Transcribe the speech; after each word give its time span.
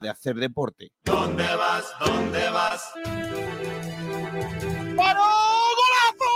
de 0.00 0.08
hacer 0.08 0.36
deporte. 0.36 0.92
¿Dónde 1.04 1.44
vas? 1.56 1.84
¿Dónde 2.00 2.50
vas? 2.50 2.92
¡Paró! 4.96 5.22
¡Golazo! 5.80 6.32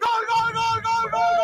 ¡Gol, 0.00 0.22
gol, 0.28 0.48
gol, 0.54 0.78
gol, 0.82 1.06
gol, 1.12 1.40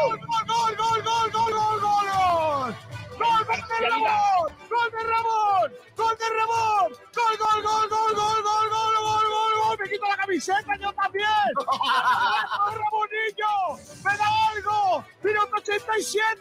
gol, 0.47 0.77
gol, 0.77 1.03
gol, 1.03 1.53
gol, 1.53 1.81
gol, 1.81 2.07
gol! 2.09 2.71
¡Gol 3.19 3.43
de 3.47 3.89
Ramón! 3.89 4.49
¡Gol 4.71 4.89
de 4.91 5.03
Ramón! 5.05 5.69
¡Gol 5.97 6.17
de 6.17 6.29
Ramón! 6.31 6.89
¡Gol, 7.15 7.37
gol, 7.39 7.63
gol, 7.63 7.89
gol, 7.89 8.15
gol, 8.15 8.43
gol, 8.43 8.43
gol, 8.43 8.67
gol, 8.71 8.95
gol, 9.05 9.27
gol! 9.31 9.42
¡Me 9.83 9.89
quito 9.89 10.07
la 10.07 10.17
camiseta 10.17 10.77
yo 10.81 10.93
también! 10.93 11.27
¡Golazo, 11.57 12.71
Ramonillo! 12.71 13.83
¡Me 14.05 14.17
da 14.17 14.27
algo! 14.53 15.05
¡Minuto 15.25 15.57
87! 15.57 16.39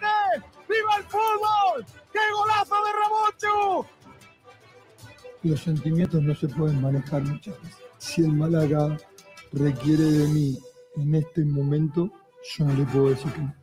¡Viva 0.69 0.97
el 0.97 1.03
fútbol! 1.05 1.85
¡Qué 2.13 2.19
golazo 2.33 2.75
de 2.85 2.91
Ramón, 2.93 3.87
Los 5.41 5.59
sentimientos 5.59 6.21
no 6.21 6.35
se 6.35 6.47
pueden 6.49 6.81
manejar 6.81 7.23
muchas 7.23 7.59
veces. 7.63 7.77
Si 7.97 8.21
el 8.21 8.31
Málaga 8.31 8.95
requiere 9.53 10.03
de 10.03 10.27
mí 10.27 10.59
en 10.97 11.15
este 11.15 11.43
momento, 11.43 12.11
yo 12.43 12.65
no 12.65 12.73
le 12.75 12.83
puedo 12.83 13.09
decir 13.09 13.31
que 13.33 13.41
no. 13.41 13.55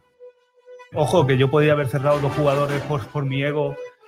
Ojo, 0.94 1.24
que 1.24 1.38
yo 1.38 1.50
podía 1.50 1.72
haber 1.72 1.88
cerrado 1.88 2.18
dos 2.18 2.32
jugadores 2.32 2.82
por, 2.82 3.06
por 3.08 3.24
mi 3.24 3.44
ego 3.44 3.76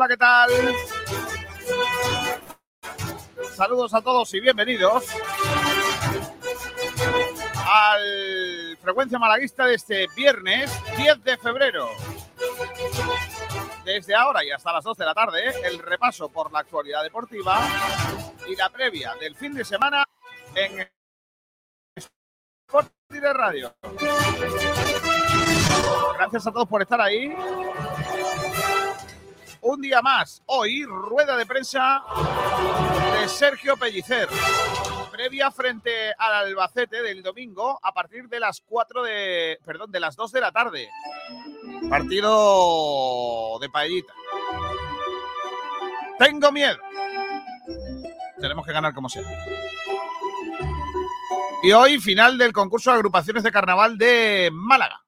Hola, 0.00 0.06
¿qué 0.06 0.16
tal? 0.16 0.50
Saludos 3.56 3.92
a 3.92 4.00
todos 4.00 4.32
y 4.32 4.38
bienvenidos 4.38 5.06
al 7.66 8.78
Frecuencia 8.80 9.18
Malaguista 9.18 9.66
de 9.66 9.74
este 9.74 10.06
viernes 10.14 10.70
10 10.96 11.24
de 11.24 11.36
febrero. 11.38 11.88
Desde 13.84 14.14
ahora 14.14 14.44
y 14.44 14.52
hasta 14.52 14.72
las 14.72 14.84
12 14.84 15.02
de 15.02 15.06
la 15.06 15.14
tarde, 15.14 15.42
el 15.64 15.80
repaso 15.80 16.28
por 16.28 16.52
la 16.52 16.60
actualidad 16.60 17.02
deportiva 17.02 17.58
y 18.46 18.54
la 18.54 18.70
previa 18.70 19.16
del 19.16 19.34
fin 19.34 19.52
de 19.52 19.64
semana 19.64 20.04
en 20.54 20.88
Sport 22.68 22.92
de 23.08 23.32
Radio. 23.32 23.74
Gracias 26.14 26.46
a 26.46 26.52
todos 26.52 26.68
por 26.68 26.82
estar 26.82 27.00
ahí 27.00 27.34
un 29.68 29.82
día 29.82 30.00
más. 30.00 30.42
Hoy, 30.46 30.84
rueda 30.84 31.36
de 31.36 31.44
prensa 31.44 32.02
de 33.20 33.28
Sergio 33.28 33.76
Pellicer. 33.76 34.26
Previa 35.10 35.50
frente 35.50 36.14
al 36.16 36.46
Albacete 36.46 37.02
del 37.02 37.22
domingo 37.22 37.78
a 37.82 37.92
partir 37.92 38.28
de 38.28 38.40
las 38.40 38.62
4 38.62 39.02
de. 39.02 39.58
Perdón, 39.64 39.90
de 39.90 40.00
las 40.00 40.16
2 40.16 40.32
de 40.32 40.40
la 40.40 40.52
tarde. 40.52 40.88
Partido 41.90 43.58
de 43.60 43.68
paellita. 43.68 44.14
Tengo 46.18 46.50
miedo. 46.50 46.78
Tenemos 48.40 48.64
que 48.64 48.72
ganar 48.72 48.94
como 48.94 49.10
sea. 49.10 49.24
Y 51.62 51.72
hoy, 51.72 52.00
final 52.00 52.38
del 52.38 52.54
concurso 52.54 52.90
de 52.90 52.96
agrupaciones 52.96 53.42
de 53.42 53.52
carnaval 53.52 53.98
de 53.98 54.48
Málaga. 54.50 55.04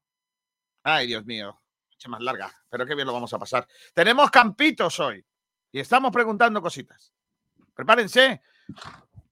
Ay, 0.82 1.06
Dios 1.06 1.24
mío 1.24 1.60
más 2.08 2.20
larga, 2.20 2.52
pero 2.68 2.86
qué 2.86 2.94
bien 2.94 3.06
lo 3.06 3.12
vamos 3.12 3.32
a 3.32 3.38
pasar. 3.38 3.66
Tenemos 3.94 4.30
campitos 4.30 4.98
hoy 5.00 5.24
y 5.72 5.80
estamos 5.80 6.10
preguntando 6.10 6.60
cositas. 6.62 7.12
Prepárense, 7.74 8.42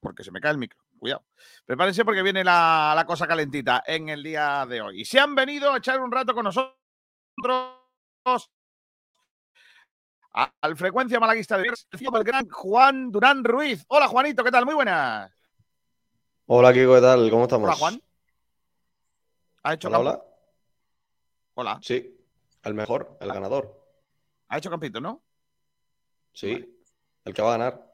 porque 0.00 0.24
se 0.24 0.30
me 0.30 0.40
cae 0.40 0.52
el 0.52 0.58
micro. 0.58 0.78
Cuidado. 0.98 1.24
Prepárense 1.64 2.04
porque 2.04 2.22
viene 2.22 2.42
la, 2.42 2.92
la 2.94 3.06
cosa 3.06 3.26
calentita 3.26 3.82
en 3.86 4.08
el 4.08 4.22
día 4.22 4.66
de 4.66 4.80
hoy. 4.80 5.00
Y 5.00 5.04
se 5.04 5.20
han 5.20 5.34
venido 5.34 5.72
a 5.72 5.78
echar 5.78 6.00
un 6.00 6.10
rato 6.10 6.34
con 6.34 6.44
nosotros 6.44 6.78
al 10.32 10.76
frecuencia 10.76 11.18
malaguista 11.18 11.56
de 11.56 11.68
el 11.68 12.24
gran 12.24 12.48
Juan 12.48 13.10
Durán 13.10 13.42
Ruiz. 13.44 13.84
Hola 13.88 14.08
Juanito, 14.08 14.44
¿qué 14.44 14.50
tal? 14.50 14.64
Muy 14.64 14.74
buenas. 14.74 15.32
Hola 16.46 16.72
Kiko, 16.72 16.94
¿qué 16.94 17.00
tal? 17.00 17.30
¿Cómo 17.30 17.44
estamos? 17.44 17.68
Hola 17.68 17.76
Juan. 17.76 18.02
¿Ha 19.64 19.74
hecho 19.74 19.88
hola, 19.88 19.98
hola. 19.98 20.24
Hola. 21.54 21.80
Sí, 21.82 22.17
el 22.68 22.74
mejor, 22.74 23.16
el 23.20 23.32
ganador. 23.32 23.84
Ha 24.48 24.58
hecho 24.58 24.70
campito, 24.70 25.00
¿no? 25.00 25.22
Sí, 26.32 26.78
el 27.24 27.34
que 27.34 27.42
va 27.42 27.54
a 27.54 27.58
ganar. 27.58 27.84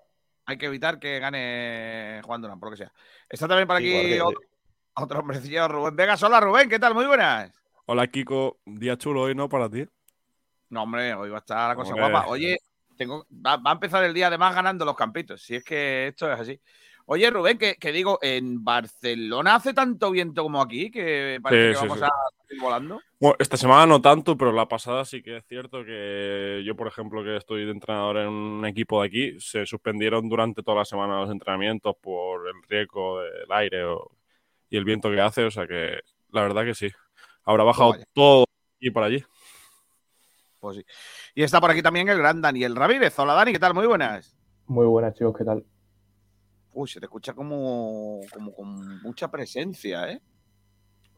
Hay 0.47 0.59
que 0.59 0.67
evitar 0.67 0.99
que 0.99 1.19
gane 1.19 2.21
Juan 2.25 2.43
Durán, 2.43 2.61
por 2.61 2.69
lo 2.69 2.77
que 2.77 2.85
sea. 2.85 2.93
Está 3.29 3.49
también 3.49 3.67
por 3.67 3.77
aquí 3.77 3.91
que- 3.91 4.21
otro, 4.21 4.41
otro 4.95 5.19
hombrecillo, 5.21 5.67
Rubén 5.69 5.97
Vegas. 5.97 6.23
Hola 6.23 6.41
Rubén, 6.41 6.69
¿qué 6.69 6.79
tal? 6.79 6.95
Muy 6.95 7.07
buenas. 7.07 7.51
Hola 7.87 8.07
Kiko, 8.07 8.59
día 8.67 8.97
chulo 8.99 9.23
hoy, 9.23 9.35
¿no? 9.35 9.49
Para 9.49 9.69
ti. 9.71 9.87
No, 10.71 10.83
hombre, 10.83 11.15
hoy 11.15 11.31
va 11.31 11.37
a 11.37 11.41
estar 11.41 11.69
la 11.69 11.75
cosa 11.75 11.95
Hombre. 11.95 12.11
guapa. 12.11 12.29
Oye, 12.29 12.59
tengo, 12.97 13.27
va, 13.31 13.56
va 13.56 13.71
a 13.71 13.75
empezar 13.75 14.05
el 14.05 14.12
día 14.15 14.27
además 14.27 14.55
ganando 14.55 14.85
los 14.85 14.97
campitos. 14.97 15.43
Si 15.43 15.55
es 15.56 15.65
que 15.65 16.09
esto 16.09 16.31
es 16.33 16.39
así. 16.41 16.61
Oye, 17.07 17.31
Rubén, 17.31 17.59
que, 17.59 17.75
que 17.77 17.93
digo, 17.93 18.19
en 18.23 18.65
Barcelona 18.65 19.57
hace 19.57 19.75
tanto 19.75 20.11
viento 20.11 20.43
como 20.43 20.61
aquí 20.63 20.91
que 20.91 21.39
parece 21.43 21.63
Sí, 21.63 21.69
que 21.73 21.75
sí, 21.81 21.87
vamos 21.87 21.99
sí. 21.99 22.05
a 22.05 22.09
salir 22.49 22.63
volando. 22.63 23.01
Bueno, 23.21 23.37
esta 23.39 23.57
semana 23.59 23.87
no 23.87 24.01
tanto, 24.01 24.37
pero 24.39 24.53
la 24.53 24.67
pasada 24.67 25.05
sí 25.05 25.23
que 25.23 25.37
es 25.37 25.45
cierto 25.47 25.85
que 25.85 26.63
yo, 26.65 26.75
por 26.75 26.87
ejemplo, 26.89 27.23
que 27.23 27.37
estoy 27.37 27.67
de 27.67 27.73
entrenador 27.73 28.17
en 28.19 28.29
un 28.29 28.65
equipo 28.67 29.03
de 29.03 29.07
aquí, 29.09 29.41
se 29.41 29.67
suspendieron 29.67 30.29
durante 30.31 30.63
toda 30.63 30.79
la 30.79 30.85
semana 30.87 31.21
los 31.21 31.31
entrenamientos 31.31 31.95
por 32.01 32.49
el 32.49 32.55
riesgo 32.69 33.21
del 33.21 33.51
aire 33.53 33.85
o- 33.85 34.11
y 34.71 34.77
el 34.79 34.85
viento 34.85 35.11
que 35.11 35.21
hace, 35.21 35.45
o 35.45 35.51
sea 35.51 35.67
que 35.67 35.99
la 36.31 36.43
verdad 36.43 36.65
que 36.65 36.75
sí. 36.75 36.91
Habrá 37.45 37.65
bajado 37.65 37.91
vaya. 37.91 38.05
todo 38.15 38.47
y 38.81 38.91
por 38.91 39.03
allí. 39.03 39.23
Pues 40.61 40.79
sí. 40.79 40.85
Y 41.35 41.43
está 41.43 41.61
por 41.61 41.71
aquí 41.71 41.83
también 41.83 42.09
el 42.09 42.17
gran 42.17 42.41
Daniel 42.41 42.75
Ramírez. 42.75 43.19
Hola 43.19 43.35
Dani, 43.35 43.53
¿qué 43.53 43.59
tal? 43.59 43.75
Muy 43.75 43.87
buenas. 43.87 44.35
Muy 44.67 44.87
buenas, 44.87 45.15
chicos, 45.15 45.37
¿qué 45.37 45.45
tal? 45.45 45.63
Uy, 46.75 46.89
se 46.89 47.01
te 47.01 47.07
escucha 47.07 47.33
como, 47.33 48.21
como 48.33 48.55
con 48.55 49.01
mucha 49.03 49.31
presencia, 49.31 50.11
¿eh? 50.11 50.21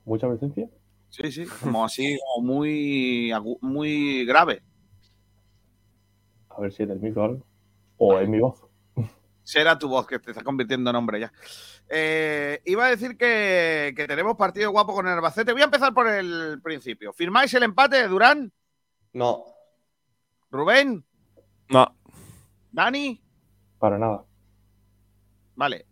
¿Mucha 0.04 0.28
presencia? 0.28 0.68
Sí, 1.08 1.32
sí, 1.32 1.46
como 1.62 1.84
así, 1.84 2.18
como 2.34 2.54
muy, 2.54 3.32
muy 3.60 4.24
grave. 4.24 4.62
A 6.50 6.60
ver 6.60 6.72
si 6.72 6.84
es 6.84 6.88
del 6.88 7.00
micro 7.00 7.22
o 7.22 7.24
algo. 7.24 7.46
O 7.98 8.18
es 8.20 8.28
mi 8.28 8.38
voz. 8.38 8.62
Será 9.42 9.78
tu 9.78 9.88
voz 9.88 10.06
que 10.06 10.18
te 10.18 10.32
está 10.32 10.42
convirtiendo 10.42 10.90
en 10.90 10.96
hombre 10.96 11.20
ya. 11.20 11.32
Eh, 11.88 12.60
iba 12.64 12.86
a 12.86 12.90
decir 12.90 13.16
que, 13.16 13.94
que 13.96 14.06
tenemos 14.06 14.36
partido 14.36 14.70
guapo 14.72 14.92
con 14.92 15.06
el 15.06 15.12
Albacete. 15.12 15.52
Voy 15.52 15.62
a 15.62 15.66
empezar 15.66 15.94
por 15.94 16.08
el 16.08 16.60
principio. 16.62 17.12
¿Firmáis 17.12 17.54
el 17.54 17.62
empate, 17.62 18.08
Durán? 18.08 18.52
No, 19.12 19.44
¿Rubén? 20.50 21.04
No, 21.68 21.86
¿Dani? 22.72 23.20
Para 23.78 23.98
nada. 23.98 24.24
Vale. 25.56 25.86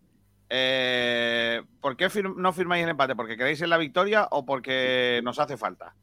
Eh, 0.48 1.60
¿Por 1.80 1.96
qué 1.96 2.08
no 2.36 2.52
firmáis 2.52 2.84
el 2.84 2.90
empate? 2.90 3.16
¿Porque 3.16 3.36
queréis 3.36 3.60
en 3.62 3.70
la 3.70 3.78
victoria 3.78 4.28
o 4.30 4.46
porque 4.46 5.20
nos 5.24 5.38
hace 5.38 5.56
falta? 5.56 5.94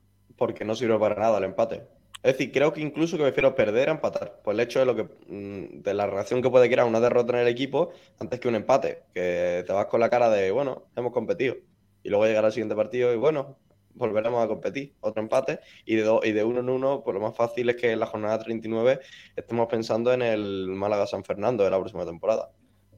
porque 0.41 0.65
no 0.65 0.73
sirve 0.73 0.97
para 0.97 1.13
nada 1.13 1.37
el 1.37 1.43
empate. 1.43 1.83
Es 2.23 2.33
decir, 2.33 2.51
creo 2.51 2.73
que 2.73 2.81
incluso 2.81 3.15
que 3.15 3.21
prefiero 3.21 3.53
perder 3.53 3.89
a 3.89 3.91
empatar. 3.91 4.41
Por 4.41 4.55
el 4.55 4.59
hecho 4.61 4.79
de 4.79 4.87
lo 4.87 4.95
que 4.95 5.03
mm, 5.03 5.83
de 5.83 5.93
la 5.93 6.07
reacción 6.07 6.41
que 6.41 6.49
puede 6.49 6.67
crear 6.67 6.87
una 6.87 6.99
derrota 6.99 7.33
en 7.33 7.41
el 7.41 7.47
equipo 7.47 7.91
antes 8.17 8.39
que 8.39 8.47
un 8.47 8.55
empate. 8.55 9.03
Que 9.13 9.63
te 9.67 9.71
vas 9.71 9.85
con 9.85 9.99
la 9.99 10.09
cara 10.09 10.31
de, 10.31 10.49
bueno, 10.49 10.87
hemos 10.95 11.11
competido. 11.11 11.57
Y 12.01 12.09
luego 12.09 12.25
llegar 12.25 12.43
al 12.43 12.51
siguiente 12.51 12.73
partido 12.75 13.13
y, 13.13 13.17
bueno, 13.17 13.59
volveremos 13.93 14.43
a 14.43 14.47
competir, 14.47 14.95
otro 15.01 15.21
empate, 15.21 15.59
y 15.85 15.97
de, 15.97 16.19
y 16.23 16.31
de 16.31 16.43
uno 16.43 16.61
en 16.61 16.69
uno, 16.69 17.03
pues 17.03 17.13
lo 17.13 17.21
más 17.21 17.37
fácil 17.37 17.69
es 17.69 17.75
que 17.75 17.91
en 17.91 17.99
la 17.99 18.07
jornada 18.07 18.39
39 18.39 18.99
estemos 19.35 19.67
pensando 19.67 20.11
en 20.11 20.23
el 20.23 20.69
Málaga-San 20.69 21.23
Fernando 21.23 21.63
de 21.63 21.69
la 21.69 21.77
próxima 21.77 22.03
temporada. 22.03 22.49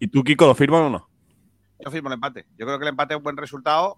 ¿Y 0.04 0.08
tú, 0.10 0.22
Kiko, 0.22 0.46
lo 0.48 0.54
firmas 0.54 0.82
o 0.82 0.90
no? 0.90 1.10
Yo 1.80 1.90
firmo 1.90 2.10
el 2.10 2.16
empate. 2.16 2.46
Yo 2.58 2.66
creo 2.66 2.78
que 2.78 2.84
el 2.84 2.90
empate 2.90 3.14
es 3.14 3.18
un 3.20 3.24
buen 3.24 3.38
resultado 3.38 3.98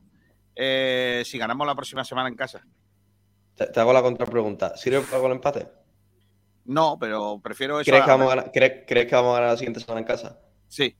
eh, 0.55 1.23
si 1.25 1.39
ganamos 1.39 1.65
la 1.65 1.73
próxima 1.73 2.03
semana 2.03 2.29
en 2.29 2.35
casa. 2.35 2.63
Te, 3.55 3.65
te 3.65 3.79
hago 3.79 3.91
la 3.91 4.03
contrapregunta, 4.03 4.77
¿sirve 4.77 5.01
para 5.01 5.15
algo 5.15 5.27
el 5.27 5.33
empate? 5.33 5.67
No, 6.65 6.97
pero 6.99 7.39
prefiero 7.41 7.79
eso. 7.79 7.89
¿Crees 7.89 8.03
a 8.03 8.05
que, 8.05 8.11
vamos 8.11 8.27
a 8.31 8.35
ganar. 8.35 8.51
crees- 8.51 8.83
crees 8.87 9.07
que 9.07 9.15
vamos 9.15 9.31
a 9.31 9.39
ganar 9.39 9.49
la 9.53 9.57
siguiente 9.57 9.79
semana 9.79 10.01
en 10.01 10.05
casa? 10.05 10.39
Sí. 10.67 10.95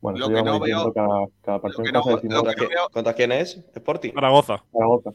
Bueno, 0.00 0.18
Lo 0.18 0.28
que 0.28 0.42
no 0.42 0.58
veo- 0.58 0.92
cada, 0.92 1.08
cada 1.42 1.60
partido 1.60 1.84
que 1.84 1.92
no- 1.92 2.00
casa 2.02 2.16
decimos 2.16 2.34
lo 2.34 2.40
¿Contra, 2.42 2.54
que 2.56 2.62
no 2.62 2.68
qué- 2.68 2.74
veo- 2.74 2.88
contra 2.90 3.14
quién 3.14 3.32
es? 3.32 3.56
¿Sporting? 3.74 4.12
Zaragoza. 4.14 4.64
Zaragoza. 4.72 5.10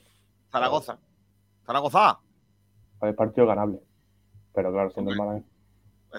Zaragoza. 0.49 0.99
Zaragoza. 1.65 2.19
Es 3.01 3.15
partido 3.15 3.47
ganable. 3.47 3.79
Pero 4.53 4.71
claro, 4.71 4.89
siendo 4.91 5.11
el. 5.11 5.17
Málaga. 5.17 5.41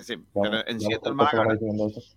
Ya- 0.03 0.43
pero 0.43 0.67
en 0.67 0.75
lo 0.75 0.81
siendo 0.81 1.09
el 1.11 1.15
mejor 1.15 1.31
que 1.31 1.31
se 1.31 1.37
Málaga. 1.37 1.45
van 1.47 1.59
diciendo 1.59 1.87
eso. 1.89 2.17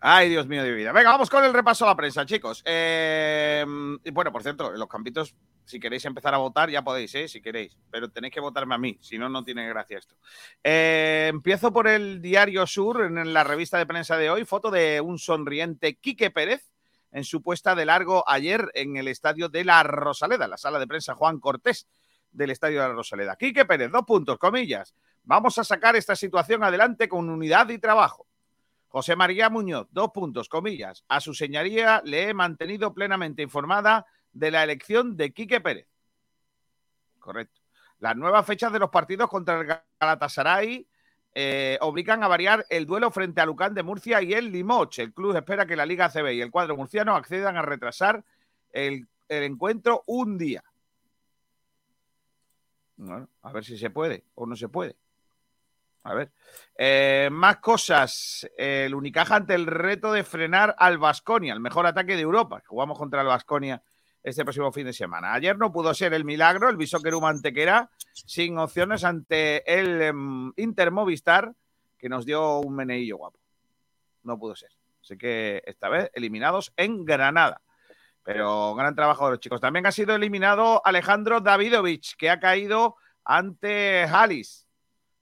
Ay, 0.00 0.28
Dios 0.28 0.46
mío 0.46 0.62
de 0.62 0.72
vida. 0.72 0.92
Venga, 0.92 1.10
vamos 1.10 1.28
con 1.28 1.44
el 1.44 1.52
repaso 1.52 1.84
a 1.84 1.88
la 1.88 1.96
prensa, 1.96 2.24
chicos. 2.24 2.62
Eh, 2.64 3.66
y 4.04 4.10
bueno, 4.12 4.30
por 4.30 4.44
cierto, 4.44 4.72
en 4.72 4.78
los 4.78 4.88
campitos, 4.88 5.34
si 5.64 5.80
queréis 5.80 6.04
empezar 6.04 6.32
a 6.34 6.38
votar, 6.38 6.70
ya 6.70 6.82
podéis, 6.82 7.12
¿eh? 7.16 7.26
si 7.26 7.40
queréis. 7.42 7.76
Pero 7.90 8.08
tenéis 8.08 8.32
que 8.32 8.38
votarme 8.38 8.76
a 8.76 8.78
mí, 8.78 8.96
si 9.00 9.18
no, 9.18 9.28
no 9.28 9.42
tiene 9.44 9.68
gracia 9.68 9.98
esto. 9.98 10.14
Eh, 10.62 11.26
empiezo 11.30 11.72
por 11.72 11.88
el 11.88 12.22
Diario 12.22 12.64
Sur, 12.68 13.02
en 13.02 13.32
la 13.34 13.42
revista 13.42 13.76
de 13.76 13.86
prensa 13.86 14.16
de 14.16 14.30
hoy, 14.30 14.44
foto 14.44 14.70
de 14.70 15.00
un 15.00 15.18
sonriente 15.18 15.96
Quique 15.96 16.30
Pérez 16.30 16.70
en 17.10 17.24
su 17.24 17.42
puesta 17.42 17.74
de 17.74 17.84
largo 17.84 18.22
ayer 18.28 18.70
en 18.74 18.96
el 18.98 19.08
estadio 19.08 19.48
de 19.48 19.64
la 19.64 19.82
Rosaleda, 19.82 20.46
la 20.46 20.58
sala 20.58 20.78
de 20.78 20.86
prensa 20.86 21.14
Juan 21.16 21.40
Cortés 21.40 21.88
del 22.32 22.50
estadio 22.50 22.80
de 22.80 22.88
la 22.88 22.94
Rosaleda. 22.94 23.36
Quique 23.36 23.64
Pérez, 23.64 23.90
dos 23.90 24.04
puntos, 24.04 24.38
comillas. 24.38 24.94
Vamos 25.24 25.58
a 25.58 25.64
sacar 25.64 25.96
esta 25.96 26.16
situación 26.16 26.62
adelante 26.64 27.08
con 27.08 27.28
unidad 27.28 27.68
y 27.68 27.78
trabajo. 27.78 28.26
José 28.88 29.14
María 29.16 29.50
Muñoz, 29.50 29.86
dos 29.90 30.10
puntos, 30.12 30.48
comillas. 30.48 31.04
A 31.08 31.20
su 31.20 31.34
señoría 31.34 32.00
le 32.04 32.28
he 32.28 32.34
mantenido 32.34 32.94
plenamente 32.94 33.42
informada 33.42 34.06
de 34.32 34.50
la 34.50 34.64
elección 34.64 35.16
de 35.16 35.32
Quique 35.32 35.60
Pérez. 35.60 35.86
Correcto. 37.18 37.60
Las 37.98 38.16
nuevas 38.16 38.46
fechas 38.46 38.72
de 38.72 38.78
los 38.78 38.90
partidos 38.90 39.28
contra 39.28 39.60
el 39.60 39.82
Galatasaray 40.00 40.86
eh, 41.34 41.76
obligan 41.82 42.22
a 42.22 42.28
variar 42.28 42.64
el 42.70 42.86
duelo 42.86 43.10
frente 43.10 43.40
a 43.40 43.46
Lucán 43.46 43.74
de 43.74 43.82
Murcia 43.82 44.22
y 44.22 44.32
el 44.32 44.50
Limoch. 44.50 44.98
El 44.98 45.12
club 45.12 45.36
espera 45.36 45.66
que 45.66 45.76
la 45.76 45.84
Liga 45.84 46.06
ACB 46.06 46.32
y 46.32 46.40
el 46.40 46.50
cuadro 46.50 46.76
murciano 46.76 47.14
accedan 47.14 47.56
a 47.56 47.62
retrasar 47.62 48.24
el 48.72 49.06
encuentro 49.28 50.02
un 50.06 50.38
día. 50.38 50.64
A 53.42 53.52
ver 53.52 53.64
si 53.64 53.78
se 53.78 53.90
puede 53.90 54.24
o 54.34 54.46
no 54.46 54.56
se 54.56 54.68
puede. 54.68 54.96
A 56.04 56.14
ver. 56.14 56.32
Eh, 56.76 57.28
más 57.30 57.58
cosas. 57.58 58.48
El 58.56 58.94
Unicaja 58.94 59.36
ante 59.36 59.54
el 59.54 59.66
reto 59.66 60.12
de 60.12 60.24
frenar 60.24 60.74
al 60.78 60.98
Vasconia, 60.98 61.52
el 61.52 61.60
mejor 61.60 61.86
ataque 61.86 62.16
de 62.16 62.22
Europa. 62.22 62.62
Jugamos 62.66 62.98
contra 62.98 63.20
el 63.20 63.26
Vasconia 63.26 63.82
este 64.22 64.44
próximo 64.44 64.72
fin 64.72 64.86
de 64.86 64.92
semana. 64.92 65.34
Ayer 65.34 65.56
no 65.56 65.72
pudo 65.72 65.94
ser 65.94 66.14
el 66.14 66.24
milagro, 66.24 66.68
el 66.68 66.76
Bisóqueru 66.76 67.20
Mantequera, 67.20 67.90
sin 68.12 68.58
opciones 68.58 69.04
ante 69.04 69.62
el 69.72 70.02
em, 70.02 70.52
Inter 70.56 70.90
Movistar, 70.90 71.54
que 71.96 72.08
nos 72.08 72.24
dio 72.24 72.58
un 72.60 72.74
meneillo 72.74 73.16
guapo. 73.16 73.38
No 74.24 74.38
pudo 74.38 74.56
ser. 74.56 74.70
Así 75.02 75.16
que 75.16 75.62
esta 75.66 75.88
vez 75.88 76.10
eliminados 76.14 76.72
en 76.76 77.04
Granada. 77.04 77.62
Pero 78.28 78.74
gran 78.74 78.94
trabajo 78.94 79.24
de 79.24 79.30
los 79.30 79.40
chicos. 79.40 79.58
También 79.58 79.86
ha 79.86 79.90
sido 79.90 80.14
eliminado 80.14 80.82
Alejandro 80.84 81.40
Davidovich, 81.40 82.14
que 82.14 82.28
ha 82.28 82.38
caído 82.38 82.96
ante 83.24 84.02
Halis 84.02 84.68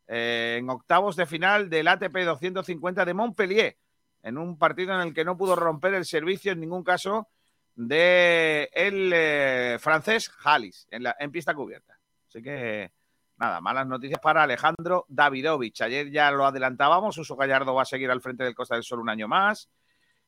eh, 0.08 0.56
en 0.58 0.69
octavos 0.69 1.14
de 1.14 1.25
final 1.25 1.70
del 1.70 1.87
ATP 1.87 2.25
250 2.25 3.05
de 3.05 3.14
Montpellier, 3.14 3.79
en 4.25 4.38
un 4.38 4.58
partido 4.58 4.93
en 4.93 5.03
el 5.03 5.14
que 5.14 5.25
no 5.25 5.37
pudo 5.37 5.55
romper 5.55 5.94
el 5.94 6.05
servicio 6.05 6.50
en 6.50 6.58
ningún 6.58 6.82
caso 6.82 7.29
de 7.76 8.70
el 8.73 9.12
eh, 9.14 9.76
francés 9.79 10.29
Halis 10.43 10.88
en, 10.91 11.05
la, 11.05 11.14
en 11.20 11.31
pista 11.31 11.55
cubierta. 11.55 12.00
Así 12.29 12.43
que 12.43 12.91
nada, 13.37 13.61
malas 13.61 13.87
noticias 13.87 14.19
para 14.19 14.43
Alejandro 14.43 15.06
Davidovich. 15.06 15.81
Ayer 15.82 16.11
ya 16.11 16.32
lo 16.32 16.44
adelantábamos, 16.44 17.17
Uso 17.19 17.37
Gallardo 17.37 17.73
va 17.73 17.82
a 17.82 17.85
seguir 17.85 18.11
al 18.11 18.20
frente 18.20 18.43
del 18.43 18.56
Costa 18.56 18.75
del 18.75 18.82
Sol 18.82 18.99
un 18.99 19.11
año 19.11 19.29
más. 19.29 19.70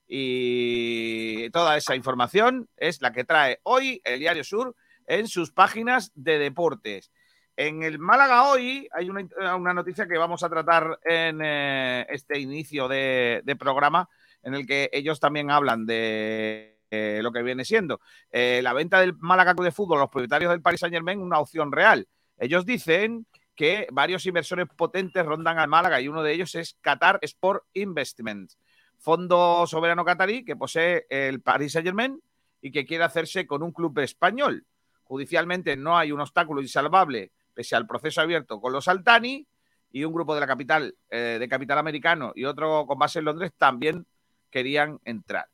Y 0.09 1.51
toda 1.51 1.77
esa 1.77 1.95
información 1.95 2.69
es 2.77 3.03
la 3.03 3.13
que 3.13 3.25
trae 3.25 3.61
hoy 3.63 4.01
el 4.05 4.21
Diario 4.21 4.43
Sur 4.43 4.75
en 5.07 5.29
sus 5.29 5.53
páginas 5.53 6.11
de 6.15 6.39
deportes. 6.39 7.13
En 7.57 7.83
el 7.83 7.99
Málaga 7.99 8.49
hoy 8.49 8.89
hay 8.93 9.11
una, 9.11 9.75
noticia 9.75 10.07
que 10.07 10.17
vamos 10.17 10.45
a 10.45 10.49
tratar 10.49 11.01
en 11.05 11.41
eh, 11.43 12.07
este 12.09 12.39
inicio 12.39 12.87
de, 12.87 13.43
programa, 13.59 14.09
en 14.45 14.55
el 14.55 14.65
que 14.65 14.89
ellos 14.93 15.19
también 15.19 15.51
hablan 15.51 15.85
de 15.85 16.79
eh, 16.91 17.19
lo 17.21 17.33
que 17.33 17.43
viene 17.43 17.65
siendo 17.65 18.01
eh, 18.31 18.61
la 18.63 18.73
venta 18.73 19.01
del 19.01 19.15
Málaga 19.19 19.55
de 19.55 19.73
Fútbol, 19.73 19.99
los 19.99 20.09
propietarios 20.09 20.53
del 20.53 20.63
Paris 20.63 20.81
Saint 20.81 20.95
Germain, 20.95 21.21
una 21.21 21.41
opción 21.41 21.73
real. 21.73 22.07
Ellos 22.39 22.65
dicen 22.65 23.27
que 23.57 23.89
varios 23.91 24.25
inversores 24.25 24.69
potentes 24.77 25.27
rondan 25.27 25.59
al 25.59 25.67
Málaga 25.67 26.01
y 26.01 26.07
uno 26.07 26.23
de 26.23 26.33
ellos 26.33 26.55
es 26.55 26.79
Qatar 26.81 27.19
Sport 27.23 27.65
Investments, 27.73 28.57
fondo 28.99 29.67
soberano 29.67 30.05
catarí 30.05 30.45
que 30.45 30.57
posee 30.57 31.07
el 31.09 31.41
Paris 31.41 31.73
Saint 31.73 31.87
Germain 31.87 32.21
y 32.61 32.71
que 32.71 32.85
quiere 32.85 33.05
hacerse 33.05 33.47
con 33.47 33.63
un 33.63 33.73
club 33.73 33.99
español. 34.01 34.67
Judicialmente 35.05 35.77
no 35.77 35.97
hay 35.97 36.13
un 36.13 36.21
obstáculo 36.21 36.61
insalvable 36.61 37.33
pese 37.55 37.75
al 37.75 37.89
proceso 37.89 38.21
abierto 38.21 38.61
con 38.61 38.73
los 38.73 38.87
Altani 38.87 39.45
y 39.91 40.05
un 40.05 40.13
grupo 40.13 40.35
de 40.35 40.41
la 40.41 40.47
capital, 40.47 40.95
eh, 41.11 41.39
de 41.41 41.49
capital 41.49 41.79
americano 41.79 42.33
y 42.37 42.45
otro 42.45 42.87
con 42.87 42.99
base 42.99 43.19
en 43.19 43.25
Londres 43.25 43.53
también 43.59 44.07
querían 44.51 45.01
entrar. 45.05 45.49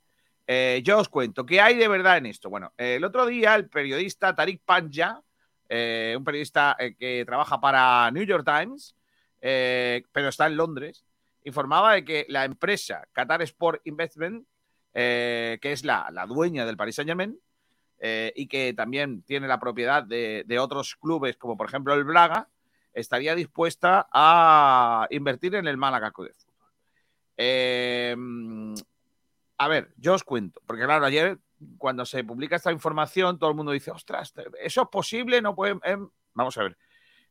Eh, 0.46 0.82
yo 0.84 0.98
os 0.98 1.08
cuento, 1.08 1.46
¿qué 1.46 1.62
hay 1.62 1.76
de 1.76 1.88
verdad 1.88 2.18
en 2.18 2.26
esto? 2.26 2.50
Bueno, 2.50 2.74
el 2.76 3.02
otro 3.04 3.24
día 3.24 3.54
el 3.54 3.70
periodista 3.70 4.34
Tariq 4.34 4.60
Panja, 4.62 5.22
eh, 5.68 6.14
un 6.14 6.24
periodista 6.24 6.76
que 6.98 7.24
trabaja 7.24 7.58
para 7.58 8.10
New 8.10 8.24
York 8.24 8.44
Times, 8.44 8.94
pero 9.40 10.28
está 10.28 10.46
en 10.46 10.58
Londres, 10.58 11.06
informaba 11.44 11.94
de 11.94 12.04
que 12.04 12.26
la 12.28 12.44
empresa 12.44 13.06
Qatar 13.12 13.42
Sport 13.42 13.82
Investment, 13.84 14.46
eh, 14.92 15.58
que 15.60 15.72
es 15.72 15.84
la, 15.84 16.08
la, 16.10 16.26
dueña 16.26 16.66
del 16.66 16.76
Paris 16.76 16.96
Saint 16.96 17.08
Germain, 17.08 17.38
eh, 17.98 18.32
y 18.34 18.48
que 18.48 18.74
también 18.74 19.22
tiene 19.22 19.46
la 19.46 19.60
propiedad 19.60 20.02
de, 20.02 20.44
de, 20.46 20.58
otros 20.58 20.96
clubes, 20.96 21.36
como 21.36 21.56
por 21.56 21.68
ejemplo 21.68 21.94
el 21.94 22.04
Braga, 22.04 22.48
estaría 22.92 23.34
dispuesta 23.34 24.08
a 24.12 25.06
invertir 25.10 25.54
en 25.54 25.66
el 25.66 25.76
Málaga 25.76 26.10
Club 26.10 26.28
de 26.28 26.34
Fútbol. 26.34 26.70
Eh, 27.36 28.16
a 29.58 29.68
ver, 29.68 29.92
yo 29.96 30.14
os 30.14 30.24
cuento, 30.24 30.60
porque 30.66 30.84
claro, 30.84 31.06
ayer 31.06 31.38
cuando 31.78 32.04
se 32.04 32.24
publica 32.24 32.56
esta 32.56 32.72
información, 32.72 33.38
todo 33.38 33.50
el 33.50 33.56
mundo 33.56 33.72
dice, 33.72 33.90
ostras, 33.90 34.34
¿eso 34.60 34.82
es 34.82 34.88
posible? 34.88 35.40
No 35.40 35.54
pueden... 35.54 35.80
Eh, 35.84 35.96
vamos 36.34 36.58
a 36.58 36.62
ver. 36.64 36.76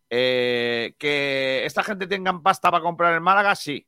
Que 0.10 1.66
esta 1.66 1.84
gente 1.84 2.08
tengan 2.08 2.42
pasta 2.44 2.70
para 2.70 2.84
comprar 2.84 3.14
el 3.14 3.22
Málaga, 3.22 3.56
sí. 3.56 3.88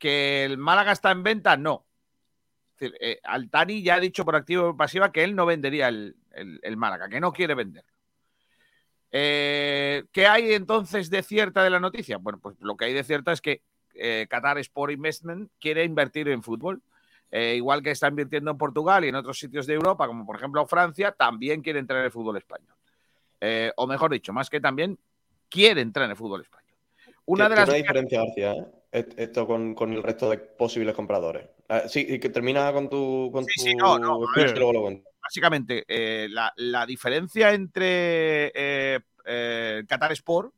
Que 0.00 0.46
el 0.46 0.56
Málaga 0.56 0.92
está 0.92 1.12
en 1.12 1.22
venta, 1.22 1.56
no. 1.56 1.86
Es 2.74 2.80
decir, 2.80 2.98
eh, 3.00 3.20
Altani 3.22 3.82
ya 3.82 3.96
ha 3.96 4.00
dicho 4.00 4.24
por 4.24 4.34
activo 4.34 4.70
y 4.70 4.72
pasiva 4.72 5.12
que 5.12 5.22
él 5.22 5.36
no 5.36 5.44
vendería 5.44 5.88
el, 5.88 6.16
el, 6.32 6.76
Málaga, 6.78 7.10
que 7.10 7.20
no 7.20 7.32
quiere 7.32 7.54
venderlo. 7.54 7.92
Eh, 9.12 10.04
¿Qué 10.10 10.26
hay 10.26 10.54
entonces 10.54 11.10
de 11.10 11.22
cierta 11.22 11.62
de 11.62 11.68
la 11.68 11.78
noticia? 11.78 12.16
Bueno, 12.16 12.40
pues 12.40 12.56
lo 12.60 12.76
que 12.78 12.86
hay 12.86 12.94
de 12.94 13.04
cierta 13.04 13.32
es 13.32 13.42
que 13.42 13.62
eh, 13.94 14.26
Qatar 14.30 14.56
Sport 14.58 14.92
Investment 14.92 15.52
quiere 15.60 15.84
invertir 15.84 16.28
en 16.28 16.42
fútbol. 16.42 16.82
Igual 17.32 17.80
que 17.80 17.92
está 17.92 18.08
invirtiendo 18.08 18.50
en 18.50 18.58
Portugal 18.58 19.04
y 19.04 19.08
en 19.08 19.14
otros 19.14 19.38
sitios 19.38 19.64
de 19.64 19.74
Europa, 19.74 20.08
como 20.08 20.26
por 20.26 20.34
ejemplo 20.34 20.66
Francia, 20.66 21.12
también 21.12 21.62
quiere 21.62 21.78
entrar 21.78 22.00
en 22.00 22.06
el 22.06 22.10
fútbol 22.10 22.38
español. 22.38 22.74
O 23.76 23.86
mejor 23.86 24.10
dicho, 24.10 24.32
más 24.32 24.50
que 24.50 24.60
también 24.60 24.98
quiere 25.48 25.80
entrar 25.80 26.06
en 26.06 26.10
el 26.10 26.16
fútbol 26.16 26.40
español. 26.40 26.69
Una 27.30 27.48
de 27.48 27.54
las. 27.54 27.68
Una 27.68 27.78
diferencia, 27.78 28.24
García, 28.24 28.52
¿eh? 28.90 29.06
esto 29.16 29.46
con, 29.46 29.72
con, 29.76 29.92
el 29.92 30.02
resto 30.02 30.28
de 30.30 30.38
posibles 30.38 30.96
compradores. 30.96 31.48
Uh, 31.68 31.88
sí, 31.88 32.04
y 32.08 32.18
que 32.18 32.28
termina 32.28 32.72
con 32.72 32.90
tu. 32.90 33.30
Con 33.32 33.44
sí, 33.44 33.52
tu... 33.56 33.62
sí, 33.62 33.74
no, 33.76 34.00
no. 34.00 34.18
Ver, 34.34 34.56
luego 34.56 34.72
lo 34.72 34.82
cuento. 34.82 35.08
Básicamente, 35.22 35.84
eh, 35.86 36.26
la, 36.28 36.52
la, 36.56 36.84
diferencia 36.86 37.52
entre 37.52 38.50
eh, 38.52 39.84
Qatar 39.86 40.10
Sport, 40.12 40.52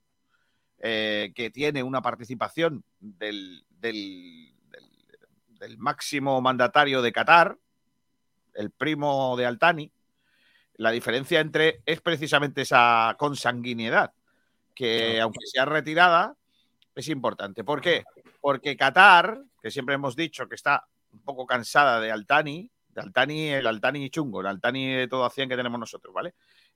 que 0.81 1.51
tiene 1.53 1.83
una 1.83 2.01
participación 2.01 2.83
del, 2.99 3.65
del, 3.69 4.55
del, 4.71 5.59
del, 5.61 5.79
máximo 5.79 6.41
mandatario 6.41 7.03
de 7.03 7.13
Qatar, 7.13 7.59
el 8.55 8.71
primo 8.71 9.37
de 9.37 9.45
Altani, 9.45 9.93
la 10.77 10.91
diferencia 10.91 11.41
entre 11.41 11.83
es 11.85 12.01
precisamente 12.01 12.63
esa 12.63 13.15
consanguinidad, 13.19 14.15
que 14.75 15.21
aunque 15.21 15.47
sea 15.47 15.67
retirada, 15.67 16.37
es 16.95 17.09
importante. 17.09 17.65
¿Por 17.65 17.81
qué? 17.81 18.05
Porque 18.41 18.77
Qatar, 18.77 19.43
que 19.61 19.71
siempre 19.71 19.95
hemos 19.95 20.17
dicho 20.17 20.49
que 20.49 20.55
está 20.55 20.87
un 21.13 21.21
poco 21.21 21.47
cansada 21.47 22.01
de 22.01 22.11
Altani, 22.11 22.71
de 22.89 23.01
Altani, 23.01 23.49
el 23.51 23.67
Altani 23.67 24.11
chungo, 24.11 24.41
el 24.41 24.47
Altani 24.47 24.95
de 24.95 25.09
todo 25.09 25.25
a 25.25 25.31
100 25.31 25.49
que 25.49 25.57
tenemos 25.57 25.79
nosotros, 25.79 26.13
¿vale? 26.13 26.35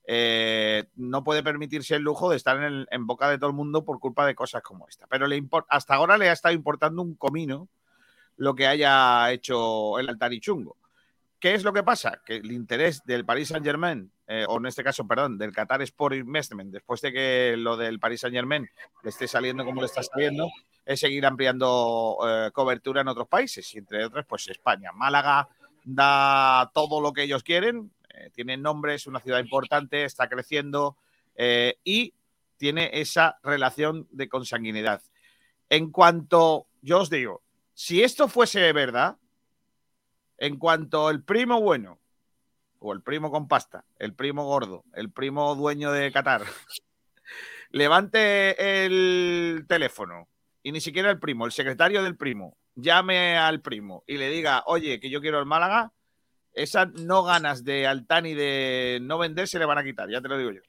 Eh, 0.08 0.85
no 0.94 1.25
puede 1.25 1.42
permitirse 1.42 1.96
el 1.96 2.02
lujo 2.02 2.30
de 2.30 2.37
estar 2.37 2.56
en, 2.62 3.06
boca 3.06 3.28
de 3.28 3.38
todo 3.38 3.50
el 3.50 3.56
mundo 3.56 3.85
por 3.85 3.99
culpa 3.99 4.25
de 4.25 4.35
cosas 4.35 4.62
como 4.62 4.88
esta. 4.88 5.06
Pero 5.08 5.26
le 5.26 5.42
hasta 5.68 5.94
ahora 5.94 6.16
le 6.16 6.28
ha 6.28 6.32
estado 6.32 6.54
importando 6.54 7.02
un 7.02 7.16
comino 7.16 7.68
lo 8.37 8.54
que 8.54 8.66
haya 8.66 9.30
hecho 9.32 9.99
el 9.99 10.08
Altani 10.08 10.40
chungo. 10.40 10.76
¿Qué 11.47 11.55
es 11.55 11.62
lo 11.62 11.73
que 11.73 11.85
pasa? 11.85 12.21
Que 12.26 12.38
el 12.38 12.50
interés 12.50 13.05
del 13.05 13.25
Paris 13.25 13.47
Saint 13.47 13.65
Germain, 13.65 14.11
o 14.49 14.57
en 14.59 14.67
este 14.67 14.83
caso, 14.83 15.07
perdón, 15.07 15.38
del 15.38 15.53
Qatar 15.53 15.81
Sport 15.83 16.17
Investment, 16.17 16.73
después 16.73 17.00
de 17.00 17.12
que 17.12 17.55
lo 17.57 17.76
del 17.76 18.00
Paris 18.00 18.23
Saint 18.23 18.35
Germain 18.35 18.69
le 19.05 19.11
esté 19.11 19.29
saliendo 19.29 19.65
como 19.65 19.81
le 19.81 19.87
está 19.87 20.03
saliendo, 20.03 20.49
es 20.85 20.99
seguir 20.99 21.25
ampliando 21.25 22.19
eh, 22.26 22.50
cobertura 22.53 23.03
en 23.03 23.07
otros 23.07 23.29
países, 23.29 23.73
y 23.73 23.79
entre 23.79 24.05
otros, 24.05 24.26
pues 24.26 24.49
España. 24.49 24.91
Málaga 24.91 25.49
da 25.85 26.69
todo 26.75 27.00
lo 27.00 27.12
que 27.12 27.23
ellos 27.23 27.45
quieren, 27.45 27.93
eh, 28.12 28.31
tiene 28.35 28.57
nombre, 28.57 28.97
es 28.97 29.07
una 29.07 29.21
ciudad 29.21 29.38
importante, 29.38 30.03
está 30.03 30.29
creciendo 30.29 30.97
eh, 31.37 31.79
y 31.85 32.12
tiene 32.57 32.91
esa 32.93 33.38
relación 33.45 34.09
de 34.11 34.29
consanguinidad. 34.29 35.00
En 35.71 35.93
cuanto, 35.93 36.67
yo 36.83 37.03
os 37.03 37.09
digo, 37.09 37.45
si 37.73 38.03
esto 38.03 38.26
fuese 38.26 38.73
verdad, 38.73 39.19
en 40.38 40.59
cuanto 40.59 41.11
el 41.11 41.23
primo 41.23 41.61
bueno, 41.61 41.99
o 42.78 42.93
el 42.93 43.02
primo 43.02 43.31
con 43.31 43.49
pasta, 43.49 43.85
el 43.99 44.14
primo 44.14 44.45
gordo, 44.45 44.85
el 44.95 45.11
primo 45.11 45.55
dueño 45.55 45.93
de 45.93 46.12
Qatar, 46.12 46.43
levante 47.71 48.85
el 48.85 49.64
teléfono 49.69 50.28
y 50.62 50.73
ni 50.73 50.81
siquiera 50.81 51.11
el 51.11 51.19
primo, 51.19 51.47
el 51.47 51.52
secretario 51.52 52.02
del 52.02 52.16
primo, 52.16 52.57
llame 52.75 53.37
al 53.37 53.61
primo 53.61 54.05
y 54.07 54.16
le 54.19 54.28
diga, 54.31 54.62
oye, 54.66 55.00
que 55.00 55.11
yo 55.11 55.21
quiero 55.21 55.38
el 55.38 55.47
Málaga, 55.47 55.93
esas 56.52 56.88
no 56.93 57.23
ganas 57.23 57.64
de 57.64 57.87
Altani 57.87 58.35
de 58.35 58.99
no 59.02 59.19
vender 59.19 59.47
se 59.49 59.59
le 59.59 59.66
van 59.66 59.78
a 59.78 59.85
quitar, 59.85 60.09
ya 60.11 60.21
te 60.21 60.28
lo 60.28 60.38
digo 60.38 60.52
yo. 60.52 60.61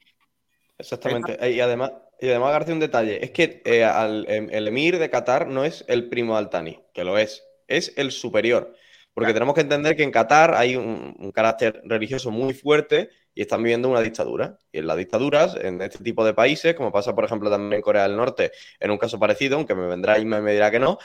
Exactamente. 0.76 1.50
Y 1.50 1.60
además, 1.60 1.92
y 2.20 2.28
además, 2.28 2.52
García, 2.52 2.74
un 2.74 2.80
detalle. 2.80 3.24
Es 3.24 3.30
que 3.32 3.62
eh, 3.64 3.84
al- 3.84 4.26
em- 4.28 4.48
el 4.52 4.68
emir 4.68 4.98
de 4.98 5.10
Qatar 5.10 5.48
no 5.48 5.64
es 5.64 5.84
el 5.88 6.08
primo 6.08 6.34
de 6.34 6.38
Altani, 6.38 6.80
que 6.94 7.02
lo 7.04 7.18
es. 7.18 7.42
Es 7.66 7.92
el 7.96 8.12
superior. 8.12 8.76
Porque 9.18 9.32
tenemos 9.32 9.52
que 9.52 9.62
entender 9.62 9.96
que 9.96 10.04
en 10.04 10.12
Qatar 10.12 10.54
hay 10.54 10.76
un, 10.76 11.16
un 11.18 11.32
carácter 11.32 11.82
religioso 11.82 12.30
muy 12.30 12.54
fuerte 12.54 13.10
y 13.34 13.42
están 13.42 13.64
viviendo 13.64 13.88
una 13.88 14.00
dictadura. 14.00 14.56
Y 14.70 14.78
en 14.78 14.86
las 14.86 14.96
dictaduras, 14.96 15.56
en 15.60 15.82
este 15.82 16.04
tipo 16.04 16.24
de 16.24 16.34
países, 16.34 16.76
como 16.76 16.92
pasa, 16.92 17.16
por 17.16 17.24
ejemplo, 17.24 17.50
también 17.50 17.72
en 17.72 17.82
Corea 17.82 18.04
del 18.04 18.16
Norte, 18.16 18.52
en 18.78 18.92
un 18.92 18.96
caso 18.96 19.18
parecido, 19.18 19.56
aunque 19.56 19.74
me 19.74 19.88
vendrá 19.88 20.20
y 20.20 20.24
me, 20.24 20.40
me 20.40 20.52
dirá 20.52 20.70
que 20.70 20.78
no, 20.78 20.98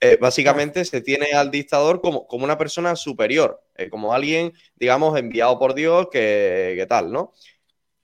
eh, 0.00 0.16
básicamente 0.20 0.84
se 0.84 1.00
tiene 1.00 1.32
al 1.32 1.50
dictador 1.50 2.00
como, 2.00 2.28
como 2.28 2.44
una 2.44 2.56
persona 2.56 2.94
superior, 2.94 3.64
eh, 3.74 3.90
como 3.90 4.14
alguien, 4.14 4.52
digamos, 4.76 5.18
enviado 5.18 5.58
por 5.58 5.74
Dios, 5.74 6.06
que, 6.12 6.74
que 6.78 6.86
tal, 6.86 7.10
¿no? 7.10 7.32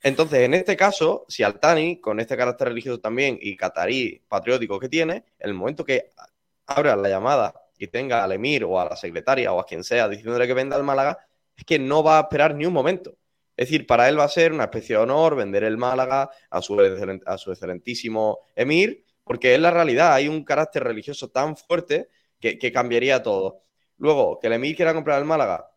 Entonces, 0.02 0.40
en 0.40 0.54
este 0.54 0.76
caso, 0.76 1.24
si 1.28 1.44
Altani, 1.44 2.00
con 2.00 2.18
este 2.18 2.36
carácter 2.36 2.66
religioso 2.66 2.98
también 2.98 3.38
y 3.40 3.56
catarí 3.56 4.24
patriótico 4.28 4.80
que 4.80 4.88
tiene, 4.88 5.24
en 5.38 5.50
el 5.50 5.54
momento 5.54 5.84
que 5.84 6.10
abra 6.66 6.96
la 6.96 7.08
llamada 7.08 7.61
y 7.84 7.88
tenga 7.88 8.22
al 8.24 8.32
emir 8.32 8.64
o 8.64 8.78
a 8.80 8.84
la 8.90 8.96
secretaria 8.96 9.52
o 9.52 9.60
a 9.60 9.66
quien 9.66 9.84
sea 9.84 10.08
diciéndole 10.08 10.46
que 10.46 10.54
venda 10.54 10.76
el 10.76 10.82
Málaga, 10.84 11.18
es 11.56 11.64
que 11.64 11.78
no 11.78 12.02
va 12.02 12.18
a 12.18 12.22
esperar 12.22 12.54
ni 12.54 12.66
un 12.66 12.72
momento. 12.72 13.16
Es 13.56 13.68
decir, 13.68 13.86
para 13.86 14.08
él 14.08 14.18
va 14.18 14.24
a 14.24 14.28
ser 14.28 14.52
una 14.52 14.64
especie 14.64 14.96
de 14.96 15.02
honor 15.02 15.36
vender 15.36 15.64
el 15.64 15.76
Málaga 15.76 16.30
a 16.50 16.62
su, 16.62 16.78
a 17.26 17.38
su 17.38 17.50
excelentísimo 17.52 18.38
emir, 18.56 19.04
porque 19.24 19.54
es 19.54 19.60
la 19.60 19.70
realidad, 19.70 20.14
hay 20.14 20.28
un 20.28 20.44
carácter 20.44 20.84
religioso 20.84 21.28
tan 21.30 21.56
fuerte 21.56 22.08
que, 22.40 22.58
que 22.58 22.72
cambiaría 22.72 23.22
todo. 23.22 23.62
Luego, 23.98 24.38
que 24.40 24.46
el 24.48 24.54
emir 24.54 24.74
quiera 24.76 24.94
comprar 24.94 25.18
el 25.18 25.24
Málaga, 25.26 25.68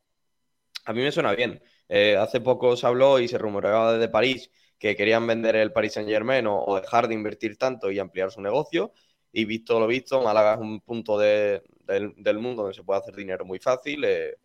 a 0.86 0.94
mí 0.94 1.02
me 1.02 1.12
suena 1.12 1.34
bien. 1.36 1.62
Eh, 1.90 2.16
hace 2.18 2.42
poco 2.42 2.76
se 2.76 2.88
habló 2.88 3.20
y 3.20 3.28
se 3.28 3.38
rumoreaba 3.38 3.94
desde 3.94 4.10
París 4.10 4.50
que 4.78 4.96
querían 4.96 5.26
vender 5.28 5.56
el 5.56 5.72
Paris 5.72 5.94
Saint 5.94 6.10
Germain 6.10 6.46
o, 6.48 6.64
o 6.64 6.80
dejar 6.80 7.08
de 7.08 7.14
invertir 7.14 7.58
tanto 7.58 7.92
y 7.92 8.00
ampliar 8.00 8.32
su 8.32 8.42
negocio. 8.42 8.94
Y 9.32 9.46
visto 9.46 9.80
lo 9.80 9.88
visto, 9.88 10.22
Málaga 10.22 10.54
es 10.56 10.60
un 10.60 10.82
punto 10.82 11.18
de- 11.18 11.62
del, 11.86 12.14
del 12.18 12.40
mundo 12.40 12.64
donde 12.64 12.76
se 12.76 12.84
puede 12.84 13.00
hacer 13.00 13.16
dinero 13.16 13.46
muy 13.46 13.60
fácil. 13.60 14.04
Eh, 14.04 14.36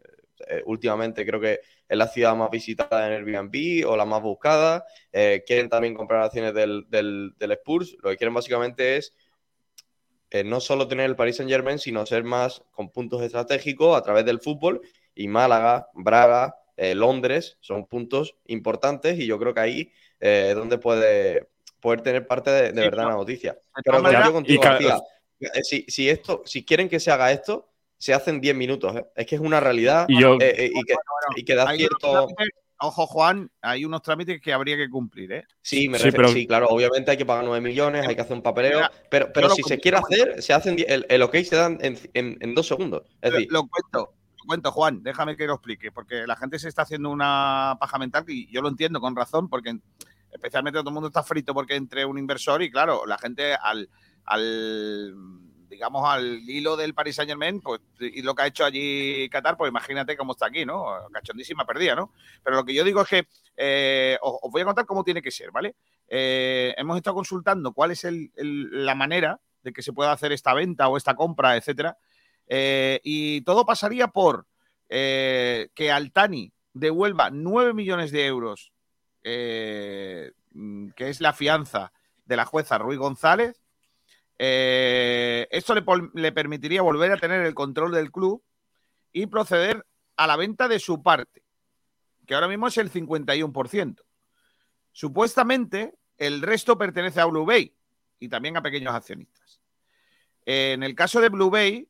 eh, 0.49 0.63
últimamente 0.65 1.27
creo 1.27 1.41
que 1.41 1.61
es 1.89 1.99
la 1.99 2.09
ciudad 2.09 2.35
más 2.35 2.51
visitada 2.51 3.07
en 3.07 3.13
Airbnb 3.13 3.87
o 3.87 3.97
la 3.97 4.05
más 4.05 4.23
buscada. 4.23 4.85
Eh, 5.13 5.43
quieren 5.47 5.69
también 5.69 5.95
comprar 5.95 6.23
acciones 6.23 6.55
del, 6.55 6.87
del, 6.89 7.35
del 7.39 7.53
Spurs. 7.53 7.97
Lo 8.03 8.11
que 8.11 8.17
quieren 8.17 8.35
básicamente 8.35 8.97
es 8.97 9.15
no 10.45 10.61
solo 10.61 10.87
tener 10.87 11.07
el 11.07 11.17
Paris 11.17 11.37
Saint 11.37 11.51
Germain, 11.51 11.79
sino 11.81 12.07
ser 12.07 12.23
más 12.23 12.63
con 12.71 12.91
puntos 12.91 13.21
estratégicos 13.21 13.97
a 13.99 14.03
través 14.03 14.25
del 14.25 14.39
fútbol. 14.41 14.81
Y 15.15 15.27
Málaga, 15.27 15.89
Braga, 15.93 16.55
Londres 16.95 17.59
son 17.61 17.87
puntos 17.87 18.37
importantes 18.47 19.19
y 19.19 19.27
yo 19.27 19.39
creo 19.41 19.53
que 19.53 19.61
ahí 19.61 19.93
es 20.21 20.55
donde 20.55 20.79
puede 20.79 21.49
poder 21.81 22.03
tener 22.03 22.27
parte 22.27 22.51
de, 22.51 22.63
de 22.73 22.83
Sí, 22.83 22.89
verdad 22.89 23.03
no. 23.05 23.09
la 23.09 23.17
noticia. 23.17 23.59
Pero 23.85 24.25
yo 24.25 24.33
contigo, 24.33 24.63
y 24.63 24.89
si, 25.63 25.85
si 25.89 26.09
esto, 26.09 26.43
si 26.45 26.65
quieren 26.65 26.89
que 26.89 27.01
se 27.01 27.11
haga 27.11 27.33
esto, 27.33 27.69
se 27.99 28.15
hacen 28.15 28.41
10 28.41 28.55
minutos. 28.57 28.97
¿eh? 28.97 29.05
Es 29.15 29.27
que 29.27 29.35
es 29.35 29.41
una 29.41 29.61
realidad 29.61 30.07
Y 30.09 30.21
yo- 30.21 30.35
eh, 30.41 30.55
eh, 30.57 30.71
y, 30.75 30.83
que, 30.85 30.95
y 31.37 31.45
que 31.45 31.55
da 31.55 31.69
Hay 31.69 31.81
unos 31.85 31.99
cierto. 32.01 32.29
ojo, 32.83 33.07
Juan, 33.07 33.51
hay 33.61 33.85
unos 33.85 34.01
trámites 34.01 34.41
que 34.41 34.53
habría 34.55 34.75
que 34.77 34.89
cumplir, 34.89 35.33
¿eh? 35.33 35.45
Sí, 35.61 35.87
me 35.89 35.99
Sí, 35.99 36.05
refiero- 36.05 36.25
pero- 36.29 36.29
sí, 36.35 36.47
claro, 36.47 36.69
obviamente 36.69 37.11
hay 37.11 37.19
que 37.19 37.27
pagar 37.27 37.45
9 37.45 37.61
millones, 37.61 38.07
hay 38.07 38.15
que 38.15 38.23
hacer 38.23 38.33
un 38.35 38.43
papeleo, 38.43 38.77
Mira, 38.79 38.93
pero, 39.11 39.31
pero 39.35 39.51
si 39.51 39.63
se 39.63 39.79
quiere 39.79 39.99
hacer, 39.99 40.43
se 40.43 40.55
hacen 40.55 40.77
el, 40.89 41.05
el 41.11 41.23
ok 41.23 41.37
se 41.45 41.57
dan 41.57 41.79
en, 41.83 41.99
en- 42.15 42.39
en 42.41 42.55
dos 42.55 42.67
segundos. 42.69 43.03
Es 43.21 43.31
Lo, 43.33 43.37
decir, 43.37 43.53
lo 43.53 43.67
cuento, 43.69 44.15
lo 44.39 44.45
cuento, 44.47 44.73
Juan, 44.73 45.03
déjame 45.03 45.37
que 45.37 45.47
lo 45.47 45.55
explique, 45.57 45.93
porque 45.93 46.27
la 46.27 46.37
gente 46.37 46.59
se 46.59 46.69
está 46.69 46.83
haciendo 46.83 47.11
una 47.11 47.77
paja 47.79 47.99
mental 47.99 48.25
y 48.29 48.51
yo 48.51 48.63
lo 48.63 48.71
entiendo 48.71 48.99
con 48.99 49.15
razón, 49.15 49.51
porque 49.51 49.77
especialmente 50.33 50.79
todo 50.79 50.89
el 50.89 50.95
mundo 50.95 51.09
está 51.09 51.23
frito 51.23 51.53
porque 51.53 51.75
entre 51.75 52.07
un 52.07 52.17
inversor 52.17 52.63
y 52.63 52.71
claro, 52.71 53.05
la 53.05 53.19
gente 53.19 53.53
al, 53.53 53.91
al 54.25 55.15
digamos, 55.71 56.07
al 56.07 56.41
hilo 56.51 56.77
del 56.77 56.95
Paris 56.95 57.17
Saint 57.17 57.31
Germain, 57.31 57.61
pues, 57.61 57.81
y 58.01 58.23
lo 58.23 58.35
que 58.35 58.43
ha 58.43 58.47
hecho 58.49 58.65
allí 58.65 59.29
Qatar, 59.31 59.57
pues 59.57 59.71
imagínate 59.71 60.17
cómo 60.17 60.33
está 60.33 60.47
aquí, 60.47 60.67
¿no? 60.67 60.85
Cachondísima 61.13 61.65
perdida, 61.65 61.95
¿no? 61.95 62.13
Pero 62.43 62.57
lo 62.57 62.65
que 62.65 62.75
yo 62.75 62.83
digo 62.85 63.01
es 63.03 63.09
que 63.09 63.29
eh, 63.57 64.19
os, 64.21 64.51
voy 64.51 64.63
a 64.63 64.65
contar 64.65 64.85
cómo 64.85 65.05
tiene 65.05 65.23
que 65.23 65.31
ser, 65.31 65.53
¿vale? 65.53 65.77
Eh, 66.09 66.75
hemos 66.77 66.97
estado 66.97 67.15
consultando 67.15 67.73
cuál 67.73 67.93
es 67.93 68.05
la 68.37 68.95
manera 68.97 69.41
de 69.63 69.73
que 69.73 69.83
se 69.83 69.93
pueda 69.93 70.11
hacer 70.11 70.33
esta 70.33 70.55
venta 70.55 70.89
o 70.89 70.97
esta 70.97 71.15
compra, 71.15 71.57
etcétera. 71.57 71.97
Eh, 72.49 73.01
y 73.05 73.43
todo 73.43 73.65
pasaría 73.65 74.09
por 74.09 74.47
que 74.89 75.91
Altani 75.93 76.53
devuelva 76.73 77.31
9 77.31 77.75
millones 77.75 78.11
de 78.11 78.27
euros, 78.27 78.73
que 79.23 80.33
es 80.99 81.21
la 81.21 81.33
fianza 81.33 81.93
de 82.25 82.37
la 82.37 82.45
jueza 82.45 82.77
Ruiz 82.77 82.99
González. 82.99 83.60
Eh, 84.43 85.47
esto 85.51 85.75
le, 85.75 86.33
permitiría 86.33 86.81
volver 86.81 87.13
a 87.13 87.19
tener 87.19 87.45
el 87.45 87.53
control 87.53 87.93
del 87.93 88.11
club 88.11 88.43
y 89.13 89.27
proceder 89.27 89.85
a 90.17 90.27
la 90.27 90.37
venta 90.37 90.67
de 90.67 90.79
su 90.79 91.03
parte, 91.03 91.43
que 92.27 92.35
ahora 92.35 92.49
mismo 92.49 92.69
es 92.69 92.79
el 92.79 92.91
51%. 92.91 94.03
Supuestamente, 94.93 95.93
el 96.17 96.41
resto 96.41 96.79
pertenece 96.79 97.21
a 97.21 97.27
Blue 97.27 97.45
Bay 97.45 97.75
y 98.19 98.31
también 98.31 98.57
a 98.57 98.63
pequeños 98.63 98.95
accionistas. 98.95 99.61
En 100.47 100.85
el 100.85 100.95
caso 100.95 101.21
de 101.21 101.29
Blue 101.29 101.51
Bay, 101.51 101.87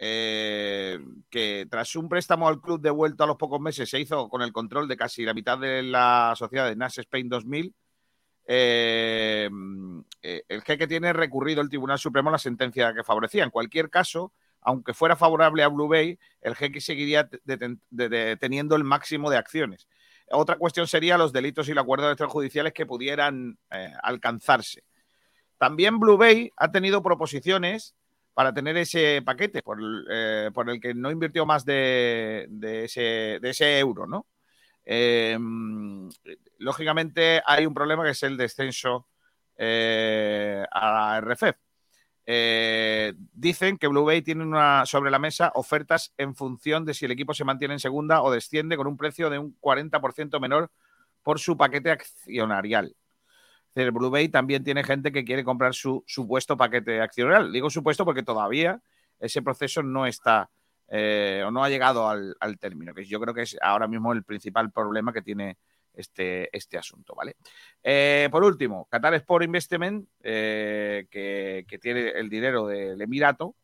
eh, 0.00 0.98
que 1.30 1.68
tras 1.70 1.94
un 1.94 2.08
préstamo 2.08 2.48
al 2.48 2.60
club 2.60 2.80
devuelto 2.80 3.22
a 3.22 3.28
los 3.28 3.36
pocos 3.36 3.60
meses 3.60 3.88
se 3.88 4.00
hizo 4.00 4.28
con 4.28 4.42
el 4.42 4.52
control 4.52 4.88
de 4.88 4.96
casi 4.96 5.24
la 5.24 5.32
mitad 5.32 5.56
de 5.56 5.84
la 5.84 6.34
sociedad 6.36 6.68
de 6.68 6.74
Nash 6.74 6.98
Spain 6.98 7.28
2000, 7.28 7.72
eh, 8.48 9.48
eh, 10.22 10.42
el 10.48 10.62
jeque 10.62 10.86
tiene 10.86 11.12
recurrido 11.12 11.60
el 11.60 11.68
Tribunal 11.68 11.98
Supremo 11.98 12.30
la 12.30 12.38
sentencia 12.38 12.94
que 12.94 13.04
favorecía. 13.04 13.44
En 13.44 13.50
cualquier 13.50 13.90
caso, 13.90 14.32
aunque 14.62 14.94
fuera 14.94 15.14
favorable 15.16 15.62
a 15.62 15.68
Blue 15.68 15.86
Bay, 15.86 16.18
el 16.40 16.56
jeque 16.56 16.80
seguiría 16.80 17.28
teniendo 18.40 18.74
el 18.74 18.84
máximo 18.84 19.30
de 19.30 19.36
acciones. 19.36 19.86
Otra 20.30 20.56
cuestión 20.56 20.86
sería 20.86 21.16
los 21.18 21.32
delitos 21.32 21.68
y 21.68 21.74
los 21.74 21.82
acuerdos 21.82 22.10
extrajudiciales 22.10 22.72
que 22.72 22.86
pudieran 22.86 23.58
eh, 23.70 23.92
alcanzarse. 24.02 24.82
También 25.58 25.98
Blue 25.98 26.16
Bay 26.16 26.50
ha 26.56 26.70
tenido 26.70 27.02
proposiciones 27.02 27.94
para 28.34 28.54
tener 28.54 28.76
ese 28.76 29.20
paquete 29.24 29.62
por, 29.62 29.78
el- 29.78 30.06
eh, 30.10 30.50
que 30.80 30.94
no 30.94 31.10
invirtió 31.10 31.44
más 31.44 31.64
de, 31.64 32.46
de 32.48 32.84
ese 32.84 33.78
euro, 33.78 34.06
¿no? 34.06 34.26
Eh, 34.90 35.38
lógicamente 36.56 37.42
hay 37.44 37.66
un 37.66 37.74
problema 37.74 38.04
que 38.04 38.12
es 38.12 38.22
el 38.22 38.38
descenso 38.38 39.06
eh, 39.58 40.64
a 40.70 41.20
la. 41.20 41.56
Eh, 42.24 43.12
dicen 43.32 43.76
que 43.76 43.86
Blue 43.86 44.04
Bay 44.04 44.22
tiene 44.22 44.44
una, 44.44 44.86
sobre 44.86 45.10
la 45.10 45.18
mesa 45.18 45.52
ofertas 45.54 46.14
en 46.16 46.34
función 46.34 46.86
de 46.86 46.94
si 46.94 47.04
el 47.04 47.10
equipo 47.10 47.34
se 47.34 47.44
mantiene 47.44 47.74
en 47.74 47.80
segunda 47.80 48.22
o 48.22 48.30
desciende 48.30 48.78
con 48.78 48.86
un 48.86 48.96
precio 48.96 49.28
de 49.28 49.38
un 49.38 49.58
40% 49.60 50.40
menor 50.40 50.70
por 51.22 51.38
su 51.38 51.56
paquete 51.58 51.90
accionarial. 51.90 52.96
Decir, 53.74 53.92
Blue 53.92 54.10
Bay 54.10 54.30
también 54.30 54.64
tiene 54.64 54.84
gente 54.84 55.12
que 55.12 55.24
quiere 55.24 55.44
comprar 55.44 55.74
su 55.74 56.02
supuesto 56.06 56.56
paquete 56.56 57.02
accionarial. 57.02 57.52
Digo 57.52 57.68
supuesto 57.68 58.06
porque 58.06 58.22
todavía 58.22 58.80
ese 59.20 59.42
proceso 59.42 59.82
no 59.82 60.06
está 60.06 60.50
eh, 60.90 61.42
o 61.46 61.50
no 61.50 61.62
ha 61.62 61.68
llegado 61.68 62.08
al, 62.08 62.34
al 62.40 62.58
término, 62.58 62.94
que 62.94 63.04
yo 63.04 63.20
creo 63.20 63.34
que 63.34 63.42
es 63.42 63.56
ahora 63.60 63.86
mismo 63.86 64.12
el 64.12 64.24
principal 64.24 64.72
problema 64.72 65.12
que 65.12 65.20
tiene 65.20 65.58
este, 65.92 66.48
este 66.56 66.78
asunto, 66.78 67.14
¿vale? 67.14 67.36
Eh, 67.82 68.28
por 68.30 68.42
último, 68.42 68.86
Qatar 68.90 69.14
Sport 69.14 69.44
Investment, 69.44 70.08
eh, 70.22 71.06
que, 71.10 71.66
que 71.68 71.78
tiene 71.78 72.10
el 72.10 72.30
dinero 72.30 72.66
del 72.66 73.00
Emirato, 73.00 73.54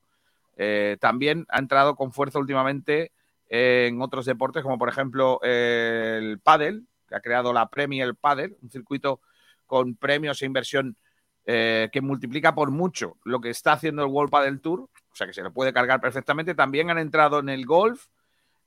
también 1.00 1.47
ha 1.49 1.59
entrado 1.59 1.97
con 1.97 2.12
fuerza 2.12 2.38
últimamente 2.38 3.11
en 3.49 4.00
otros 4.00 4.25
deportes, 4.25 4.62
como 4.62 4.78
por 4.78 4.88
ejemplo 4.88 5.40
el 5.43 6.38
pádel, 6.38 6.87
que 7.09 7.16
ha 7.16 7.21
creado 7.21 7.52
la 7.52 7.69
Premier 7.71 8.14
Padel, 8.14 8.57
un 8.62 8.71
circuito 8.71 9.21
con 9.66 9.97
premios 9.97 10.40
e 10.43 10.47
inversión 10.47 10.97
que 11.45 12.00
multiplica 12.00 12.54
por 12.54 12.71
mucho 12.71 13.16
lo 13.25 13.40
que 13.40 13.50
está 13.50 13.73
haciendo 13.73 14.04
el 14.04 14.12
World 14.12 14.31
Padel 14.31 14.61
Tour, 14.61 14.88
o 15.14 15.16
sea 15.16 15.28
que 15.28 15.33
se 15.33 15.42
lo 15.42 15.52
puede 15.52 15.73
cargar 15.73 16.00
perfectamente. 16.00 16.56
También 16.56 16.90
han 16.90 16.99
entrado 16.99 17.38
en 17.38 17.49
el 17.49 17.64
golf 17.64 18.06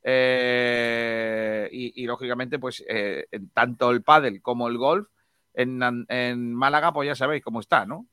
eh, 0.01 1.67
y, 1.73 2.01
y, 2.01 2.05
lógicamente, 2.05 2.57
pues 2.57 2.85
eh, 2.87 3.27
en 3.31 3.49
tanto 3.49 3.91
el 3.91 4.01
pádel 4.01 4.41
como 4.41 4.69
el 4.69 4.77
golf 4.77 5.09
en, 5.53 5.81
en, 6.07 6.53
Málaga, 6.53 6.93
pues 6.93 7.07
ya 7.07 7.15
sabéis 7.15 7.43
cómo 7.43 7.59
está, 7.59 7.85
¿no? 7.85 8.07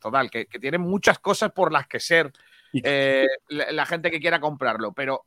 Total, 0.00 0.30
que, 0.30 0.46
que 0.46 0.58
tienen 0.58 0.80
muchas 0.80 1.18
cosas 1.18 1.52
por 1.52 1.72
las 1.72 1.86
que 1.86 2.00
ser 2.00 2.32
eh, 2.72 3.26
la, 3.48 3.70
la, 3.70 3.84
gente 3.84 4.10
que 4.10 4.20
quiera 4.20 4.40
comprarlo, 4.40 4.92
pero 4.94 5.26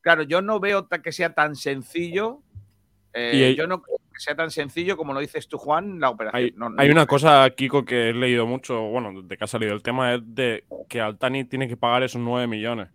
claro, 0.00 0.24
yo 0.24 0.42
no 0.42 0.58
veo 0.58 0.88
que 0.88 1.12
sea 1.12 1.34
tan 1.34 1.54
sencillo. 1.54 2.42
Eh, 3.12 3.52
y 3.52 3.54
yo 3.54 3.68
no 3.68 3.80
creo 3.80 3.97
que 4.18 4.24
sea 4.24 4.34
tan 4.34 4.50
sencillo 4.50 4.96
como 4.96 5.12
lo 5.12 5.20
dices 5.20 5.46
tú, 5.46 5.58
Juan, 5.58 6.00
la 6.00 6.10
operación. 6.10 6.42
Hay, 6.42 6.52
no, 6.56 6.68
no 6.68 6.82
hay 6.82 6.90
una 6.90 7.06
cosa, 7.06 7.48
Kiko, 7.50 7.84
que 7.84 8.10
he 8.10 8.12
leído 8.12 8.46
mucho, 8.46 8.80
bueno, 8.82 9.22
de 9.22 9.36
que 9.36 9.44
ha 9.44 9.46
salido 9.46 9.72
el 9.74 9.82
tema, 9.82 10.14
es 10.14 10.20
de 10.24 10.64
que 10.88 11.00
Altani 11.00 11.44
tiene 11.44 11.68
que 11.68 11.76
pagar 11.76 12.02
esos 12.02 12.20
9 12.20 12.48
millones. 12.48 12.88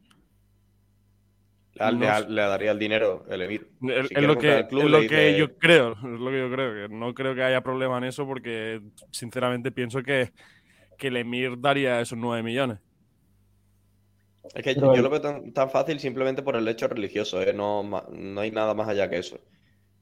Le, 1.75 1.91
le, 1.93 2.29
le, 2.29 2.41
daría 2.41 2.71
el 2.71 2.77
dinero 2.77 3.25
el 3.29 3.41
Emir. 3.41 3.67
Es, 3.81 4.07
si 4.09 4.13
es 4.15 4.23
lo 4.23 4.37
que, 4.37 4.67
club, 4.67 4.83
es 4.83 4.91
lo 4.91 4.99
que 4.99 5.03
dice... 5.05 5.37
yo 5.37 5.57
creo, 5.57 5.93
es 5.93 6.19
lo 6.19 6.29
que 6.29 6.39
yo 6.39 6.51
creo. 6.51 6.73
Que 6.87 6.93
no 6.93 7.13
creo 7.15 7.33
que 7.33 7.43
haya 7.43 7.61
problema 7.61 7.97
en 7.97 8.03
eso 8.03 8.27
porque, 8.27 8.81
sinceramente, 9.09 9.71
pienso 9.71 10.03
que, 10.03 10.33
que 10.97 11.07
el 11.07 11.17
Emir 11.17 11.59
daría 11.59 12.01
esos 12.01 12.17
9 12.17 12.43
millones. 12.43 12.79
Es 14.53 14.61
que 14.61 14.75
yo, 14.75 14.93
yo, 14.93 15.01
lo 15.01 15.09
veo 15.09 15.21
tan, 15.21 15.53
tan, 15.53 15.69
fácil 15.69 15.99
simplemente 15.99 16.43
por 16.43 16.57
el 16.57 16.67
hecho 16.67 16.87
religioso, 16.87 17.41
¿eh? 17.41 17.53
no, 17.53 17.81
no 18.11 18.41
hay 18.41 18.51
nada 18.51 18.73
más 18.73 18.89
allá 18.89 19.09
que 19.09 19.17
eso. 19.17 19.39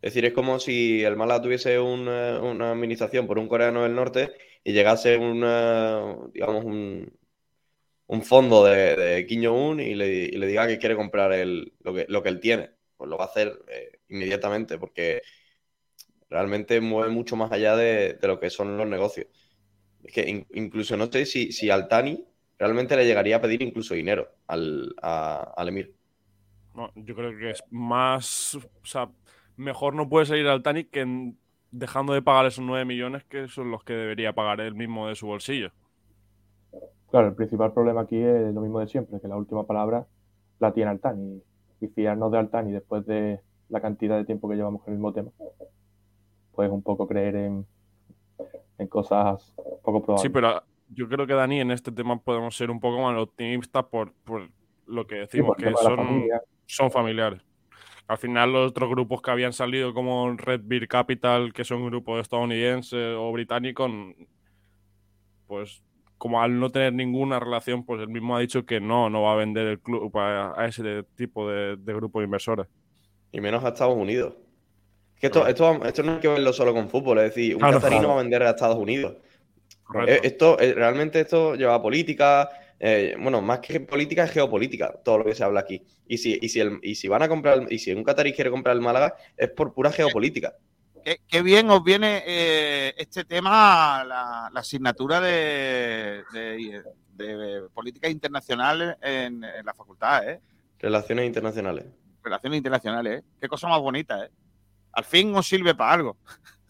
Es 0.01 0.13
decir, 0.13 0.25
es 0.25 0.33
como 0.33 0.59
si 0.59 1.03
el 1.03 1.15
Málaga 1.15 1.43
tuviese 1.43 1.79
una, 1.79 2.39
una 2.41 2.71
administración 2.71 3.27
por 3.27 3.37
un 3.37 3.47
coreano 3.47 3.83
del 3.83 3.93
norte 3.95 4.31
y 4.63 4.73
llegase 4.73 5.17
una, 5.17 6.17
digamos, 6.33 6.65
un, 6.65 7.11
un 8.07 8.23
fondo 8.23 8.65
de, 8.65 8.95
de 8.95 9.25
Kim 9.27 9.43
Jong-un 9.43 9.79
y 9.79 9.93
le, 9.93 10.07
y 10.07 10.31
le, 10.31 10.47
diga 10.47 10.67
que 10.67 10.79
quiere 10.79 10.95
comprar 10.95 11.33
el, 11.33 11.73
lo, 11.81 11.93
que, 11.93 12.05
lo 12.09 12.23
que 12.23 12.29
él 12.29 12.39
tiene. 12.39 12.71
Pues 12.97 13.09
lo 13.09 13.17
va 13.17 13.25
a 13.25 13.27
hacer 13.27 13.63
eh, 13.69 13.99
inmediatamente 14.09 14.79
porque 14.79 15.21
realmente 16.29 16.81
mueve 16.81 17.11
mucho 17.11 17.35
más 17.35 17.51
allá 17.51 17.75
de, 17.75 18.13
de, 18.13 18.27
lo 18.27 18.39
que 18.39 18.49
son 18.49 18.77
los 18.77 18.87
negocios. 18.87 19.27
Es 20.03 20.13
que 20.13 20.27
in, 20.27 20.47
incluso 20.53 20.97
no 20.97 21.11
sé 21.11 21.25
si, 21.27 21.51
si 21.51 21.69
Altani 21.69 22.25
realmente 22.57 22.95
le 22.95 23.05
llegaría 23.05 23.35
a 23.35 23.41
pedir 23.41 23.61
incluso 23.61 23.93
dinero 23.93 24.29
al, 24.47 24.95
a, 25.01 25.53
al 25.55 25.69
Emir. 25.69 25.93
Yo 26.95 27.15
creo 27.15 27.37
que 27.37 27.51
es 27.51 27.63
más. 27.69 28.55
O 28.55 28.85
sea, 28.85 29.09
mejor 29.57 29.95
no 29.95 30.09
puede 30.09 30.25
salir 30.25 30.47
al 30.47 30.63
Tani 30.63 30.85
que 30.85 31.01
en, 31.01 31.37
dejando 31.71 32.13
de 32.13 32.21
pagar 32.21 32.45
esos 32.45 32.63
9 32.63 32.85
millones 32.85 33.23
que 33.23 33.47
son 33.47 33.71
los 33.71 33.83
que 33.83 33.93
debería 33.93 34.33
pagar 34.33 34.61
él 34.61 34.75
mismo 34.75 35.07
de 35.07 35.15
su 35.15 35.27
bolsillo. 35.27 35.71
Claro, 37.09 37.27
el 37.27 37.35
principal 37.35 37.73
problema 37.73 38.01
aquí 38.01 38.17
es 38.17 38.53
lo 38.53 38.61
mismo 38.61 38.79
de 38.79 38.87
siempre, 38.87 39.19
que 39.19 39.27
la 39.27 39.35
última 39.35 39.65
palabra 39.65 40.07
la 40.59 40.73
tiene 40.73 40.91
Altani. 40.91 41.41
Y 41.81 41.87
fiarnos 41.87 42.31
de 42.31 42.37
Altani 42.37 42.71
después 42.71 43.05
de 43.05 43.41
la 43.69 43.81
cantidad 43.81 44.17
de 44.17 44.25
tiempo 44.25 44.47
que 44.47 44.55
llevamos 44.55 44.83
con 44.83 44.93
el 44.93 44.99
mismo 44.99 45.11
tema, 45.11 45.31
pues 46.53 46.69
un 46.69 46.83
poco 46.83 47.07
creer 47.07 47.35
en, 47.35 47.65
en 48.77 48.87
cosas 48.87 49.53
poco 49.83 50.03
probables. 50.03 50.21
Sí, 50.21 50.29
pero 50.29 50.61
yo 50.89 51.07
creo 51.07 51.25
que 51.25 51.33
Dani 51.33 51.59
en 51.59 51.71
este 51.71 51.91
tema 51.91 52.19
podemos 52.19 52.55
ser 52.55 52.69
un 52.69 52.79
poco 52.79 53.01
más 53.01 53.17
optimistas 53.17 53.85
por, 53.85 54.13
por 54.23 54.49
lo 54.85 55.07
que 55.07 55.15
decimos, 55.15 55.55
sí, 55.57 55.65
que 55.65 55.73
son, 55.73 55.97
familia. 55.97 56.41
son 56.65 56.91
familiares. 56.91 57.41
Al 58.07 58.17
final 58.17 58.51
los 58.51 58.71
otros 58.71 58.89
grupos 58.89 59.21
que 59.21 59.31
habían 59.31 59.53
salido 59.53 59.93
como 59.93 60.35
Red 60.35 60.61
Beer 60.63 60.87
Capital, 60.87 61.53
que 61.53 61.63
son 61.63 61.85
grupos 61.85 62.21
estadounidenses 62.21 63.15
o 63.17 63.31
británicos, 63.31 63.91
pues 65.47 65.81
como 66.17 66.41
al 66.41 66.59
no 66.59 66.69
tener 66.69 66.93
ninguna 66.93 67.39
relación, 67.39 67.83
pues 67.83 68.01
él 68.01 68.09
mismo 68.09 68.35
ha 68.35 68.39
dicho 68.39 68.65
que 68.65 68.79
no, 68.79 69.09
no 69.09 69.23
va 69.23 69.33
a 69.33 69.37
vender 69.37 69.65
el 69.65 69.79
club 69.79 70.15
a, 70.19 70.53
a 70.55 70.67
ese 70.67 71.03
tipo 71.15 71.49
de, 71.49 71.77
de 71.77 71.93
grupo 71.93 72.19
de 72.19 72.25
inversores. 72.25 72.67
Y 73.31 73.41
menos 73.41 73.63
a 73.63 73.69
Estados 73.69 73.95
Unidos. 73.95 74.35
Que 75.19 75.27
esto, 75.27 75.47
esto, 75.47 75.83
esto 75.85 76.03
no 76.03 76.13
hay 76.13 76.19
que 76.19 76.27
verlo 76.27 76.51
solo 76.51 76.73
con 76.73 76.89
fútbol, 76.89 77.19
es 77.19 77.35
decir, 77.35 77.55
un 77.55 77.61
claro, 77.61 77.75
catarino 77.75 78.01
claro. 78.01 78.13
va 78.15 78.19
a 78.19 78.23
vender 78.23 78.43
a 78.43 78.49
Estados 78.51 78.77
Unidos. 78.77 79.15
Correcto. 79.83 80.27
Esto, 80.27 80.59
eh, 80.59 80.73
realmente 80.73 81.19
esto 81.19 81.55
lleva 81.55 81.81
política, 81.81 82.49
eh, 82.83 83.15
bueno, 83.19 83.43
más 83.43 83.59
que 83.59 83.79
política 83.81 84.23
es 84.23 84.31
geopolítica, 84.31 84.91
todo 85.05 85.19
lo 85.19 85.25
que 85.25 85.35
se 85.35 85.43
habla 85.43 85.59
aquí. 85.59 85.85
Y 86.07 86.17
si, 86.17 86.39
y 86.41 86.49
si, 86.49 86.59
el, 86.61 86.79
y 86.81 86.95
si 86.95 87.07
van 87.07 87.21
a 87.21 87.29
comprar, 87.29 87.71
y 87.71 87.77
si 87.77 87.93
un 87.93 88.03
catarí 88.03 88.33
quiere 88.33 88.49
comprar 88.49 88.75
el 88.75 88.81
Málaga, 88.81 89.13
es 89.37 89.51
por 89.51 89.71
pura 89.71 89.91
geopolítica. 89.91 90.55
Qué, 91.05 91.21
qué 91.27 91.43
bien 91.43 91.69
os 91.69 91.83
viene 91.83 92.23
eh, 92.25 92.95
este 92.97 93.23
tema, 93.23 94.03
la, 94.03 94.49
la 94.51 94.59
asignatura 94.59 95.21
de, 95.21 96.23
de, 96.33 96.83
de, 97.13 97.61
política 97.71 98.09
internacional 98.09 98.97
en, 98.99 99.43
en, 99.43 99.63
la 99.63 99.75
facultad, 99.75 100.27
¿eh? 100.27 100.41
Relaciones 100.79 101.27
internacionales. 101.27 101.85
Relaciones 102.23 102.57
internacionales, 102.57 103.19
¿eh? 103.19 103.25
Qué 103.39 103.47
cosa 103.47 103.67
más 103.67 103.79
bonita, 103.79 104.25
¿eh? 104.25 104.31
Al 104.93 105.03
fin 105.03 105.35
os 105.35 105.47
sirve 105.47 105.75
para 105.75 105.93
algo. 105.93 106.17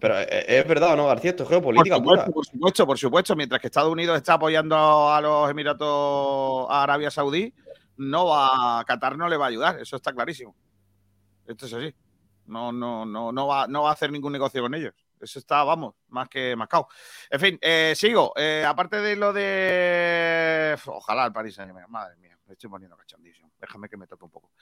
Pero 0.00 0.18
eh, 0.18 0.44
es 0.46 0.68
verdad 0.68 0.96
no, 0.96 1.06
García, 1.06 1.30
esto 1.30 1.44
es 1.44 1.48
geopolítica. 1.48 1.96
Por 2.00 2.18
supuesto, 2.18 2.32
por 2.32 2.46
supuesto, 2.46 2.86
por 2.86 2.98
supuesto, 2.98 3.36
Mientras 3.36 3.60
que 3.60 3.68
Estados 3.68 3.90
Unidos 3.90 4.16
está 4.16 4.34
apoyando 4.34 4.76
a 5.10 5.20
los 5.20 5.50
Emiratos, 5.50 6.66
a 6.68 6.82
Arabia 6.82 7.10
Saudí, 7.10 7.54
no 7.96 8.26
va, 8.26 8.84
Qatar 8.86 9.16
no 9.16 9.28
le 9.28 9.36
va 9.36 9.46
a 9.46 9.48
ayudar, 9.48 9.80
eso 9.80 9.96
está 9.96 10.12
clarísimo. 10.12 10.54
Esto 11.46 11.66
es 11.66 11.72
así. 11.72 11.94
No, 12.46 12.72
no, 12.72 13.06
no, 13.06 13.32
no, 13.32 13.46
va, 13.46 13.66
no 13.66 13.82
va 13.82 13.90
a 13.90 13.92
hacer 13.92 14.12
ningún 14.12 14.32
negocio 14.32 14.60
con 14.62 14.74
ellos. 14.74 14.94
Eso 15.20 15.38
está, 15.38 15.64
vamos, 15.64 15.94
más 16.08 16.28
que 16.28 16.54
mascao. 16.54 16.88
En 17.30 17.40
fin, 17.40 17.58
eh, 17.60 17.94
sigo. 17.96 18.32
Eh, 18.36 18.64
aparte 18.66 19.00
de 19.00 19.16
lo 19.16 19.32
de. 19.32 20.76
Ojalá 20.86 21.26
el 21.26 21.32
Paris 21.32 21.54
Saint 21.54 21.68
Germain. 21.68 21.90
Madre 21.90 22.16
mía, 22.16 22.38
me 22.46 22.52
estoy 22.52 22.70
poniendo 22.70 22.96
cachondísimo. 22.96 23.50
Déjame 23.60 23.88
que 23.88 23.96
me 23.96 24.06
toque 24.06 24.24
un 24.24 24.30
poco. 24.30 24.52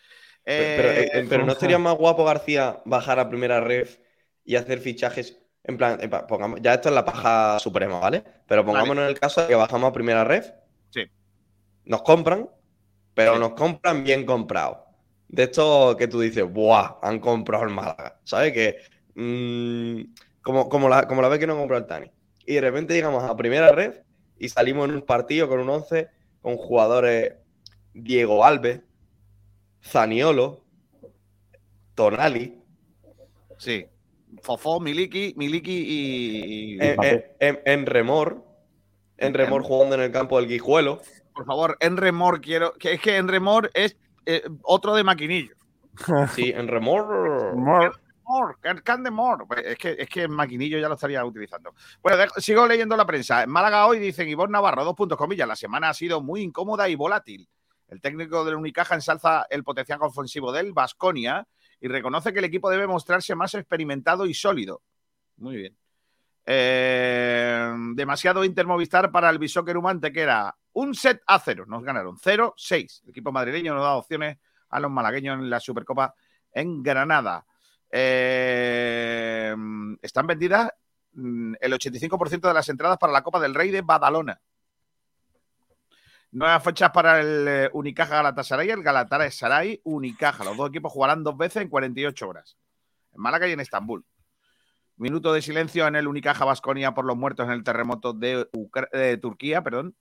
Pero, 0.42 1.10
pero, 1.12 1.28
pero, 1.28 1.46
no 1.46 1.54
sería 1.54 1.78
más 1.78 1.96
guapo, 1.96 2.24
García, 2.24 2.80
bajar 2.84 3.18
a 3.18 3.28
primera 3.28 3.60
ref 3.60 3.98
y 4.46 4.56
hacer 4.56 4.78
fichajes. 4.78 5.38
En 5.64 5.76
plan, 5.76 5.98
pongamos, 6.28 6.60
ya 6.62 6.74
esto 6.74 6.88
es 6.88 6.94
la 6.94 7.04
paja 7.04 7.58
suprema, 7.58 7.98
¿vale? 7.98 8.22
Pero 8.46 8.64
pongámonos 8.64 8.96
vale. 8.96 9.08
en 9.08 9.14
el 9.14 9.20
caso 9.20 9.42
de 9.42 9.48
que 9.48 9.54
bajamos 9.56 9.90
a 9.90 9.92
primera 9.92 10.24
ref. 10.24 10.50
Sí. 10.90 11.02
Nos 11.84 12.02
compran, 12.02 12.48
pero 13.14 13.34
sí. 13.34 13.40
nos 13.40 13.52
compran 13.54 14.04
bien 14.04 14.24
comprado. 14.24 14.86
De 15.28 15.42
esto 15.42 15.96
que 15.98 16.06
tú 16.06 16.20
dices, 16.20 16.44
¡buah! 16.50 16.98
Han 17.02 17.18
comprado 17.18 17.64
el 17.64 17.70
Málaga. 17.70 18.20
¿Sabes? 18.22 18.52
Que. 18.52 18.76
Mmm, 19.16 20.02
como, 20.40 20.68
como, 20.68 20.88
la, 20.88 21.08
como 21.08 21.20
la 21.20 21.28
vez 21.28 21.40
que 21.40 21.48
no 21.48 21.56
compró 21.56 21.76
el 21.76 21.86
Tani. 21.86 22.12
Y 22.46 22.54
de 22.54 22.60
repente 22.60 22.94
llegamos 22.94 23.24
a 23.24 23.36
primera 23.36 23.72
ref 23.72 23.98
y 24.38 24.48
salimos 24.48 24.88
en 24.88 24.94
un 24.94 25.02
partido 25.02 25.48
con 25.48 25.58
un 25.58 25.68
11 25.68 26.08
con 26.40 26.56
jugadores 26.56 27.34
Diego 27.92 28.44
Alves, 28.44 28.80
Zaniolo, 29.82 30.62
Tonali. 31.96 32.62
Sí. 33.58 33.86
Fofó, 34.42 34.80
Miliki, 34.80 35.34
Miliki 35.36 35.72
y. 35.72 36.74
y... 36.74 36.78
En, 36.80 37.02
en, 37.02 37.24
en, 37.40 37.60
en, 37.64 37.86
remor. 37.86 38.44
En 39.18 39.34
remor 39.34 39.62
jugando 39.62 39.94
en 39.94 40.02
el 40.02 40.12
campo 40.12 40.38
del 40.38 40.48
Guijuelo. 40.48 41.00
Por 41.34 41.46
favor, 41.46 41.76
en 41.80 41.96
remor 41.96 42.40
quiero. 42.40 42.72
Que 42.74 42.94
es 42.94 43.00
que 43.00 43.16
en 43.16 43.28
remor 43.28 43.70
es 43.74 43.96
eh, 44.26 44.42
otro 44.62 44.94
de 44.94 45.04
maquinillo. 45.04 45.54
Sí, 46.34 46.52
en 46.54 46.68
remor. 46.68 47.56
More. 47.56 47.92
Can 48.82 49.04
de 49.04 49.10
More. 49.10 49.44
Es 49.64 49.78
que, 49.78 49.96
es 49.98 50.08
que 50.08 50.24
en 50.24 50.32
maquinillo 50.32 50.78
ya 50.78 50.88
lo 50.88 50.94
estaría 50.94 51.24
utilizando. 51.24 51.74
Bueno, 52.02 52.18
dejo, 52.18 52.40
sigo 52.40 52.66
leyendo 52.66 52.96
la 52.96 53.06
prensa. 53.06 53.44
En 53.44 53.50
Málaga 53.50 53.86
hoy 53.86 53.98
dicen 53.98 54.28
Ivonne 54.28 54.52
Navarro, 54.52 54.84
dos 54.84 54.96
puntos 54.96 55.16
comillas. 55.16 55.46
La 55.46 55.56
semana 55.56 55.90
ha 55.90 55.94
sido 55.94 56.20
muy 56.20 56.42
incómoda 56.42 56.88
y 56.88 56.96
volátil. 56.96 57.48
El 57.88 58.00
técnico 58.00 58.44
del 58.44 58.56
Unicaja 58.56 58.96
ensalza 58.96 59.46
el 59.48 59.62
potencial 59.62 60.00
ofensivo 60.02 60.50
del 60.50 60.72
Vasconia 60.72 61.46
y 61.80 61.88
reconoce 61.88 62.32
que 62.32 62.38
el 62.38 62.44
equipo 62.46 62.70
debe 62.70 62.86
mostrarse 62.86 63.34
más 63.34 63.54
experimentado 63.54 64.26
y 64.26 64.34
sólido. 64.34 64.82
Muy 65.36 65.56
bien. 65.56 65.76
Eh, 66.46 67.74
demasiado 67.94 68.44
Intermovistar 68.44 69.10
para 69.10 69.28
el 69.30 69.38
Bishoker 69.38 69.76
Humante, 69.76 70.12
que 70.12 70.20
era 70.20 70.56
un 70.74 70.94
set 70.94 71.20
a 71.26 71.38
cero. 71.38 71.64
Nos 71.66 71.82
ganaron 71.82 72.16
0-6. 72.16 73.02
El 73.04 73.10
equipo 73.10 73.32
madrileño 73.32 73.74
no 73.74 73.82
da 73.82 73.96
opciones 73.96 74.38
a 74.70 74.80
los 74.80 74.90
malagueños 74.90 75.38
en 75.38 75.50
la 75.50 75.60
Supercopa 75.60 76.14
en 76.52 76.82
Granada. 76.82 77.44
Eh, 77.90 79.54
están 80.02 80.26
vendidas 80.26 80.70
mm, 81.12 81.54
el 81.60 81.72
85% 81.72 82.48
de 82.48 82.54
las 82.54 82.68
entradas 82.68 82.98
para 82.98 83.12
la 83.12 83.22
Copa 83.22 83.40
del 83.40 83.54
Rey 83.54 83.70
de 83.70 83.82
Badalona. 83.82 84.40
Nuevas 86.32 86.62
fechas 86.62 86.90
para 86.90 87.20
el 87.20 87.48
eh, 87.48 87.70
Unicaja 87.72 88.16
Galatasaray 88.16 88.70
el 88.70 88.82
Galatasaray 88.82 89.80
Unicaja. 89.84 90.44
Los 90.44 90.56
dos 90.56 90.68
equipos 90.68 90.92
jugarán 90.92 91.24
dos 91.24 91.36
veces 91.36 91.62
en 91.62 91.68
48 91.68 92.28
horas. 92.28 92.56
En 93.12 93.20
Málaga 93.20 93.48
y 93.48 93.52
en 93.52 93.60
Estambul. 93.60 94.04
Minuto 94.96 95.32
de 95.32 95.42
silencio 95.42 95.86
en 95.86 95.96
el 95.96 96.08
Unicaja 96.08 96.44
Vasconia 96.44 96.94
por 96.94 97.04
los 97.04 97.16
muertos 97.16 97.46
en 97.46 97.52
el 97.52 97.64
terremoto 97.64 98.12
de 98.12 99.18
Turquía, 99.20 99.62
perdón. 99.62 99.94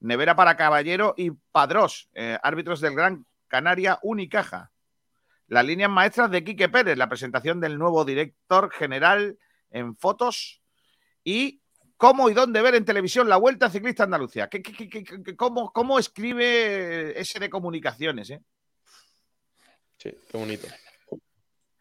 Nevera 0.00 0.36
para 0.36 0.56
Caballero 0.56 1.14
y 1.16 1.32
Padrós, 1.52 2.08
eh, 2.14 2.38
árbitros 2.42 2.80
del 2.80 2.94
Gran 2.94 3.26
Canaria 3.48 3.98
Unicaja. 4.02 4.70
Las 5.48 5.64
líneas 5.64 5.90
maestras 5.90 6.30
de 6.30 6.44
Quique 6.44 6.68
Pérez, 6.68 6.96
la 6.96 7.08
presentación 7.08 7.60
del 7.60 7.78
nuevo 7.78 8.04
director 8.04 8.70
general 8.70 9.38
en 9.70 9.96
fotos 9.96 10.62
y 11.24 11.62
cómo 11.98 12.30
y 12.30 12.34
dónde 12.34 12.62
ver 12.62 12.76
en 12.76 12.84
televisión 12.86 13.28
la 13.28 13.36
Vuelta 13.36 13.68
Ciclista 13.68 14.04
Andalucía. 14.04 14.48
¿Qué, 14.48 14.62
qué- 14.62 14.72
qué- 14.72 14.88
qué- 14.88 15.04
qué- 15.04 15.36
cómo, 15.36 15.70
cómo 15.72 15.98
escribe 15.98 17.20
ese 17.20 17.38
de 17.38 17.50
comunicaciones? 17.50 18.30
eh? 18.30 18.40
Sí, 19.98 20.16
qué 20.30 20.38
bonito. 20.38 20.66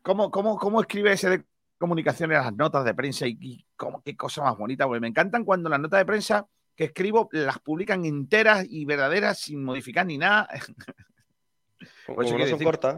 ¿Cómo, 0.01 0.29
cómo, 0.31 0.57
cómo 0.57 0.81
escribe 0.81 1.13
ese 1.13 1.29
de 1.29 1.43
comunicaciones 1.77 2.37
las 2.39 2.53
notas 2.53 2.83
de 2.83 2.93
prensa 2.93 3.27
y, 3.27 3.37
y 3.39 3.65
cómo, 3.75 4.01
qué 4.01 4.17
cosa 4.17 4.41
más 4.43 4.57
bonita? 4.57 4.85
Porque 4.85 4.99
me 4.99 5.07
encantan 5.07 5.45
cuando 5.45 5.69
las 5.69 5.79
notas 5.79 5.99
de 5.99 6.05
prensa 6.05 6.45
que 6.75 6.85
escribo 6.85 7.29
las 7.31 7.59
publican 7.59 8.05
enteras 8.05 8.65
y 8.69 8.85
verdaderas 8.85 9.39
sin 9.39 9.63
modificar 9.63 10.05
ni 10.05 10.17
nada. 10.17 10.49
Pues 12.07 12.31
no 12.31 12.47
son 12.47 12.63
cortas, 12.63 12.97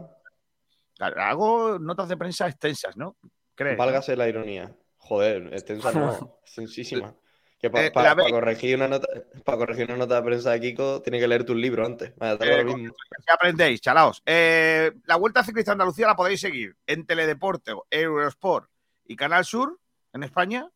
Hago 0.98 1.78
notas 1.78 2.08
de 2.08 2.16
prensa 2.16 2.48
extensas, 2.48 2.96
¿no? 2.96 3.16
¿Crees? 3.54 3.76
no? 3.76 3.84
válgase 3.84 4.16
la 4.16 4.26
ironía. 4.26 4.74
Joder, 5.10 5.48
extensa 5.52 5.90
no, 5.92 6.38
extensísima. 6.44 7.16
Que 7.58 7.66
Eh, 7.66 7.90
para 7.90 8.14
ve- 8.14 8.30
corregir 8.30 8.76
una 8.76 8.86
nota, 8.86 9.08
para 9.44 9.58
corregir 9.58 9.86
una 9.86 9.96
nota 9.96 10.14
de 10.14 10.22
prensa 10.22 10.52
de 10.52 10.60
Kiko, 10.60 11.02
tiene 11.02 11.18
que 11.18 11.26
leer 11.26 11.44
tu 11.44 11.52
libro 11.56 11.84
antes. 11.84 12.10
Eh, 12.20 12.62
lo 12.64 12.76
mismo. 12.76 12.94
Ya 13.26 13.34
aprendéis, 13.34 13.80
chalaos. 13.80 14.22
Eh, 14.24 14.92
la 15.06 15.16
Vuelta 15.16 15.42
Ciclista 15.42 15.72
Andalucía 15.72 16.06
la 16.06 16.14
podéis 16.14 16.40
seguir 16.40 16.76
en 16.86 17.04
Teledeporte, 17.06 17.72
Eurosport 17.90 18.70
y 19.04 19.16
Canal 19.16 19.44
Sur 19.44 19.80
en 20.12 20.22
España. 20.22 20.70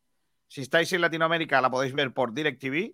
Si 0.49 0.63
estáis 0.63 0.93
en 0.93 1.01
Latinoamérica 1.01 1.61
la 1.61 1.71
podéis 1.71 1.95
ver 1.95 2.13
por 2.13 2.35
DirecTV. 2.35 2.93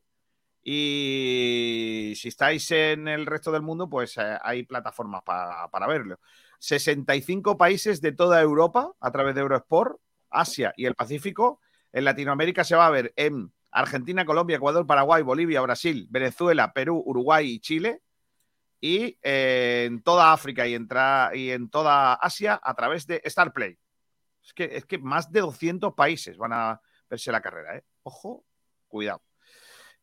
Y 0.62 2.12
si 2.16 2.28
estáis 2.28 2.70
en 2.70 3.08
el 3.08 3.24
resto 3.24 3.50
del 3.50 3.62
mundo, 3.62 3.88
pues 3.88 4.16
eh, 4.18 4.36
hay 4.42 4.62
plataformas 4.64 5.22
pa- 5.22 5.68
para 5.70 5.86
verlo. 5.86 6.20
65 6.58 7.56
países 7.56 8.00
de 8.02 8.12
toda 8.12 8.40
Europa 8.42 8.92
a 9.00 9.10
través 9.10 9.34
de 9.34 9.40
Eurosport, 9.40 9.98
Asia 10.30 10.72
y 10.76 10.86
el 10.86 10.94
Pacífico. 10.94 11.60
En 11.92 12.04
Latinoamérica 12.04 12.64
se 12.64 12.76
va 12.76 12.86
a 12.86 12.90
ver 12.90 13.12
en 13.16 13.52
Argentina, 13.72 14.24
Colombia, 14.24 14.56
Ecuador, 14.56 14.86
Paraguay, 14.86 15.22
Bolivia, 15.22 15.60
Brasil, 15.60 16.06
Venezuela, 16.10 16.72
Perú, 16.72 17.02
Uruguay 17.04 17.48
y 17.50 17.60
Chile 17.60 18.02
y 18.80 19.18
eh, 19.22 19.84
en 19.86 20.02
toda 20.02 20.32
África 20.32 20.66
y 20.66 20.74
en, 20.74 20.88
tra- 20.88 21.36
y 21.36 21.50
en 21.50 21.68
toda 21.68 22.14
Asia 22.14 22.58
a 22.62 22.74
través 22.74 23.06
de 23.06 23.22
Starplay. 23.26 23.78
Es 24.42 24.52
que, 24.54 24.64
es 24.64 24.86
que 24.86 24.98
más 24.98 25.30
de 25.30 25.40
200 25.40 25.94
países 25.94 26.36
van 26.38 26.52
a 26.52 26.80
verse 27.08 27.30
la 27.30 27.40
carrera, 27.42 27.76
¿eh? 27.76 27.84
Ojo, 28.02 28.44
cuidado. 28.88 29.22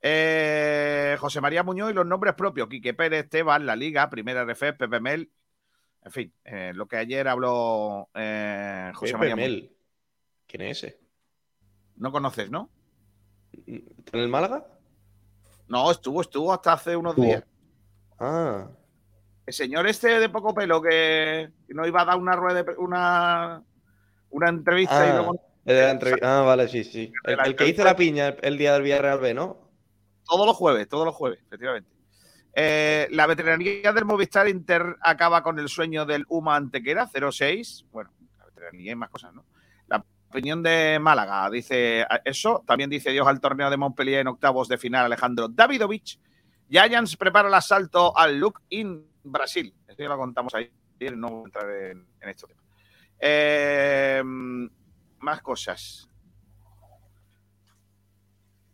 Eh, 0.02 1.18
José 1.20 1.42
María 1.42 1.64
Muñoz 1.64 1.90
y 1.92 1.94
los 1.96 2.06
nombres 2.06 2.36
propios: 2.36 2.68
Quique 2.68 2.94
Pérez, 2.94 3.28
Teban, 3.30 3.66
La 3.66 3.76
Liga, 3.76 4.10
Primera 4.10 4.42
RF, 4.44 4.74
Pepe 4.78 5.00
Mel. 5.00 5.32
En 6.04 6.12
fin, 6.12 6.34
eh, 6.46 6.72
lo 6.76 6.88
que 6.88 6.98
ayer 6.98 7.28
habló 7.28 8.10
eh, 8.14 8.92
José 8.94 9.14
Pepe 9.14 9.18
María 9.18 9.36
Muñoz. 9.36 9.77
¿Quién 10.48 10.62
es 10.64 10.84
ese? 10.84 11.00
No 11.98 12.12
conoces, 12.12 12.50
¿no? 12.50 12.70
¿Está 13.66 14.18
en 14.18 14.24
el 14.24 14.30
Málaga? 14.30 14.66
No, 15.68 15.92
estuvo, 15.92 16.22
estuvo 16.22 16.54
hasta 16.54 16.74
hace 16.74 16.96
unos 16.96 17.16
días. 17.16 17.44
Ah, 18.20 18.70
El 19.46 19.54
señor 19.54 19.88
este 19.88 20.20
de 20.20 20.30
poco 20.30 20.54
pelo 20.54 20.82
que 20.82 21.52
no 21.70 21.86
iba 21.86 22.02
a 22.02 22.06
dar 22.06 22.18
una 22.18 22.36
rueda 22.36 22.64
de 22.64 22.76
una, 22.78 23.64
una 24.30 24.50
entrevista 24.50 25.06
y 25.06 25.10
Ah, 25.10 25.16
luego 25.18 25.42
el 25.66 25.76
de 25.76 25.82
la 25.82 25.94
entrevi- 26.00 26.20
ah, 26.24 26.42
vale, 26.42 26.68
sí, 26.68 26.84
sí. 26.84 27.12
El, 27.24 27.56
que 27.56 27.68
hizo 27.68 27.84
la 27.84 27.96
piña 27.96 28.30
el, 28.30 28.40
el 28.42 28.58
día 28.58 28.74
del 28.74 28.84
Villarreal 28.84 29.20
B, 29.20 29.34
¿no? 29.34 29.68
todos 30.30 30.46
los 30.46 30.58
jueves, 30.58 30.90
todos 30.90 31.06
los 31.06 31.16
jueves, 31.16 31.40
efectivamente. 31.46 31.90
Eh, 32.54 33.08
la 33.12 33.28
veteranía 33.28 33.94
del 33.94 34.04
Movistar 34.04 34.50
Inter 34.50 34.98
acaba 35.02 35.42
con 35.42 35.58
el 35.58 35.70
sueño 35.70 36.06
del 36.06 36.26
UMA 36.28 36.56
Antequera 36.58 37.08
06. 37.32 37.86
Bueno, 37.92 38.12
la 38.38 38.46
veteranía 38.46 38.92
y 38.92 38.96
más 38.96 39.10
cosas, 39.10 39.34
¿no? 39.34 39.46
Opinión 40.30 40.62
de 40.62 41.00
Málaga 41.00 41.50
dice 41.50 42.06
eso. 42.26 42.64
También 42.66 42.90
dice 42.90 43.12
Dios 43.12 43.28
al 43.28 43.40
torneo 43.40 43.70
de 43.70 43.78
Montpellier 43.78 44.20
en 44.20 44.28
octavos 44.28 44.68
de 44.68 44.78
final 44.78 45.06
Alejandro 45.06 45.48
Davidovich. 45.48 46.20
Giants 46.70 47.16
prepara 47.16 47.48
el 47.48 47.54
asalto 47.54 48.18
al 48.18 48.38
Look 48.38 48.62
in 48.70 49.10
Brasil. 49.24 49.74
Esto 49.88 50.04
ya 50.04 50.10
lo 50.10 50.18
contamos 50.18 50.54
ayer, 50.54 50.72
no 51.16 51.30
voy 51.30 51.42
a 51.42 51.46
entrar 51.46 51.70
en, 51.70 52.08
en 52.20 52.30
estos 52.30 52.50
temas. 52.50 52.66
Eh, 53.20 54.22
más 55.20 55.42
cosas. 55.42 56.10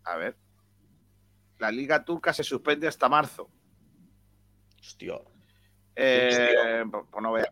A 0.06 0.18
ver. 0.18 0.38
La 1.60 1.72
Liga 1.72 2.04
Turca 2.04 2.34
se 2.34 2.44
suspende 2.44 2.88
hasta 2.88 3.08
marzo. 3.08 3.50
Hostia. 4.80 5.20
Eh, 5.96 6.84
pues 6.92 7.06
pues 7.10 7.24
no 7.24 7.32
vea. 7.32 7.52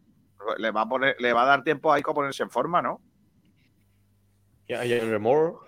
Le 0.58 0.72
va, 0.72 0.82
a 0.82 0.90
poner, 0.90 1.16
le 1.20 1.34
va 1.34 1.44
a 1.44 1.46
dar 1.46 1.64
tiempo 1.64 1.94
a 1.94 2.00
Ico 2.00 2.12
a 2.12 2.16
ponerse 2.16 2.44
en 2.44 2.50
forma, 2.50 2.82
¿no? 2.82 3.00
Remor. 4.80 5.60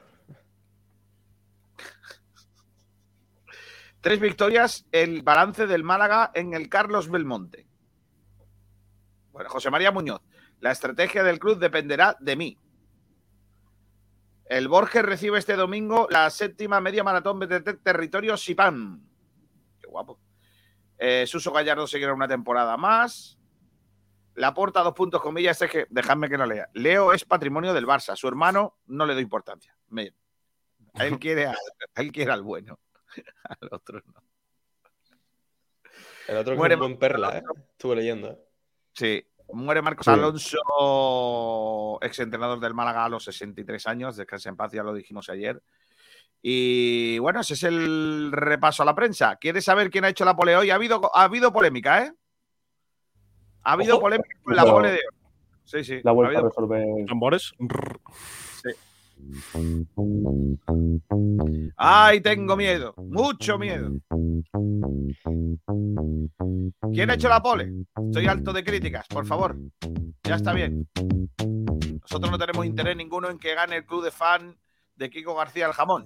Tres 3.99 4.19
victorias, 4.19 4.85
el 4.91 5.21
balance 5.23 5.67
del 5.67 5.83
Málaga 5.83 6.31
en 6.33 6.53
el 6.53 6.69
Carlos 6.69 7.09
Belmonte. 7.09 7.67
Bueno, 9.31 9.49
José 9.49 9.69
María 9.69 9.91
Muñoz. 9.91 10.21
La 10.59 10.71
estrategia 10.71 11.23
del 11.23 11.39
club 11.39 11.59
dependerá 11.59 12.15
de 12.19 12.35
mí. 12.35 12.57
El 14.45 14.67
Borges 14.67 15.03
recibe 15.03 15.39
este 15.39 15.55
domingo 15.55 16.07
la 16.09 16.29
séptima 16.29 16.79
media 16.79 17.03
maratón 17.03 17.39
de 17.39 17.61
territorio 17.61 18.37
Sipam. 18.37 19.01
Qué 19.81 19.87
guapo. 19.87 20.19
Eh, 20.97 21.25
Suso 21.27 21.51
Gallardo 21.51 21.87
seguirá 21.87 22.13
una 22.13 22.27
temporada 22.27 22.77
más. 22.77 23.37
La 24.35 24.53
porta 24.53 24.81
dos 24.81 24.93
puntos 24.93 25.21
comillas 25.21 25.61
es 25.61 25.69
que, 25.69 25.85
dejadme 25.89 26.27
que 26.29 26.37
lo 26.37 26.45
lea. 26.45 26.69
Leo 26.73 27.13
es 27.13 27.23
patrimonio 27.25 27.73
del 27.73 27.85
Barça. 27.85 28.15
Su 28.15 28.27
hermano 28.27 28.77
no 28.87 29.05
le 29.05 29.13
doy 29.13 29.21
importancia. 29.23 29.75
Me- 29.89 30.13
a 30.95 31.05
él 31.05 31.19
quiere, 31.19 31.45
a, 31.47 31.51
a 31.51 31.55
él 32.01 32.11
quiere 32.11 32.31
al 32.31 32.41
bueno. 32.43 32.79
Al 33.43 33.69
otro 33.71 34.01
no. 34.05 34.23
El 36.27 36.37
otro 36.37 36.53
que 36.53 36.57
Muere 36.57 36.75
un 36.75 36.79
buen 36.79 36.97
perla, 36.97 37.37
¿eh? 37.37 37.43
Estuve 37.71 37.97
leyendo. 37.97 38.29
¿eh? 38.31 38.37
Sí, 38.93 39.27
muere 39.51 39.81
Marcos 39.81 40.05
Sí. 40.05 40.11
Alonso, 40.11 41.99
exentrenador 42.01 42.59
del 42.59 42.73
Málaga 42.73 43.05
a 43.05 43.09
los 43.09 43.23
63 43.25 43.85
años, 43.87 44.15
descansa 44.15 44.49
en 44.49 44.55
paz, 44.55 44.71
ya 44.71 44.83
lo 44.83 44.93
dijimos 44.93 45.29
ayer. 45.29 45.61
Y 46.41 47.19
bueno, 47.19 47.41
ese 47.41 47.53
es 47.53 47.63
el 47.63 48.31
repaso 48.31 48.83
a 48.83 48.85
la 48.85 48.95
prensa. 48.95 49.35
¿Quieres 49.37 49.65
saber 49.65 49.89
quién 49.89 50.05
ha 50.05 50.09
hecho 50.09 50.25
la 50.25 50.35
pole 50.35 50.55
hoy? 50.55 50.71
Ha 50.71 50.75
habido, 50.75 51.11
ha 51.15 51.23
habido 51.23 51.51
polémica, 51.53 52.03
¿eh? 52.05 52.13
Ha 53.63 53.73
habido 53.73 53.93
Ojo. 53.95 54.01
polémica 54.01 54.29
con 54.43 54.55
la 54.55 54.63
pole 54.65 54.89
de 54.89 54.95
hoy. 54.95 55.15
Sí, 55.63 55.83
sí. 55.83 55.99
La 56.03 56.11
ha 56.11 56.13
vuelta 56.13 56.35
a 56.37 56.39
habido- 56.41 56.49
resolver. 56.49 57.05
Tambores. 57.07 57.53
Ay, 61.77 62.21
tengo 62.21 62.55
miedo, 62.57 62.93
mucho 62.97 63.57
miedo. 63.57 63.91
¿Quién 66.91 67.09
ha 67.09 67.13
hecho 67.13 67.29
la 67.29 67.41
pole? 67.41 67.71
Estoy 68.07 68.27
alto 68.27 68.51
de 68.53 68.63
críticas, 68.63 69.07
por 69.07 69.25
favor. 69.25 69.55
Ya 70.23 70.35
está 70.35 70.53
bien. 70.53 70.87
Nosotros 72.01 72.31
no 72.31 72.37
tenemos 72.37 72.65
interés 72.65 72.95
ninguno 72.97 73.29
en 73.29 73.39
que 73.39 73.55
gane 73.55 73.77
el 73.77 73.85
club 73.85 74.03
de 74.03 74.11
fan 74.11 74.57
de 74.95 75.09
Kiko 75.09 75.35
García 75.35 75.67
el 75.67 75.73
jamón. 75.73 76.05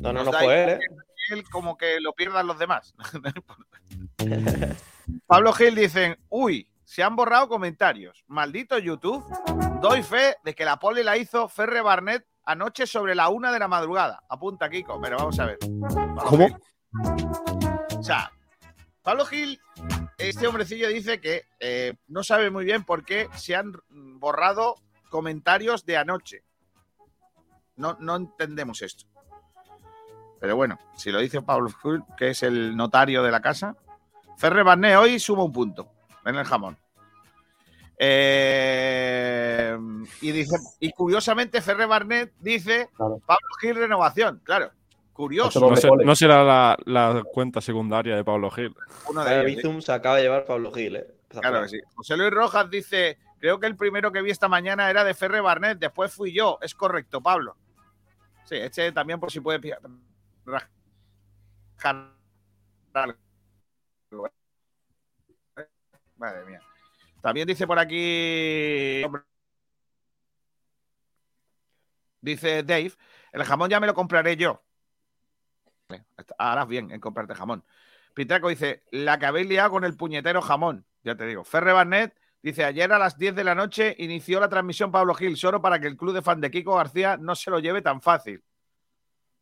No, 0.00 0.12
no, 0.12 0.12
Nos 0.12 0.26
no 0.26 0.32
da 0.32 0.40
fue 0.40 0.64
él, 0.64 0.70
igual 0.70 1.40
¿eh? 1.40 1.44
Como 1.50 1.76
que 1.76 2.00
lo 2.00 2.12
pierdan 2.12 2.46
los 2.46 2.58
demás. 2.58 2.94
No 3.22 3.30
importa. 3.34 4.76
Pablo 5.26 5.52
Gil 5.52 5.74
dicen, 5.74 6.18
uy, 6.28 6.68
se 6.84 7.02
han 7.02 7.16
borrado 7.16 7.48
comentarios. 7.48 8.24
Maldito 8.26 8.78
YouTube. 8.78 9.24
Doy 9.80 10.02
fe 10.02 10.36
de 10.44 10.54
que 10.54 10.64
la 10.64 10.78
pole 10.78 11.04
la 11.04 11.16
hizo 11.16 11.48
Ferre 11.48 11.80
Barnett 11.80 12.26
anoche 12.44 12.86
sobre 12.86 13.14
la 13.14 13.28
una 13.28 13.52
de 13.52 13.58
la 13.58 13.68
madrugada. 13.68 14.22
Apunta, 14.28 14.68
Kiko, 14.68 15.00
pero 15.00 15.16
vamos 15.16 15.38
a 15.38 15.46
ver. 15.46 15.58
Pablo 15.58 16.24
¿Cómo? 16.24 16.46
Gil. 16.46 16.56
O 17.98 18.02
sea, 18.02 18.30
Pablo 19.02 19.24
Gil, 19.26 19.60
este 20.18 20.46
hombrecillo 20.46 20.88
dice 20.88 21.20
que 21.20 21.42
eh, 21.60 21.94
no 22.06 22.22
sabe 22.22 22.50
muy 22.50 22.64
bien 22.64 22.84
por 22.84 23.04
qué 23.04 23.28
se 23.34 23.56
han 23.56 23.72
borrado 23.88 24.76
comentarios 25.10 25.84
de 25.84 25.96
anoche. 25.96 26.44
No, 27.76 27.96
no 28.00 28.16
entendemos 28.16 28.82
esto. 28.82 29.06
Pero 30.40 30.56
bueno, 30.56 30.78
si 30.96 31.10
lo 31.10 31.20
dice 31.20 31.42
Pablo 31.42 31.70
Gil, 31.82 32.02
que 32.16 32.30
es 32.30 32.42
el 32.42 32.76
notario 32.76 33.22
de 33.22 33.30
la 33.30 33.40
casa, 33.40 33.76
Ferre 34.36 34.62
Barnet 34.62 34.96
hoy 34.96 35.18
suma 35.18 35.44
un 35.44 35.52
punto 35.52 35.88
en 36.24 36.36
el 36.36 36.44
jamón. 36.44 36.76
Eh, 37.98 39.76
y 40.20 40.32
dice, 40.32 40.56
y 40.80 40.90
curiosamente 40.92 41.62
Ferre 41.62 41.86
Barnet 41.86 42.32
dice 42.40 42.88
Claro. 42.96 43.20
Pablo 43.24 43.48
Gil 43.60 43.76
renovación, 43.76 44.40
claro. 44.42 44.70
Curioso. 45.12 45.60
No, 46.04 46.16
será 46.16 46.42
la, 46.42 46.76
la 46.86 47.22
cuenta 47.22 47.60
secundaria 47.60 48.16
de 48.16 48.24
Pablo 48.24 48.50
Gil. 48.50 48.74
Uno 49.08 49.24
de 49.24 49.42
ellos. 49.42 49.56
Bizum 49.56 49.80
se 49.80 49.92
acaba 49.92 50.16
de 50.16 50.22
llevar 50.22 50.44
Pablo 50.44 50.72
Gil, 50.72 50.96
¿eh? 50.96 51.06
Claro 51.28 51.62
que 51.62 51.68
sí. 51.68 51.80
José 51.94 52.16
Luis 52.16 52.32
Rojas 52.32 52.68
dice: 52.68 53.18
Creo 53.38 53.60
que 53.60 53.68
el 53.68 53.76
primero 53.76 54.10
que 54.10 54.22
vi 54.22 54.30
esta 54.32 54.48
mañana 54.48 54.90
era 54.90 55.04
de 55.04 55.14
Ferre 55.14 55.40
Barnet, 55.40 55.78
después 55.78 56.12
fui 56.12 56.32
yo. 56.32 56.58
Es 56.60 56.74
correcto, 56.74 57.20
Pablo. 57.20 57.56
Sí, 58.44 58.56
este 58.56 58.90
también 58.90 59.20
por 59.20 59.30
si 59.30 59.38
puede. 59.40 59.60
Madre 66.16 66.44
mía. 66.44 66.60
También 67.20 67.46
dice 67.46 67.66
por 67.66 67.78
aquí. 67.78 69.02
Dice 72.20 72.62
Dave: 72.62 72.92
El 73.32 73.44
jamón 73.44 73.70
ya 73.70 73.80
me 73.80 73.86
lo 73.86 73.94
compraré 73.94 74.36
yo. 74.36 74.62
Harás 76.38 76.68
bien 76.68 76.90
en 76.90 77.00
comprarte 77.00 77.34
jamón. 77.34 77.64
Pitraco 78.14 78.48
dice, 78.48 78.84
la 78.90 79.18
que 79.18 79.26
habéis 79.26 79.48
liado 79.48 79.70
con 79.70 79.84
el 79.84 79.96
puñetero 79.96 80.40
jamón. 80.40 80.86
Ya 81.02 81.16
te 81.16 81.26
digo. 81.26 81.44
Ferre 81.44 81.72
Barnet 81.72 82.16
dice, 82.42 82.64
ayer 82.64 82.92
a 82.92 82.98
las 82.98 83.18
10 83.18 83.34
de 83.34 83.44
la 83.44 83.54
noche 83.54 83.94
inició 83.98 84.40
la 84.40 84.48
transmisión 84.48 84.92
Pablo 84.92 85.14
Gil, 85.14 85.36
solo 85.36 85.60
para 85.60 85.80
que 85.80 85.88
el 85.88 85.96
club 85.96 86.14
de 86.14 86.22
fan 86.22 86.40
de 86.40 86.50
Kiko 86.50 86.76
García 86.76 87.16
no 87.16 87.34
se 87.34 87.50
lo 87.50 87.58
lleve 87.58 87.82
tan 87.82 88.00
fácil. 88.00 88.42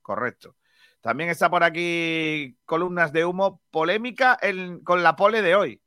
Correcto. 0.00 0.56
También 1.02 1.28
está 1.28 1.50
por 1.50 1.62
aquí 1.64 2.56
columnas 2.64 3.12
de 3.12 3.24
humo, 3.26 3.60
polémica 3.70 4.38
en- 4.40 4.80
con 4.82 5.02
la 5.02 5.14
pole 5.16 5.42
de 5.42 5.54
hoy. 5.54 5.80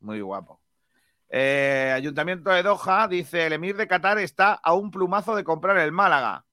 Muy 0.00 0.20
guapo. 0.20 0.60
Eh, 1.30 1.90
Ayuntamiento 1.94 2.50
de 2.50 2.62
Doha 2.62 3.08
dice, 3.08 3.46
el 3.46 3.54
emir 3.54 3.76
de 3.76 3.88
Qatar 3.88 4.18
está 4.18 4.52
a 4.52 4.74
un 4.74 4.90
plumazo 4.90 5.34
de 5.34 5.42
comprar 5.42 5.76
el 5.78 5.90
Málaga. 5.90 6.44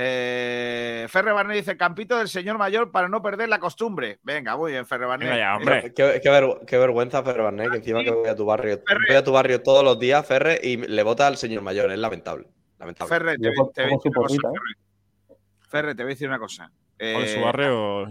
Eh, 0.00 1.06
Ferre 1.08 1.32
Barnet 1.32 1.56
dice, 1.56 1.76
campito 1.76 2.16
del 2.18 2.28
señor 2.28 2.56
mayor 2.58 2.92
para 2.92 3.08
no 3.08 3.20
perder 3.22 3.48
la 3.48 3.58
costumbre. 3.58 4.20
Venga, 4.22 4.56
muy 4.56 4.72
bien, 4.72 4.86
Ferre 4.86 5.06
Barnet. 5.06 5.28
Venga 5.30 5.40
ya, 5.40 5.56
hombre. 5.56 5.92
Qué, 5.94 6.20
qué 6.22 6.30
ver- 6.30 6.60
qué 6.66 6.78
vergüenza, 6.78 7.22
Ferre 7.22 7.42
Barnet, 7.42 7.70
que 7.70 7.76
encima 7.78 8.04
que 8.04 8.10
voy 8.10 8.28
a 8.28 8.36
tu 8.36 8.44
barrio. 8.44 8.80
Voy 9.08 9.16
a 9.16 9.24
tu 9.24 9.32
barrio 9.32 9.62
todos 9.62 9.82
los 9.82 9.98
días, 9.98 10.24
Ferre, 10.26 10.60
y 10.62 10.76
le 10.76 11.02
vota 11.02 11.26
al 11.26 11.36
señor 11.36 11.62
mayor. 11.62 11.90
Es 11.90 11.98
lamentable. 11.98 12.46
Lamentable. 12.78 13.08
Ferre, 13.08 13.32
te, 13.38 13.42
te 13.42 13.48
voy 13.48 13.54
a 13.54 13.56
como 13.56 13.68
decir 13.72 13.86
una 13.86 13.98
su 13.98 14.10
cosa, 14.12 14.20
porrita, 14.20 14.48
Ferre. 14.50 15.38
Ferre, 15.68 15.94
te 15.94 16.02
voy 16.04 16.10
a 16.10 16.14
decir 16.14 16.28
una 16.28 16.38
cosa. 16.38 16.70
¿Cuál 16.98 17.24
es 17.24 17.32
su 17.32 17.38
Eh, 17.38 17.42
barrio, 17.44 18.08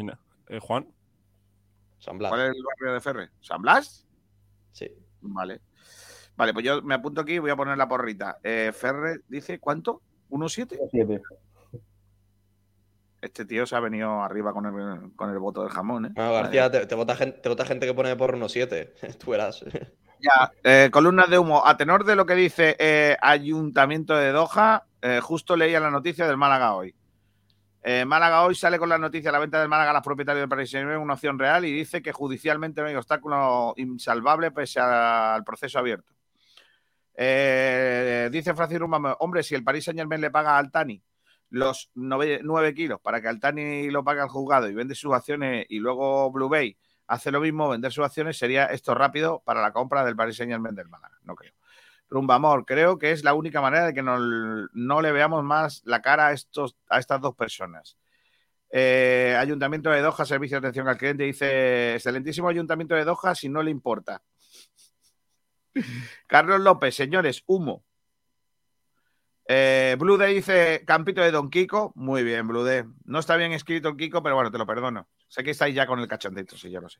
eh, 0.48 0.60
Juan? 0.60 0.88
San 2.00 2.18
Blas. 2.18 2.30
¿Cuál 2.32 2.42
es 2.42 2.56
el 2.56 2.64
barrio 2.64 2.94
de 2.94 3.02
Ferre? 3.02 3.30
¿San 3.42 3.62
Blas? 3.62 4.08
Sí. 4.72 4.90
Vale. 5.22 5.62
Vale, 6.36 6.54
pues 6.54 6.64
yo 6.66 6.82
me 6.84 6.94
apunto 6.96 7.22
aquí 7.22 7.34
y 7.34 7.40
voy 7.40 7.50
a 7.50 7.56
poner 7.56 7.78
la 7.78 7.88
porrita. 7.88 8.38
Eh, 8.44 8.72
Ferre 8.74 9.22
dice, 9.28 9.60
¿cuánto? 9.60 10.02
¿1-7? 10.30 10.78
Siete. 10.92 11.22
Este 13.20 13.46
tío 13.46 13.66
se 13.66 13.76
ha 13.76 13.80
venido 13.80 14.22
arriba 14.22 14.54
con 14.54 14.66
el, 14.68 15.16
con 15.16 15.32
el 15.32 15.40
voto 15.40 15.62
del 15.64 15.72
jamón, 15.72 16.06
¿eh? 16.06 16.12
Bueno, 16.16 16.34
García, 16.34 16.70
te, 16.70 16.86
te 16.86 16.94
vota 16.96 17.16
gente, 17.16 17.40
te 17.40 17.50
vota 17.50 17.66
gente 17.66 17.88
que 17.88 17.94
pone 17.96 18.16
por 18.16 18.36
unos 18.36 18.52
7. 18.54 18.94
Tú 19.18 19.32
verás. 19.32 19.66
Ya, 20.20 20.52
eh, 20.64 20.90
columnas 20.92 21.30
de 21.30 21.40
humo. 21.40 21.66
A 21.66 21.76
tenor 21.78 22.04
de 22.06 22.16
lo 22.16 22.26
que 22.28 22.36
dice 22.36 22.76
eh, 22.80 23.18
Ayuntamiento 23.22 24.16
de 24.16 24.32
Doha, 24.32 24.86
eh, 25.02 25.20
justo 25.22 25.56
leía 25.56 25.80
la 25.80 25.90
noticia 25.90 26.28
del 26.28 26.38
Málaga 26.38 26.76
hoy. 26.76 26.94
Eh, 27.84 28.06
Málaga 28.06 28.44
hoy 28.44 28.56
sale 28.56 28.80
con 28.80 28.90
la 28.90 28.98
noticia 28.98 29.30
de 29.30 29.34
la 29.34 29.40
venta 29.40 29.60
del 29.60 29.70
Málaga 29.70 29.92
a 29.92 29.94
los 29.94 30.04
propietarios 30.04 30.42
del 30.42 30.50
Paris 30.50 30.72
Saint-Germain, 30.72 31.02
una 31.02 31.14
opción 31.14 31.40
real, 31.40 31.64
y 31.66 31.72
dice 31.72 32.02
que 32.02 32.12
judicialmente 32.12 32.82
no 32.82 32.88
hay 32.88 32.96
obstáculo 32.96 33.74
insalvable 33.78 34.52
pese 34.52 34.80
al 34.80 35.44
proceso 35.44 35.80
abierto. 35.80 36.14
Eh, 37.16 38.30
dice 38.32 38.54
Francis 38.54 38.78
Rumba, 38.78 39.18
hombre, 39.20 39.42
si 39.42 39.56
el 39.56 39.64
Paris 39.64 39.86
Saint-Germain 39.86 40.22
le 40.22 40.32
paga 40.32 40.52
a 40.52 40.58
Altani 40.60 41.02
los 41.50 41.90
9 41.96 42.74
kilos 42.76 43.00
para 43.00 43.22
que 43.22 43.28
Altani 43.30 43.90
lo 43.90 44.04
pague 44.04 44.22
al 44.22 44.28
juzgado 44.28 44.70
y 44.70 44.74
vende 44.74 44.94
sus 44.96 45.14
acciones 45.14 45.66
y 45.70 45.80
luego 45.80 46.30
Blue 46.32 46.50
Bay 46.50 46.78
hace 47.08 47.32
lo 47.32 47.40
mismo, 47.40 47.70
vender 47.70 47.92
sus 47.92 48.04
acciones, 48.04 48.38
sería 48.38 48.66
esto 48.66 48.94
rápido 48.94 49.42
para 49.46 49.62
la 49.62 49.72
compra 49.72 50.04
del 50.04 50.16
Paris 50.16 50.36
Saint-Germain 50.36 50.76
del 50.76 50.90
Málaga. 50.90 51.18
No 51.24 51.36
creo. 51.36 51.54
Rumba 52.10 52.36
Amor, 52.36 52.66
creo 52.66 52.98
que 52.98 53.12
es 53.12 53.24
la 53.24 53.34
única 53.34 53.62
manera 53.62 53.88
de 53.88 53.94
que 53.94 54.02
no, 54.02 54.18
no 54.74 55.02
le 55.02 55.12
veamos 55.12 55.44
más 55.44 55.82
la 55.86 56.02
cara 56.02 56.28
a, 56.28 56.34
estos, 56.34 56.76
a 56.90 57.00
estas 57.00 57.22
dos 57.22 57.36
personas. 57.36 57.98
Eh, 58.70 59.36
Ayuntamiento 59.40 59.90
de 59.90 60.02
Doha, 60.02 60.26
Servicio 60.26 60.60
de 60.60 60.68
Atención 60.68 60.88
al 60.88 60.98
Cliente, 60.98 61.24
dice, 61.24 61.96
excelentísimo 61.96 62.50
Ayuntamiento 62.50 62.96
de 62.96 63.06
Doha, 63.06 63.36
si 63.36 63.50
no 63.50 63.64
le 63.64 63.72
importa. 63.72 64.22
Carlos 66.28 66.60
López, 66.62 66.96
señores, 66.96 67.44
humo. 67.46 67.84
Eh, 69.50 69.96
Blue 69.98 70.18
Day 70.18 70.36
dice, 70.36 70.84
campito 70.86 71.22
de 71.22 71.32
Don 71.32 71.50
Kiko. 71.50 71.94
Muy 71.96 72.24
bien, 72.24 72.48
Blue 72.48 72.64
Day. 72.64 72.84
No 73.06 73.20
está 73.20 73.38
bien 73.38 73.54
escrito 73.54 73.90
el 73.90 73.96
Kiko, 73.96 74.22
pero 74.22 74.36
bueno, 74.36 74.52
te 74.52 74.58
lo 74.58 74.66
perdono. 74.66 75.08
Sé 75.30 75.44
que 75.44 75.52
estáis 75.52 75.74
ya 75.74 75.88
con 75.88 76.00
el 76.00 76.08
cachondito, 76.08 76.58
sí, 76.58 76.70
yo 76.70 76.82
lo 76.82 76.90
sé. 76.90 77.00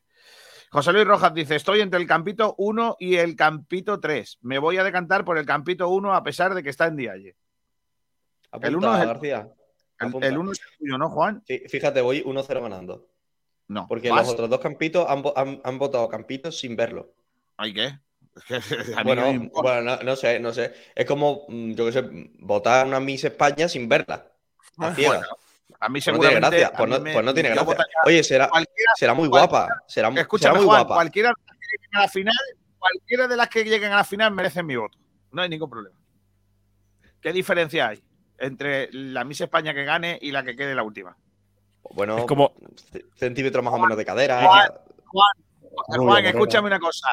José 0.70 0.92
Luis 0.92 1.06
Rojas 1.06 1.32
dice, 1.34 1.56
estoy 1.56 1.80
entre 1.80 1.98
el 2.00 2.06
campito 2.06 2.54
1 2.58 2.96
y 2.98 3.16
el 3.16 3.36
campito 3.36 4.00
3. 4.00 4.38
Me 4.42 4.58
voy 4.58 4.76
a 4.76 4.84
decantar 4.84 5.24
por 5.24 5.38
el 5.38 5.46
campito 5.46 5.88
1 5.88 6.14
a 6.14 6.22
pesar 6.22 6.54
de 6.54 6.62
que 6.62 6.70
está 6.70 6.86
en 6.86 6.96
Dialle. 6.96 7.36
Apunta, 8.50 8.68
El 8.68 8.76
uno 8.76 8.94
es 8.94 9.00
el- 9.02 9.06
García. 9.08 9.48
El, 10.00 10.38
1 10.38 10.52
es 10.52 10.60
el 10.60 10.78
tuyo, 10.78 10.98
¿no, 10.98 11.10
Juan? 11.10 11.42
Sí, 11.46 11.58
fíjate, 11.68 12.00
voy 12.00 12.22
1-0 12.22 12.62
ganando. 12.62 13.08
No. 13.68 13.86
Porque 13.88 14.10
¿Vas? 14.10 14.22
los 14.22 14.34
otros 14.34 14.48
dos 14.48 14.60
campitos 14.60 15.06
han, 15.08 15.22
vo- 15.22 15.32
han- 15.36 15.60
han 15.64 15.78
votado 15.78 16.08
campitos 16.08 16.58
sin 16.58 16.76
verlo. 16.76 17.12
¿Ay 17.56 17.74
qué? 17.74 17.98
Bueno, 19.04 19.32
me 19.32 19.48
bueno 19.52 19.96
no, 19.96 20.02
no 20.02 20.16
sé, 20.16 20.38
no 20.38 20.52
sé. 20.52 20.72
Es 20.94 21.04
como, 21.06 21.44
mm, 21.48 21.72
yo 21.72 21.86
qué 21.86 21.92
sé, 21.92 22.02
votar 22.38 22.86
una 22.86 23.00
Miss 23.00 23.24
España 23.24 23.68
sin 23.68 23.88
verla. 23.88 24.30
Bueno, 24.76 24.94
a 25.80 25.88
mí 25.88 26.00
Pues 26.00 26.06
no 26.14 26.18
tiene 26.20 26.34
gracia. 26.36 26.66
a 26.68 26.72
Pues 26.72 26.90
no, 26.90 27.00
me- 27.00 27.12
pues 27.12 27.24
no 27.24 27.34
tiene 27.34 27.48
gracia. 27.50 27.76
Oye, 28.04 28.24
será, 28.24 28.50
será 28.96 29.14
muy 29.14 29.28
guapa. 29.28 29.68
Será, 29.86 30.10
será 30.38 30.54
muy 30.54 30.64
Juan, 30.64 30.78
guapa. 30.80 30.94
cualquiera 30.94 31.28
de 31.30 31.34
las 31.46 31.56
que 31.58 31.66
lleguen 31.70 31.96
a 31.96 32.00
la 32.00 32.08
final, 32.08 32.36
cualquiera 32.78 33.28
de 33.28 33.36
las 33.36 33.48
que 33.48 33.64
lleguen 33.64 33.92
a 33.92 33.96
la 33.96 34.04
final 34.04 34.32
merecen 34.34 34.66
mi 34.66 34.76
voto. 34.76 34.98
No 35.32 35.42
hay 35.42 35.48
ningún 35.48 35.68
problema. 35.70 35.96
¿Qué 37.20 37.32
diferencia 37.32 37.88
hay 37.88 38.02
entre 38.38 38.88
la 38.92 39.24
Miss 39.24 39.40
España 39.40 39.74
que 39.74 39.84
gane 39.84 40.18
y 40.22 40.30
la 40.30 40.42
que 40.44 40.56
quede 40.56 40.74
la 40.74 40.82
última? 40.82 41.16
Bueno, 41.90 42.18
Es 42.18 42.24
como- 42.26 42.52
centímetros 43.16 43.64
más 43.64 43.74
o 43.74 43.78
menos 43.78 43.96
de 43.96 44.04
cadera. 44.04 44.40
Juan, 44.46 44.68
Rubia, 45.88 46.12
Juan, 46.12 46.24
escúchame 46.26 46.66
una 46.68 46.78
cosa. 46.78 47.08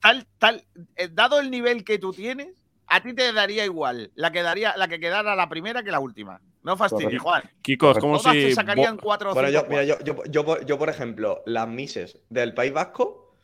Tal, 0.00 0.26
tal, 0.38 0.64
eh, 0.96 1.08
dado 1.12 1.40
el 1.40 1.50
nivel 1.50 1.84
que 1.84 1.98
tú 1.98 2.12
tienes, 2.12 2.48
a 2.86 3.02
ti 3.02 3.12
te 3.14 3.32
daría 3.32 3.64
igual 3.64 4.10
la 4.14 4.30
que, 4.30 4.42
daría, 4.42 4.76
la 4.76 4.88
que 4.88 4.98
quedara 4.98 5.34
la 5.36 5.48
primera 5.48 5.82
que 5.82 5.90
la 5.90 6.00
última. 6.00 6.40
No 6.62 6.76
fastidies. 6.76 7.22
Juan. 7.22 7.42
Kiko, 7.62 7.92
es 7.92 7.98
como 7.98 8.18
Todas 8.18 8.34
si. 8.34 8.42
te 8.44 8.54
sacarían 8.54 8.96
cuatro 8.98 9.30
o 9.30 9.34
Bueno, 9.34 9.48
cinco 9.48 9.62
yo, 9.62 9.68
mira, 9.70 9.84
Juan. 9.96 10.04
yo, 10.04 10.14
yo, 10.14 10.22
yo, 10.30 10.44
por- 10.44 10.66
yo, 10.66 10.78
por 10.78 10.88
ejemplo, 10.90 11.42
las 11.46 11.66
Misses 11.68 12.18
del 12.28 12.52
País 12.54 12.72
Vasco. 12.72 13.34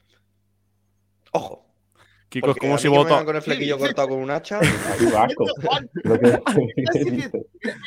Ojo. 1.32 1.64
Kiko, 2.28 2.50
es 2.50 2.56
como 2.56 2.76
si 2.76 2.88
vengan 2.88 3.24
con 3.24 3.36
el 3.36 3.42
flequillo 3.42 3.76
Sí, 3.76 3.80
cortado 3.82 4.08
con 4.08 4.18
un 4.18 4.30
hacha. 4.30 4.58
Vasco. 5.12 5.44
Me 6.04 7.30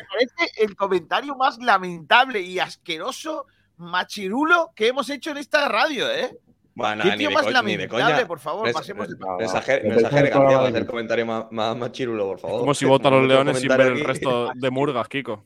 parece 0.09 0.51
el 0.57 0.75
comentario 0.75 1.35
más 1.35 1.57
lamentable 1.59 2.41
y 2.41 2.59
asqueroso, 2.59 3.45
machirulo 3.77 4.71
que 4.75 4.87
hemos 4.87 5.09
hecho 5.09 5.31
en 5.31 5.37
esta 5.37 5.67
radio, 5.67 6.09
¿eh? 6.09 6.37
Bueno, 6.75 7.03
¿Qué 7.03 7.17
tío 7.17 7.31
más 7.31 7.51
lamentable, 7.51 8.25
por 8.25 8.39
favor? 8.39 8.71
Pasemos 8.71 9.09
de 9.09 9.15
no 9.17 9.33
Empezamos 9.33 9.69
exagere, 9.69 10.77
el 10.77 10.85
comentario 10.85 11.25
más, 11.25 11.51
más, 11.51 11.75
más 11.75 11.91
chirulo, 11.91 12.27
por 12.27 12.39
favor. 12.39 12.59
Como 12.61 12.73
si 12.73 12.85
vota 12.85 13.09
a 13.09 13.11
los 13.11 13.27
leones 13.27 13.59
sin 13.59 13.69
ver 13.69 13.81
el 13.81 14.03
resto 14.03 14.51
de 14.53 14.69
murgas, 14.69 15.07
Kiko. 15.07 15.43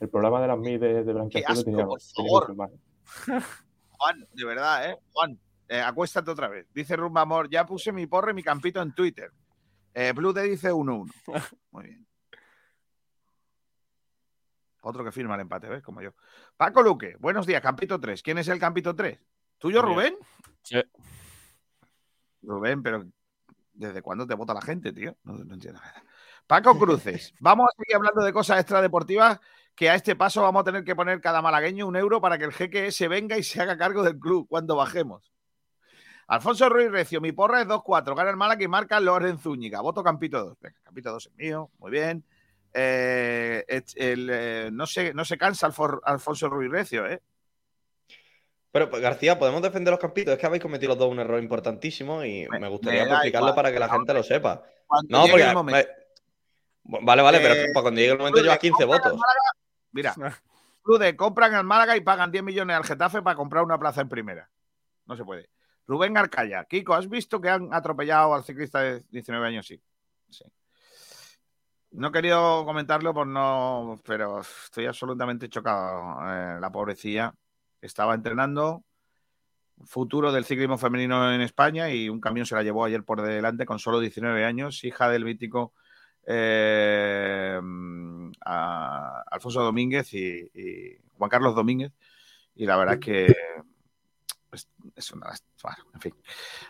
El 0.00 0.08
programa 0.08 0.40
de 0.40 0.48
las 0.48 0.58
MIS 0.58 0.80
de, 0.80 1.04
de 1.04 1.12
Blanquiazul 1.12 1.52
asco, 1.52 1.64
tenía, 1.64 1.86
por 1.86 2.00
favor. 2.00 2.56
Juan, 3.90 4.26
de 4.32 4.44
verdad, 4.44 4.90
¿eh? 4.90 4.96
Juan, 5.12 5.38
eh, 5.68 5.80
acuéstate 5.80 6.30
otra 6.30 6.48
vez. 6.48 6.66
Dice 6.74 6.96
Rumba 6.96 7.20
Amor, 7.20 7.48
ya 7.48 7.64
puse 7.64 7.92
mi 7.92 8.06
porre 8.06 8.32
y 8.32 8.34
mi 8.34 8.42
campito 8.42 8.82
en 8.82 8.92
Twitter. 8.92 9.30
Eh, 9.94 10.12
Blue 10.12 10.32
Day 10.32 10.50
dice 10.50 10.72
1-1. 10.72 11.10
Muy 11.70 11.84
bien. 11.84 12.06
Otro 14.82 15.04
que 15.04 15.12
firma 15.12 15.36
el 15.36 15.42
empate, 15.42 15.68
¿ves? 15.68 15.82
Como 15.82 16.02
yo. 16.02 16.10
Paco 16.56 16.82
Luque, 16.82 17.14
buenos 17.20 17.46
días, 17.46 17.62
campito 17.62 18.00
3. 18.00 18.20
¿Quién 18.22 18.38
es 18.38 18.48
el 18.48 18.58
campito 18.58 18.96
3? 18.96 19.18
¿Tuyo. 19.62 19.80
Rubén? 19.82 20.16
Sí. 20.62 20.82
Rubén, 22.42 22.82
pero 22.82 23.04
¿desde 23.72 24.02
cuándo 24.02 24.26
te 24.26 24.34
vota 24.34 24.52
la 24.54 24.60
gente, 24.60 24.92
tío? 24.92 25.16
No, 25.24 25.34
no 25.34 25.54
entiendo 25.54 25.80
nada. 25.80 26.02
Paco 26.46 26.76
Cruces, 26.78 27.32
vamos 27.40 27.68
a 27.68 27.76
seguir 27.82 27.96
hablando 27.96 28.22
de 28.22 28.32
cosas 28.32 28.58
extradeportivas 28.60 29.38
que 29.74 29.88
a 29.88 29.94
este 29.94 30.16
paso 30.16 30.42
vamos 30.42 30.60
a 30.60 30.64
tener 30.64 30.84
que 30.84 30.94
poner 30.94 31.20
cada 31.20 31.40
malagueño 31.40 31.86
un 31.86 31.96
euro 31.96 32.20
para 32.20 32.36
que 32.36 32.44
el 32.44 32.52
jeque 32.52 32.90
se 32.92 33.08
venga 33.08 33.38
y 33.38 33.42
se 33.42 33.62
haga 33.62 33.78
cargo 33.78 34.02
del 34.02 34.18
club 34.18 34.46
cuando 34.48 34.76
bajemos. 34.76 35.32
Alfonso 36.26 36.68
Ruiz 36.68 36.90
Recio, 36.90 37.20
mi 37.20 37.32
porra 37.32 37.62
es 37.62 37.68
2-4, 37.68 38.14
gana 38.14 38.30
el 38.30 38.36
Málaga 38.36 38.62
y 38.62 38.68
marca 38.68 39.00
Loren 39.00 39.38
Zúñiga. 39.38 39.80
Voto 39.80 40.02
Campito 40.02 40.44
2. 40.44 40.58
Venga, 40.60 40.78
Campito 40.82 41.10
2 41.12 41.26
es 41.26 41.34
mío, 41.36 41.70
muy 41.78 41.90
bien. 41.90 42.24
Eh, 42.74 43.64
el, 43.96 44.28
eh, 44.32 44.70
no, 44.72 44.86
se, 44.86 45.12
no 45.14 45.24
se 45.24 45.36
cansa 45.38 45.68
Alfor- 45.70 46.00
Alfonso 46.04 46.48
Ruiz 46.48 46.70
Recio, 46.70 47.06
¿eh? 47.06 47.22
Pero, 48.72 48.88
pues, 48.88 49.02
García, 49.02 49.38
podemos 49.38 49.60
defender 49.62 49.92
los 49.92 50.00
campitos. 50.00 50.32
Es 50.32 50.40
que 50.40 50.46
habéis 50.46 50.62
cometido 50.62 50.88
los 50.90 50.98
dos 50.98 51.10
un 51.10 51.18
error 51.20 51.40
importantísimo 51.42 52.24
y 52.24 52.48
Me- 52.48 52.58
me 52.58 52.68
gustaría 52.68 53.02
explicarlo 53.04 53.48
igual. 53.48 53.54
para 53.54 53.70
que 53.72 53.78
la 53.78 53.88
gente 53.88 54.14
lo 54.14 54.22
sepa. 54.22 54.62
Cuando 54.86 55.18
No, 55.18 55.26
porque. 55.28 55.42
el 55.44 55.54
momento. 55.54 55.88
me- 55.88 56.02
Vale, 57.04 57.22
vale, 57.22 57.38
pero 57.38 57.54
Eh, 57.54 57.66
para 57.72 57.82
cuando 57.82 58.00
llegue 58.00 58.12
el 58.12 58.18
momento 58.18 58.40
llevas 58.40 58.58
15 58.58 58.84
compra 58.86 59.10
votos. 59.10 59.20
Mira, 59.92 60.14
Clude, 60.82 61.14
compran 61.16 61.54
al 61.54 61.64
Málaga 61.64 61.96
y 61.96 62.00
pagan 62.00 62.32
10 62.32 62.42
millones 62.42 62.76
al 62.76 62.84
Getafe 62.84 63.22
para 63.22 63.36
comprar 63.36 63.62
una 63.62 63.78
plaza 63.78 64.00
en 64.00 64.08
primera. 64.08 64.50
No 65.06 65.16
se 65.16 65.24
puede. 65.24 65.48
Rubén 65.86 66.16
Arcaya. 66.16 66.64
Kiko, 66.64 66.94
¿has 66.94 67.08
visto 67.08 67.40
que 67.40 67.50
han 67.50 67.72
atropellado 67.72 68.34
al 68.34 68.42
ciclista 68.42 68.80
de 68.80 69.00
19 69.10 69.46
años? 69.46 69.66
Sí. 69.66 69.80
sí. 70.30 70.44
No 71.92 72.08
he 72.08 72.12
querido 72.12 72.64
comentarlo 72.64 73.12
por 73.12 73.26
no, 73.26 74.00
pero 74.04 74.40
estoy 74.40 74.86
absolutamente 74.86 75.48
chocado. 75.48 76.18
Eh, 76.26 76.58
la 76.60 76.70
pobrecilla 76.72 77.32
estaba 77.82 78.14
entrenando, 78.14 78.84
futuro 79.84 80.32
del 80.32 80.44
ciclismo 80.44 80.78
femenino 80.78 81.32
en 81.32 81.40
España 81.40 81.90
y 81.90 82.08
un 82.08 82.20
camión 82.20 82.46
se 82.46 82.54
la 82.54 82.62
llevó 82.62 82.84
ayer 82.84 83.02
por 83.04 83.20
delante 83.20 83.66
con 83.66 83.78
solo 83.78 84.00
19 84.00 84.44
años, 84.44 84.84
hija 84.84 85.08
del 85.08 85.24
mítico 85.24 85.72
eh, 86.24 87.60
Alfonso 88.44 89.62
Domínguez 89.62 90.14
y, 90.14 90.98
Juan 91.18 91.30
Carlos 91.30 91.54
Domínguez. 91.54 91.92
Y 92.54 92.66
la 92.66 92.76
verdad 92.76 92.94
es 92.94 93.00
que 93.00 93.36
es, 94.52 94.68
es 94.94 95.12
una. 95.12 95.30
Bueno, 95.62 95.78
en 95.94 96.00
fin. 96.00 96.14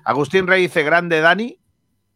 Agustín 0.05 0.46
Rey 0.46 0.62
dice: 0.62 0.83
Grande 0.83 1.20
Dani. 1.20 1.59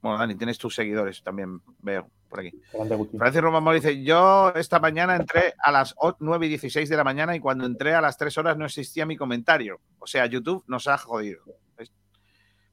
Bueno, 0.01 0.19
Dani, 0.19 0.35
tienes 0.37 0.59
tus 0.59 0.75
seguidores 0.75 1.23
también, 1.23 1.61
veo 1.81 2.11
por 2.37 2.47
aquí. 2.47 3.17
Francis 3.17 3.41
Román 3.41 3.75
dice: 3.75 4.03
Yo 4.03 4.53
esta 4.55 4.79
mañana 4.79 5.17
entré 5.17 5.55
a 5.59 5.73
las 5.73 5.95
9 6.19 6.47
y 6.47 6.49
16 6.51 6.89
de 6.89 6.97
la 6.97 7.05
mañana 7.05 7.35
y 7.35 7.41
cuando 7.41 7.67
entré 7.67 7.95
a 7.95 8.01
las 8.01 8.17
3 8.17 8.37
horas 8.39 8.57
no 8.57 8.65
existía 8.65 9.07
mi 9.07 9.17
comentario. 9.17 9.81
O 9.99 10.07
sea, 10.07 10.27
YouTube 10.27 10.65
nos 10.67 10.87
ha 10.89 10.99
jodido. 10.99 11.43
¿Ves? 11.77 11.93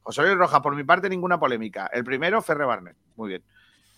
José 0.02 0.22
Luis 0.22 0.36
Rojas, 0.36 0.60
por 0.60 0.74
mi 0.76 0.84
parte, 0.84 1.08
ninguna 1.08 1.38
polémica. 1.38 1.90
El 1.92 2.04
primero, 2.04 2.42
Ferre 2.42 2.64
Barnet. 2.64 2.96
Muy 3.16 3.30
bien. 3.30 3.44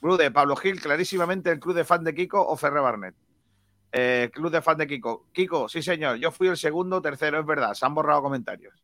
Club 0.00 0.18
de 0.18 0.30
Pablo 0.30 0.56
Gil, 0.56 0.80
clarísimamente 0.80 1.50
el 1.50 1.58
club 1.58 1.74
de 1.74 1.84
fan 1.84 2.04
de 2.04 2.14
Kiko 2.14 2.40
o 2.40 2.56
Ferre 2.56 2.80
Barnet. 2.80 3.14
Eh, 3.92 4.30
club 4.32 4.50
de 4.50 4.60
fan 4.60 4.76
de 4.76 4.86
Kiko. 4.86 5.26
Kiko, 5.32 5.68
sí 5.68 5.82
señor, 5.82 6.16
yo 6.16 6.30
fui 6.30 6.48
el 6.48 6.56
segundo, 6.56 7.00
tercero, 7.00 7.40
es 7.40 7.46
verdad, 7.46 7.72
se 7.74 7.86
han 7.86 7.94
borrado 7.94 8.22
comentarios. 8.22 8.74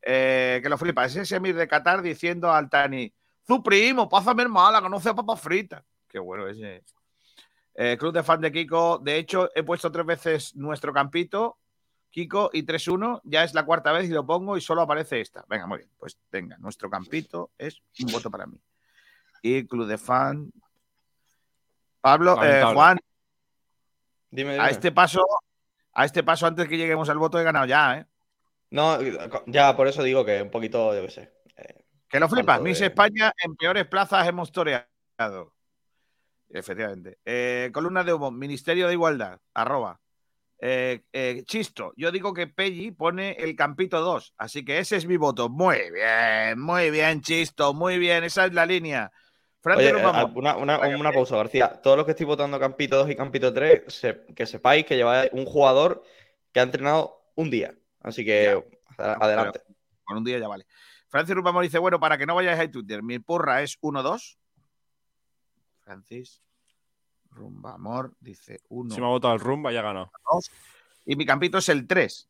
Eh, 0.00 0.60
que 0.62 0.68
lo 0.68 0.78
flipa, 0.78 1.04
es 1.04 1.16
ese 1.16 1.36
Emir 1.36 1.56
de 1.56 1.66
Qatar 1.66 2.00
diciendo 2.00 2.52
al 2.52 2.70
Tani, 2.70 3.12
tu 3.44 3.60
primo, 3.62 4.08
pásame 4.08 4.44
el 4.44 4.48
mala, 4.48 4.80
que 4.80 4.88
no 4.88 5.00
sea 5.00 5.14
papas 5.14 5.40
fritas. 5.40 5.82
Qué 6.16 6.20
bueno 6.20 6.48
ese. 6.48 6.82
Eh, 7.74 7.98
club 7.98 8.14
de 8.14 8.22
fan 8.22 8.40
de 8.40 8.50
Kiko, 8.50 8.96
de 9.04 9.18
hecho, 9.18 9.50
he 9.54 9.62
puesto 9.62 9.92
tres 9.92 10.06
veces 10.06 10.56
nuestro 10.56 10.94
campito, 10.94 11.58
Kiko, 12.08 12.48
y 12.54 12.62
3-1, 12.62 13.20
ya 13.24 13.44
es 13.44 13.52
la 13.52 13.66
cuarta 13.66 13.92
vez 13.92 14.08
y 14.08 14.12
lo 14.14 14.24
pongo 14.24 14.56
y 14.56 14.62
solo 14.62 14.80
aparece 14.80 15.20
esta. 15.20 15.44
Venga, 15.46 15.66
muy 15.66 15.76
bien, 15.80 15.90
pues 15.98 16.18
venga, 16.32 16.56
nuestro 16.56 16.88
campito 16.88 17.50
es 17.58 17.82
un 18.02 18.10
voto 18.10 18.30
para 18.30 18.46
mí. 18.46 18.58
Y 19.42 19.66
club 19.66 19.86
de 19.86 19.98
fan. 19.98 20.50
Pablo, 22.00 22.42
eh. 22.42 22.62
Juan, 22.72 22.98
Dime, 24.30 24.58
a 24.58 24.70
este 24.70 24.90
paso, 24.90 25.22
a 25.92 26.06
este 26.06 26.22
paso, 26.22 26.46
antes 26.46 26.66
que 26.66 26.78
lleguemos 26.78 27.10
al 27.10 27.18
voto, 27.18 27.38
he 27.38 27.44
ganado 27.44 27.66
ya, 27.66 27.98
¿eh? 27.98 28.06
No, 28.70 28.96
ya, 29.48 29.76
por 29.76 29.86
eso 29.86 30.02
digo 30.02 30.24
que 30.24 30.40
un 30.40 30.50
poquito, 30.50 30.94
yo 30.94 31.02
qué 31.02 31.10
sé. 31.10 31.32
eh, 31.56 31.84
Que 32.08 32.18
lo 32.18 32.26
flipas. 32.30 32.56
De- 32.56 32.64
Miss 32.64 32.80
España 32.80 33.34
en 33.44 33.54
peores 33.54 33.86
plazas 33.86 34.26
hemos 34.26 34.50
toreado. 34.50 35.52
Efectivamente. 36.50 37.18
Eh, 37.24 37.70
columna 37.72 38.04
de 38.04 38.12
humo, 38.12 38.30
Ministerio 38.30 38.86
de 38.86 38.92
Igualdad, 38.94 39.38
arroba. 39.54 40.00
Eh, 40.58 41.02
eh, 41.12 41.42
Chisto, 41.46 41.92
yo 41.96 42.10
digo 42.10 42.32
que 42.32 42.46
Pelli 42.46 42.90
pone 42.90 43.32
el 43.32 43.54
campito 43.56 44.00
2, 44.00 44.32
así 44.38 44.64
que 44.64 44.78
ese 44.78 44.96
es 44.96 45.06
mi 45.06 45.16
voto. 45.18 45.48
Muy 45.50 45.90
bien, 45.92 46.58
muy 46.58 46.90
bien, 46.90 47.20
Chisto, 47.20 47.74
muy 47.74 47.98
bien, 47.98 48.24
esa 48.24 48.46
es 48.46 48.54
la 48.54 48.64
línea. 48.64 49.12
Francis 49.60 49.92
Oye, 49.92 50.00
Rubamo, 50.00 50.32
una, 50.36 50.56
una- 50.56 50.78
una 50.78 51.12
pausa, 51.12 51.36
García. 51.36 51.68
Todos 51.82 51.96
los 51.96 52.06
que 52.06 52.12
estoy 52.12 52.24
votando 52.26 52.58
Campito 52.58 52.96
2 52.96 53.10
y 53.10 53.16
Campito 53.16 53.52
3, 53.52 53.82
se- 53.88 54.24
que 54.34 54.46
sepáis 54.46 54.86
que 54.86 54.96
lleváis 54.96 55.28
un 55.32 55.44
jugador 55.44 56.02
que 56.52 56.60
ha 56.60 56.62
entrenado 56.62 57.20
un 57.34 57.50
día. 57.50 57.74
Así 58.00 58.24
que 58.24 58.62
adelante. 58.96 59.60
con 60.04 60.18
un 60.18 60.24
día 60.24 60.38
ya 60.38 60.46
vale. 60.48 60.64
Francis 61.08 61.34
Rubamo 61.34 61.60
dice, 61.60 61.78
bueno, 61.78 61.98
para 62.00 62.16
que 62.16 62.26
no 62.26 62.34
vayáis 62.34 62.60
a 62.60 62.70
Twitter, 62.70 63.02
mi 63.02 63.18
porra 63.18 63.62
es 63.62 63.76
1-2. 63.82 64.38
Francis 65.96 66.42
Rumbamor 67.30 68.12
dice 68.18 68.60
1. 68.70 68.92
Si 68.92 69.00
me 69.00 69.06
ha 69.06 69.10
votado 69.10 69.34
el 69.34 69.40
rumba, 69.40 69.70
ya 69.70 69.82
ganado. 69.82 70.10
Y 71.04 71.14
mi 71.14 71.24
campito 71.24 71.58
es 71.58 71.68
el 71.68 71.86
3. 71.86 72.28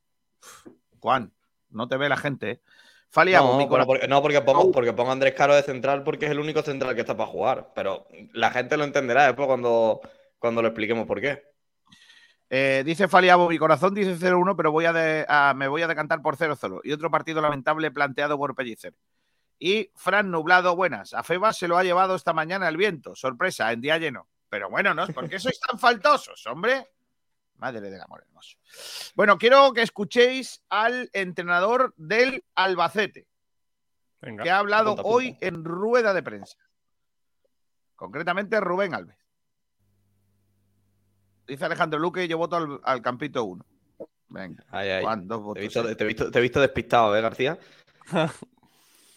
Juan, 1.00 1.32
no 1.70 1.88
te 1.88 1.96
ve 1.96 2.10
la 2.10 2.18
gente. 2.18 2.50
¿eh? 2.50 2.60
No, 3.40 3.52
porque, 3.86 4.08
no 4.08 4.20
porque, 4.20 4.40
pongo, 4.42 4.60
porque 4.72 4.92
pongo 4.92 5.08
a 5.08 5.12
Andrés 5.14 5.32
Caro 5.34 5.54
de 5.54 5.62
central 5.62 6.02
porque 6.04 6.26
es 6.26 6.32
el 6.32 6.38
único 6.38 6.60
central 6.60 6.94
que 6.94 7.00
está 7.00 7.16
para 7.16 7.30
jugar. 7.30 7.72
Pero 7.74 8.06
la 8.34 8.50
gente 8.50 8.76
lo 8.76 8.84
entenderá 8.84 9.24
después 9.24 9.46
cuando, 9.46 10.02
cuando 10.38 10.60
lo 10.60 10.68
expliquemos 10.68 11.06
por 11.06 11.22
qué. 11.22 11.42
Eh, 12.50 12.82
dice 12.84 13.08
Faliabo, 13.08 13.48
mi 13.48 13.56
corazón 13.58 13.94
dice 13.94 14.16
0-1, 14.18 14.54
pero 14.54 14.70
voy 14.70 14.84
a 14.84 14.92
de- 14.92 15.24
a- 15.28 15.54
me 15.56 15.66
voy 15.66 15.80
a 15.80 15.88
decantar 15.88 16.20
por 16.20 16.36
0-0. 16.36 16.82
Y 16.84 16.92
otro 16.92 17.10
partido 17.10 17.40
lamentable 17.40 17.90
planteado 17.90 18.36
por 18.36 18.54
Pellicer. 18.54 18.92
Y 19.58 19.90
Fran 19.94 20.30
Nublado, 20.30 20.76
buenas. 20.76 21.14
A 21.14 21.22
Febas 21.22 21.56
se 21.56 21.66
lo 21.68 21.78
ha 21.78 21.84
llevado 21.84 22.14
esta 22.14 22.32
mañana 22.32 22.68
el 22.68 22.76
viento. 22.76 23.14
Sorpresa, 23.14 23.72
en 23.72 23.80
día 23.80 23.98
lleno. 23.98 24.28
Pero 24.48 24.68
bueno, 24.70 24.92
¿no? 24.94 25.06
¿Por 25.08 25.28
qué 25.28 25.38
sois 25.38 25.58
tan 25.60 25.78
faltosos, 25.78 26.46
hombre? 26.46 26.86
Madre 27.56 27.80
del 27.80 28.00
amor 28.00 28.22
hermoso. 28.26 28.58
Bueno, 29.14 29.38
quiero 29.38 29.72
que 29.72 29.80
escuchéis 29.82 30.62
al 30.68 31.08
entrenador 31.12 31.94
del 31.96 32.44
Albacete. 32.54 33.26
Venga. 34.20 34.42
que 34.44 34.50
ha 34.50 34.58
hablado 34.58 34.94
hoy 35.04 35.36
en 35.40 35.62
rueda 35.64 36.12
de 36.14 36.22
prensa. 36.22 36.56
Concretamente 37.94 38.58
Rubén 38.60 38.94
Alves. 38.94 39.16
Dice 41.46 41.64
Alejandro 41.64 41.98
Luque, 41.98 42.26
yo 42.26 42.36
voto 42.38 42.56
al, 42.56 42.80
al 42.82 43.02
campito 43.02 43.44
1. 43.44 43.64
Venga, 44.28 44.64
Ay, 44.70 44.88
ay. 44.90 45.02
Juan, 45.04 45.28
dos 45.28 45.38
Te 45.38 45.42
he, 45.42 45.44
votos. 45.44 45.62
visto, 45.62 45.96
te 45.96 46.04
he 46.04 46.06
visto- 46.06 46.30
te 46.30 46.38
he 46.38 46.42
visto 46.42 46.60
despistado, 46.60 47.16
¿eh, 47.16 47.20
García? 47.22 47.58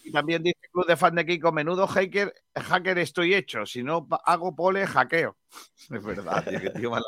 Y 0.09 0.11
también 0.11 0.41
dice 0.41 0.57
Club 0.71 0.87
de 0.87 0.97
Fan 0.97 1.13
de 1.13 1.23
Kiko, 1.23 1.51
menudo 1.51 1.85
hacker, 1.85 2.33
hacker 2.55 2.97
estoy 2.97 3.35
hecho. 3.35 3.63
Si 3.67 3.83
no 3.83 4.07
hago 4.25 4.55
pole, 4.55 4.87
hackeo. 4.87 5.37
Es 5.91 6.03
verdad, 6.03 6.43
tío, 6.75 6.89
mala. 6.89 7.05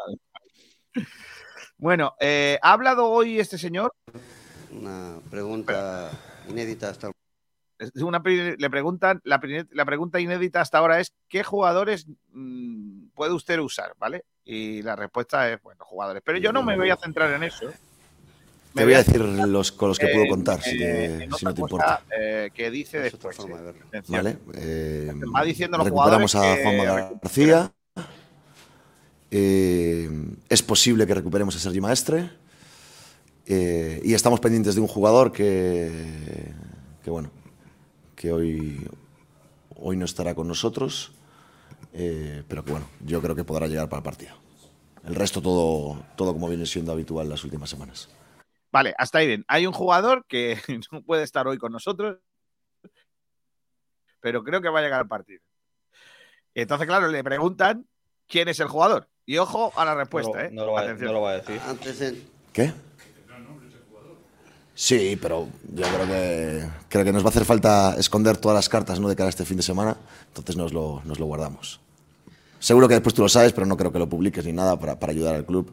Bueno, 1.78 2.14
eh, 2.20 2.60
¿ha 2.62 2.74
hablado 2.74 3.08
hoy 3.10 3.40
este 3.40 3.58
señor? 3.58 3.92
Una 4.72 5.20
pregunta 5.32 6.12
inédita 6.48 6.90
hasta 6.90 7.10
Una, 7.96 8.22
pri- 8.22 8.56
le 8.56 8.70
preguntan, 8.70 9.20
la, 9.24 9.42
la 9.72 9.86
pregunta 9.86 10.20
inédita 10.20 10.62
hasta 10.62 10.78
ahora 10.78 11.00
es 11.00 11.12
¿qué 11.28 11.44
jugadores 11.44 12.06
mm, 12.34 13.08
puede 13.16 13.34
usted 13.34 13.58
usar? 13.58 13.96
¿Vale? 13.98 14.26
Y 14.44 14.84
la 14.84 14.96
respuesta 14.96 15.52
es, 15.52 15.60
bueno, 15.64 15.84
jugadores. 15.86 16.22
Pero 16.24 16.38
yo 16.38 16.52
no 16.54 16.62
me 16.62 16.78
voy 16.78 16.92
a 16.92 16.98
centrar 16.98 17.32
en 17.32 17.44
eso. 17.44 17.72
Te 18.74 18.84
voy 18.86 18.94
a 18.94 18.98
decir 19.00 19.20
los 19.22 19.72
con 19.72 19.90
los 19.90 20.00
que 20.00 20.08
eh, 20.08 20.10
puedo 20.14 20.28
contar, 20.28 20.62
si, 20.62 20.78
eh, 20.78 20.78
te- 20.78 21.24
en 21.26 21.32
si 21.32 21.46
no 21.46 21.54
te 21.54 21.62
cosa, 21.62 21.62
importa. 21.62 22.04
eh, 22.18 22.52
que 22.54 22.72
dice 22.72 23.00
después. 23.00 23.36
forma 23.36 23.58
eh. 23.58 23.60
de 23.60 23.64
verlo. 23.64 23.86
¿Vale? 24.08 24.38
Eh, 24.54 25.12
Va 25.36 25.44
diciendo 25.44 25.78
los 25.78 25.86
recuperamos 25.86 26.32
jugadores 26.32 26.36
a 26.36 26.42
que 26.42 26.56
recuperen. 26.56 27.20
García. 27.22 27.74
Eh, 29.30 30.10
es 30.50 30.62
posible 30.62 31.08
que 31.08 31.14
recuperemos 31.16 31.56
a 31.56 31.60
Sergio 31.60 31.82
Maestre. 31.82 32.30
Eh, 33.46 34.02
y 34.04 34.14
estamos 34.14 34.40
pendientes 34.40 34.76
de 34.76 34.82
un 34.82 34.88
jugador 34.88 35.32
que, 35.32 35.92
que 37.04 37.10
bueno, 37.10 37.32
que 38.16 38.32
hoy, 38.32 38.88
hoy 39.78 39.98
no 39.98 40.06
estará 40.06 40.36
con 40.36 40.48
nosotros, 40.48 41.14
eh, 41.94 42.44
pero 42.48 42.66
que 42.66 42.72
bueno, 42.72 42.88
yo 43.06 43.22
creo 43.22 43.36
que 43.36 43.44
podrá 43.44 43.68
llegar 43.68 43.90
para 43.90 44.00
el 44.00 44.04
partido. 44.06 44.36
El 45.06 45.16
resto 45.16 45.42
todo, 45.42 46.04
todo 46.18 46.34
como 46.34 46.50
viene 46.50 46.66
siendo 46.66 46.92
habitual 46.92 47.30
las 47.30 47.44
últimas 47.44 47.70
semanas. 47.70 48.10
Vale, 48.72 48.94
hasta 48.98 49.18
ahí 49.20 49.28
bien. 49.28 49.46
Hay 49.48 49.68
un 49.68 49.74
jugador 49.74 50.26
que 50.28 50.58
no 50.92 51.02
puede 51.04 51.24
estar 51.24 51.48
hoy 51.48 51.58
con 51.58 51.72
nosotros, 51.72 52.18
pero 54.20 54.44
creo 54.44 54.62
que 54.62 54.70
va 54.70 54.80
a 54.80 54.84
llegar 54.84 55.00
al 55.02 55.08
partido. 55.08 55.42
Y 56.54 56.62
entonces, 56.62 56.88
claro, 56.88 57.08
le 57.08 57.24
preguntan 57.24 57.86
quién 58.28 58.48
es 58.48 58.60
el 58.60 58.68
jugador. 58.68 59.08
Y 59.26 59.38
ojo 59.38 59.72
a 59.76 59.86
la 59.86 59.96
respuesta, 59.96 60.32
no, 60.32 60.38
lo- 60.38 60.46
¿eh? 60.46 60.50
no 60.52 60.66
lo 60.66 60.72
va, 60.74 60.82
Atención. 60.82 61.08
no 61.08 61.14
lo 61.14 61.22
va 61.22 61.32
a 61.32 61.38
decir. 61.38 61.60
Antes 61.66 62.00
de, 62.00 62.22
¿Qué? 62.54 62.74
Sí, 64.74 65.18
pero 65.22 65.48
yo 65.74 65.84
creo 65.84 66.08
que 66.08 66.68
creo 66.90 67.04
que 67.06 67.12
nos 67.12 67.24
va 67.24 67.28
a 67.28 67.30
hacer 67.30 67.46
falta 67.46 67.96
esconder 68.00 68.38
todas 68.38 68.56
las 68.56 68.68
cartas 68.70 69.00
¿no? 69.00 69.10
de 69.10 69.16
cara 69.16 69.28
a 69.28 69.30
este 69.30 69.46
fin 69.46 69.58
de 69.58 69.64
semana, 69.64 69.96
entonces 70.28 70.56
nos 70.58 70.74
lo, 70.74 71.02
nos 71.06 71.20
lo 71.20 71.26
guardamos. 71.26 71.80
Seguro 72.58 72.88
que 72.88 72.96
después 72.96 73.14
tú 73.14 73.22
lo 73.22 73.30
sabes, 73.30 73.54
pero 73.54 73.68
no 73.68 73.78
creo 73.78 73.92
que 73.92 74.00
lo 74.00 74.08
publiques 74.10 74.46
ni 74.46 74.54
nada 74.54 74.80
para, 74.80 74.98
para 75.00 75.12
ayudar 75.12 75.36
al 75.36 75.46
club. 75.46 75.72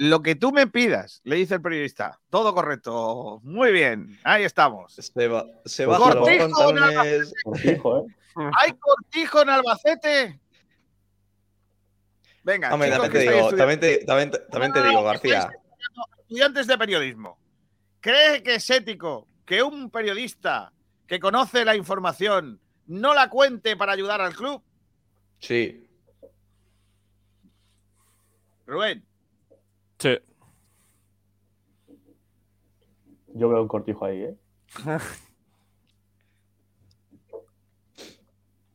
Lo 0.00 0.22
que 0.22 0.36
tú 0.36 0.52
me 0.52 0.68
pidas, 0.68 1.20
le 1.24 1.34
dice 1.36 1.54
el 1.54 1.60
periodista. 1.62 2.20
Todo 2.30 2.54
correcto. 2.54 3.40
Muy 3.42 3.72
bien. 3.72 4.16
Ahí 4.22 4.44
estamos. 4.44 4.94
Se, 4.94 5.26
va, 5.28 5.44
se 5.64 5.86
baja 5.86 6.14
los 6.14 6.16
Cortijo, 6.18 6.44
pantalones. 6.44 7.34
Cortijo, 7.42 7.98
¿eh? 7.98 8.04
¿Hay 8.60 8.72
cortijo 8.74 9.42
en 9.42 9.48
Albacete? 9.50 10.40
Venga, 12.44 12.72
Hombre, 12.72 12.90
chicos 12.90 13.02
también 13.02 13.12
te 13.12 13.18
digo, 13.32 13.48
estudiando- 13.48 13.56
también 13.56 13.80
te, 13.80 14.04
también 14.06 14.30
te- 14.30 14.38
también 14.38 14.72
te 14.72 14.82
digo, 14.84 15.02
García. 15.02 15.50
estudiantes 16.20 16.66
de 16.68 16.78
periodismo. 16.78 17.38
¿Cree 18.00 18.42
que 18.44 18.54
es 18.54 18.70
ético 18.70 19.26
que 19.44 19.62
un 19.64 19.90
periodista 19.90 20.72
que 21.08 21.18
conoce 21.18 21.64
la 21.64 21.74
información 21.74 22.60
no 22.86 23.14
la 23.14 23.28
cuente 23.28 23.76
para 23.76 23.92
ayudar 23.92 24.20
al 24.20 24.34
club? 24.36 24.62
Sí. 25.40 25.90
Rubén. 28.66 29.04
Sí. 29.98 30.18
Yo 33.34 33.48
veo 33.48 33.62
un 33.62 33.68
cortijo 33.68 34.04
ahí, 34.04 34.22
¿eh? 34.22 34.36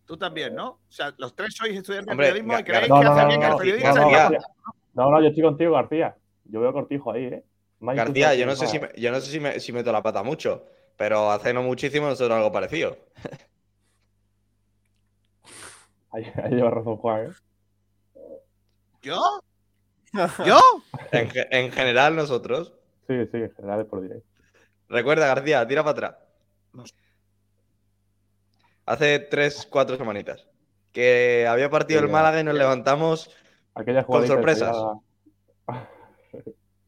Tú 0.05 0.17
también, 0.17 0.53
¿no? 0.53 0.69
O 0.69 0.79
sea, 0.89 1.13
los 1.17 1.33
tres 1.35 1.55
sois 1.55 1.75
estudiantes 1.75 2.11
Hombre, 2.11 2.27
de 2.27 2.33
periodismo 2.33 2.59
y 2.59 2.63
creéis 2.63 2.89
No, 2.89 2.99
que 2.99 3.05
no, 3.05 3.11
hace 3.11 3.21
no, 3.21 3.27
bien 3.27 3.39
que 3.39 3.45
el 3.45 3.51
no, 3.51 3.57
periodista 3.57 3.93
no, 4.93 5.09
no, 5.09 5.21
yo 5.21 5.27
estoy 5.29 5.43
contigo, 5.43 5.71
García. 5.73 6.15
Yo 6.45 6.59
veo 6.61 6.73
cortijo 6.73 7.11
ahí, 7.11 7.25
¿eh? 7.25 7.43
García, 7.79 8.35
yo 8.35 8.45
no 8.45 8.55
sé 8.55 8.67
si, 8.67 8.79
me- 8.79 8.91
yo 8.95 9.11
no 9.11 9.19
sé 9.19 9.31
si, 9.31 9.39
me- 9.39 9.59
si 9.59 9.71
meto 9.73 9.91
la 9.91 10.03
pata 10.03 10.23
mucho, 10.23 10.65
pero 10.97 11.31
hace 11.31 11.53
no 11.53 11.63
muchísimo 11.63 12.07
nosotros 12.07 12.35
algo 12.37 12.51
parecido. 12.51 12.97
Ahí, 16.11 16.31
ahí 16.43 16.51
lleva 16.51 16.69
razón 16.69 16.97
Juan, 16.97 17.25
¿eh? 17.25 17.33
¿Yo? 19.01 19.19
¿Yo? 20.45 20.59
En, 21.11 21.29
en 21.51 21.71
general, 21.71 22.15
nosotros. 22.15 22.73
Sí, 23.07 23.15
sí, 23.31 23.37
en 23.37 23.53
general 23.55 23.81
es 23.81 23.87
por 23.87 24.01
directo. 24.01 24.27
Recuerda, 24.89 25.27
García, 25.27 25.67
tira 25.67 25.83
para 25.83 25.91
atrás. 25.91 26.15
Hace 28.85 29.19
tres, 29.19 29.67
cuatro 29.69 29.97
semanitas. 29.97 30.47
Que 30.91 31.47
había 31.47 31.69
partido 31.69 32.01
Sí, 32.01 32.05
el 32.05 32.11
Málaga 32.11 32.39
y 32.39 32.43
nos 32.43 32.53
levantamos 32.53 33.35
Aquella 33.73 34.03
con 34.03 34.27
sorpresas. 34.27 34.75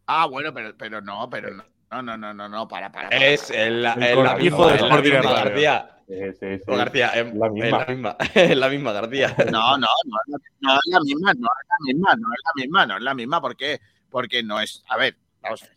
Ah, 0.06 0.28
bueno, 0.28 0.54
pero, 0.54 0.78
pero 0.78 1.02
no, 1.02 1.30
pero 1.30 1.52
no. 1.52 1.64
No, 1.92 2.02
no, 2.02 2.18
no, 2.18 2.34
no, 2.34 2.50
no, 2.50 2.68
para, 2.68 2.92
para. 2.92 3.10
para. 3.10 3.26
Es 3.26 3.50
la, 3.50 3.56
El 3.56 3.82
la 3.84 3.96
de 3.96 4.12
es 4.12 4.16
la 4.18 4.32
Sporting 4.38 5.12
Radio. 5.12 5.22
García. 5.34 5.92
Sí, 6.08 6.14
sí. 6.40 6.62
O 6.68 6.76
García, 6.76 7.08
es 7.10 7.34
La 7.34 7.48
es 7.48 7.52
misma. 7.54 7.80
la 7.80 7.86
misma. 7.86 8.18
Es 8.34 8.58
la 8.58 8.70
misma, 8.70 8.92
García. 9.00 9.36
No, 9.52 9.78
no, 9.78 9.88
no, 10.06 10.18
es 10.20 10.28
la- 10.28 10.38
no 10.62 10.74
es 10.76 10.82
la 10.88 11.00
misma, 11.00 11.34
no 11.34 11.48
es 11.48 11.68
la 11.70 11.78
misma, 11.86 12.16
no 12.16 12.28
es 12.34 12.40
la 12.44 12.52
misma, 12.62 12.86
no 12.86 12.98
es 12.98 13.04
la 13.04 13.14
misma. 13.14 13.42
¿Por 13.42 13.56
qué? 13.56 13.80
Porque 14.10 14.44
no 14.44 14.60
es. 14.60 14.84
A 14.90 14.98
ver, 14.98 15.18
vamos 15.42 15.64
a 15.64 15.68
ver. 15.68 15.76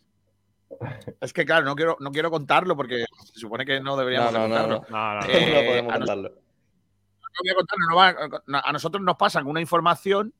Es 1.21 1.33
que, 1.33 1.45
claro, 1.45 1.65
no 1.65 1.75
quiero, 1.75 1.97
no 1.99 2.11
quiero 2.11 2.29
contarlo 2.29 2.75
porque 2.75 3.05
se 3.33 3.39
supone 3.39 3.65
que 3.65 3.79
no 3.81 3.97
deberíamos 3.97 4.31
de 4.33 4.39
no, 4.39 4.47
no, 4.47 4.55
contarlo. 4.55 4.85
no. 4.89 4.97
No, 4.97 5.13
no, 5.15 5.21
no. 5.21 5.33
Eh, 5.33 5.53
No 5.53 5.67
podemos 5.67 5.93
a 5.93 5.97
nos- 5.97 6.07
contarlo. 6.09 6.29
no 6.29 7.39
voy 7.41 7.49
a 7.49 7.55
contarlo, 7.55 7.85
no 7.89 7.95
va- 7.95 8.41
no, 8.45 8.61
a 8.63 8.71
nosotros 8.71 9.03
nos 9.03 9.15
pasan 9.15 9.47
una 9.47 9.61
información, 9.61 10.33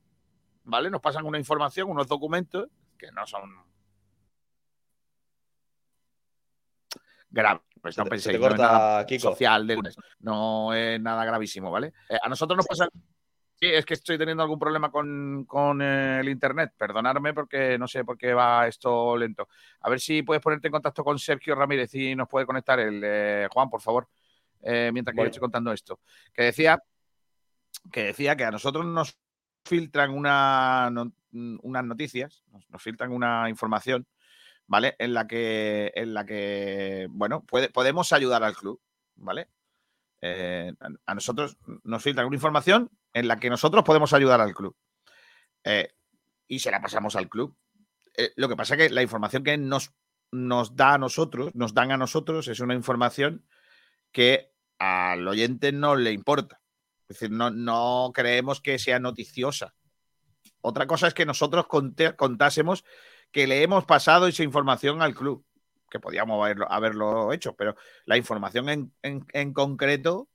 ¿vale? 0.66 0.90
Nos 0.92 1.02
pasan 1.02 1.26
una 1.26 1.40
información, 1.40 1.90
unos 1.90 2.08
documentos 2.08 2.68
que 2.98 3.12
no 3.12 3.26
son 3.26 3.50
graves. 7.30 7.64
Pues 7.82 7.98
no 7.98 8.04
penséis, 8.06 8.40
no 8.40 8.48
es 8.48 8.58
nada 8.58 9.06
Kiko. 9.06 9.30
social 9.30 9.66
de. 9.66 9.82
No 10.20 10.74
es 10.74 11.00
nada 11.00 11.24
gravísimo, 11.24 11.72
¿vale? 11.72 11.94
Eh, 12.10 12.18
a 12.22 12.28
nosotros 12.28 12.58
nos 12.58 12.68
pasa. 12.68 12.90
Sí, 13.62 13.66
es 13.68 13.86
que 13.86 13.94
estoy 13.94 14.18
teniendo 14.18 14.42
algún 14.44 14.58
problema 14.60 14.90
con, 14.90 15.44
con, 15.46 15.82
eh, 15.82 16.20
el 16.22 16.30
internet. 16.30 16.74
Perdonadme 16.78 17.34
porque 17.34 17.78
no 17.78 17.88
sé 17.88 18.06
por 18.06 18.18
qué 18.18 18.34
va 18.34 18.68
esto 18.68 19.18
lento. 19.18 19.48
A 19.82 19.90
ver 19.90 20.00
si 20.00 20.24
puedes 20.24 20.42
ponerte 20.42 20.68
en 20.68 20.72
contacto 20.74 21.04
con 21.04 21.20
Sergio 21.20 21.56
Ramírez 21.56 21.94
y 21.96 22.16
nos 22.16 22.28
puede 22.30 22.46
conectar 22.46 22.80
el 22.80 23.02
eh, 23.04 23.48
Juan, 23.52 23.70
por 23.70 23.82
favor, 23.82 24.08
eh, 24.62 24.92
mientras 24.94 25.14
que 25.14 25.18
Voy. 25.18 25.26
yo 25.26 25.30
estoy 25.30 25.42
contando 25.42 25.72
esto. 25.74 26.00
Que 26.34 26.44
decía 26.44 26.82
que 27.92 28.04
decía 28.06 28.36
que 28.36 28.46
a 28.46 28.52
nosotros 28.52 28.86
nos 28.86 29.18
filtran 29.66 30.12
una, 30.12 30.90
no- 30.92 31.12
unas 31.32 31.84
noticias, 31.86 32.44
nos, 32.52 32.70
nos 32.70 32.82
filtran 32.82 33.12
una 33.12 33.50
información, 33.50 34.06
¿vale? 34.70 34.96
En 35.00 35.14
la 35.16 35.28
que, 35.28 35.92
en 35.96 36.14
la 36.14 36.26
que 36.26 37.08
bueno, 37.10 37.44
puede- 37.44 37.70
podemos 37.70 38.14
ayudar 38.14 38.44
al 38.44 38.56
club, 38.56 38.80
¿vale? 39.16 39.50
Eh, 40.22 40.72
a, 41.06 41.16
nosotros 41.16 41.58
nos 41.84 42.04
filtran 42.04 42.28
una 42.28 42.36
información 42.36 42.90
en 43.14 43.28
la 43.28 43.38
que 43.40 43.50
nosotros 43.50 43.84
podemos 43.84 44.14
ayudar 44.14 44.40
al 44.40 44.54
club. 44.54 44.76
Eh, 45.64 45.90
y 46.48 46.60
se 46.60 46.70
la 46.72 46.82
pasamos 46.82 47.16
al 47.16 47.28
club. 47.30 47.58
Eh, 48.16 48.32
lo 48.36 48.48
que 48.48 48.56
pasa 48.56 48.76
es 48.76 48.88
que 48.90 48.94
la 48.94 49.02
información 49.02 49.44
que 49.44 49.58
nos, 49.58 49.92
nos 50.32 50.76
da 50.76 50.94
a 50.94 50.98
nosotros, 51.00 51.56
nos 51.56 51.74
dan 51.74 51.92
a 51.92 51.98
nosotros, 51.98 52.48
es 52.48 52.60
una 52.60 52.76
información 52.76 53.48
que 54.12 54.52
al 54.78 55.28
oyente 55.28 55.72
no 55.72 55.96
le 55.96 56.12
importa. 56.12 56.62
Es 57.08 57.20
decir, 57.20 57.32
no, 57.32 57.50
no 57.50 58.12
creemos 58.14 58.62
que 58.62 58.78
sea 58.78 59.00
noticiosa. 59.00 59.74
Otra 60.62 60.86
cosa 60.86 61.08
es 61.08 61.16
que 61.16 61.26
nosotros 61.26 61.66
conte- 61.68 62.16
contásemos 62.16 62.84
que 63.32 63.48
le 63.48 63.62
hemos 63.64 63.86
pasado 63.86 64.28
esa 64.28 64.44
información 64.44 65.02
al 65.02 65.14
club, 65.16 65.46
que 65.90 66.00
podíamos 66.00 66.44
haberlo, 66.44 66.72
haberlo 66.72 67.34
hecho, 67.34 67.56
pero 67.56 67.76
la 68.06 68.18
información 68.18 68.70
en, 68.70 68.92
en- 69.04 69.26
en 69.34 69.54
concreto 69.54 70.28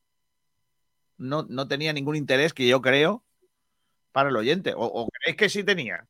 no, 1.17 1.45
no 1.49 1.69
tenía 1.69 1.93
ningún 1.93 2.17
interés 2.17 2.53
que 2.53 2.67
yo 2.67 2.81
creo 2.83 3.25
para 4.13 4.29
el 4.31 4.37
oyente. 4.37 4.75
¿O, 4.75 4.85
o 4.85 5.09
creéis 5.09 5.37
que 5.37 5.49
sí 5.49 5.65
tenía? 5.65 6.07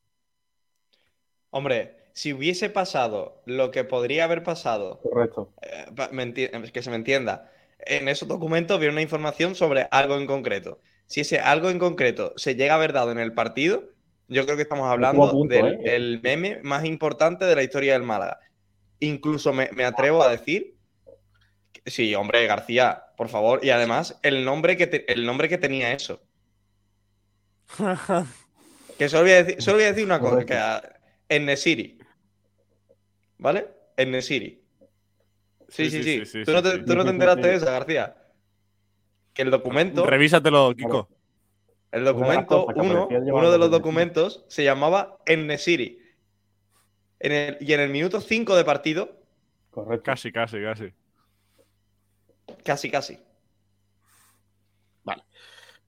Hombre, 1.51 1.97
si 2.13 2.33
hubiese 2.33 2.71
pasado 2.71 3.43
lo 3.47 3.71
que 3.71 3.85
podría 3.85 4.25
haber 4.25 4.43
pasado, 4.43 5.01
Correcto. 5.03 5.53
eh, 5.63 6.71
que 6.73 6.83
se 6.83 6.91
me 6.91 6.97
entienda, 6.97 7.51
en 7.79 8.09
esos 8.09 8.29
documentos 8.29 8.79
viene 8.79 8.93
una 8.93 9.03
información 9.03 9.55
sobre 9.55 9.89
algo 9.91 10.17
en 10.17 10.27
concreto. 10.27 10.81
Si 11.07 11.21
ese 11.21 11.39
algo 11.39 11.71
en 11.71 11.79
concreto 11.79 12.33
se 12.37 12.57
llega 12.57 12.73
a 12.75 12.77
haber 12.77 12.93
dado 12.93 13.13
en 13.13 13.19
el 13.19 13.35
partido, 13.35 13.85
yo 14.29 14.45
creo 14.45 14.57
que 14.57 14.63
estamos 14.63 14.89
hablando 14.91 15.31
punto, 15.31 15.55
del 15.55 15.67
¿eh? 15.67 15.81
el 15.97 16.21
meme 16.23 16.61
más 16.63 16.85
importante 16.85 17.45
de 17.45 17.55
la 17.55 17.63
historia 17.63 17.93
del 17.95 18.03
Málaga. 18.03 18.39
Incluso 19.01 19.53
me, 19.53 19.69
me 19.73 19.85
atrevo 19.85 20.23
a 20.23 20.31
decir, 20.31 20.77
que- 21.73 21.91
sí, 21.91 22.15
hombre, 22.15 22.47
García, 22.47 23.05
por 23.17 23.29
favor, 23.29 23.61
y 23.65 23.71
además 23.71 24.19
el 24.23 24.45
nombre 24.45 24.77
que, 24.77 24.87
te- 24.87 25.13
el 25.13 25.27
nombre 25.27 25.49
que 25.49 25.59
tenía 25.59 25.93
eso. 25.93 26.23
Que 28.99 29.09
solo 29.09 29.23
voy 29.25 29.33
a 29.33 29.43
decir, 29.43 29.61
solo 29.61 29.79
voy 29.79 29.85
a 29.85 29.89
decir 29.89 30.05
una 30.05 30.21
cosa, 30.21 30.45
que 30.47 30.55
a- 30.55 30.81
en 31.29 31.47
Nesiri. 31.47 31.99
¿Vale? 33.39 33.67
En 33.97 34.13
Nesiri. 34.13 34.63
Sí, 35.69 35.91
sí, 35.91 36.25
sí. 36.25 36.45
¿Tú, 36.45 36.53
no 36.53 36.63
te, 36.63 36.71
sí. 36.73 36.85
tú 36.87 36.95
no 36.95 37.03
te 37.03 37.09
Sí, 37.09 37.09
sí, 37.09 37.11
enteraste 37.11 37.43
sí. 37.43 37.49
de 37.49 37.55
eso, 37.57 37.65
García? 37.67 38.17
Que 39.33 39.43
el 39.43 39.51
documento, 39.51 40.07
Revísatelo, 40.07 40.73
Kiko. 40.77 41.09
El 41.95 42.05
documento, 42.05 42.67
uno, 42.75 43.09
uno 43.09 43.51
de 43.51 43.59
los 43.59 43.71
documentos 43.71 44.45
se 44.49 44.65
llamaba 44.65 45.19
en 45.27 45.47
Nesiri. 45.47 46.01
En 47.21 47.33
el- 47.33 47.57
y 47.61 47.73
en 47.73 47.81
el 47.81 47.91
minuto 47.91 48.21
5 48.21 48.55
de 48.57 48.65
partido, 48.65 49.21
Correcto. 49.71 50.05
Casi, 50.05 50.31
casi, 50.31 50.63
casi. 50.63 50.93
casi, 52.65 52.91
casi. 52.91 53.19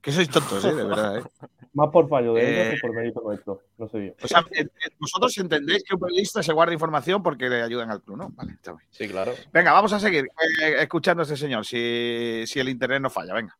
Que 0.01 0.11
sois 0.13 0.29
tontos, 0.29 0.63
¿eh? 0.63 0.73
de 0.73 0.83
verdad. 0.85 1.17
¿eh? 1.17 1.23
Más 1.73 1.89
por 1.89 2.07
fallo 2.07 2.33
de 2.33 2.41
ellos 2.41 2.67
Eh, 2.67 2.75
que 2.75 2.81
por 2.81 2.95
mérito 2.95 3.21
nuestro. 3.21 3.61
No 3.77 3.89
sé 3.89 4.05
yo. 4.07 4.13
O 4.23 4.27
sea, 4.27 4.39
eh, 4.51 4.61
eh, 4.61 4.89
vosotros 4.99 5.37
entendéis 5.37 5.83
que 5.83 5.95
un 5.95 5.99
periodista 5.99 6.41
se 6.41 6.53
guarda 6.53 6.71
información 6.71 7.21
porque 7.21 7.49
le 7.49 7.61
ayudan 7.61 7.91
al 7.91 8.01
club, 8.01 8.15
¿no? 8.17 8.29
Vale, 8.29 8.53
está 8.53 8.71
bien. 8.71 8.87
Sí, 8.89 9.07
claro. 9.09 9.33
Venga, 9.51 9.73
vamos 9.73 9.91
a 9.91 9.99
seguir 9.99 10.25
eh, 10.63 10.75
escuchando 10.79 11.21
a 11.21 11.23
este 11.23 11.35
señor, 11.35 11.65
si, 11.65 12.43
si 12.45 12.59
el 12.59 12.69
internet 12.69 13.01
no 13.01 13.09
falla. 13.09 13.33
Venga. 13.33 13.57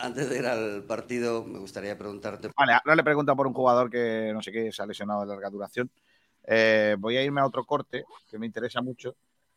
Antes 0.00 0.30
de 0.30 0.38
ir 0.38 0.46
al 0.46 0.84
partido, 0.84 1.44
me 1.44 1.58
gustaría 1.58 1.96
preguntarte. 1.98 2.50
Vale, 2.56 2.72
ahora 2.74 2.94
le 2.96 3.04
pregunta 3.04 3.34
por 3.34 3.46
un 3.46 3.52
jugador 3.52 3.90
que 3.90 4.30
no 4.32 4.42
sé 4.42 4.50
qué 4.52 4.72
se 4.72 4.82
ha 4.82 4.86
lesionado 4.86 5.20
de 5.20 5.26
larga 5.26 5.50
duración. 5.50 5.90
Eh, 6.44 6.96
voy 6.98 7.16
a 7.16 7.22
irme 7.22 7.40
a 7.40 7.46
otro 7.46 7.64
corte 7.64 8.04
que 8.30 8.38
me 8.38 8.46
interesa 8.46 8.80
mucho, 8.80 9.14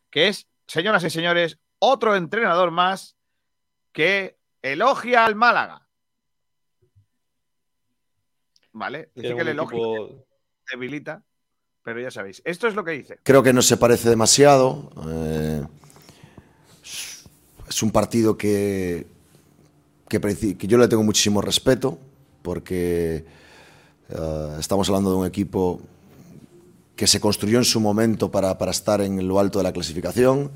que 0.09 0.27
es, 0.27 0.47
señoras 0.67 1.03
y 1.03 1.09
señores, 1.09 1.57
otro 1.79 2.15
entrenador 2.15 2.71
más 2.71 3.15
que 3.91 4.37
elogia 4.61 5.25
al 5.25 5.35
Málaga. 5.35 5.87
¿Vale? 8.73 9.11
Dice 9.15 9.35
que 9.35 9.41
el 9.41 9.47
elogio 9.49 9.77
equipo- 9.77 10.25
debilita, 10.71 11.23
pero 11.83 11.99
ya 12.01 12.11
sabéis. 12.11 12.41
Esto 12.43 12.67
es 12.67 12.75
lo 12.75 12.83
que 12.83 12.91
dice. 12.91 13.19
Creo 13.23 13.43
que 13.43 13.53
no 13.53 13.61
se 13.61 13.77
parece 13.77 14.09
demasiado. 14.09 14.91
eh, 15.09 15.63
es 17.67 17.81
un 17.81 17.91
partido 17.91 18.37
que, 18.37 19.07
que, 20.19 20.67
yo 20.67 20.77
le 20.77 20.87
tengo 20.87 21.03
muchísimo 21.03 21.41
respeto 21.41 21.97
porque 22.41 23.25
eh, 24.09 24.55
estamos 24.59 24.87
hablando 24.89 25.11
de 25.11 25.17
un 25.17 25.25
equipo 25.25 25.81
que 26.95 27.07
se 27.07 27.19
construyó 27.19 27.57
en 27.57 27.65
su 27.65 27.79
momento 27.79 28.29
para, 28.29 28.57
para 28.57 28.71
estar 28.71 29.01
en 29.01 29.27
lo 29.27 29.39
alto 29.39 29.59
de 29.59 29.63
la 29.63 29.71
clasificación, 29.71 30.51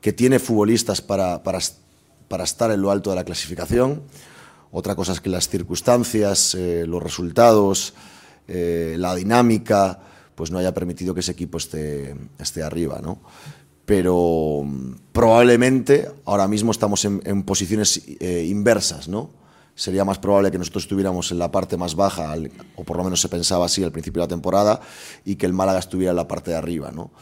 que 0.00 0.12
tiene 0.12 0.38
futbolistas 0.38 1.02
para, 1.02 1.42
para, 1.42 1.58
para 2.28 2.44
estar 2.44 2.70
en 2.70 2.80
lo 2.80 2.90
alto 2.90 3.10
de 3.10 3.16
la 3.16 3.24
clasificación. 3.24 4.02
Otra 4.70 4.94
cosa 4.94 5.12
es 5.12 5.20
que 5.20 5.28
las 5.28 5.48
circunstancias, 5.48 6.54
eh, 6.54 6.84
los 6.86 7.02
resultados, 7.02 7.94
eh, 8.46 8.96
la 8.98 9.14
dinámica, 9.14 10.00
pues 10.34 10.50
no 10.50 10.58
haya 10.58 10.72
permitido 10.72 11.14
que 11.14 11.20
ese 11.20 11.32
equipo 11.32 11.58
esté, 11.58 12.14
esté 12.38 12.62
arriba, 12.62 13.00
¿no? 13.02 13.18
Pero 13.88 14.64
mm, 14.66 14.96
probablemente 15.12 16.10
ahora 16.26 16.46
mismo 16.46 16.72
estamos 16.72 17.06
en, 17.06 17.42
posiciones 17.44 18.02
eh, 18.20 18.44
inversas, 18.46 19.08
¿no? 19.08 19.30
Sería 19.74 20.04
más 20.04 20.18
probable 20.18 20.50
que 20.50 20.58
nosotros 20.58 20.84
estuviéramos 20.84 21.32
en 21.32 21.38
la 21.38 21.50
parte 21.50 21.78
más 21.78 21.94
baja, 21.94 22.34
o 22.76 22.84
por 22.84 22.98
lo 22.98 23.04
menos 23.04 23.18
se 23.22 23.30
pensaba 23.30 23.64
así 23.64 23.82
al 23.82 23.90
principio 23.90 24.20
de 24.20 24.26
la 24.26 24.28
temporada, 24.28 24.80
y 25.24 25.36
que 25.36 25.46
el 25.46 25.54
Málaga 25.54 25.78
estuviera 25.78 26.10
en 26.10 26.16
la 26.16 26.28
parte 26.28 26.50
de 26.50 26.58
arriba, 26.58 26.90
¿no? 26.92 27.12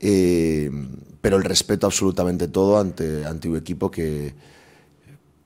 Eh, 0.00 0.70
pero 1.20 1.36
el 1.36 1.44
respeto 1.44 1.86
absolutamente 1.86 2.48
todo 2.48 2.78
ante, 2.78 3.26
ante 3.26 3.50
un 3.50 3.58
equipo 3.58 3.90
que, 3.90 4.32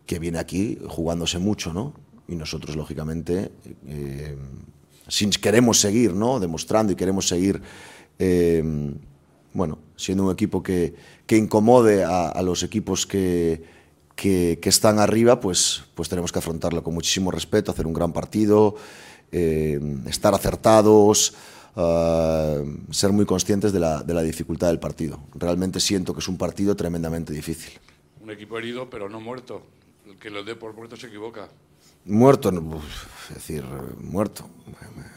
que 0.06 0.20
viene 0.20 0.38
aquí 0.38 0.78
jugándose 0.86 1.40
mucho, 1.40 1.72
¿no? 1.72 1.92
Y 2.28 2.36
nosotros, 2.36 2.76
lógicamente, 2.76 3.50
eh, 3.88 4.36
queremos 5.40 5.80
seguir, 5.80 6.14
¿no? 6.14 6.38
Demostrando 6.38 6.92
y 6.92 6.96
queremos 6.96 7.26
seguir, 7.26 7.60
eh, 8.20 8.62
bueno, 9.54 9.78
siendo 9.96 10.24
un 10.24 10.32
equipo 10.32 10.62
que, 10.62 10.94
que 11.26 11.36
incomode 11.36 12.04
a, 12.04 12.28
a 12.28 12.42
los 12.42 12.62
equipos 12.62 13.06
que, 13.06 13.62
que, 14.14 14.58
que, 14.60 14.68
están 14.68 14.98
arriba, 14.98 15.40
pues, 15.40 15.84
pues 15.94 16.08
tenemos 16.08 16.32
que 16.32 16.38
afrontarlo 16.38 16.82
con 16.82 16.94
muchísimo 16.94 17.30
respeto, 17.30 17.70
hacer 17.70 17.86
un 17.86 17.92
gran 17.92 18.12
partido, 18.12 18.76
eh, 19.30 19.80
estar 20.06 20.34
acertados, 20.34 21.34
uh, 21.76 22.92
ser 22.92 23.12
muy 23.12 23.24
conscientes 23.24 23.72
de 23.72 23.80
la, 23.80 24.02
de 24.02 24.14
la 24.14 24.22
dificultad 24.22 24.68
del 24.68 24.78
partido. 24.78 25.20
Realmente 25.34 25.80
siento 25.80 26.12
que 26.12 26.20
es 26.20 26.28
un 26.28 26.38
partido 26.38 26.76
tremendamente 26.76 27.32
difícil. 27.32 27.72
Un 28.20 28.30
equipo 28.30 28.58
herido, 28.58 28.88
pero 28.90 29.08
no 29.08 29.20
muerto. 29.20 29.62
El 30.06 30.16
que 30.18 30.30
lo 30.30 30.44
dé 30.44 30.54
por 30.54 30.74
muerto 30.74 30.96
se 30.96 31.06
equivoca. 31.06 31.48
Muerto, 32.04 32.50
es 33.28 33.34
decir, 33.34 33.64
muerto. 34.00 34.48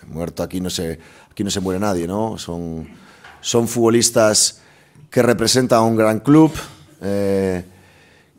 Muerto, 0.07 0.43
aquí 0.43 0.61
no 0.61 0.69
se, 0.69 0.99
aquí 1.31 1.43
no 1.43 1.49
se 1.49 1.59
muere 1.59 1.79
nadie, 1.79 2.07
¿no? 2.07 2.37
Son, 2.37 2.87
son 3.45 3.67
futbolistas 3.67 4.61
que 5.11 5.21
representan 5.21 5.77
a 5.77 5.83
un 5.83 5.95
gran 5.95 6.19
club, 6.19 6.51
eh, 6.99 7.63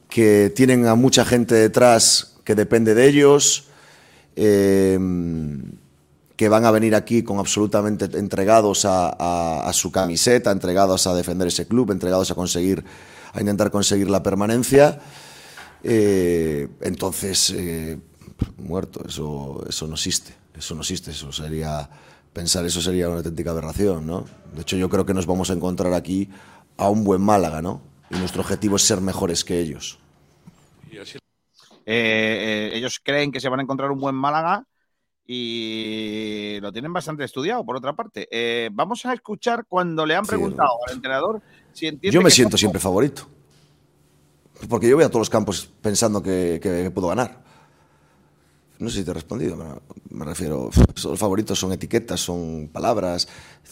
que 0.08 0.52
tienen 0.52 0.88
a 0.88 0.96
mucha 0.96 1.24
gente 1.24 1.54
detrás 1.54 2.34
que 2.42 2.56
depende 2.56 2.92
de 2.92 3.06
ellos, 3.06 3.68
eh, 4.34 4.98
que 6.34 6.48
van 6.48 6.64
a 6.64 6.72
venir 6.72 6.96
aquí 6.96 7.22
con 7.22 7.38
absolutamente 7.38 8.06
entregados 8.18 8.84
a, 8.84 9.70
su 9.72 9.92
camiseta, 9.92 10.50
entregados 10.50 11.06
a 11.06 11.14
defender 11.14 11.46
ese 11.46 11.68
club, 11.68 11.92
entregados 11.92 12.32
a 12.32 12.34
conseguir, 12.34 12.84
a 13.32 13.40
intentar 13.40 13.70
conseguir 13.70 14.10
la 14.10 14.24
permanencia. 14.24 14.98
Eh, 15.84 16.66
entonces, 16.80 17.54
muerto, 18.58 19.04
eso, 19.06 19.64
eso 19.68 19.86
no 19.86 19.94
existe, 19.94 20.34
eso 20.58 20.74
no 20.74 20.80
existe, 20.80 21.12
eso 21.12 21.30
sería, 21.30 21.88
pensar 22.36 22.66
eso 22.66 22.82
sería 22.82 23.08
una 23.08 23.16
auténtica 23.16 23.50
aberración, 23.50 24.06
¿no? 24.06 24.26
De 24.54 24.60
hecho, 24.60 24.76
yo 24.76 24.90
creo 24.90 25.06
que 25.06 25.14
nos 25.14 25.24
vamos 25.24 25.48
a 25.48 25.54
encontrar 25.54 25.94
aquí 25.94 26.28
a 26.76 26.90
un 26.90 27.02
buen 27.02 27.22
Málaga, 27.22 27.62
¿no? 27.62 27.80
Y 28.10 28.16
nuestro 28.16 28.42
objetivo 28.42 28.76
es 28.76 28.82
ser 28.82 29.00
mejores 29.00 29.42
que 29.42 29.58
ellos. 29.58 29.98
Eh, 31.86 32.72
ellos 32.74 33.00
creen 33.02 33.32
que 33.32 33.40
se 33.40 33.48
van 33.48 33.60
a 33.60 33.62
encontrar 33.62 33.90
un 33.90 34.00
buen 34.00 34.14
Málaga 34.14 34.66
y 35.26 36.58
lo 36.60 36.70
tienen 36.72 36.92
bastante 36.92 37.24
estudiado, 37.24 37.64
por 37.64 37.74
otra 37.74 37.94
parte. 37.94 38.28
Eh, 38.30 38.68
vamos 38.70 39.06
a 39.06 39.14
escuchar 39.14 39.64
cuando 39.66 40.04
le 40.04 40.14
han 40.14 40.26
preguntado 40.26 40.76
sí, 40.84 40.90
al 40.90 40.96
entrenador 40.96 41.40
si 41.72 41.86
entiende. 41.86 42.14
Yo 42.14 42.20
me 42.20 42.30
siento 42.30 42.58
siempre 42.58 42.78
favorito. 42.78 43.26
Porque 44.68 44.90
yo 44.90 44.96
voy 44.96 45.06
a 45.06 45.08
todos 45.08 45.20
los 45.20 45.30
campos 45.30 45.70
pensando 45.80 46.22
que, 46.22 46.60
que, 46.62 46.82
que 46.82 46.90
puedo 46.90 47.08
ganar. 47.08 47.45
No 48.78 48.90
sé 48.90 48.98
si 48.98 49.04
te 49.04 49.10
he 49.10 49.14
respondido, 49.14 49.56
me 50.10 50.24
refiero. 50.24 50.70
Los 51.04 51.18
favoritos 51.18 51.58
son 51.58 51.72
etiquetas, 51.72 52.20
son 52.20 52.68
palabras. 52.72 53.28
Es 53.64 53.70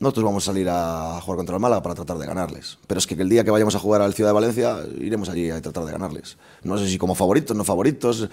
nosotros 0.00 0.24
vamos 0.24 0.44
a 0.44 0.52
salir 0.52 0.68
a 0.70 1.20
jugar 1.20 1.38
contra 1.38 1.56
el 1.56 1.60
Málaga 1.60 1.82
para 1.82 1.94
tratar 1.96 2.18
de 2.18 2.26
ganarles. 2.26 2.78
Pero 2.86 2.98
es 2.98 3.06
que 3.06 3.14
el 3.14 3.28
día 3.28 3.42
que 3.42 3.50
vayamos 3.50 3.74
a 3.74 3.80
jugar 3.80 4.00
al 4.00 4.14
Ciudad 4.14 4.30
de 4.30 4.34
Valencia, 4.34 4.76
iremos 5.00 5.28
allí 5.28 5.50
a 5.50 5.60
tratar 5.60 5.84
de 5.84 5.92
ganarles. 5.92 6.36
No 6.62 6.78
sé 6.78 6.88
si 6.88 6.98
como 6.98 7.14
favoritos, 7.14 7.56
no 7.56 7.64
favoritos 7.64 8.28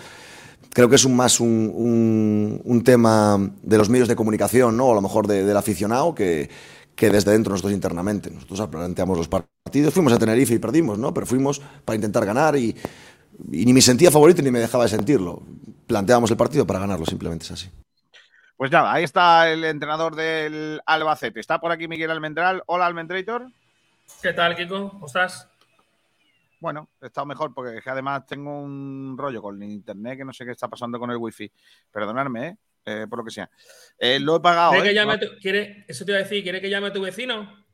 creo 0.74 0.90
que 0.90 0.96
es 0.96 1.06
un, 1.06 1.16
más 1.16 1.40
un, 1.40 2.62
un, 2.64 2.84
tema 2.84 3.52
de 3.64 3.78
los 3.78 3.90
medios 3.90 4.10
de 4.10 4.16
comunicación, 4.16 4.76
¿no? 4.76 4.92
A 4.92 4.96
lo 4.96 5.02
mejor 5.02 5.26
de, 5.26 5.46
del 5.46 5.56
aficionado 5.56 6.14
que, 6.14 6.50
que 6.96 7.10
desde 7.10 7.32
dentro 7.32 7.52
nosotros 7.52 7.74
internamente. 7.74 8.30
Nosotros 8.30 8.68
planteamos 8.68 9.18
los 9.18 9.30
partidos, 9.30 9.94
fuimos 9.94 10.12
a 10.14 10.20
Tenerife 10.20 10.54
y 10.54 10.60
perdimos, 10.60 11.00
¿no? 11.00 11.14
Pero 11.14 11.26
fuimos 11.26 11.62
para 11.86 11.96
intentar 11.96 12.26
ganar 12.26 12.58
y, 12.58 12.76
y 13.52 13.66
ni 13.66 13.74
me 13.74 13.82
sentía 13.82 14.12
favorito 14.12 14.42
ni 14.42 14.52
me 14.52 14.60
dejaba 14.60 14.86
de 14.86 14.90
sentirlo. 14.90 15.42
Planteamos 15.88 16.32
el 16.32 16.38
partido 16.38 16.66
para 16.66 16.80
ganarlo, 16.80 17.06
simplemente 17.06 17.46
es 17.46 17.52
así. 17.52 17.70
Pues 18.58 18.72
nada, 18.72 18.94
ahí 18.94 19.04
está 19.04 19.52
el 19.52 19.64
entrenador 19.66 20.16
del 20.16 20.82
Albacete. 20.86 21.40
Está 21.40 21.60
por 21.60 21.72
aquí 21.72 21.88
Miguel 21.88 22.12
Almendral. 22.12 22.64
Hola, 22.68 22.86
Almendrator. 22.86 23.48
¿Qué 24.22 24.34
tal, 24.34 24.56
Kiko? 24.56 24.92
¿Cómo 24.92 25.08
estás? 25.08 25.50
Bueno, 26.60 26.90
he 27.02 27.08
estado 27.08 27.26
mejor 27.26 27.54
porque 27.54 27.82
además 27.86 28.26
tengo 28.26 28.62
un 28.62 29.16
rollo 29.18 29.42
con 29.42 29.62
el 29.62 29.70
internet 29.70 30.18
que 30.18 30.26
no 30.26 30.34
sé 30.34 30.46
qué 30.46 30.52
está 30.52 30.70
pasando 30.70 30.98
con 30.98 31.12
el 31.12 31.18
wifi. 31.18 31.52
Perdonadme, 31.92 32.48
¿eh? 32.48 32.58
Eh, 32.86 33.08
por 33.10 33.20
lo 33.20 33.26
que 33.26 33.32
sea. 33.32 33.50
Eh, 33.98 34.20
lo 34.20 34.38
he 34.38 34.40
pagado. 34.40 34.72
¿Quiere 34.72 34.90
que 34.90 34.96
llame 34.96 35.18
tu, 35.18 35.28
¿quiere, 35.42 35.86
eso 35.88 36.06
te 36.06 36.12
iba 36.12 36.20
a 36.20 36.24
decir, 36.24 36.44
¿quiere 36.44 36.62
que 36.62 36.70
llame 36.70 36.88
a 36.88 36.94
tu 36.94 37.02
vecino? 37.02 37.66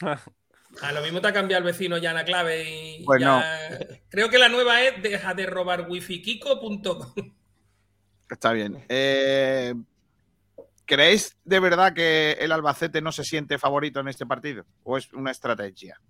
A 0.82 0.92
lo 0.92 1.02
mismo 1.02 1.20
te 1.20 1.28
ha 1.28 1.32
cambiado 1.32 1.58
el 1.58 1.72
vecino 1.72 1.98
ya 1.98 2.12
la 2.12 2.24
clave 2.24 2.64
y 2.98 3.04
pues 3.04 3.20
ya... 3.20 3.26
no. 3.26 3.86
Creo 4.08 4.30
que 4.30 4.38
la 4.38 4.48
nueva 4.48 4.82
es 4.82 5.02
deja 5.02 5.34
de 5.34 5.46
robar 5.46 5.90
wifikiko.com. 5.90 7.34
Está 8.30 8.52
bien. 8.52 8.84
Eh, 8.88 9.74
¿Creéis 10.86 11.36
de 11.44 11.60
verdad 11.60 11.92
que 11.92 12.32
el 12.40 12.52
Albacete 12.52 13.00
no 13.00 13.12
se 13.12 13.24
siente 13.24 13.58
favorito 13.58 14.00
en 14.00 14.08
este 14.08 14.26
partido? 14.26 14.64
¿O 14.84 14.96
es 14.96 15.12
una 15.12 15.30
estrategia? 15.30 16.00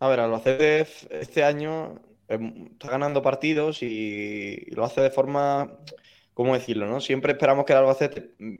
A 0.00 0.08
ver, 0.08 0.20
Albacete 0.20 0.86
este 1.10 1.44
año 1.44 2.00
em, 2.28 2.68
está 2.72 2.90
ganando 2.90 3.22
partidos 3.22 3.82
y 3.82 4.66
lo 4.70 4.84
hace 4.84 5.00
de 5.00 5.10
forma, 5.10 5.78
¿cómo 6.34 6.54
decirlo? 6.54 6.86
no? 6.86 7.00
Siempre 7.00 7.32
esperamos 7.32 7.64
que 7.64 7.72
el 7.72 7.78
Albacete 7.78 8.34
mm, 8.38 8.54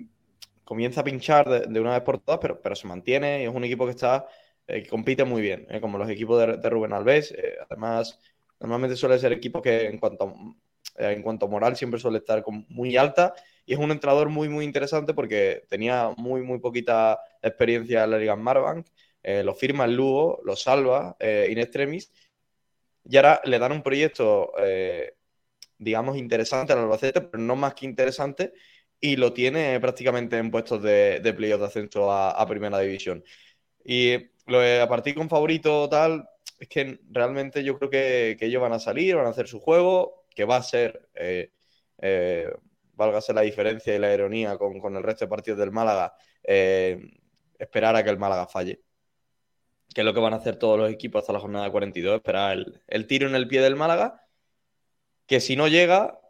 comience 0.65 1.01
a 1.01 1.05
pinchar 1.05 1.49
de, 1.49 1.61
de 1.61 1.81
una 1.81 1.93
vez 1.93 2.03
por 2.03 2.19
todas, 2.19 2.41
pero, 2.41 2.61
pero, 2.61 2.75
se 2.75 2.87
mantiene 2.87 3.43
y 3.43 3.47
es 3.47 3.55
un 3.55 3.65
equipo 3.65 3.85
que 3.85 3.93
está 3.93 4.27
eh, 4.69 4.87
compite 4.87 5.25
muy 5.25 5.41
bien, 5.41 5.67
eh, 5.71 5.81
como 5.81 5.97
los 5.99 6.11
equipos 6.11 6.39
de, 6.39 6.71
Rubén 6.71 6.93
Alves. 6.93 7.33
Eh, 7.33 7.57
además, 7.69 8.21
normalmente 8.61 8.97
suele 8.97 9.19
ser 9.19 9.33
equipo 9.33 9.63
que 9.63 9.87
en 9.87 9.99
cuanto, 9.99 10.35
en 10.97 11.23
cuanto 11.23 11.47
a 11.47 11.49
moral 11.49 11.77
siempre 11.77 11.99
suele 11.99 12.19
estar 12.19 12.45
muy 12.69 12.97
alta 12.97 13.35
y 13.65 13.73
es 13.73 13.79
un 13.79 13.91
entrenador 13.91 14.29
muy, 14.29 14.49
muy 14.51 14.65
interesante 14.67 15.15
porque 15.15 15.65
tenía 15.69 16.11
muy, 16.19 16.43
muy 16.43 16.59
poquita 16.59 17.19
experiencia 17.43 18.05
en 18.05 18.11
la 18.11 18.19
Liga 18.19 18.37
Marbank 18.37 18.87
lo 19.45 19.55
firma 19.55 19.85
el 19.85 19.95
Lugo, 19.95 20.41
lo 20.45 20.57
salva 20.57 21.17
in 21.21 21.59
extremis, 21.59 22.11
y 23.05 23.17
ahora 23.17 23.43
le 23.45 23.59
dan 23.59 23.73
un 23.73 23.83
proyecto, 23.83 24.53
digamos, 25.77 26.17
interesante 26.17 26.73
al 26.73 26.79
Albacete, 26.81 27.21
pero 27.21 27.43
no 27.43 27.57
más 27.57 27.75
que 27.75 27.85
interesante, 27.85 28.55
y 29.01 29.17
lo 29.17 29.35
tiene 29.35 29.79
prácticamente 29.81 30.39
en 30.39 30.51
puestos 30.51 30.83
de, 30.83 31.21
de 31.21 31.35
playoff 31.35 31.61
de 31.61 31.67
ascenso 31.67 32.11
a, 32.11 32.31
a, 32.31 32.47
Primera 32.47 32.79
División. 32.79 33.23
Y 33.85 34.31
lo 34.49 34.61
de 34.61 34.81
a 34.81 34.89
partir 34.89 35.15
con 35.15 35.29
favorito 35.29 35.89
tal, 35.89 36.29
es 36.59 36.69
que 36.69 37.01
realmente 37.11 37.63
yo 37.63 37.79
creo 37.79 37.91
que, 37.91 38.37
que, 38.39 38.47
ellos 38.47 38.63
van 38.63 38.73
a 38.73 38.79
salir, 38.79 39.15
van 39.15 39.27
a 39.27 39.31
hacer 39.31 39.47
su 39.47 39.61
juego, 39.61 40.25
que 40.35 40.45
va 40.45 40.57
a 40.57 40.63
ser, 40.63 41.09
eh, 41.15 41.53
eh, 41.99 42.53
válgase 42.95 43.33
la 43.33 43.43
diferencia 43.43 43.95
y 43.95 43.99
la 43.99 44.13
ironía 44.13 44.57
con, 44.59 44.97
el 44.97 45.03
resto 45.03 45.25
de 45.25 45.29
partidos 45.29 45.59
del 45.59 45.71
Málaga, 45.71 46.15
eh, 46.43 47.01
esperar 47.59 47.95
a 47.97 48.03
que 48.03 48.11
el 48.11 48.19
Málaga 48.19 48.47
falle 48.47 48.83
que 49.95 50.03
es 50.03 50.05
lo 50.05 50.13
que 50.13 50.21
van 50.21 50.35
a 50.35 50.37
hacer 50.37 50.57
todos 50.57 50.79
los 50.79 50.91
equipos 50.91 51.23
hasta 51.23 51.33
la 51.33 51.41
jornada 51.41 51.71
42, 51.71 52.17
esperar 52.17 52.59
el, 52.59 52.83
el, 52.87 53.07
tiro 53.07 53.27
en 53.27 53.35
el 53.35 53.49
pie 53.49 53.63
del 53.63 53.75
Málaga, 53.75 54.23
que 55.27 55.41
si 55.41 55.57
no 55.57 55.67
llega, 55.67 56.21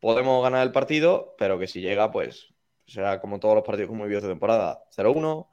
podemos 0.00 0.42
ganar 0.42 0.62
el 0.66 0.72
partido, 0.72 1.34
pero 1.38 1.58
que 1.58 1.66
si 1.66 1.80
llega, 1.82 2.10
pues 2.10 2.54
será 2.86 3.20
como 3.20 3.40
todos 3.40 3.56
los 3.56 3.64
partidos 3.64 3.88
como 3.88 4.04
vivido 4.04 4.22
de 4.22 4.28
temporada, 4.28 4.84
0-1, 4.96 5.48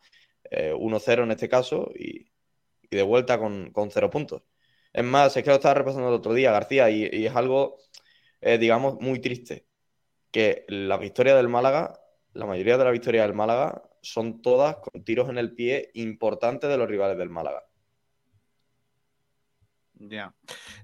eh, 0.52 0.74
1-0 0.74 1.24
en 1.24 1.32
este 1.32 1.50
caso, 1.50 1.92
y, 1.96 2.32
y 2.84 2.96
de 2.96 3.04
vuelta 3.04 3.40
con, 3.40 3.72
con, 3.72 3.90
cero 3.90 4.10
puntos. 4.10 4.44
Es 4.94 5.04
más, 5.04 5.36
es 5.36 5.44
que 5.44 5.50
lo 5.50 5.56
estaba 5.56 5.74
repasando 5.74 6.10
el 6.10 6.16
otro 6.16 6.34
día, 6.34 6.52
García, 6.52 6.90
y, 6.90 7.10
y 7.12 7.26
es 7.26 7.36
algo, 7.36 7.78
eh, 8.42 8.58
digamos, 8.58 9.00
muy 9.02 9.20
triste, 9.20 9.66
que 10.32 10.66
la 10.68 10.98
victoria 10.98 11.36
del 11.36 11.48
Málaga, 11.48 12.00
la 12.34 12.46
mayoría 12.46 12.78
de 12.78 12.84
la 12.84 12.92
victoria 12.92 13.24
del 13.24 13.34
Málaga 13.34 13.82
son 14.02 14.42
todas 14.42 14.78
con 14.78 15.04
tiros 15.04 15.30
en 15.30 15.38
el 15.38 15.56
pie 15.56 15.90
importantes 15.94 16.70
de 16.70 16.78
los 16.78 16.90
rivales 16.90 17.18
del 17.18 17.30
Málaga. 17.30 17.64
Ya. 19.96 20.08
Yeah. 20.08 20.36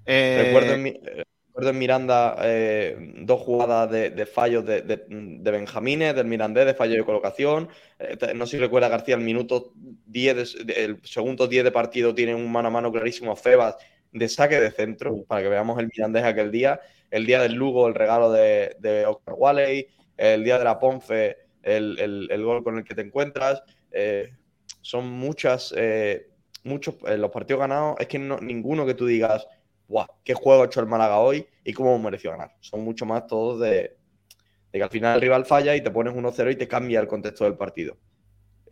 Eh... 0.06 0.44
Recuerdo, 0.46 0.74
en, 0.74 1.24
recuerdo, 1.58 1.70
en, 1.70 1.78
Miranda 1.78 2.36
eh, 2.42 2.96
dos 3.18 3.40
jugadas 3.40 3.90
de, 3.90 4.10
de 4.10 4.26
fallos 4.26 4.64
de, 4.64 4.82
de, 4.82 5.04
de, 5.08 5.50
Benjamines, 5.50 6.14
del 6.14 6.26
Mirandés, 6.26 6.66
de 6.66 6.74
fallo 6.74 6.94
de 6.94 7.04
colocación. 7.04 7.68
Eh, 7.98 8.16
no 8.34 8.46
sé 8.46 8.56
si 8.56 8.58
recuerda 8.58 8.88
García, 8.88 9.16
el 9.16 9.22
minuto 9.22 9.72
10, 10.06 10.56
el 10.76 11.00
segundo 11.02 11.46
10 11.48 11.64
de 11.64 11.72
partido 11.72 12.14
tiene 12.14 12.34
un 12.34 12.50
mano 12.50 12.68
a 12.68 12.70
mano 12.70 12.92
clarísimo 12.92 13.32
a 13.32 13.36
Febas 13.36 13.76
de 14.12 14.28
saque 14.28 14.60
de 14.60 14.70
centro, 14.70 15.24
para 15.24 15.42
que 15.42 15.48
veamos 15.48 15.78
el 15.78 15.88
Mirandés 15.94 16.24
aquel 16.24 16.50
día. 16.50 16.80
El 17.10 17.26
día 17.26 17.40
del 17.40 17.54
Lugo, 17.54 17.88
el 17.88 17.94
regalo 17.94 18.30
de, 18.30 18.76
de 18.78 19.06
Oscar 19.06 19.34
Walley. 19.36 19.88
El 20.16 20.44
día 20.44 20.58
de 20.58 20.64
la 20.64 20.78
Ponce, 20.78 21.36
el, 21.62 21.98
el, 21.98 22.28
el, 22.30 22.44
gol 22.44 22.64
con 22.64 22.78
el 22.78 22.84
que 22.84 22.94
te 22.94 23.02
encuentras. 23.02 23.62
Eh, 23.92 24.32
son 24.82 25.08
muchas, 25.10 25.74
muchos, 26.64 26.96
los 27.02 27.30
partidos 27.30 27.60
ganados, 27.60 27.96
es 27.98 28.06
que 28.08 28.18
no, 28.18 28.38
ninguno 28.38 28.86
que 28.86 28.94
tú 28.94 29.06
digas, 29.06 29.46
guau, 29.88 30.06
qué 30.22 30.34
juego 30.34 30.62
ha 30.62 30.66
hecho 30.66 30.80
el 30.80 30.86
Málaga 30.86 31.18
hoy 31.18 31.46
y 31.64 31.72
cómo 31.72 31.98
mereció 31.98 32.30
ganar. 32.30 32.54
Son 32.60 32.84
mucho 32.84 33.06
más 33.06 33.26
todos 33.26 33.58
de, 33.60 33.96
de 34.72 34.78
que 34.78 34.82
al 34.82 34.90
final 34.90 35.16
el 35.16 35.20
rival 35.22 35.46
falla 35.46 35.74
y 35.74 35.82
te 35.82 35.90
pones 35.90 36.14
1-0 36.14 36.52
y 36.52 36.56
te 36.56 36.68
cambia 36.68 37.00
el 37.00 37.08
contexto 37.08 37.44
del 37.44 37.56
partido. 37.56 37.96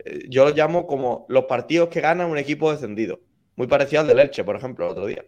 Eh, 0.04 0.26
yo 0.28 0.44
lo 0.44 0.54
llamo 0.54 0.86
como 0.86 1.26
los 1.28 1.44
partidos 1.44 1.88
que 1.88 2.00
gana 2.00 2.26
un 2.26 2.38
equipo 2.38 2.70
descendido. 2.70 3.20
Muy 3.56 3.66
parecido 3.66 4.02
al 4.02 4.06
del 4.08 4.18
Elche, 4.18 4.44
por 4.44 4.56
ejemplo, 4.56 4.84
el 4.84 4.92
otro 4.92 5.06
día. 5.06 5.24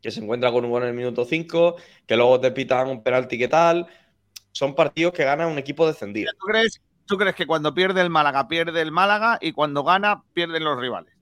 que 0.00 0.10
se 0.10 0.20
encuentra 0.20 0.50
con 0.50 0.64
un 0.64 0.72
gol 0.72 0.82
en 0.82 0.88
el 0.88 0.94
minuto 0.96 1.24
5, 1.24 1.76
que 2.06 2.16
luego 2.16 2.40
te 2.40 2.50
pitan 2.50 2.88
un 2.88 3.04
penalti 3.04 3.38
que 3.38 3.46
tal. 3.46 3.86
Son 4.50 4.74
partidos 4.74 5.12
que 5.12 5.24
gana 5.24 5.46
un 5.46 5.58
equipo 5.58 5.86
descendido. 5.86 6.32
¿Tú 6.32 6.46
crees, 6.46 6.82
¿Tú 7.06 7.16
crees 7.16 7.36
que 7.36 7.46
cuando 7.46 7.72
pierde 7.72 8.00
el 8.00 8.10
Málaga, 8.10 8.48
pierde 8.48 8.80
el 8.82 8.90
Málaga 8.90 9.38
y 9.40 9.52
cuando 9.52 9.84
gana, 9.84 10.24
pierden 10.34 10.64
los 10.64 10.78
rivales? 10.80 11.14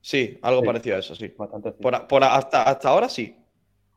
Sí, 0.00 0.38
algo 0.42 0.60
Sí. 0.60 0.66
parecido 0.66 0.96
a 0.96 0.98
eso, 1.00 1.14
sí. 1.14 1.32
Bastante. 1.36 1.72
Por, 1.72 2.06
por 2.06 2.24
hasta, 2.24 2.62
hasta 2.62 2.88
ahora 2.88 3.08
sí. 3.08 3.36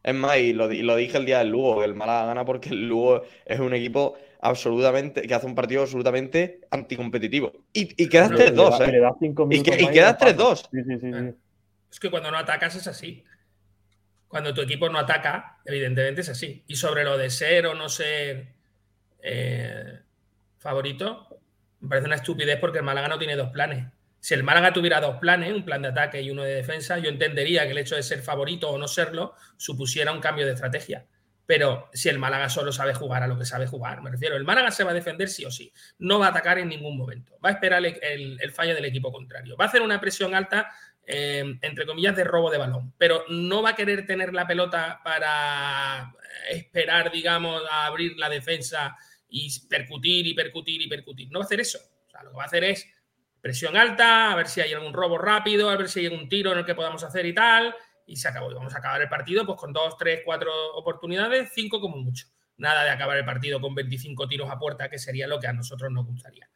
Es 0.03 0.13
más, 0.13 0.37
y 0.37 0.51
lo, 0.53 0.67
di- 0.67 0.81
lo 0.81 0.95
dije 0.97 1.17
el 1.17 1.25
día 1.25 1.39
del 1.39 1.49
Lugo, 1.49 1.79
que 1.79 1.85
el 1.85 1.95
Málaga 1.95 2.25
gana 2.25 2.43
porque 2.45 2.69
el 2.69 2.87
Lugo 2.89 3.23
es 3.45 3.59
un 3.59 3.73
equipo 3.73 4.17
absolutamente, 4.41 5.21
que 5.21 5.33
hace 5.33 5.45
un 5.45 5.55
partido 5.55 5.81
absolutamente 5.83 6.59
anticompetitivo. 6.71 7.53
Y, 7.71 8.03
y 8.03 8.09
quedas 8.09 8.31
Y 8.31 8.33
le 8.33 8.53
3-2, 8.53 8.77
da- 8.79 8.87
y 8.87 8.91
le 8.91 8.97
¿eh? 8.97 9.01
da 9.01 9.15
cinco 9.17 9.47
Y, 9.49 9.63
que- 9.63 9.77
quedas 9.77 10.17
lo 10.21 10.27
empata. 10.27 10.43
3-2. 10.43 10.55
Sí, 10.71 10.83
sí, 10.83 10.99
sí, 10.99 11.13
sí. 11.13 11.35
Es 11.89 11.99
que 12.01 12.09
cuando 12.09 12.31
no 12.31 12.37
atacas 12.37 12.75
es 12.75 12.85
así. 12.87 13.23
Cuando 14.27 14.53
tu 14.53 14.61
equipo 14.61 14.89
no 14.89 14.99
ataca, 14.99 15.59
evidentemente 15.63 16.19
es 16.21 16.27
así. 16.29 16.63
Y 16.67 16.75
sobre 16.75 17.03
lo 17.05 17.17
de 17.17 17.29
ser 17.29 17.67
o 17.67 17.73
no 17.75 17.87
ser 17.87 18.47
eh, 19.21 19.99
favorito, 20.57 21.27
me 21.79 21.87
parece 21.89 22.07
una 22.07 22.15
estupidez 22.15 22.57
porque 22.59 22.79
el 22.79 22.83
Málaga 22.83 23.07
no 23.07 23.17
tiene 23.19 23.35
dos 23.37 23.49
planes. 23.51 23.85
Si 24.23 24.33
el 24.33 24.43
Málaga 24.43 24.71
tuviera 24.71 25.01
dos 25.01 25.17
planes, 25.17 25.51
un 25.51 25.65
plan 25.65 25.81
de 25.81 25.89
ataque 25.89 26.21
y 26.21 26.31
uno 26.31 26.43
de 26.43 26.55
defensa, 26.55 26.97
yo 26.97 27.09
entendería 27.09 27.65
que 27.65 27.71
el 27.71 27.77
hecho 27.77 27.97
de 27.97 28.03
ser 28.03 28.21
favorito 28.21 28.69
o 28.69 28.77
no 28.77 28.87
serlo 28.87 29.35
supusiera 29.57 30.13
un 30.13 30.21
cambio 30.21 30.45
de 30.45 30.53
estrategia. 30.53 31.05
Pero 31.45 31.89
si 31.91 32.07
el 32.07 32.19
Málaga 32.19 32.47
solo 32.47 32.71
sabe 32.71 32.93
jugar 32.93 33.21
a 33.21 33.27
lo 33.27 33.37
que 33.37 33.43
sabe 33.43 33.67
jugar, 33.67 34.01
me 34.01 34.09
refiero, 34.09 34.37
el 34.37 34.45
Málaga 34.45 34.71
se 34.71 34.85
va 34.85 34.91
a 34.91 34.93
defender 34.93 35.27
sí 35.27 35.43
o 35.43 35.51
sí. 35.51 35.73
No 35.99 36.19
va 36.19 36.27
a 36.27 36.29
atacar 36.29 36.57
en 36.57 36.69
ningún 36.69 36.97
momento. 36.97 37.37
Va 37.43 37.49
a 37.49 37.51
esperar 37.51 37.83
el, 37.85 38.51
fallo 38.53 38.73
del 38.73 38.85
equipo 38.85 39.11
contrario. 39.11 39.57
Va 39.57 39.65
a 39.65 39.67
hacer 39.67 39.81
una 39.81 39.99
presión 39.99 40.33
alta, 40.33 40.71
eh, 41.05 41.57
entre 41.61 41.85
comillas, 41.85 42.15
de 42.15 42.23
robo 42.23 42.49
de 42.49 42.59
balón. 42.59 42.93
Pero 42.97 43.25
no 43.27 43.61
va 43.61 43.71
a 43.71 43.75
querer 43.75 44.05
tener 44.05 44.33
la 44.33 44.47
pelota 44.47 45.01
para 45.03 46.13
esperar, 46.49 47.11
digamos, 47.11 47.61
a 47.69 47.87
abrir 47.87 48.17
la 48.17 48.29
defensa 48.29 48.95
y 49.27 49.67
percutir 49.67 50.27
y 50.27 50.33
percutir 50.33 50.81
y 50.81 50.87
percutir. 50.87 51.29
No 51.29 51.39
va 51.39 51.43
a 51.43 51.47
hacer 51.47 51.59
eso. 51.59 51.79
O 52.07 52.09
sea, 52.09 52.23
lo 52.23 52.29
que 52.29 52.37
va 52.37 52.43
a 52.43 52.47
hacer 52.47 52.63
es 52.63 52.87
presión 53.43 53.75
alta, 53.75 54.31
a 54.31 54.35
ver 54.35 54.47
si 54.47 54.61
hay 54.61 54.71
algún 54.71 54.93
robo 54.93 55.17
rápido, 55.17 55.69
a 55.69 55.75
ver 55.75 55.89
si 55.89 55.99
hay 55.99 56.05
algún 56.05 56.29
tiro 56.29 56.53
en 56.53 56.59
el 56.59 56.65
que 56.65 56.75
podamos 56.75 57.03
hacer 57.03 57.25
y 57.25 57.33
tal. 57.33 57.75
Y 58.05 58.15
se 58.15 58.29
acabó. 58.29 58.49
Y 58.49 58.53
vamos 58.53 58.73
a 58.73 58.77
acabar 58.77 59.01
el 59.01 59.09
partido 59.09 59.45
pues 59.45 59.59
con 59.59 59.73
dos, 59.73 59.97
tres, 59.97 60.21
cuatro 60.23 60.49
oportunidades, 60.75 61.51
cinco 61.53 61.81
como 61.81 61.97
mucho. 61.97 62.27
Nada 62.55 62.85
de 62.85 62.91
acabar 62.91 63.17
el 63.17 63.25
partido 63.25 63.59
con 63.59 63.75
25 63.75 64.29
tiros 64.29 64.49
a 64.49 64.57
puerta, 64.57 64.89
que 64.89 64.97
sería 64.97 65.27
lo 65.27 65.41
que 65.41 65.47
a 65.47 65.53
nosotros 65.53 65.91
nos 65.91 66.05
gustaría. 66.05 66.49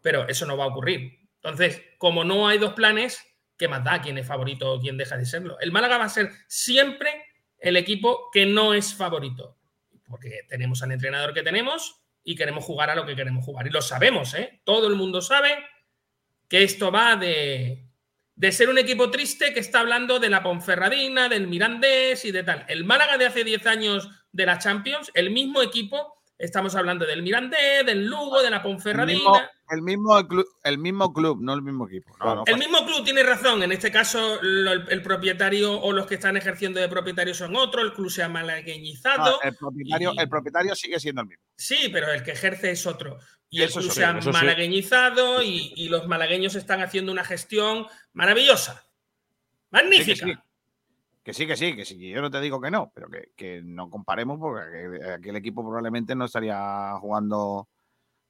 Pero 0.00 0.26
eso 0.28 0.46
no 0.46 0.56
va 0.56 0.64
a 0.64 0.68
ocurrir. 0.68 1.28
Entonces, 1.34 1.82
como 1.98 2.24
no 2.24 2.48
hay 2.48 2.56
dos 2.56 2.72
planes, 2.72 3.22
¿qué 3.58 3.68
más 3.68 3.84
da 3.84 4.00
quién 4.00 4.16
es 4.16 4.26
favorito 4.26 4.72
o 4.72 4.80
quién 4.80 4.96
deja 4.96 5.18
de 5.18 5.26
serlo? 5.26 5.60
El 5.60 5.72
Málaga 5.72 5.98
va 5.98 6.06
a 6.06 6.08
ser 6.08 6.30
siempre 6.48 7.22
el 7.58 7.76
equipo 7.76 8.30
que 8.32 8.46
no 8.46 8.72
es 8.72 8.94
favorito. 8.94 9.58
Porque 10.08 10.46
tenemos 10.48 10.82
al 10.82 10.92
entrenador 10.92 11.34
que 11.34 11.42
tenemos 11.42 12.00
y 12.24 12.34
queremos 12.34 12.64
jugar 12.64 12.88
a 12.88 12.94
lo 12.94 13.04
que 13.04 13.14
queremos 13.14 13.44
jugar. 13.44 13.66
Y 13.66 13.70
lo 13.70 13.82
sabemos, 13.82 14.32
¿eh? 14.32 14.62
Todo 14.64 14.88
el 14.88 14.94
mundo 14.94 15.20
sabe 15.20 15.54
que 16.50 16.64
esto 16.64 16.90
va 16.90 17.14
de, 17.16 17.86
de 18.34 18.52
ser 18.52 18.68
un 18.68 18.76
equipo 18.78 19.08
triste 19.10 19.54
que 19.54 19.60
está 19.60 19.80
hablando 19.80 20.18
de 20.18 20.28
la 20.28 20.42
Ponferradina, 20.42 21.28
del 21.28 21.46
Mirandés 21.46 22.24
y 22.24 22.32
de 22.32 22.42
tal. 22.42 22.64
El 22.68 22.84
Málaga 22.84 23.16
de 23.16 23.26
hace 23.26 23.44
10 23.44 23.64
años 23.66 24.10
de 24.32 24.46
la 24.46 24.58
Champions, 24.58 25.12
el 25.14 25.30
mismo 25.30 25.62
equipo, 25.62 26.22
estamos 26.36 26.74
hablando 26.74 27.06
del 27.06 27.22
Mirandés, 27.22 27.86
del 27.86 28.04
Lugo, 28.06 28.42
de 28.42 28.50
la 28.50 28.56
El 28.56 28.62
Ponferradina. 28.62 29.18
mismo, 29.20 29.40
el 29.70 29.82
mismo, 29.82 30.26
club, 30.26 30.46
el 30.64 30.78
mismo 30.78 31.12
club, 31.12 31.38
no 31.40 31.54
el 31.54 31.62
mismo 31.62 31.86
equipo. 31.86 32.16
No, 32.18 32.34
no 32.34 32.44
El 32.44 32.56
mismo 32.58 32.84
club 32.84 33.04
tiene 33.04 33.22
razón. 33.22 33.62
En 33.62 33.70
este 33.70 33.92
caso, 33.92 34.38
lo- 34.42 34.72
el, 34.72 34.84
el 34.88 35.02
propietario 35.02 35.80
o 35.80 35.92
los 35.92 36.06
que 36.08 36.16
están 36.16 36.36
ejerciendo 36.36 36.80
de 36.80 36.88
propietario 36.88 37.32
son 37.32 37.54
otros. 37.54 37.84
El 37.84 37.92
club 37.92 38.10
se 38.10 38.24
ha 38.24 38.28
malagueñizado. 38.28 39.38
no, 39.40 39.42
el, 39.42 39.54
propietario, 39.54 40.12
y- 40.14 40.20
el 40.20 40.28
propietario 40.28 40.74
sigue 40.74 40.98
siendo 40.98 41.20
el 41.22 41.28
mismo. 41.28 41.44
Sí, 41.56 41.88
pero 41.92 42.10
el 42.12 42.24
que 42.24 42.32
ejerce 42.32 42.72
es 42.72 42.84
otro. 42.86 43.18
Y 43.52 43.62
Eso 43.62 43.80
el 43.80 43.84
club 43.86 43.92
sí, 43.94 43.98
se 44.00 44.04
ha 44.04 44.10
eso 44.16 44.32
sí. 44.32 44.38
malagueñizado 44.38 45.42
y, 45.42 45.72
y 45.76 45.88
los 45.88 46.06
malagueños 46.06 46.54
están 46.54 46.80
haciendo 46.82 47.10
una 47.10 47.24
gestión 47.24 47.86
maravillosa. 48.12 48.84
Magnífica. 49.70 50.24
Sí, 50.26 50.34
Que 51.24 51.34
sí, 51.34 51.46
que 51.46 51.56
sí, 51.56 51.76
que 51.76 51.84
sí. 51.84 52.08
Yo 52.10 52.22
no 52.22 52.30
te 52.30 52.40
digo 52.40 52.60
que 52.60 52.70
no, 52.70 52.90
pero 52.94 53.08
que, 53.10 53.32
que 53.36 53.60
no 53.62 53.90
comparemos 53.90 54.38
porque 54.38 55.00
aquel- 55.18 55.36
equipo 55.36 55.62
probablemente 55.62 56.14
no 56.14 56.24
estaría 56.26 56.94
jugando 57.00 57.68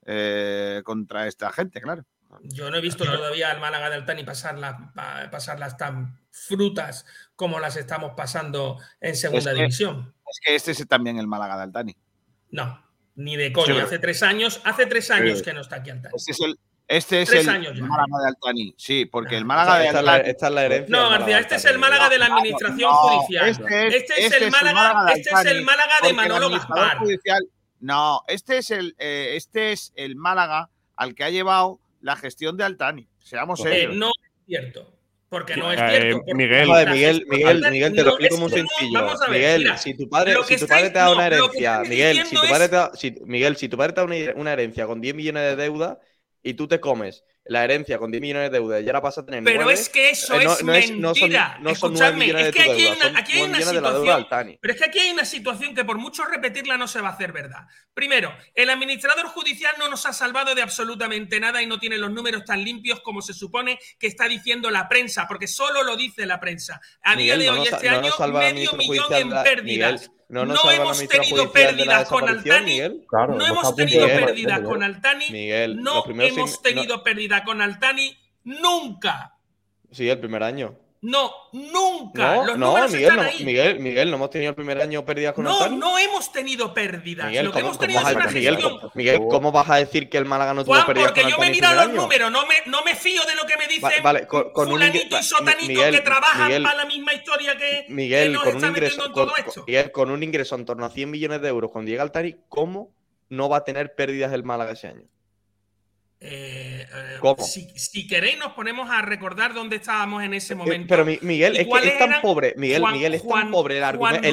eh, 0.07 0.81
contra 0.85 1.27
esta 1.27 1.53
gente, 1.53 1.81
claro. 1.81 2.05
Yo 2.43 2.71
no 2.71 2.77
he 2.77 2.81
visto 2.81 3.05
todavía 3.05 3.51
al 3.51 3.61
Málaga 3.61 3.91
de 3.91 3.97
Altani 3.97 4.25
pasar, 4.25 4.57
la- 4.59 4.93
pa- 4.95 5.29
pasarlas 5.31 5.77
tan 5.77 6.19
frutas 6.31 7.05
como 7.37 7.59
las 7.61 7.77
estamos 7.77 8.13
pasando 8.17 8.79
en 9.01 9.17
segunda 9.17 9.51
Es 9.51 9.57
que- 9.57 9.63
división. 9.63 10.15
Es 10.27 10.41
que 10.43 10.55
este 10.55 10.71
es 10.71 10.87
también 10.89 11.19
el 11.19 11.27
Málaga 11.27 11.57
de 11.57 11.63
Altani. 11.65 11.97
No, 12.53 12.83
ni 13.21 13.37
de 13.37 13.53
coña. 13.53 13.75
Sí, 13.75 13.81
hace 13.81 13.99
tres 13.99 14.23
años, 14.23 14.61
hace 14.65 14.87
tres 14.87 15.11
años 15.11 15.39
Sí. 15.39 15.45
que 15.45 15.53
no 15.53 15.61
está 15.61 15.77
aquí 15.77 15.91
Altani. 15.91 16.15
Este 16.17 16.31
es 16.33 16.41
el, 16.41 16.59
este 16.89 17.23
es 17.23 17.33
el. 17.33 17.47
Málaga 17.47 18.19
de 18.23 18.29
Altani. 18.29 18.75
Sí, 18.77 19.05
porque 19.07 19.37
el 19.37 19.45
Málaga 19.45 19.79
de 19.79 19.87
Esta 19.87 19.99
es 20.01 20.05
la- 20.05 20.13
Altani. 20.15 20.31
esta 20.31 20.47
es 20.49 20.53
la 20.55 20.65
herencia 20.65 20.89
No, 20.97 21.03
García, 21.11 21.19
Málaga 21.27 21.41
este 21.41 21.55
es 21.55 21.65
Altani. 21.65 21.75
el 21.75 21.81
Málaga 21.81 22.09
de 22.09 22.19
la 22.19 22.27
administración 22.27 22.91
no, 22.91 22.97
judicial. 22.97 23.49
Este 23.49 23.87
es, 23.89 23.95
Este 23.95 24.13
es 24.15 24.33
este 24.33 24.45
el 24.45 24.51
Málaga, 24.51 25.05
de 25.05 25.13
este 25.13 25.21
es 25.21 25.27
el 25.33 25.37
Altani, 25.47 25.65
Málaga 25.65 25.95
de 26.03 26.13
Manolo 26.13 26.51
Gaspar. 26.51 26.99
judicial- 26.99 27.49
no, 27.81 28.23
este 28.29 28.59
es 28.59 28.71
el, 28.71 28.95
eh, 28.99 29.33
este 29.37 29.73
es 29.73 29.93
el 29.97 30.17
Málaga 30.17 30.71
al 30.97 31.15
que 31.15 31.25
ha 31.25 31.31
llevado 31.31 31.81
la 32.01 32.17
gestión 32.17 32.57
de 32.57 32.65
Altani. 32.65 33.09
Seamos 33.19 33.61
Eh, 33.61 33.63
serios. 33.65 33.97
no 33.97 34.09
es 34.09 34.31
cierto. 34.47 34.93
Porque 35.31 35.57
no 35.57 35.71
es 35.73 35.81
Eh, 35.81 35.89
cierto. 35.91 36.17
porque 36.19 36.35
Miguel. 36.35 36.69
Miguel, 36.69 37.27
Miguel, 37.29 37.65
Miguel, 37.71 37.95
te 37.95 38.03
lo 38.03 38.09
explico 38.11 38.35
es 38.35 38.41
muy 38.41 38.51
sencillo. 38.51 39.07
Ver, 39.07 39.31
Miguel, 39.31 39.63
mira, 39.63 39.77
si 39.79 39.95
tu 39.97 40.09
padre, 40.09 40.35
si 40.45 40.57
tu 40.59 40.67
padre 40.67 40.91
te 40.91 40.99
da 40.99 41.13
una 41.13 41.27
herencia, 41.29 41.81
Miguel, 41.89 42.25
si 42.27 42.35
tu 42.35 42.43
padre 42.43 42.65
es- 42.65 42.71
te 42.71 42.77
da, 42.77 42.93
Miguel, 43.27 43.57
si 43.57 43.69
tu 43.69 43.77
padre 43.77 43.93
te 43.93 44.01
da 44.01 44.05
una, 44.07 44.17
una 44.35 44.53
herencia 44.53 44.87
con 44.87 45.01
10 45.01 45.15
millones 45.15 45.43
de 45.45 45.57
deuda 45.57 46.01
y 46.43 46.55
tú 46.55 46.67
te 46.67 46.81
comes 46.81 47.25
la 47.51 47.65
herencia 47.65 47.99
con 47.99 48.13
10 48.13 48.21
millones 48.21 48.45
de 48.53 48.59
deuda 48.59 48.79
y 48.79 48.87
ahora 48.87 49.01
vas 49.01 49.19
a 49.19 49.25
tener 49.27 49.43
Pero 49.43 49.69
es 49.71 49.89
que 49.89 50.11
eso 50.11 50.41
eh, 50.41 50.45
no- 50.45 50.53
es 50.53 50.63
no 50.63 50.73
es- 50.73 50.91
no 50.93 51.15
son- 51.15 51.23
mentira. 51.23 51.59
no 51.61 51.75
son 51.75 51.93
nueve 51.95 52.07
Escuchadme, 52.07 52.25
millones 52.27 52.47
es 52.47 52.47
de 52.47 52.53
que 52.53 52.71
aquí 52.71 52.81
hay 52.83 52.87
una, 52.93 53.19
aquí 53.19 53.33
hay 53.33 53.65
situación. 53.65 54.59
Pero 54.61 54.73
es 54.75 54.79
que 54.81 54.85
aquí 54.87 54.99
hay 55.01 55.11
una 55.11 55.25
situación 55.25 55.75
que 55.75 55.85
por 55.85 55.99
mucho 55.99 56.25
repetirla 56.27 56.77
no 56.77 56.87
se 56.87 57.01
va 57.01 57.09
a 57.09 57.13
hacer 57.13 57.33
verdad. 57.33 57.67
Primero, 57.93 58.33
el 58.55 58.71
administrador 58.71 59.27
judicial 59.27 59.75
no 59.81 59.89
nos 59.89 60.07
ha 60.07 60.13
salvado 60.13 60.55
de 60.55 60.63
absolutamente 60.63 61.41
nada 61.41 61.61
y 61.61 61.67
no 61.67 61.81
tiene 61.81 61.99
los 61.99 62.13
números 62.13 62.45
tan 62.45 62.63
limpios 62.63 63.01
como 63.01 63.21
se 63.21 63.35
supone 63.35 63.81
que 63.99 64.07
está 64.07 64.29
diciendo 64.29 64.71
la 64.71 64.89
prensa, 64.89 65.27
porque 65.27 65.49
solo 65.49 65.83
lo 65.83 65.97
dice 65.97 66.27
la 66.27 66.39
prensa. 66.39 66.81
A 67.03 67.17
Miguel, 67.17 67.41
día 67.41 67.53
de 67.53 67.59
hoy, 67.59 67.67
este 67.67 67.89
año, 67.89 68.13
medio 68.33 68.73
millón 68.75 69.13
en 69.13 69.31
pérdidas. 69.43 70.03
Miguel, 70.03 70.11
no 70.31 70.47
nos 70.47 70.65
no 70.65 70.71
hemos 70.71 71.09
tenido 71.09 71.53
pérdidas 71.53 72.09
con 72.09 72.29
Altani. 72.29 72.81
Claro, 73.09 73.35
no 73.35 73.47
hemos 73.47 73.75
tenido 73.77 74.07
de- 74.07 74.63
con 74.65 74.83
Altani. 74.83 75.25
Miguel, 75.31 75.83
no 75.83 76.05
hemos 76.07 76.63
tenido 76.63 77.03
pérdida 77.03 77.45
con 77.45 77.61
Altani 77.61 78.17
nunca. 78.45 79.35
Sí, 79.91 80.09
el 80.09 80.19
primer 80.21 80.43
año. 80.43 80.77
No, 81.03 81.33
nunca. 81.53 82.37
No, 82.37 82.45
Los 82.45 82.59
no, 82.59 82.89
Miguel, 82.89 83.17
no. 83.17 83.23
Miguel, 83.43 83.81
Miguel, 83.81 84.11
no 84.11 84.17
hemos 84.17 84.29
tenido 84.29 84.51
el 84.51 84.55
primer 84.55 84.83
año 84.83 85.03
pérdidas 85.03 85.33
con 85.33 85.45
No, 85.45 85.55
Altani. 85.55 85.77
no 85.79 85.97
hemos 85.99 86.31
tenido 86.31 86.75
pérdidas. 86.75 87.27
Miguel, 87.29 87.47
Lo 87.47 87.53
que 87.53 87.55
¿cómo, 87.61 87.67
hemos 87.69 87.79
tenido 87.79 88.01
es 88.01 88.15
una 88.17 88.27
Miguel, 88.27 88.55
gestión. 88.57 88.79
¿cómo- 88.81 88.93
Miguel, 88.95 89.21
¿cómo 89.31 89.51
vas 89.53 89.71
a 89.71 89.77
decir 89.77 90.11
que 90.11 90.19
el 90.19 90.27
Málaga 90.27 90.53
no 90.53 90.63
tuvo 90.63 90.75
Juan, 90.75 90.87
pérdidas 90.87 91.09
porque 91.09 91.23
con 91.23 91.31
yo 91.31 91.39
me 91.39 91.51
mirado 91.51 91.75
los 91.77 91.85
año? 91.87 91.95
números, 92.03 92.31
no 92.31 92.47
me, 92.47 92.55
no 92.67 92.83
me 92.85 92.95
fío 92.95 93.23
de 93.25 93.35
lo 93.35 93.47
que 93.47 93.57
me 93.57 93.67
dicen 93.67 93.81
Vale, 93.83 94.01
vale, 94.03 94.27
con- 94.27 94.53
con 94.53 94.67
un 94.67 94.73
fulanito 94.75 95.17
ingre- 95.17 95.21
y 95.21 95.23
sotanito 95.25 95.67
Miguel, 95.69 95.95
que 95.95 96.01
trabajan 96.03 96.47
Miguel, 96.49 96.63
para 96.65 96.77
la 96.77 96.85
misma 96.85 97.15
historia 97.15 97.57
que, 97.57 97.85
que 97.87 97.93
Miguel, 97.95 98.33
nos 98.35 98.43
con 98.43 98.51
un 98.51 98.57
está 98.57 98.69
ingreso, 98.69 98.97
metiendo 98.97 99.07
en 99.07 99.27
todo 99.27 99.35
con- 99.35 99.47
esto. 99.49 99.65
Miguel, 99.67 99.93
con 99.93 100.11
un 100.11 100.23
ingreso 100.23 100.55
en 100.57 100.65
torno 100.67 100.85
a 100.85 100.91
100 100.91 101.11
millones 101.11 101.41
de 101.41 101.49
euros 101.49 101.71
cuando 101.71 101.91
llega 101.91 102.03
Altani, 102.03 102.37
¿cómo 102.51 102.91
no 103.31 103.49
va 103.49 103.57
a 103.59 103.65
tener 103.65 103.95
pérdidas 103.95 104.35
el 104.35 104.43
Málaga 104.45 104.73
ese 104.73 104.89
año? 104.89 105.05
Eh, 106.23 106.87
¿Cómo? 107.21 107.43
Si, 107.43 107.67
si 107.79 108.07
queréis, 108.07 108.37
nos 108.39 108.53
ponemos 108.53 108.91
a 108.91 109.01
recordar 109.01 109.55
dónde 109.55 109.77
estábamos 109.77 110.23
en 110.23 110.35
ese 110.35 110.53
Eh, 110.53 110.57
momento. 110.57 110.87
Pero 110.89 111.07
Mi- 111.07 111.19
Miguel, 111.23 111.55
¿Y 111.57 111.61
es 111.61 111.67
que 111.67 111.89
es 111.89 111.99
tan 111.99 112.21
pobre, 112.21 112.55
Miguel, 112.59 112.83
Juan- 112.83 112.93
Miguel, 112.93 113.15
es 113.15 113.23
tan 113.23 113.29
Juan- 113.31 113.51
pobre 113.51 113.79
el, 113.79 113.85
argumento, 113.85 114.29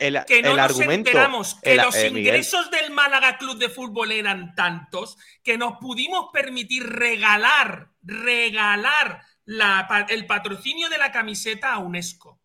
el, 0.00 0.24
que 0.26 0.42
no 0.42 0.50
el 0.50 0.56
nos 0.56 0.64
argumento. 0.66 1.08
enteramos 1.10 1.54
que 1.62 1.72
el- 1.72 1.76
los 1.78 1.94
eh, 1.96 2.10
Miguel, 2.10 2.34
ingresos 2.34 2.70
del 2.70 2.90
Málaga 2.90 3.38
Club 3.38 3.56
de 3.56 3.70
Fútbol 3.70 4.12
eran 4.12 4.54
tantos 4.54 5.16
que 5.42 5.56
nos 5.56 5.78
pudimos 5.78 6.26
permitir 6.30 6.86
regalar, 6.86 7.88
regalar 8.02 9.22
la 9.46 10.06
el 10.10 10.26
patrocinio 10.26 10.90
de 10.90 10.98
la 10.98 11.10
camiseta 11.10 11.72
a 11.72 11.78
UNESCO. 11.78 12.38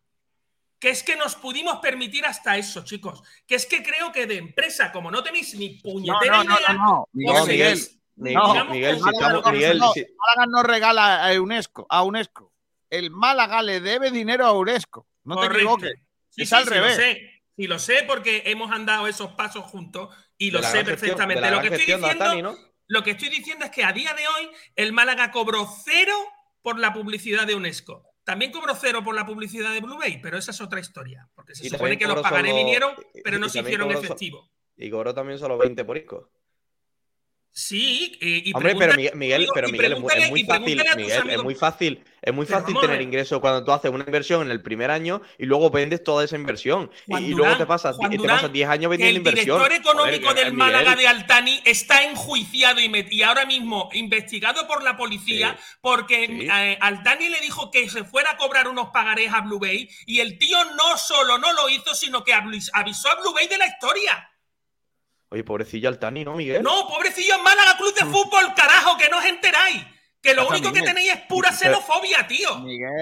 Que 0.78 0.90
es 0.90 1.02
que 1.02 1.16
nos 1.16 1.34
pudimos 1.36 1.78
permitir 1.80 2.24
hasta 2.26 2.56
eso, 2.58 2.82
chicos. 2.84 3.22
Que 3.46 3.54
es 3.54 3.64
que 3.66 3.82
creo 3.82 4.12
que 4.12 4.26
de 4.26 4.36
empresa, 4.38 4.92
como 4.92 5.10
no 5.10 5.22
tenéis 5.22 5.54
ni 5.54 5.70
puñetera 5.80 6.38
no, 6.38 6.44
no, 6.44 6.54
idea, 6.58 6.72
no, 6.74 6.84
no. 6.84 7.08
No, 7.12 7.46
Miguel, 7.46 7.80
no, 8.16 8.64
Miguel, 8.66 8.96
si 8.96 9.02
Málaga 9.02 9.26
estamos, 9.26 9.44
no- 9.44 9.52
Miguel, 9.52 9.78
no, 9.78 9.92
si- 9.92 10.00
el 10.00 10.14
Málaga 10.16 10.50
no 10.50 10.62
regala 10.62 11.26
a 11.28 11.40
UNESCO, 11.40 11.86
a 11.88 12.02
UNESCO. 12.02 12.52
El 12.90 13.10
Málaga 13.10 13.62
le 13.62 13.80
debe 13.80 14.10
dinero 14.10 14.46
a 14.46 14.52
UNESCO. 14.52 15.06
No 15.24 15.36
te 15.40 15.46
equivoques. 15.46 15.92
Sí, 16.30 16.42
es 16.42 16.48
sí, 16.48 16.54
al 16.54 16.64
sí, 16.64 16.70
revés. 16.70 16.96
Lo 16.96 17.02
sé. 17.02 17.32
Sí, 17.56 17.66
lo 17.66 17.78
sé 17.78 18.04
porque 18.06 18.42
hemos 18.46 18.70
andado 18.70 19.06
esos 19.08 19.32
pasos 19.32 19.64
juntos 19.64 20.14
y 20.36 20.50
lo 20.50 20.60
sé 20.62 20.68
gestión- 20.84 20.84
perfectamente. 20.86 21.50
lo, 21.50 21.60
que 21.62 21.68
estoy 21.68 21.86
diciendo, 21.96 22.56
lo 22.88 23.02
que 23.02 23.10
estoy 23.12 23.28
diciendo 23.30 23.64
es 23.64 23.70
que 23.70 23.82
a 23.82 23.92
día 23.92 24.12
de 24.14 24.26
hoy 24.28 24.50
el 24.76 24.92
Málaga 24.92 25.30
cobró 25.30 25.66
cero 25.84 26.14
por 26.62 26.78
la 26.78 26.92
publicidad 26.92 27.46
de 27.46 27.54
UNESCO. 27.54 28.02
también 28.24 28.50
cobró 28.50 28.74
cero 28.74 29.04
por 29.04 29.14
la 29.14 29.24
publicidad 29.24 29.72
de 29.72 29.80
Blue 29.80 29.98
Bay, 29.98 30.18
pero 30.20 30.36
esa 30.36 30.50
es 30.50 30.60
otra 30.60 30.80
historia. 30.80 31.28
Porque 31.36 31.54
se 31.54 31.64
Y 31.66 31.70
supone 31.70 31.96
que 31.96 32.08
los 32.08 32.20
pagaré 32.20 32.48
solo- 32.50 32.56
vinieron, 32.64 32.94
y- 33.14 33.22
pero 33.22 33.38
no 33.38 33.46
y 33.46 33.50
se 33.50 33.60
hicieron 33.60 33.86
cobró 33.86 34.00
efectivo. 34.00 34.50
Y 34.76 34.90
cobró 34.90 35.14
también 35.14 35.38
solo 35.38 35.56
20 35.56 35.84
por 35.84 35.96
Isco. 35.96 36.28
Sí, 37.58 38.18
eh, 38.20 38.42
y 38.44 38.52
Hombre, 38.54 38.74
pero 38.78 38.92
Miguel, 38.94 39.14
Miguel- 39.16 39.46
pero 39.54 39.68
Miguel, 39.70 39.92
es 39.94 39.98
muy, 40.00 40.12
es 40.12 40.28
muy 40.30 40.44
fácil, 40.44 40.76
Miguel, 40.94 41.30
es 41.30 41.42
muy 41.42 41.54
fácil, 41.54 42.04
es 42.20 42.34
muy 42.34 42.44
fácil 42.44 42.76
tener 42.78 43.00
ingresos 43.00 43.40
cuando 43.40 43.64
tú 43.64 43.72
haces 43.72 43.90
una 43.90 44.04
inversión 44.04 44.42
en 44.42 44.50
el 44.50 44.60
primer 44.60 44.90
año 44.90 45.22
y 45.38 45.46
luego 45.46 45.70
vendes 45.70 46.04
toda 46.04 46.22
esa 46.22 46.36
inversión. 46.36 46.90
Y- 47.06 47.10
Juan 47.12 47.24
y, 47.24 47.28
Durán- 47.30 47.36
luego 47.38 47.56
te 47.56 47.64
pasas, 47.64 47.96
te 47.98 48.18
pasas 48.18 48.52
10 48.52 48.68
años 48.68 48.90
vendiendo 48.90 49.10
el 49.10 49.26
inversión. 49.26 49.56
director 49.58 49.72
económico 49.72 50.28
Joder, 50.28 50.44
del 50.44 50.52
Málaga 50.52 50.96
de 50.96 51.08
Altani 51.08 51.62
está 51.64 52.04
enjuiciado 52.04 52.78
y, 52.78 53.06
y 53.10 53.22
ahora 53.22 53.46
mismo 53.46 53.88
investigado 53.94 54.66
por 54.66 54.82
la 54.82 54.98
policía 54.98 55.56
porque 55.80 56.26
Sí. 56.26 56.48
eh, 56.52 56.76
Altani 56.78 57.30
le 57.30 57.40
dijo 57.40 57.70
que 57.70 57.88
se 57.88 58.04
fuera 58.04 58.32
a 58.32 58.36
cobrar 58.36 58.68
unos 58.68 58.90
pagarés 58.90 59.32
a 59.32 59.40
Blue 59.40 59.58
Bay 59.58 59.88
y 60.04 60.20
el 60.20 60.36
tío 60.36 60.62
no 60.76 60.98
solo 60.98 61.38
no 61.38 61.54
lo 61.54 61.70
hizo, 61.70 61.94
sino 61.94 62.22
que 62.22 62.34
avis- 62.34 62.68
avisó 62.74 63.08
a 63.08 63.14
Blue 63.22 63.32
Bay 63.32 63.48
de 63.48 63.56
la 63.56 63.66
historia. 63.66 64.28
Oye, 65.30 65.42
pobrecillo 65.44 65.88
Altani, 65.88 66.24
¿no, 66.24 66.34
Miguel? 66.36 66.62
No, 66.62 66.86
pobrecillo 66.88 67.38
Málaga 67.42 67.76
Club 67.76 67.94
de 67.94 68.06
Fútbol, 68.06 68.54
carajo, 68.54 68.96
que 68.96 69.08
no 69.08 69.18
os 69.18 69.24
enteráis. 69.24 69.84
Que 70.22 70.34
lo 70.34 70.48
único 70.48 70.72
que 70.72 70.80
Miguel. 70.80 70.94
tenéis 70.94 71.12
es 71.14 71.20
pura 71.28 71.52
xenofobia, 71.52 72.26
tío. 72.26 72.48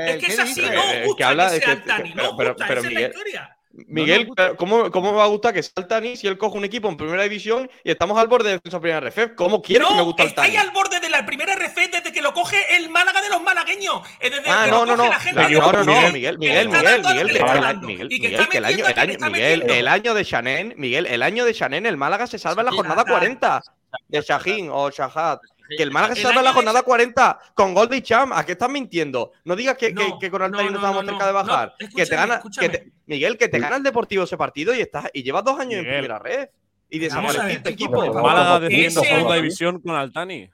es 0.07 0.16
que 0.18 0.27
es 0.33 0.39
así, 0.39 0.61
no 0.62 0.83
os 0.85 0.91
que 0.93 1.05
gusta 1.05 1.29
habla 1.29 1.47
que 1.49 1.53
de 1.55 1.59
sea 1.61 1.66
que- 1.66 1.72
Altani, 1.72 2.09
que- 2.11 2.14
no 2.16 2.31
os 2.31 2.37
pero 2.37 2.51
esa 2.53 2.66
Miguel- 2.66 2.87
es 2.87 2.93
la 2.95 3.01
historia. 3.09 3.54
Miguel, 3.89 4.29
¿cómo, 4.57 4.91
¿cómo 4.93 5.11
me 5.11 5.18
va 5.18 5.25
a 5.25 5.29
gustar 5.29 5.53
que 5.53 5.62
sea 5.62 5.72
Altani 5.77 6.16
si 6.16 6.29
él 6.29 6.39
coge 6.39 6.57
un 6.59 6.64
equipo 6.64 6.89
en 6.89 6.97
primera 6.97 7.25
división 7.25 7.68
y 7.83 7.91
estamos 7.91 8.16
al 8.18 8.29
borde 8.29 8.51
de 8.51 8.55
descenso 8.55 8.77
a 8.77 8.81
primera 8.81 9.01
RF? 9.01 9.35
¿Cómo 9.35 9.61
quiere 9.62 9.85
que 9.85 9.95
me 9.95 10.03
guste 10.03 10.22
Estáis 10.25 10.55
Altani? 10.55 10.68
al 10.68 10.75
borde 10.75 11.01
de 11.01 11.11
la 11.11 11.27
primera 11.27 11.55
RF 11.57 11.77
desde 11.91 12.12
que 12.12 12.22
lo 12.22 12.33
coge 12.33 12.57
el 12.77 12.89
Málaga 12.91 13.20
de 13.20 13.31
los 13.31 13.43
malagueños. 13.43 14.01
Desde 14.20 14.43
Ah, 14.49 14.62
que 14.66 14.70
no, 14.70 14.85
lo 14.85 14.97
no, 14.97 14.97
coge 14.97 15.07
no. 15.07 15.12
la 15.12 15.20
gente 15.20 15.41
No, 15.59 15.72
no, 15.72 15.85
no, 15.85 15.93
Miguel, 16.12 16.12
Miguel, 16.12 16.39
Miguel, 16.39 16.68
Miguel, 16.68 16.87
el- 16.87 17.01
Miguel, 17.01 18.09
Miguel, 18.09 18.11
el 18.53 18.64
año, 18.64 18.87
el 18.87 18.99
año, 18.99 19.31
Miguel, 19.31 19.62
el 19.70 19.89
año 19.89 20.14
de 20.14 20.25
Chanén, 20.25 20.75
Miguel, 20.77 21.07
el 21.07 21.22
año 21.22 21.45
de 21.45 21.53
Chanén, 21.55 21.85
el 21.87 21.97
Málaga 21.97 22.27
se 22.29 22.39
salva 22.39 22.62
en 22.62 22.66
la 22.66 22.72
jornada 22.72 23.03
Shahad. 23.03 23.12
40 23.18 23.62
de 24.09 24.20
Shahin 24.22 24.68
o 24.72 24.91
Shahad. 24.91 25.39
Que 25.69 25.83
el 25.83 25.91
Málaga 25.91 26.15
se 26.15 26.23
salva 26.23 26.41
en 26.41 26.45
la 26.45 26.51
año 26.51 26.55
de 26.61 26.65
jornada 26.67 26.83
40 26.83 27.39
con 27.55 27.75
gol 27.75 27.89
de 27.89 28.03
Cham. 28.03 28.33
¿A 28.33 28.45
qué 28.45 28.53
estás 28.53 28.69
mintiendo? 28.71 29.33
No 29.45 29.57
digas 29.57 29.77
que, 29.79 29.95
que- 29.95 30.09
No, 30.09 30.19
que 30.19 30.31
con 30.31 30.43
Altani 30.43 30.65
no, 30.65 30.71
no, 30.73 30.77
estábamos 30.79 31.05
no, 31.05 31.11
cerca 31.12 31.27
de 31.27 31.33
bajar. 31.33 31.75
no, 31.81 31.89
que 31.89 32.07
te 32.07 32.17
gana, 32.17 32.35
escúchame. 32.37 32.69
que 32.71 32.79
te- 32.79 32.93
Miguel, 33.07 33.39
que 33.39 33.49
te 33.49 33.59
gana 33.59 33.77
el 33.77 33.83
Deportivo 33.83 34.25
ese 34.25 34.37
partido 34.37 34.75
y 34.75 34.81
estás 34.81 35.07
y 35.12 35.23
llevas 35.23 35.45
dos 35.45 35.59
años 35.59 35.81
en 35.81 35.85
primera 35.87 36.19
red. 36.19 36.49
Y 36.91 36.99
desapareciste 36.99 37.71
equipo. 37.71 38.12
Málaga 38.15 38.57
a 38.57 38.67
ese 38.67 39.01
segunda 39.01 39.35
división 39.37 39.81
con 39.81 39.95
Altani. 39.97 40.51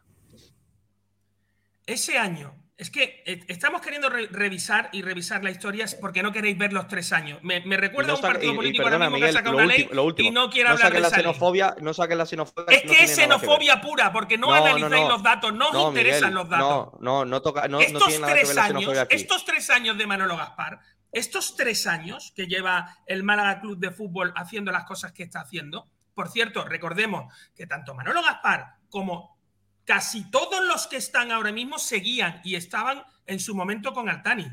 Ese 1.86 2.16
año, 2.18 2.54
es 2.80 2.90
que 2.90 3.22
eh, 3.26 3.40
estamos 3.48 3.82
queriendo 3.82 4.08
re- 4.08 4.26
revisar 4.30 4.88
y 4.92 5.02
revisar 5.02 5.44
la 5.44 5.50
historia 5.50 5.84
porque 6.00 6.22
no 6.22 6.32
queréis 6.32 6.56
ver 6.56 6.72
los 6.72 6.88
tres 6.88 7.12
años. 7.12 7.38
Me, 7.42 7.60
me 7.60 7.76
recuerda 7.76 8.08
Y 8.08 8.12
no 8.12 8.14
a 8.14 8.16
un 8.16 8.22
partido 8.32 8.50
y- 8.52 8.54
y 8.54 8.56
político 8.56 8.84
perdona, 8.84 9.04
ahora 9.04 9.10
mismo 9.10 9.16
Miguel, 9.26 9.30
que 9.32 9.38
ha 9.38 9.40
sacado 9.40 9.52
lo 9.52 9.58
una 9.64 9.66
ley 9.66 9.82
último- 9.82 9.94
lo 9.94 10.04
último. 10.04 10.28
y 10.28 10.32
no 10.32 10.50
quiere 10.50 10.68
no 10.70 10.74
hablar 10.74 10.92
de 10.92 11.00
la 11.00 11.08
ley. 11.08 11.16
xenofobia, 11.18 11.76
no 11.80 11.94
saques 11.94 12.16
la 12.16 12.26
xenofobia. 12.26 12.64
Es 12.76 12.82
que 12.82 12.92
es 12.92 12.98
que 12.98 13.06
xenofobia 13.08 13.80
pura, 13.80 14.12
porque 14.12 14.38
no, 14.38 14.52
analizáis 14.52 15.08
los 15.08 15.22
datos, 15.22 15.52
no 15.54 15.68
os 15.70 15.88
interesan 15.88 16.30
Miguel, 16.30 16.34
los 16.34 16.48
datos. 16.48 16.68
No, 16.68 16.98
no, 17.00 17.24
no 17.26 17.42
toca, 17.42 17.66
estos 17.66 18.04
tiene 18.06 18.20
nada 18.20 18.32
que 18.32 18.38
ver 18.38 18.44
tres 18.46 18.56
la 18.56 18.64
años, 18.64 18.98
aquí. 18.98 19.16
estos 19.16 19.44
tres 19.44 19.70
años 19.70 19.98
de 19.98 20.06
Manolo 20.06 20.36
Gaspar, 20.36 20.80
estos 21.12 21.56
tres 21.56 21.86
años 21.86 22.32
que 22.34 22.46
lleva 22.46 22.96
el 23.06 23.22
Málaga 23.24 23.60
Club 23.60 23.78
de 23.78 23.90
Fútbol 23.90 24.32
haciendo 24.36 24.72
las 24.72 24.84
cosas 24.84 25.12
que 25.12 25.22
está 25.22 25.40
haciendo, 25.40 25.88
por 26.14 26.28
cierto, 26.28 26.64
recordemos 26.64 27.32
que 27.54 27.66
tanto 27.66 27.94
Manolo 27.94 28.22
Gaspar 28.22 28.76
como 28.88 29.38
casi 29.90 30.30
todos 30.30 30.64
los 30.64 30.86
que 30.86 30.98
están 30.98 31.32
ahora 31.32 31.50
mismo 31.50 31.76
seguían 31.76 32.40
y 32.44 32.54
estaban 32.54 33.02
en 33.26 33.40
su 33.40 33.56
momento 33.56 33.92
con 33.92 34.08
Altani. 34.08 34.46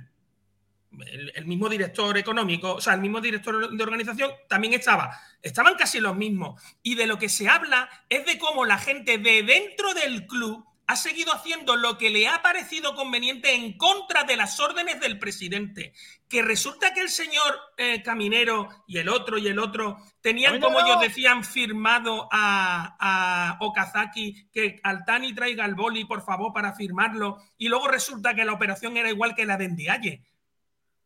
El, 1.36 1.46
mismo 1.46 1.70
director 1.70 2.18
económico, 2.18 2.74
o 2.74 2.82
sea, 2.82 2.96
el 2.96 3.02
mismo 3.02 3.22
director 3.22 3.70
de 3.70 3.84
organización 3.84 4.32
también 4.50 4.74
estaba. 4.74 5.16
Estaban 5.44 5.76
casi 5.76 6.00
los 6.00 6.16
mismos. 6.16 6.60
Y 6.82 6.96
de 6.96 7.06
lo 7.06 7.20
que 7.20 7.30
se 7.30 7.48
habla 7.48 7.88
es 8.10 8.26
de 8.26 8.40
cómo 8.40 8.66
la 8.66 8.80
gente 8.80 9.20
de 9.20 9.44
dentro 9.44 9.94
del 9.94 10.26
club 10.26 10.66
ha 10.88 10.96
seguido 10.96 11.34
haciendo 11.34 11.76
lo 11.76 11.98
que 11.98 12.10
le 12.10 12.30
ha 12.30 12.42
parecido 12.42 12.96
conveniente 12.96 13.54
en 13.54 13.78
contra 13.78 14.24
de 14.24 14.38
las 14.38 14.58
órdenes 14.62 15.02
del 15.02 15.20
presidente. 15.20 15.94
Que 16.30 16.42
resulta 16.42 16.94
que 16.94 17.02
el 17.02 17.10
señor 17.10 17.60
eh, 17.76 18.02
Caminero 18.02 18.70
y 18.88 18.98
el 18.98 19.10
otro 19.10 19.38
y 19.38 19.48
el 19.50 19.60
otro 19.60 19.98
tenían, 20.22 20.62
como 20.62 20.80
ellos 20.80 21.02
decían, 21.02 21.44
firmado 21.44 22.30
a, 22.32 22.96
a 23.00 23.58
Okazaki 23.60 24.50
que 24.50 24.80
Altani 24.82 25.36
traiga 25.36 25.66
el 25.66 25.76
boli, 25.76 26.06
por 26.06 26.24
favor, 26.24 26.54
para 26.54 26.74
firmarlo. 26.74 27.38
Y 27.58 27.68
luego 27.68 27.90
resulta 27.90 28.34
que 28.34 28.46
la 28.46 28.54
operación 28.54 28.96
era 28.96 29.10
igual 29.10 29.36
que 29.36 29.46
la 29.46 29.58
de 29.58 29.68
Ndiaye. 29.68 30.24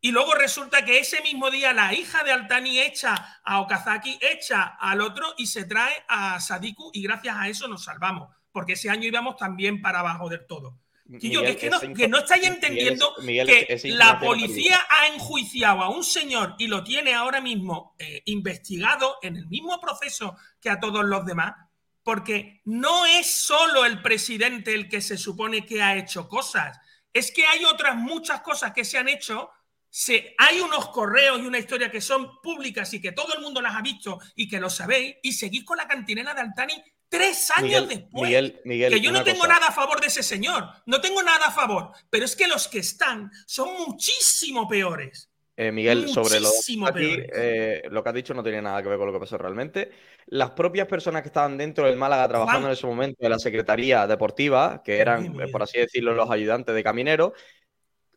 Y 0.00 0.12
luego 0.12 0.34
resulta 0.34 0.84
que 0.84 1.00
ese 1.00 1.22
mismo 1.22 1.50
día 1.50 1.72
la 1.72 1.92
hija 1.92 2.22
de 2.22 2.30
Altani 2.30 2.78
echa 2.78 3.40
a 3.44 3.60
Okazaki, 3.60 4.18
echa 4.20 4.62
al 4.62 5.00
otro 5.00 5.34
y 5.36 5.46
se 5.46 5.64
trae 5.64 6.04
a 6.08 6.38
Sadiku 6.38 6.90
y 6.92 7.02
gracias 7.02 7.36
a 7.36 7.48
eso 7.48 7.66
nos 7.66 7.84
salvamos. 7.84 8.28
Porque 8.52 8.74
ese 8.74 8.90
año 8.90 9.08
íbamos 9.08 9.36
también 9.36 9.80
para 9.80 10.00
abajo 10.00 10.28
del 10.28 10.46
todo. 10.46 10.78
Quillo, 11.18 11.42
que, 11.42 11.50
es 11.50 11.56
que, 11.56 11.68
no, 11.68 11.76
esa 11.76 11.92
que 11.92 12.08
no 12.08 12.18
estáis 12.18 12.46
entendiendo 12.46 13.14
Miguel, 13.22 13.46
que 13.46 13.80
la 13.90 14.18
policía 14.18 14.78
ha 14.88 15.08
enjuiciado 15.08 15.82
a 15.82 15.90
un 15.90 16.04
señor 16.04 16.54
y 16.58 16.68
lo 16.68 16.84
tiene 16.84 17.12
ahora 17.12 17.40
mismo 17.40 17.94
eh, 17.98 18.22
investigado 18.26 19.16
en 19.20 19.36
el 19.36 19.46
mismo 19.48 19.78
proceso 19.80 20.36
que 20.60 20.70
a 20.70 20.80
todos 20.80 21.04
los 21.04 21.26
demás, 21.26 21.54
porque 22.02 22.62
no 22.64 23.04
es 23.04 23.30
solo 23.30 23.84
el 23.84 24.00
presidente 24.00 24.72
el 24.74 24.88
que 24.88 25.00
se 25.00 25.18
supone 25.18 25.66
que 25.66 25.82
ha 25.82 25.96
hecho 25.96 26.28
cosas, 26.28 26.78
es 27.12 27.30
que 27.30 27.46
hay 27.46 27.64
otras 27.64 27.96
muchas 27.96 28.40
cosas 28.40 28.72
que 28.72 28.84
se 28.84 28.96
han 28.98 29.08
hecho. 29.08 29.50
Se, 29.90 30.34
hay 30.38 30.60
unos 30.60 30.88
correos 30.88 31.38
y 31.40 31.46
una 31.46 31.58
historia 31.58 31.90
que 31.90 32.00
son 32.00 32.40
públicas 32.40 32.94
y 32.94 33.00
que 33.02 33.12
todo 33.12 33.34
el 33.34 33.42
mundo 33.42 33.60
las 33.60 33.74
ha 33.74 33.82
visto 33.82 34.18
y 34.34 34.48
que 34.48 34.58
lo 34.58 34.70
sabéis, 34.70 35.16
y 35.22 35.32
seguís 35.32 35.64
con 35.64 35.76
la 35.76 35.86
cantinela 35.86 36.32
de 36.32 36.40
Altani 36.40 36.82
tres 37.12 37.50
años 37.50 37.82
Miguel, 37.82 37.88
después. 37.88 38.22
Miguel, 38.22 38.60
Miguel, 38.64 38.92
que 38.94 39.00
yo 39.00 39.12
no 39.12 39.22
tengo 39.22 39.40
cosa. 39.40 39.52
nada 39.52 39.66
a 39.68 39.72
favor 39.72 40.00
de 40.00 40.06
ese 40.06 40.22
señor, 40.22 40.64
no 40.86 41.00
tengo 41.00 41.22
nada 41.22 41.46
a 41.46 41.50
favor, 41.50 41.92
pero 42.08 42.24
es 42.24 42.34
que 42.34 42.48
los 42.48 42.68
que 42.68 42.78
están 42.78 43.30
son 43.46 43.68
muchísimo 43.86 44.66
peores. 44.66 45.28
Eh, 45.54 45.70
Miguel, 45.70 46.08
sobre 46.08 46.40
lo 46.40 46.48
aquí, 46.86 47.18
eh, 47.34 47.82
lo 47.90 48.02
que 48.02 48.08
has 48.08 48.14
dicho 48.14 48.32
no 48.32 48.42
tiene 48.42 48.62
nada 48.62 48.82
que 48.82 48.88
ver 48.88 48.96
con 48.96 49.06
lo 49.06 49.12
que 49.12 49.20
pasó 49.20 49.36
realmente. 49.36 49.90
Las 50.26 50.52
propias 50.52 50.88
personas 50.88 51.20
que 51.20 51.28
estaban 51.28 51.58
dentro 51.58 51.86
del 51.86 51.98
Málaga 51.98 52.26
trabajando 52.26 52.60
Juan. 52.60 52.70
en 52.70 52.78
ese 52.78 52.86
momento 52.86 53.18
de 53.20 53.28
la 53.28 53.38
Secretaría 53.38 54.06
Deportiva, 54.06 54.82
que 54.82 54.98
eran, 54.98 55.36
por 55.52 55.62
así 55.62 55.78
decirlo, 55.78 56.14
los 56.14 56.30
ayudantes 56.30 56.74
de 56.74 56.82
Caminero, 56.82 57.34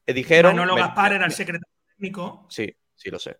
eh, 0.05 0.13
dijeron... 0.13 0.55
Manolo 0.55 0.75
Gaspar 0.75 1.11
era 1.11 1.25
el 1.25 1.33
secretario 1.33 1.75
técnico. 1.89 2.47
Sí, 2.49 2.73
sí 2.95 3.09
lo 3.09 3.19
sé. 3.19 3.37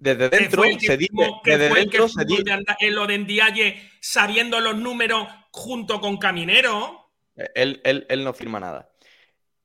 Desde 0.00 0.30
dentro 0.30 0.62
que 0.62 0.80
se 0.80 0.96
dice, 0.96 1.12
que 1.44 1.50
desde 1.58 1.68
fue 1.68 1.80
el 1.80 1.90
que 1.90 1.98
dentro 1.98 2.08
se 2.08 2.24
dice, 2.24 2.42
de 2.42 2.90
lo 2.90 3.06
de 3.06 3.18
Ndiaye 3.18 3.90
sabiendo 4.00 4.58
los 4.58 4.76
números 4.76 5.28
junto 5.50 6.00
con 6.00 6.16
Caminero. 6.16 7.12
él, 7.54 7.80
él, 7.84 8.06
él 8.08 8.24
no 8.24 8.32
firma 8.32 8.58
nada. 8.58 8.89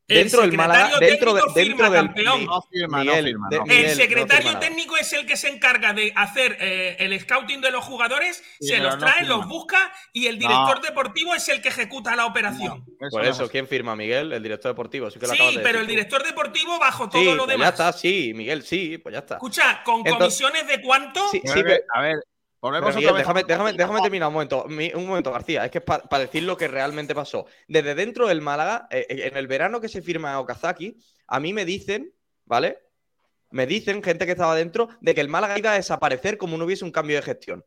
El 0.08 0.18
Dentro 0.18 0.42
del 0.42 0.52
Málaga, 0.54 0.86
secretario 0.92 1.10
dentro, 1.10 1.34
de- 1.34 1.42
técnico 1.42 1.56
dentro 1.56 1.86
firma, 1.86 1.90
del 1.90 2.06
campeón. 2.06 2.46
No 2.46 2.62
firma, 2.62 2.98
no 3.00 3.04
Miguel, 3.06 3.26
firma, 3.26 3.48
de- 3.50 3.58
no. 3.58 3.64
Miguel, 3.66 3.86
el 3.86 3.96
secretario 3.96 4.44
firma 4.50 4.60
técnico 4.60 4.98
es 4.98 5.14
el 5.14 5.26
que 5.26 5.36
se 5.36 5.50
encarga 5.50 5.94
de 5.94 6.14
hacer 6.16 6.58
eh, 6.60 6.96
el 7.00 7.20
scouting 7.20 7.60
de 7.60 7.72
los 7.72 7.84
jugadores, 7.84 8.44
Sí, 8.60 8.68
se 8.68 8.78
los 8.78 9.00
trae, 9.00 9.24
los 9.26 9.48
busca 9.48 9.92
y 10.14 10.28
el 10.28 10.38
director 10.38 10.80
deportivo 10.82 11.34
es 11.34 11.50
el 11.50 11.60
que 11.60 11.70
ejecuta 11.70 12.16
la 12.16 12.28
operación. 12.28 12.86
Por 13.10 13.24
no 13.24 13.30
eso, 13.30 13.46
es- 13.46 13.50
¿quién 13.50 13.68
firma? 13.68 13.96
Miguel, 13.96 14.32
el 14.32 14.44
director 14.44 14.70
deportivo. 14.72 15.10
Sí, 15.10 15.18
que 15.20 15.26
lo 15.26 15.32
Sí, 15.34 15.38
acabas 15.40 15.56
de 15.56 15.60
pero 15.62 15.80
decir 15.80 15.82
el 15.82 15.88
director 15.88 16.24
deportivo 16.24 16.78
bajo 16.78 17.10
todo 17.10 17.22
Sí, 17.24 17.28
lo 17.32 17.38
pues 17.46 17.48
demás. 17.48 17.66
ya 17.66 17.70
está, 17.86 17.94
sí, 17.98 18.32
Miguel, 18.36 18.62
sí, 18.62 19.00
pues 19.00 19.14
ya 19.14 19.20
está. 19.20 19.36
Escucha, 19.36 19.82
¿con 19.84 20.02
Entonces- 20.06 20.18
comisiones 20.40 20.68
de 20.68 20.82
cuánto? 20.84 21.28
Sí, 21.30 21.42
a 21.96 22.02
ver, 22.02 22.18
volvemos 22.66 22.96
Miguel, 22.96 23.16
déjame, 23.16 23.44
déjame, 23.44 23.74
déjame 23.74 24.02
terminar 24.02 24.28
un 24.28 24.34
momento. 24.34 24.66
Un 24.66 25.08
momento, 25.08 25.32
García. 25.32 25.66
Es 25.66 25.72
que 25.72 25.78
es 25.80 25.84
para 25.84 26.20
decir 26.20 26.44
lo 26.44 26.58
que 26.58 26.68
realmente 26.68 27.14
pasó. 27.14 27.46
Desde 27.68 27.96
dentro 27.96 28.28
del 28.28 28.42
Málaga, 28.42 28.88
eh, 28.90 29.06
eh, 29.10 29.28
en 29.28 29.38
el 29.38 29.48
verano 29.48 29.80
que 29.80 29.90
se 29.90 30.02
firma 30.02 30.40
Okazaki, 30.40 30.98
a 31.28 31.40
mí 31.40 31.54
me 31.54 31.66
dicen, 31.66 32.14
¿vale? 32.46 32.80
Me 33.52 33.68
dicen, 33.68 34.02
gente 34.02 34.26
que 34.26 34.32
estaba 34.32 34.56
dentro, 34.56 34.90
de 35.00 35.14
que 35.14 35.22
el 35.22 35.30
Málaga 35.30 35.58
iba 35.58 35.72
a 35.72 35.76
desaparecer 35.76 36.38
como 36.38 36.58
no 36.58 36.66
hubiese 36.66 36.84
un 36.84 36.92
cambio 36.92 37.16
de 37.18 37.22
gestión. 37.22 37.66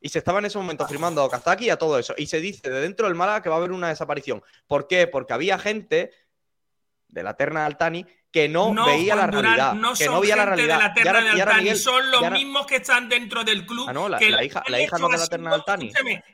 Y 0.00 0.10
se 0.10 0.18
estaba 0.18 0.38
en 0.38 0.44
ese 0.44 0.58
momento 0.58 0.86
firmando 0.86 1.22
a 1.22 1.24
Okazaki 1.24 1.64
y 1.64 1.70
a 1.70 1.78
todo 1.78 1.98
eso. 1.98 2.14
Y 2.18 2.26
se 2.26 2.38
dice 2.38 2.68
de 2.68 2.80
dentro 2.82 3.06
del 3.06 3.16
Málaga 3.16 3.42
que 3.42 3.48
va 3.48 3.54
a 3.54 3.58
haber 3.58 3.72
una 3.72 3.88
desaparición. 3.88 4.42
¿Por 4.66 4.86
qué? 4.86 5.06
Porque 5.06 5.32
había 5.32 5.58
gente 5.58 6.10
de 7.14 7.22
la 7.22 7.34
terna 7.36 7.60
de 7.60 7.66
Altani 7.66 8.06
que 8.30 8.48
no, 8.48 8.74
No, 8.74 8.86
veía 8.86 9.14
la 9.14 9.26
Durán, 9.28 9.42
realidad. 9.44 9.74
no 9.74 9.92
que 9.94 10.04
son 10.04 10.14
no 10.14 10.20
veía 10.20 10.34
la 10.36 10.44
realidad. 10.46 10.76
de 10.78 10.82
la 10.82 10.92
terna 10.94 11.20
de 11.20 11.30
Altani, 11.42 11.60
Miguel, 11.62 11.76
son 11.78 12.10
los 12.10 12.30
mismos 12.32 12.66
que 12.66 12.76
están 12.76 13.08
dentro 13.08 13.44
del 13.44 13.64
club. 13.64 13.86
Ah, 13.88 13.92
no, 13.92 14.08
la- 14.08 14.18
que 14.18 14.28
la 14.30 14.42
hija- 14.44 14.62
han 14.66 14.72
la 14.72 14.80
hija 14.82 14.98
no 14.98 15.08
de 15.08 15.18
la 15.18 15.26
terna 15.28 15.50
de 15.50 15.54
Altani. 15.56 15.92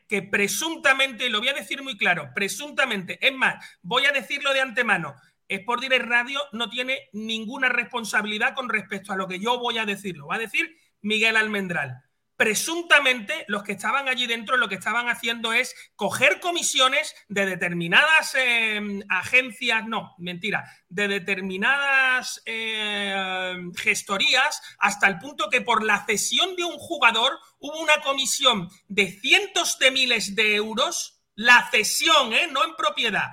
que 0.08 0.22
presuntamente, 0.22 1.28
lo 1.28 1.40
voy 1.40 1.48
a 1.48 1.52
decir 1.52 1.82
muy 1.82 1.96
claro, 1.98 2.30
presuntamente, 2.34 3.18
es 3.20 3.34
más, 3.34 3.62
voy 3.82 4.06
a 4.06 4.12
decirlo 4.12 4.52
de 4.54 4.62
antemano, 4.62 5.14
Sport 5.46 5.82
Direct 5.82 6.06
Radio 6.06 6.40
no 6.52 6.70
tiene 6.70 7.08
ninguna 7.12 7.68
responsabilidad 7.68 8.54
con 8.54 8.68
respecto 8.70 9.12
a 9.12 9.16
lo 9.16 9.28
que 9.28 9.38
yo 9.38 9.58
voy 9.58 9.76
a 9.78 9.84
decir, 9.84 10.16
lo 10.16 10.28
va 10.28 10.36
a 10.36 10.38
decir 10.38 10.74
Miguel 11.02 11.36
Almendral. 11.36 12.02
Presuntamente 12.40 13.44
los 13.48 13.62
que 13.64 13.72
estaban 13.72 14.08
allí 14.08 14.26
dentro 14.26 14.56
lo 14.56 14.70
que 14.70 14.76
estaban 14.76 15.10
haciendo 15.10 15.52
es 15.52 15.74
coger 15.94 16.40
comisiones 16.40 17.14
de 17.28 17.44
determinadas 17.44 18.34
eh, 18.34 18.80
agencias, 19.10 19.86
no, 19.86 20.14
mentira, 20.16 20.64
de 20.88 21.06
determinadas 21.06 22.40
eh, 22.46 23.54
gestorías 23.76 24.62
hasta 24.78 25.06
el 25.06 25.18
punto 25.18 25.50
que 25.50 25.60
por 25.60 25.84
la 25.84 26.06
cesión 26.06 26.56
de 26.56 26.64
un 26.64 26.78
jugador 26.78 27.38
hubo 27.58 27.78
una 27.78 28.00
comisión 28.00 28.70
de 28.88 29.12
cientos 29.12 29.78
de 29.78 29.90
miles 29.90 30.34
de 30.34 30.54
euros, 30.54 31.20
la 31.34 31.68
cesión, 31.70 32.32
¿eh? 32.32 32.48
no 32.50 32.64
en 32.64 32.74
propiedad, 32.74 33.32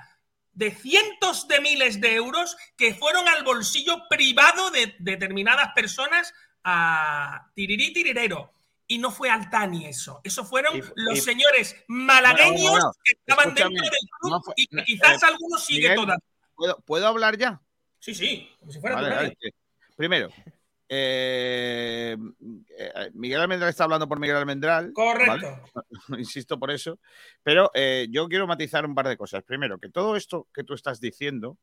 de 0.51 0.71
cientos 0.71 1.47
de 1.47 1.61
miles 1.61 2.01
de 2.01 2.13
euros 2.15 2.57
que 2.75 2.93
fueron 2.93 3.25
al 3.29 3.45
bolsillo 3.45 4.05
privado 4.09 4.69
de 4.71 4.97
determinadas 4.99 5.69
personas 5.73 6.33
a 6.61 7.49
tirirí 7.55 7.93
tirirero 7.93 8.51
y 8.87 8.97
no 8.99 9.11
fue 9.11 9.29
Altani 9.29 9.85
eso. 9.85 10.21
Eso 10.23 10.45
fueron 10.45 10.77
Y- 10.77 10.81
los 10.95 11.17
y- 11.17 11.21
señores 11.21 11.75
malagueños 11.87 12.61
Bueno, 12.61 12.69
bueno, 12.71 12.85
bueno. 12.85 12.91
que 13.03 13.11
estaban 13.19 13.55
dentro 13.55 13.81
del 13.83 13.89
club 14.19 14.31
no 14.31 14.41
fue- 14.41 14.53
y 14.57 14.67
que 14.67 14.75
no, 14.77 14.83
quizás 14.83 15.23
eh, 15.23 15.25
algunos 15.27 15.65
sigue 15.65 15.93
todavía. 15.95 16.17
¿puedo, 16.55 16.79
puedo 16.81 17.07
hablar 17.07 17.37
ya? 17.37 17.61
Sí, 17.99 18.15
sí, 18.15 18.49
como 18.59 18.71
si 18.71 18.79
fuera 18.79 18.95
Vale. 18.95 19.37
Primero, 19.95 20.29
eh, 20.89 22.15
eh, 22.77 23.11
Miguel 23.13 23.41
Almendral 23.41 23.69
está 23.69 23.83
hablando 23.83 24.07
por 24.07 24.19
Miguel 24.19 24.37
Almendral. 24.37 24.91
Correcto. 24.93 25.61
¿vale? 25.73 25.87
Insisto 26.21 26.57
por 26.59 26.71
eso. 26.71 26.99
Pero 27.43 27.71
eh, 27.73 28.07
yo 28.09 28.27
quiero 28.27 28.47
matizar 28.47 28.85
un 28.85 28.95
par 28.95 29.07
de 29.07 29.17
cosas. 29.17 29.43
Primero, 29.43 29.79
que 29.79 29.89
todo 29.89 30.15
esto 30.15 30.47
que 30.53 30.63
tú 30.63 30.73
estás 30.75 30.99
diciendo, 31.01 31.57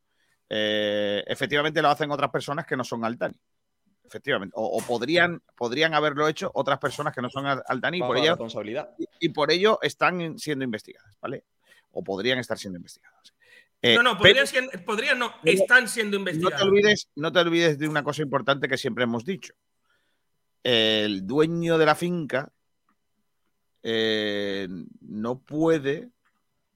eh, 0.49 1.23
efectivamente 1.27 1.81
lo 1.81 1.89
hacen 1.89 2.11
otras 2.11 2.31
personas 2.31 2.67
que 2.67 2.77
no 2.77 2.85
son 2.85 3.05
Altani. 3.05 3.35
Efectivamente. 4.05 4.53
O, 4.57 4.79
o 4.79 4.83
podrían, 4.83 5.43
podrían 5.57 5.95
haberlo 5.95 6.29
hecho 6.29 6.51
otras 6.55 6.79
personas 6.79 7.15
que 7.15 7.23
no 7.23 7.31
son 7.31 7.47
Al- 7.47 7.63
Altani 7.67 7.99
y 7.99 8.01
por, 8.01 8.17
ello, 8.19 8.31
responsabilidad. 8.33 8.91
y, 8.99 9.07
y 9.21 9.29
por 9.31 9.51
ello 9.51 9.79
están 9.83 10.39
siendo 10.39 10.65
investigadas, 10.65 11.17
¿vale? 11.21 11.45
O 11.93 12.05
podrían 12.05 12.39
estar 12.39 12.59
siendo 12.59 12.77
investigadas. 12.79 13.35
Eh, 13.83 13.95
no, 13.97 14.03
no, 14.03 14.19
pero- 14.19 14.41
podrían, 14.43 14.47
ser- 14.47 14.85
podrían 14.85 15.19
no, 15.19 15.33
están 15.45 15.89
siendo 15.89 16.19
no 16.19 16.51
te 16.51 16.63
olvides, 16.63 17.09
no 17.17 17.33
te 17.33 17.39
olvides 17.41 17.79
de 17.79 17.89
una 17.89 18.03
cosa 18.03 18.23
importante 18.23 18.69
que 18.69 18.77
siempre 18.79 19.05
hemos 19.05 19.25
dicho. 19.25 19.55
El 20.63 21.27
dueño 21.27 21.77
de 21.77 21.87
la 21.87 21.95
finca 21.95 22.51
eh, 23.83 24.69
no 25.01 25.39
puede, 25.41 26.09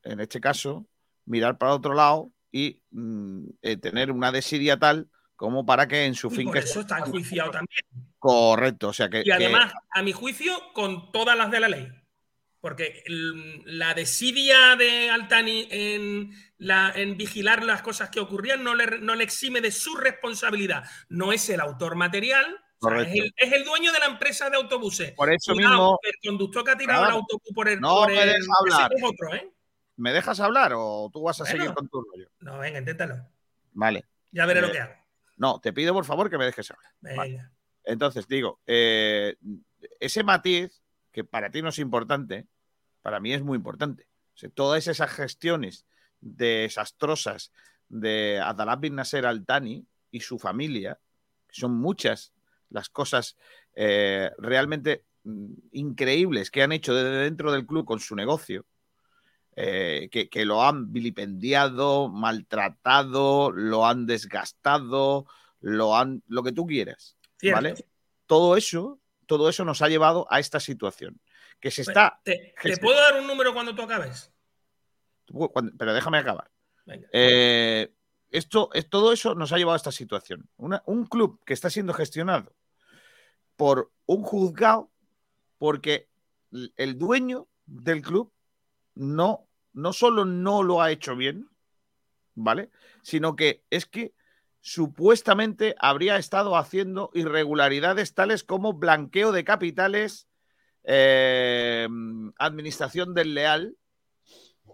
en 0.03 0.21
este 0.21 0.41
caso, 0.41 0.87
mirar 1.25 1.57
para 1.59 1.75
otro 1.75 1.95
lado 1.95 2.31
y 2.53 2.81
mm, 2.91 3.45
eh, 3.63 3.77
tener 3.77 4.11
una 4.13 4.31
desidia 4.33 4.79
tal 4.79 5.09
como 5.39 5.65
para 5.65 5.87
que 5.87 6.05
en 6.05 6.17
su 6.17 6.27
Y 6.33 6.37
finca 6.37 6.55
por 6.55 6.59
eso 6.65 6.81
está 6.81 6.99
enjuiciado 6.99 7.53
también. 7.53 7.81
correcto. 8.19 8.89
O 8.89 8.93
sea 8.93 9.09
que, 9.09 9.21
Y 9.21 9.25
que- 9.25 9.33
además, 9.33 9.73
a 9.93 10.03
mi 10.03 10.11
juicio, 10.13 10.53
con 10.75 11.13
todas 11.13 11.39
las 11.39 11.49
de 11.53 11.61
la 11.61 11.69
ley. 11.69 11.89
Porque 12.61 13.05
el- 13.07 13.63
la 13.79 13.95
desidia 13.95 14.75
de 14.75 15.11
Altani 15.11 15.69
en, 15.71 16.33
la, 16.59 16.93
en 16.93 17.17
vigilar 17.17 17.63
las 17.65 17.83
cosas 17.83 18.11
que 18.11 18.19
ocurrían 18.19 18.65
no 18.65 18.75
le, 18.75 18.99
no 18.99 19.15
le 19.15 19.23
exime 19.23 19.61
de 19.61 19.71
su 19.71 19.95
responsabilidad. 19.95 20.83
No 21.09 21.31
es 21.33 21.49
el 21.51 21.61
autor 21.61 21.95
material, 21.95 22.45
o 22.81 22.89
sea, 22.91 23.01
es, 23.03 23.15
el, 23.15 23.33
es 23.37 23.53
el 23.53 23.65
dueño 23.65 23.93
de 23.93 24.01
la 24.01 24.07
empresa 24.07 24.51
de 24.51 24.57
autobuses. 24.57 25.13
Por 25.13 25.33
eso 25.33 25.53
Cuidado, 25.53 25.73
mismo- 25.75 25.99
El 26.03 26.29
conductor 26.31 26.65
que 26.65 26.71
ha 26.73 26.77
tirado 26.77 26.99
Claro. 27.03 27.15
el 27.15 27.21
autobús 27.23 27.53
por 27.55 27.69
el. 27.69 27.81
No 27.81 27.95
por 28.01 28.09
me 28.09 28.21
el- 28.25 28.31
hablar. 28.61 28.91
es 28.93 29.03
otro, 29.05 29.35
¿eh? 29.37 29.49
¿me 29.95 30.13
dejas 30.13 30.41
hablar 30.41 30.73
o 30.75 31.09
tú 31.13 31.23
vas 31.23 31.41
a 31.41 31.45
Bueno. 31.45 31.59
seguir 31.59 31.75
con 31.75 31.89
tu 31.89 32.03
rollo? 32.03 32.29
No, 32.41 32.59
venga, 32.59 32.81
inténtalo. 32.81 33.25
Vale. 33.73 34.05
Ya 34.33 34.47
veré 34.47 34.59
Eh, 34.59 34.63
lo 34.63 34.73
que 34.73 34.81
hago. 34.81 34.95
No, 35.39 35.61
te 35.61 35.73
pido 35.73 35.95
por 35.95 36.05
favor 36.05 36.29
que 36.29 36.39
me 36.39 36.45
dejes 36.45 36.71
hablar. 36.71 37.17
Vale. 37.17 37.51
Entonces, 37.85 38.29
digo, 38.29 38.61
eh, 38.67 39.37
ese 39.99 40.23
matiz, 40.23 40.83
que 41.11 41.25
para 41.25 41.51
ti 41.51 41.63
no 41.63 41.71
es 41.71 41.79
importante, 41.79 42.47
para 43.03 43.21
mí 43.21 43.33
es 43.33 43.43
muy 43.43 43.57
importante. 43.57 44.09
O 44.35 44.39
sea, 44.39 44.51
todas 44.51 44.87
esas 44.87 45.11
gestiones 45.11 45.87
desastrosas 46.21 47.53
de 47.89 48.41
Adalab 48.41 48.81
bin 48.81 48.97
Nasser 48.97 49.27
Al-Thani 49.27 49.87
y 50.11 50.21
su 50.21 50.39
familia, 50.39 50.99
que 51.49 51.61
son 51.61 51.77
muchas 51.77 52.33
las 52.71 52.89
cosas 52.89 53.37
eh, 53.75 54.31
realmente 54.39 55.05
mm, 55.25 55.53
increíbles 55.73 56.51
que 56.51 56.63
han 56.63 56.73
hecho 56.73 56.95
desde 56.95 57.25
dentro 57.25 57.53
del 57.53 57.67
club 57.67 57.85
con 57.85 58.01
su 58.01 58.15
negocio, 58.15 58.67
eh, 59.61 60.09
que, 60.13 60.29
que 60.29 60.45
lo 60.45 60.63
han 60.63 60.93
vilipendiado, 60.93 62.09
maltratado, 62.09 63.51
lo 63.51 63.85
han 63.87 64.07
desgastado, 64.07 65.27
lo 65.61 65.97
han 65.97 66.23
lo 66.29 66.45
que 66.45 66.53
tú 66.53 66.65
quieras, 66.65 67.17
Cierto. 67.39 67.57
¿vale? 67.57 67.75
Todo 68.27 68.57
eso, 68.57 69.01
todo 69.27 69.49
eso 69.49 69.65
nos 69.65 69.83
ha 69.83 69.89
llevado 69.89 70.29
a 70.31 70.39
esta 70.39 70.61
situación 70.61 71.21
que 71.59 71.73
se 71.73 71.83
está. 71.83 72.21
¿Te, 72.23 72.55
puedo 72.81 73.01
dar 73.01 73.21
un 73.21 73.27
número 73.27 73.53
cuando 73.53 73.75
tú 73.75 73.83
acabes? 73.83 74.33
cuando- 75.27 75.73
pero 75.77 75.93
déjame 75.93 76.19
acabar. 76.19 76.49
Venga. 76.87 77.09
Eh, 77.13 77.93
esto, 78.31 78.71
todo 78.89 79.13
eso 79.13 79.35
nos 79.35 79.51
ha 79.53 79.57
llevado 79.59 79.75
a 79.75 79.79
esta 79.79 79.91
situación. 79.91 80.49
Una- 80.57 80.85
un 80.87 81.05
club 81.05 81.43
que 81.45 81.53
está 81.55 81.69
siendo 81.69 81.95
gestionado 81.95 82.55
por 83.57 83.91
un 84.07 84.23
juzgado 84.23 84.89
porque 85.59 86.09
el 86.77 86.97
dueño 86.97 87.49
del 87.67 88.03
club 88.03 88.33
no, 88.95 89.48
no 89.79 89.93
solo 89.93 90.25
no 90.25 90.65
lo 90.65 90.83
ha 90.83 90.91
hecho 90.91 91.15
bien, 91.15 91.49
¿vale? 92.35 92.71
Sino 93.03 93.37
que 93.37 93.63
es 93.71 93.87
que 93.87 94.13
supuestamente 94.61 95.77
habría 95.79 96.17
estado 96.17 96.57
haciendo 96.57 97.11
irregularidades 97.15 98.13
tales 98.13 98.43
como 98.43 98.73
blanqueo 98.73 99.31
de 99.31 99.45
capitales, 99.45 100.29
eh, 100.83 101.87
administración 102.39 103.15
desleal 103.15 103.77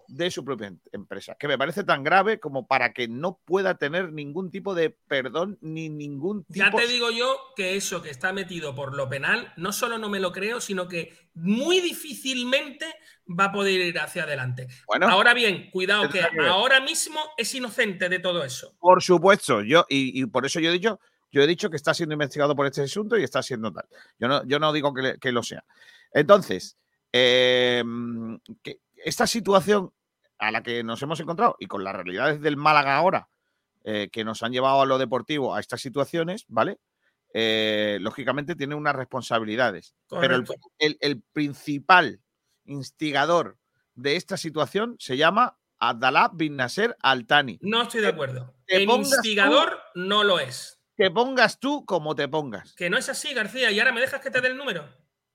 de 0.07 0.29
su 0.31 0.43
propia 0.45 0.67
em- 0.67 0.79
empresa, 0.91 1.35
que 1.39 1.47
me 1.47 1.57
parece 1.57 1.83
tan 1.83 2.03
grave 2.03 2.39
como 2.39 2.67
para 2.67 2.93
que 2.93 3.07
no 3.07 3.39
pueda 3.45 3.77
tener 3.77 4.11
ningún 4.13 4.51
tipo 4.51 4.75
de 4.75 4.89
perdón 4.89 5.57
ni 5.61 5.89
ningún 5.89 6.43
tipo 6.45 6.59
Ya 6.65 6.71
te 6.71 6.87
digo 6.87 7.11
yo 7.11 7.37
que 7.55 7.75
eso 7.75 8.01
que 8.01 8.09
está 8.09 8.31
metido 8.33 8.75
por 8.75 8.95
lo 8.95 9.09
penal, 9.09 9.51
no 9.57 9.71
solo 9.71 9.97
no 9.97 10.09
me 10.09 10.19
lo 10.19 10.31
creo, 10.31 10.61
sino 10.61 10.87
que 10.87 11.13
muy 11.33 11.81
difícilmente 11.81 12.85
va 13.27 13.45
a 13.45 13.51
poder 13.51 13.81
ir 13.81 13.99
hacia 13.99 14.23
adelante. 14.23 14.67
Bueno, 14.87 15.07
ahora 15.09 15.33
bien, 15.33 15.69
cuidado 15.71 16.09
que 16.09 16.21
ahora 16.47 16.79
mismo 16.79 17.19
es 17.37 17.53
inocente 17.55 18.07
de 18.09 18.19
todo 18.19 18.43
eso. 18.43 18.75
Por 18.79 19.01
supuesto, 19.03 19.61
yo, 19.63 19.85
y, 19.89 20.21
y 20.21 20.25
por 20.27 20.45
eso 20.45 20.59
yo 20.59 20.69
he 20.69 20.73
dicho, 20.73 20.99
yo 21.31 21.41
he 21.41 21.47
dicho 21.47 21.69
que 21.69 21.75
está 21.75 21.93
siendo 21.93 22.13
investigado 22.13 22.55
por 22.55 22.65
este 22.67 22.81
asunto 22.83 23.17
y 23.17 23.23
está 23.23 23.41
siendo 23.43 23.73
tal. 23.73 23.85
Yo 24.19 24.27
no, 24.27 24.45
yo 24.45 24.59
no 24.59 24.71
digo 24.71 24.93
que, 24.93 25.01
le- 25.01 25.19
que 25.19 25.31
lo 25.31 25.43
sea. 25.43 25.65
Entonces, 26.13 26.77
eh, 27.11 27.83
que 28.63 28.79
esta 29.05 29.27
situación 29.27 29.91
a 30.39 30.51
la 30.51 30.63
que 30.63 30.83
nos 30.83 31.01
hemos 31.01 31.19
encontrado 31.19 31.55
y 31.59 31.67
con 31.67 31.83
las 31.83 31.95
realidades 31.95 32.41
del 32.41 32.57
Málaga 32.57 32.97
ahora, 32.97 33.29
eh, 33.83 34.09
que 34.11 34.23
nos 34.23 34.43
han 34.43 34.51
llevado 34.51 34.81
a 34.81 34.85
lo 34.85 34.97
deportivo 34.97 35.55
a 35.55 35.59
estas 35.59 35.79
situaciones, 35.79 36.45
¿vale? 36.47 36.79
Eh, 37.33 37.97
lógicamente 38.01 38.55
tiene 38.55 38.75
unas 38.75 38.95
responsabilidades. 38.95 39.95
Pero 40.09 40.35
el, 40.35 40.45
Correcto. 40.45 40.67
el- 40.79 40.97
el 41.01 41.21
principal 41.33 42.19
instigador 42.65 43.57
de 43.93 44.15
esta 44.15 44.37
situación 44.37 44.95
se 44.99 45.17
llama 45.17 45.57
Abdallah 45.79 46.31
bin 46.33 46.55
Nasser 46.55 46.95
Al-Thani. 47.01 47.59
No 47.61 47.83
estoy 47.83 48.01
de 48.01 48.07
acuerdo. 48.07 48.53
Te 48.65 48.77
El 48.77 48.87
tú- 48.87 48.95
instigador 48.97 49.77
no 49.95 50.23
lo 50.23 50.39
es. 50.39 50.79
Te 50.95 51.11
pongas 51.11 51.59
tú 51.59 51.85
como 51.85 52.15
te 52.15 52.27
pongas. 52.27 52.73
Que 52.73 52.89
no 52.89 52.97
es 52.97 53.09
así, 53.09 53.33
García. 53.33 53.69
Y 53.71 53.79
ahora 53.79 53.91
me 53.91 54.01
dejas 54.01 54.21
que 54.21 54.31
te 54.31 54.41
dé 54.41 54.47
el 54.47 54.57
número. 54.57 54.87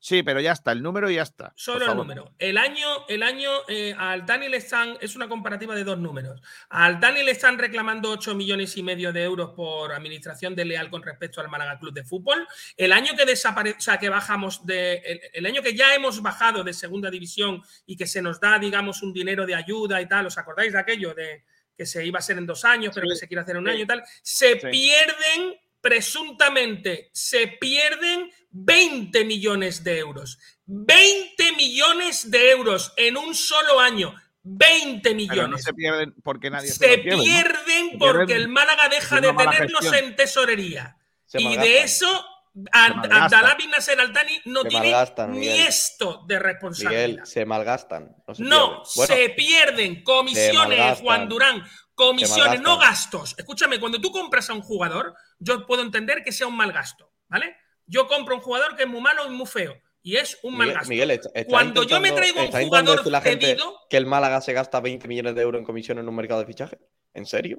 Sí, 0.03 0.23
pero 0.23 0.41
ya 0.41 0.53
está, 0.53 0.73
el 0.73 0.83
número 0.83 1.11
ya 1.11 1.21
está. 1.21 1.53
Solo 1.57 1.85
el 1.91 1.95
número. 1.95 2.35
El 2.39 2.57
año, 2.57 3.07
el 3.07 3.23
año 3.23 3.51
eh, 3.69 3.95
a 3.99 4.13
Altani 4.13 4.49
le 4.49 4.57
están, 4.57 4.97
es 5.03 5.15
una 5.15 5.29
comparativa 5.29 5.75
de 5.75 5.85
dos 5.85 5.99
números. 5.99 6.41
A 6.71 6.87
Altani 6.87 7.23
le 7.23 7.33
están 7.33 7.59
reclamando 7.59 8.11
8 8.11 8.35
millones 8.35 8.75
y 8.79 8.83
medio 8.83 9.13
de 9.13 9.23
euros 9.23 9.51
por 9.51 9.93
administración 9.93 10.55
desleal 10.55 10.89
con 10.89 11.03
respecto 11.03 11.43
al 11.43 11.51
Málaga 11.51 11.79
Club 11.79 11.93
de 11.93 12.03
Fútbol. 12.03 12.49
El 12.79 12.93
año 12.93 13.15
que 13.15 13.27
desaparece, 13.27 13.77
o 13.77 13.81
sea, 13.83 13.99
que 13.99 14.09
bajamos 14.09 14.65
de, 14.65 14.95
el, 15.05 15.21
el 15.35 15.47
año 15.47 15.61
que 15.63 15.75
ya 15.77 15.95
hemos 15.95 16.23
bajado 16.23 16.65
de 16.65 16.73
segunda 16.73 17.11
división 17.11 17.63
y 17.85 17.95
que 17.99 18.07
se 18.07 18.23
nos 18.23 18.41
da, 18.41 18.59
digamos, 18.59 19.03
un 19.03 19.13
dinero 19.13 19.45
de 19.45 19.55
ayuda 19.55 20.01
y 20.01 20.09
tal, 20.09 20.25
¿os 20.25 20.39
acordáis 20.39 20.73
de 20.73 20.79
aquello 20.79 21.13
de 21.13 21.45
que 21.77 21.85
se 21.85 22.07
iba 22.07 22.19
a 22.19 22.21
hacer 22.21 22.39
en 22.39 22.47
dos 22.47 22.65
años, 22.65 22.93
pero 22.95 23.07
que 23.07 23.17
se 23.17 23.29
quiere 23.29 23.43
hacer 23.43 23.57
en 23.57 23.63
un 23.63 23.69
sí. 23.69 23.73
año 23.75 23.85
y 23.85 23.87
tal? 23.87 24.03
Se 24.23 24.59
Sí. 24.59 24.67
pierden, 24.71 25.61
presuntamente, 25.81 27.11
se 27.13 27.47
pierden 27.49 28.31
20 28.51 29.25
millones 29.25 29.83
de 29.85 29.99
euros. 29.99 30.39
20 30.67 31.53
millones 31.57 32.31
de 32.31 32.51
euros 32.51 32.93
en 32.97 33.17
un 33.17 33.35
solo 33.35 33.81
año. 33.81 34.15
20 34.43 35.01
Pero 35.03 35.15
no 35.15 35.17
millones. 35.17 35.65
se 35.65 35.75
pierden 35.75 36.15
porque 36.23 36.49
nadie 36.51 36.69
se, 36.69 36.75
se 36.77 36.97
lo 36.97 37.03
pierde, 37.03 37.17
¿no? 37.17 37.23
pierden 37.25 37.99
porque 37.99 38.27
pierden 38.27 38.37
el 38.37 38.49
Málaga 38.49 38.89
deja 38.89 39.21
de 39.21 39.33
tenerlos 39.33 39.81
gestión. 39.83 40.05
en 40.05 40.17
tesorería. 40.17 40.97
Se 41.27 41.41
y 41.41 41.57
de 41.57 41.83
eso. 41.83 42.27
Abdalá 42.73 43.55
bin 43.55 43.71
Nasser 43.71 43.97
no 44.47 44.63
Se 44.63 44.69
tiene 44.69 44.87
ni 45.29 45.39
Miguel. 45.39 45.67
esto 45.69 46.25
de 46.27 46.39
responsabilidad. 46.41 47.07
Miguel, 47.09 47.27
se 47.27 47.45
malgastan. 47.45 48.17
No, 48.27 48.35
se 48.35 48.43
No, 48.43 48.83
pierden. 48.83 48.97
Bueno, 48.97 49.15
se 49.15 49.29
pierden 49.31 50.03
comisiones. 50.03 50.99
Juan 50.99 51.29
Durán, 51.29 51.63
comisiones, 52.07 52.61
no 52.61 52.79
gastos. 52.79 53.35
Escúchame, 53.39 53.79
cuando 53.81 54.01
tú 54.01 54.11
compras 54.11 54.49
a 54.51 54.55
un 54.55 54.63
jugador, 54.63 55.15
yo 55.39 55.67
puedo 55.67 55.83
entender 55.83 56.23
que 56.25 56.33
sea 56.33 56.47
un 56.47 56.57
mal 56.57 56.73
gasto, 56.73 57.13
¿vale? 57.29 57.57
Yo 57.87 58.07
compro 58.07 58.35
a 58.35 58.39
un 58.39 58.43
jugador 58.43 58.77
que 58.77 58.85
es 58.85 58.89
muy 58.89 59.01
malo 59.01 59.27
y 59.27 59.31
muy 59.31 59.47
feo, 59.47 59.75
Y 60.03 60.17
es 60.17 60.39
un 60.43 60.57
mal 60.57 60.73
gasto. 60.73 60.89
Miguel, 60.89 61.11
está- 61.11 61.29
está 61.35 61.51
Cuando 61.51 61.83
yo 61.83 62.01
me 62.01 62.11
traigo 62.13 62.41
un 62.41 62.51
jugador 62.51 63.07
la 63.07 63.21
gente 63.21 63.47
cedido, 63.49 63.77
que 63.91 63.99
el 63.99 64.07
Málaga 64.07 64.41
se 64.41 64.53
gasta 64.55 64.81
20 64.81 65.07
millones 65.09 65.35
de 65.35 65.43
euros 65.43 65.59
en 65.59 65.65
comisión 65.67 65.99
en 65.99 66.09
un 66.09 66.17
mercado 66.17 66.41
de 66.41 66.47
fichaje. 66.47 66.79
¿En 67.13 67.27
serio? 67.27 67.59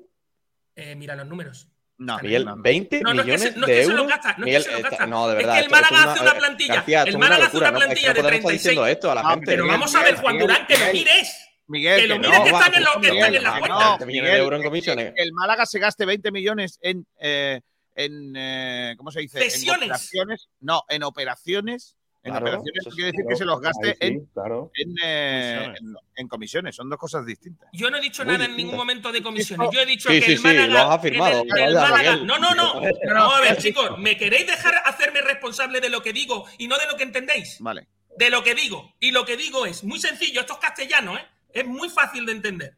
eh, 0.75 0.95
mira 0.95 1.15
los 1.15 1.27
números. 1.27 1.67
No, 1.97 2.17
Miguel, 2.19 2.45
no, 2.45 2.55
no. 2.55 2.63
20 2.63 3.01
No, 3.01 3.13
no 3.13 3.21
es 3.21 3.25
que 3.27 3.31
millones 3.33 3.53
se, 3.53 3.59
no 3.59 3.67
es 3.67 3.67
de 3.67 3.75
que 3.75 3.83
se 3.83 3.89
lo 3.89 3.93
euros. 4.01 4.07
gasta, 4.09 4.35
no 4.39 4.45
es 4.47 4.55
que 4.57 4.61
se 4.63 4.71
lo 4.81 4.89
gasta. 4.89 5.05
no, 5.05 5.27
de 5.27 5.33
es 5.33 5.37
verdad. 5.37 5.53
que 5.53 5.59
el 5.59 5.65
es 5.65 5.71
Málaga 5.71 5.91
una- 6.01 6.11
hace 6.13 6.21
una 6.23 6.33
plantilla. 6.33 6.73
García, 6.75 7.01
el 7.03 7.07
es 7.09 7.15
una 7.15 7.25
Málaga 7.27 7.45
hace 7.45 7.57
una 7.57 7.71
¿no? 7.71 7.77
Es 7.77 7.83
que 7.83 7.85
plantilla 7.87 8.07
no 8.07 8.13
de 8.15 8.21
podemos 8.21 8.39
estar 8.39 8.49
36. 8.49 8.63
diciendo 8.63 8.87
esto 8.87 9.11
a 9.11 9.15
la 9.15 9.21
No, 9.21 9.29
gente. 9.29 9.45
Pero 9.45 9.63
Miguel, 9.65 9.79
vamos 9.79 9.95
a 9.95 10.03
ver, 10.03 10.15
Juan 10.15 10.33
Miguel, 10.33 10.47
Durán, 10.47 10.65
que 10.67 10.73
lo 10.73 10.79
Miguel. 10.79 10.93
mires. 10.93 11.47
Miguel, 11.71 12.01
Que 12.01 12.07
lo 12.07 12.15
que 12.15 12.19
no, 12.21 12.29
va, 12.29 12.45
están 12.45 12.73
en 12.75 12.83
lo- 12.83 12.91
que 12.93 12.99
Miguel, 12.99 13.15
están 13.17 13.35
en 13.35 13.43
la 13.43 13.53
que 13.53 13.59
cuenta. 13.59 13.79
no, 13.79 13.89
20 13.97 14.05
millones 14.05 14.23
de 14.23 14.29
Miguel, 14.31 14.41
euros 14.43 14.57
en 14.57 14.61
que- 14.61 14.67
comisiones. 14.69 15.13
que 15.15 15.21
el 15.23 15.33
Málaga 15.33 15.65
se 15.65 15.79
gaste 15.79 16.05
20 16.05 16.31
millones 16.31 16.77
en, 16.81 17.07
eh, 17.19 17.61
en 17.95 18.33
eh, 18.35 18.93
¿cómo 18.97 19.11
se 19.11 19.21
dice? 19.21 19.39
Cesiones. 19.39 19.81
En 19.81 19.89
operaciones. 19.91 20.49
No, 20.59 20.83
en 20.89 21.03
operaciones. 21.03 21.95
En 22.23 22.29
Claro, 22.33 22.45
operaciones 22.45 22.81
eso 22.81 22.89
no 22.91 22.95
quiere 22.95 23.07
decir 23.07 23.21
Claro, 23.21 23.29
que 23.29 23.35
se 23.35 23.45
los 23.45 23.61
gaste 23.61 23.89
sí, 23.93 23.97
en, 24.01 24.25
claro. 24.27 24.71
en, 24.75 24.95
eh, 25.03 25.53
Comisiones. 25.55 25.81
en- 25.81 25.95
en 26.17 26.27
comisiones. 26.27 26.75
Son 26.75 26.87
dos 26.87 26.99
cosas 26.99 27.25
distintas. 27.25 27.67
Yo 27.73 27.89
no 27.89 27.97
he 27.97 28.01
dicho 28.01 28.23
Muy 28.23 28.33
nada 28.33 28.45
en 28.45 28.55
ningún 28.55 28.75
momento 28.75 29.11
de 29.11 29.23
comisiones. 29.23 29.69
Yo 29.73 29.79
he 29.81 29.85
dicho 29.87 30.07
Sí, 30.09 30.19
que 30.19 30.25
sí, 30.27 30.31
el 30.33 30.37
sí, 30.37 30.43
Málaga. 30.43 30.67
lo 30.67 30.79
has 30.79 30.99
afirmado. 30.99 31.41
el- 31.57 31.73
Málaga- 31.73 32.17
no, 32.17 32.37
no, 32.37 32.53
no. 32.53 32.79
Pero 32.79 33.13
vamos 33.15 33.35
a 33.37 33.41
ver, 33.41 33.57
chicos. 33.57 33.97
¿Me 33.97 34.15
queréis 34.17 34.45
dejar 34.45 34.75
hacerme 34.85 35.21
responsable 35.21 35.81
de 35.81 35.89
lo 35.89 36.03
que 36.03 36.13
digo 36.13 36.45
y 36.59 36.67
no 36.67 36.77
de 36.77 36.85
lo 36.85 36.95
que 36.95 37.03
entendéis? 37.03 37.57
Vale. 37.59 37.87
de 38.17 38.29
lo 38.29 38.43
que 38.43 38.53
digo. 38.53 38.93
Y 38.99 39.11
lo 39.11 39.25
que 39.25 39.35
digo 39.37 39.65
es 39.65 39.83
muy 39.85 39.97
sencillo, 39.99 40.41
esto 40.41 40.53
es 40.53 40.59
castellano, 40.59 41.17
¿eh? 41.17 41.25
Es 41.53 41.65
muy 41.65 41.89
fácil 41.89 42.25
de 42.25 42.31
entender. 42.31 42.77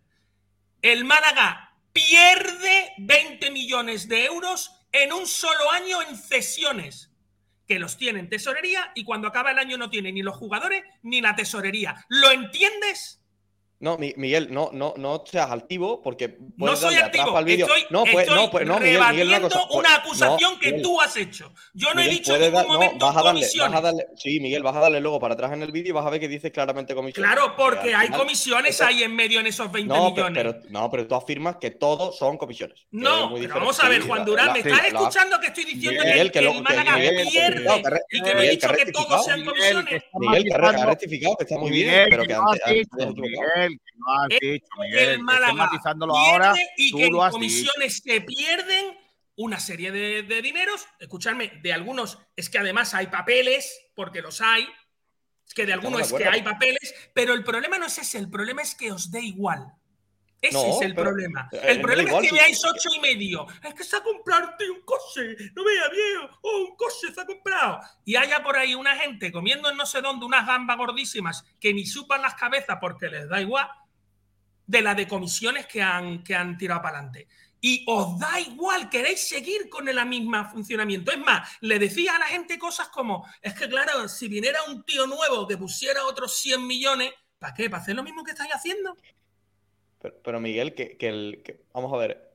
El 0.82 1.06
Málaga 1.06 1.78
pierde 1.94 2.94
20 2.98 3.52
millones 3.52 4.08
de 4.08 4.26
euros 4.26 4.72
en 4.92 5.14
un 5.14 5.26
solo 5.26 5.72
año 5.72 6.02
en 6.02 6.18
cesiones, 6.18 7.12
que 7.68 7.80
los 7.80 7.98
tiene 7.98 8.20
en 8.20 8.30
tesorería 8.30 8.92
y 8.96 9.04
cuando 9.04 9.28
acaba 9.28 9.52
el 9.52 9.60
año 9.60 9.78
no 9.78 9.90
tiene 9.90 10.12
ni 10.12 10.22
los 10.22 10.36
jugadores 10.36 10.84
ni 11.02 11.22
la 11.22 11.36
tesorería. 11.36 12.06
¿Lo 12.10 12.32
entiendes? 12.32 13.23
No, 13.84 13.98
Mi- 13.98 14.14
Miguel, 14.16 14.48
no, 14.50 14.70
no, 14.72 14.94
no 14.96 15.26
seas 15.30 15.52
altivo 15.52 16.02
porque 16.02 16.38
No 16.56 16.74
soy 16.74 16.94
darle 16.96 17.08
atrás 17.08 17.20
activo, 17.24 17.38
al 17.38 17.44
vídeo. 17.44 17.66
estoy, 17.66 17.82
No, 17.90 18.04
pues, 18.06 18.16
estoy 18.20 18.36
no, 18.38 18.50
pues, 18.50 18.66
no, 18.66 18.80
Miguel, 18.80 19.02
Miguel, 19.12 19.28
una 19.28 19.42
cosa. 19.42 19.60
pues, 19.68 19.80
una 19.80 19.96
acusación 19.96 20.54
no, 20.54 20.60
que 20.60 20.68
Miguel, 20.68 20.82
tú 20.84 21.02
has 21.02 21.18
hecho. 21.18 21.54
Yo 21.74 21.94
no 21.94 22.00
he 22.02 22.08
dicho 22.08 22.34
en 22.34 22.42
ningún 22.44 22.66
momento 22.68 23.06
vas 23.06 23.18
a 23.18 23.24
darle, 23.24 23.42
comisiones. 23.42 23.72
vas 23.74 23.80
a 23.80 23.82
darle, 23.84 24.06
sí, 24.16 24.40
Miguel, 24.40 24.64
vas 24.64 24.76
a 24.78 24.80
darle 24.80 25.02
luego 25.02 25.20
para 25.20 25.34
atrás 25.34 25.52
en 25.52 25.64
el 25.64 25.74
vídeo 25.74 25.90
y 25.90 25.92
vas 25.92 26.06
a 26.06 26.10
ver 26.12 26.22
que 26.22 26.30
dice 26.30 26.50
claramente 26.50 26.96
comisiones. 26.96 27.30
Claro, 27.30 27.56
porque 27.58 27.94
hay 27.94 28.08
comisiones 28.08 28.76
eso- 28.76 28.86
ahí 28.86 29.04
en 29.04 29.14
medio 29.14 29.42
en 29.42 29.48
esos 29.48 29.70
20 29.70 29.94
no, 29.94 30.06
pe- 30.16 30.22
millones. 30.22 30.44
pero, 30.62 30.70
no, 30.70 30.90
pero 30.90 31.06
tú 31.06 31.16
afirmas 31.16 31.58
que 31.58 31.72
todos 31.72 32.18
son 32.18 32.38
comisiones. 32.38 32.88
No, 32.92 33.34
pero 33.36 33.54
vamos 33.56 33.84
a 33.84 33.90
ver, 33.90 34.02
Sí, 34.02 34.08
Juan 34.08 34.24
Durán, 34.24 34.48
la- 34.48 34.54
¿me 34.54 34.60
estás 34.60 34.78
la- 34.82 34.88
escuchando 34.88 35.40
que 35.42 35.48
estoy 35.48 35.66
diciendo 35.66 36.04
Miguel, 36.06 36.32
que, 36.32 36.40
que 36.40 36.48
el- 36.48 36.64
Málaga 36.64 36.96
pierde 36.96 37.24
y 38.12 38.22
que 38.22 38.34
no 38.34 38.42
he 38.42 38.50
dicho 38.50 38.70
que 38.72 38.92
todos 38.94 39.26
sean 39.26 39.44
comisiones? 39.44 40.04
Miguel, 40.14 40.46
que 40.46 40.54
ha 40.54 40.86
rectificado, 40.86 41.36
que 41.36 41.44
está 41.44 41.58
muy 41.58 41.70
bien, 41.72 42.08
pero 42.10 42.24
que 42.24 42.34
antes, 42.34 42.88
que 43.78 43.92
no 43.98 44.14
has 44.14 44.28
Es 44.32 44.40
dicho, 44.40 44.68
que 44.76 44.82
Miguel. 44.82 45.00
el 45.00 45.06
que 45.06 45.12
estés 45.12 45.24
Málaga 45.24 45.54
matizándolo 45.54 46.14
pierde 46.14 46.32
ahora, 46.32 46.54
y 46.78 46.92
tú 46.92 46.98
que 46.98 47.06
en 47.06 47.14
lo 47.14 47.24
has 47.24 47.30
dicho. 47.34 47.38
comisiones 47.40 47.98
se 48.04 48.22
pierden 48.22 48.98
una 49.36 49.60
serie 49.60 49.92
de, 49.92 50.24
de 50.24 50.42
dineros. 50.42 50.86
Escuchadme, 51.00 51.60
de 51.62 51.74
algunos 51.74 52.20
es 52.36 52.50
que 52.50 52.60
además 52.60 52.94
hay 52.94 53.08
papeles, 53.08 53.82
porque 53.96 54.22
los 54.22 54.42
hay. 54.42 54.68
Es 55.46 55.54
que 55.54 55.66
de 55.66 55.74
algunos 55.74 56.00
de 56.00 56.06
es 56.06 56.14
que 56.14 56.28
hay 56.28 56.42
papeles, 56.42 56.96
pero 57.14 57.34
el 57.34 57.44
problema 57.44 57.78
no 57.78 57.88
es 57.88 57.98
ese, 57.98 58.18
el 58.18 58.30
problema 58.30 58.62
es 58.62 58.76
que 58.76 58.92
os 58.92 59.12
dé 59.12 59.22
igual. 59.22 59.74
Ese 60.44 60.54
No, 60.58 60.76
es 60.76 60.82
el 60.82 60.94
problema. 60.94 61.48
eh, 61.54 61.62
El 61.64 61.82
problema 61.82 62.10
igual 62.10 62.26
es 62.26 62.30
que 62.30 62.36
veáis 62.36 62.66
ocho 62.66 62.90
y 62.94 63.00
medio. 63.00 63.48
Es 63.64 63.74
que 63.74 63.84
se 63.86 63.96
ha 63.96 64.04
comprado 64.04 64.50
tío, 64.60 64.74
un 64.74 64.82
coche. 64.82 65.38
No 65.56 65.64
vea 65.64 65.88
bien. 65.88 66.30
Oh, 66.42 66.58
un 66.70 66.76
coche 66.76 67.14
se 67.16 67.22
ha 67.22 67.26
comprado. 67.26 67.80
Y 68.04 68.18
haya 68.18 68.44
por 68.44 68.58
ahí 68.58 68.76
una 68.76 68.94
gente 68.98 69.32
comiendo 69.32 69.70
en 69.70 69.78
no 69.78 69.86
sé 69.86 70.02
dónde 70.02 70.26
unas 70.26 70.46
gambas 70.46 70.76
gordísimas 70.76 71.46
que 71.62 71.74
ni 71.74 71.86
supan 71.86 72.22
las 72.22 72.36
cabezas 72.36 72.78
porque 72.82 73.08
les 73.08 73.30
da 73.30 73.40
igual 73.40 73.70
de 74.68 74.82
la 74.82 74.94
de 74.96 75.08
comisiones 75.08 75.66
que 75.66 75.82
han, 75.82 76.24
que 76.26 76.36
han 76.36 76.58
tirado 76.58 76.82
para 76.82 76.98
adelante. 77.00 77.30
Y 77.62 77.86
os 77.88 78.20
da 78.20 78.42
igual, 78.42 78.90
queréis 78.90 79.26
seguir 79.26 79.70
con 79.70 79.88
el 79.88 80.06
mismo 80.06 80.44
funcionamiento. 80.52 81.14
Es 81.14 81.20
más, 81.20 81.50
le 81.62 81.80
decía 81.80 82.18
a 82.18 82.20
la 82.20 82.26
gente 82.26 82.60
cosas 82.60 82.90
como, 82.90 83.26
es 83.42 83.54
que 83.54 83.70
claro, 83.70 84.10
si 84.10 84.28
viniera 84.28 84.62
un 84.64 84.84
tío 84.84 85.08
nuevo 85.08 85.48
que 85.48 85.58
pusiera 85.58 86.04
otros 86.06 86.36
100 86.36 86.68
millones, 86.68 87.14
¿para 87.40 87.54
qué? 87.54 87.70
¿Para 87.70 87.82
hacer 87.82 87.96
lo 87.96 88.04
mismo 88.04 88.26
que 88.26 88.32
estáis 88.32 88.52
haciendo? 88.54 88.98
Pero, 90.04 90.16
pero 90.24 90.40
Miguel, 90.40 90.76
que, 90.76 90.98
que 90.98 91.08
el. 91.08 91.42
que- 91.44 91.62
vamos 91.74 91.92
a 91.94 91.98
ver. 91.98 92.30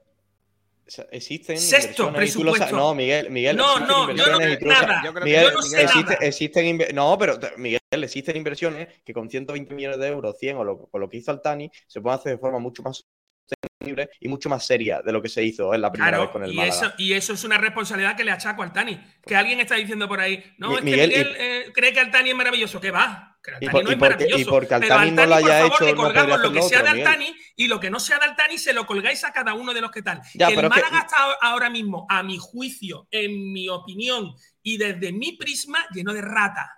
O 0.86 0.90
sea, 0.90 1.06
Existen 1.12 1.58
Sexto 1.58 2.10
presupuesto. 2.14 2.74
No, 2.74 2.94
Miguel, 2.94 3.30
Miguel. 3.30 3.56
No, 3.58 3.78
no, 3.78 4.10
yo 4.10 4.26
no 4.26 4.38
sabes. 4.38 4.62
nada. 4.62 5.02
Yo 5.04 5.12
creo 5.12 5.24
Miguel, 5.26 5.44
yo 5.44 5.52
no 5.52 5.62
sé 5.62 5.82
existe- 5.82 6.14
nada. 6.14 6.26
existen 6.26 6.78
no, 6.94 7.18
pero 7.18 7.38
Miguel, 7.58 7.78
existen 7.92 8.36
inversiones 8.38 8.88
que 9.04 9.12
con 9.12 9.28
120 9.28 9.74
millones 9.74 9.98
de 9.98 10.08
euros, 10.08 10.38
100 10.38 10.56
o 10.56 10.64
lo, 10.64 10.78
con 10.88 10.98
lo 11.02 11.08
que 11.10 11.18
hizo 11.18 11.30
Altani, 11.30 11.70
se 11.86 12.00
pueden 12.00 12.18
hacer 12.18 12.32
de 12.32 12.38
forma 12.38 12.58
mucho 12.58 12.82
más 12.82 13.04
sostenible 13.46 14.08
y 14.18 14.28
mucho 14.28 14.48
más 14.48 14.64
seria 14.64 15.02
de 15.02 15.12
lo 15.12 15.20
que 15.20 15.28
se 15.28 15.42
hizo 15.44 15.74
en 15.74 15.82
la 15.82 15.92
primera 15.92 16.20
vez 16.20 16.30
con 16.30 16.42
el 16.44 16.52
y 16.52 16.56
Málaga. 16.56 16.74
eso, 16.86 16.92
y 16.96 17.12
eso 17.12 17.34
es 17.34 17.44
una 17.44 17.58
responsabilidad 17.58 18.16
que 18.16 18.24
le 18.24 18.30
achaco 18.30 18.62
al 18.62 18.72
Tani. 18.72 18.98
Que 19.26 19.36
alguien 19.36 19.60
está 19.60 19.74
diciendo 19.74 20.08
por 20.08 20.20
ahí, 20.20 20.42
no, 20.56 20.70
Mi- 20.70 20.76
es 20.76 20.82
Miguel, 20.84 21.10
que 21.10 21.18
Miguel 21.18 21.36
eh, 21.38 21.72
cree 21.74 21.92
que 21.92 22.00
Altani 22.00 22.30
es 22.30 22.36
maravilloso. 22.36 22.80
¿Qué 22.80 22.90
va? 22.90 23.28
Y 23.61 23.68
por- 23.68 23.82
y 23.82 23.93
es 23.93 23.97
porque- 23.97 24.26
y 24.26 24.45
Altani 24.74 25.11
no 25.12 25.26
lo 25.26 25.34
Altani, 25.34 25.43
por 25.43 25.51
haya 25.51 25.59
favor, 25.61 25.72
hecho, 25.72 25.84
le 25.84 25.93
no 25.93 26.03
colgamos 26.03 26.41
lo 26.41 26.53
que 26.53 26.62
sea 26.62 26.80
otro, 26.80 26.93
de. 26.95 27.03
Altani 27.03 27.36
y 27.57 27.68
lo 27.68 27.80
que 27.80 27.91
no 27.91 28.01
sea 28.01 28.18
de 28.18 28.24
Altani 28.26 28.59
se 28.59 28.72
lo 28.72 28.84
colgáis 28.86 29.24
a 29.24 29.32
cada 29.32 29.55
uno 29.55 29.72
de 29.72 29.80
los 29.80 29.91
que 29.91 30.03
tal. 30.03 30.20
Ya, 30.34 30.49
que 30.49 30.55
el 30.55 30.59
es 30.59 30.62
que- 30.64 30.68
Málaga 30.68 30.99
está 30.99 31.16
ahora 31.41 31.70
mismo, 31.70 32.07
a 32.11 32.22
mi 32.22 32.36
juicio, 32.39 33.07
en 33.11 33.53
mi 33.53 33.68
opinión 33.68 34.34
y 34.62 34.76
desde 34.76 35.12
mi 35.12 35.32
prisma, 35.36 35.78
lleno 35.95 36.12
de 36.12 36.20
rata. 36.22 36.74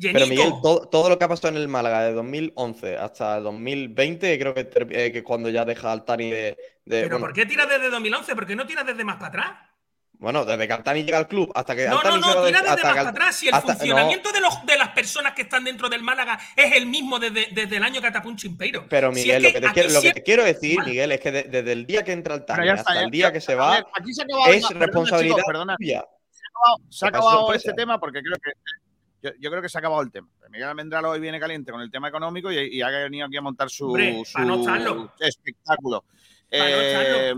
Pero. 0.00 0.26
Miguel, 0.26 0.52
todo, 0.62 0.88
todo 0.88 1.08
lo 1.08 1.18
que 1.18 1.24
ha 1.24 1.28
pasado 1.28 1.48
en 1.54 1.62
el 1.62 1.68
Málaga 1.68 2.02
de 2.02 2.12
2011 2.12 2.96
hasta 2.96 3.38
2020, 3.40 4.38
creo 4.38 4.54
que, 4.54 4.68
eh, 4.90 5.12
que 5.12 5.22
cuando 5.22 5.48
ya 5.50 5.64
deja 5.64 5.92
Altani 5.92 6.30
de. 6.30 6.36
de- 6.84 7.02
¿Pero 7.02 7.08
bueno, 7.10 7.26
por 7.26 7.32
qué 7.34 7.46
tiras 7.46 7.68
desde 7.68 7.88
2011? 7.90 8.34
¿Por 8.34 8.46
qué 8.46 8.56
no 8.56 8.66
tiras 8.66 8.84
desde 8.84 9.04
más 9.04 9.16
para 9.16 9.28
atrás? 9.28 9.52
Bueno, 10.22 10.44
desde 10.44 10.66
que 10.66 10.72
Altani 10.72 11.02
llega 11.02 11.18
al 11.18 11.28
club 11.28 11.52
hasta 11.54 11.74
que 11.76 11.84
No, 11.86 11.94
no, 11.94 11.98
Altani 11.98 12.20
no, 12.20 12.40
de- 12.42 12.46
tira 12.48 12.60
desde 12.62 12.72
hasta 12.74 12.94
más 12.94 13.06
atrás. 13.06 13.36
Si 13.36 13.48
el 13.48 13.54
hasta- 13.54 13.72
no, 13.72 13.78
funcionamiento 13.78 14.32
de, 14.32 14.40
los, 14.40 14.64
de 14.64 14.78
las 14.78 14.88
personas 14.90 15.34
que 15.34 15.42
están 15.42 15.64
dentro 15.64 15.88
del 15.88 16.02
Málaga 16.02 16.38
es 16.56 16.74
el 16.76 16.86
mismo 16.86 17.18
desde, 17.18 17.48
desde 17.52 17.76
el 17.76 17.82
año 17.82 18.00
que 18.00 18.10
tapó 18.10 18.28
un 18.28 18.36
chimpeiro. 18.36 18.86
Pero 18.88 19.12
Si 19.12 19.20
es 19.20 19.26
Miguel, 19.26 19.42
lo, 19.42 19.48
que 19.52 19.60
te 19.60 19.72
quiero, 19.72 19.88
lo 19.88 19.94
que 19.94 19.98
te 19.98 20.00
siempre- 20.00 20.22
quiero 20.22 20.44
decir, 20.44 20.76
Vale. 20.78 20.90
Miguel, 20.90 21.12
es 21.12 21.20
que 21.20 21.32
de- 21.32 21.42
desde 21.42 21.72
el 21.72 21.86
día 21.86 22.02
que 22.04 22.12
entra 22.12 22.34
Altani 22.34 22.68
está, 22.68 22.80
hasta 22.80 22.94
ya- 22.94 23.00
el 23.02 23.10
día 23.10 23.32
que 23.32 23.40
se 23.40 23.54
va, 23.54 23.72
ver, 23.72 23.86
aquí 23.94 24.14
se 24.14 24.22
ha 24.22 24.24
acabado- 24.24 24.52
es 24.52 24.66
perdona, 24.66 24.86
responsabilidad 24.86 25.36
chicos, 25.36 25.46
perdona. 25.46 25.76
tuya. 25.76 26.04
Se 26.30 26.42
ha 26.44 26.48
acabado, 26.48 26.78
se 26.90 27.04
ha 27.04 27.08
acabado 27.08 27.54
este 27.54 27.72
tema 27.74 27.98
porque 27.98 28.20
creo 28.22 28.36
que 28.42 28.52
yo, 29.22 29.30
yo 29.40 29.50
creo 29.50 29.62
que 29.62 29.68
se 29.68 29.78
ha 29.78 29.80
acabado 29.80 30.02
el 30.02 30.10
tema. 30.10 30.28
Miguel 30.50 30.68
Almendral 30.68 31.04
hoy 31.06 31.18
viene 31.20 31.40
caliente 31.40 31.72
con 31.72 31.80
el 31.80 31.90
tema 31.90 32.08
económico 32.08 32.50
y, 32.52 32.58
y 32.76 32.82
ha 32.82 32.88
venido 32.90 33.26
aquí 33.26 33.36
a 33.36 33.40
montar 33.42 33.70
su, 33.70 33.86
Hombre, 33.86 34.22
su 34.24 34.38
no 34.40 34.56
estarlo. 34.60 35.12
espectáculo. 35.20 36.04
No 36.06 36.58
Eh, 36.58 37.34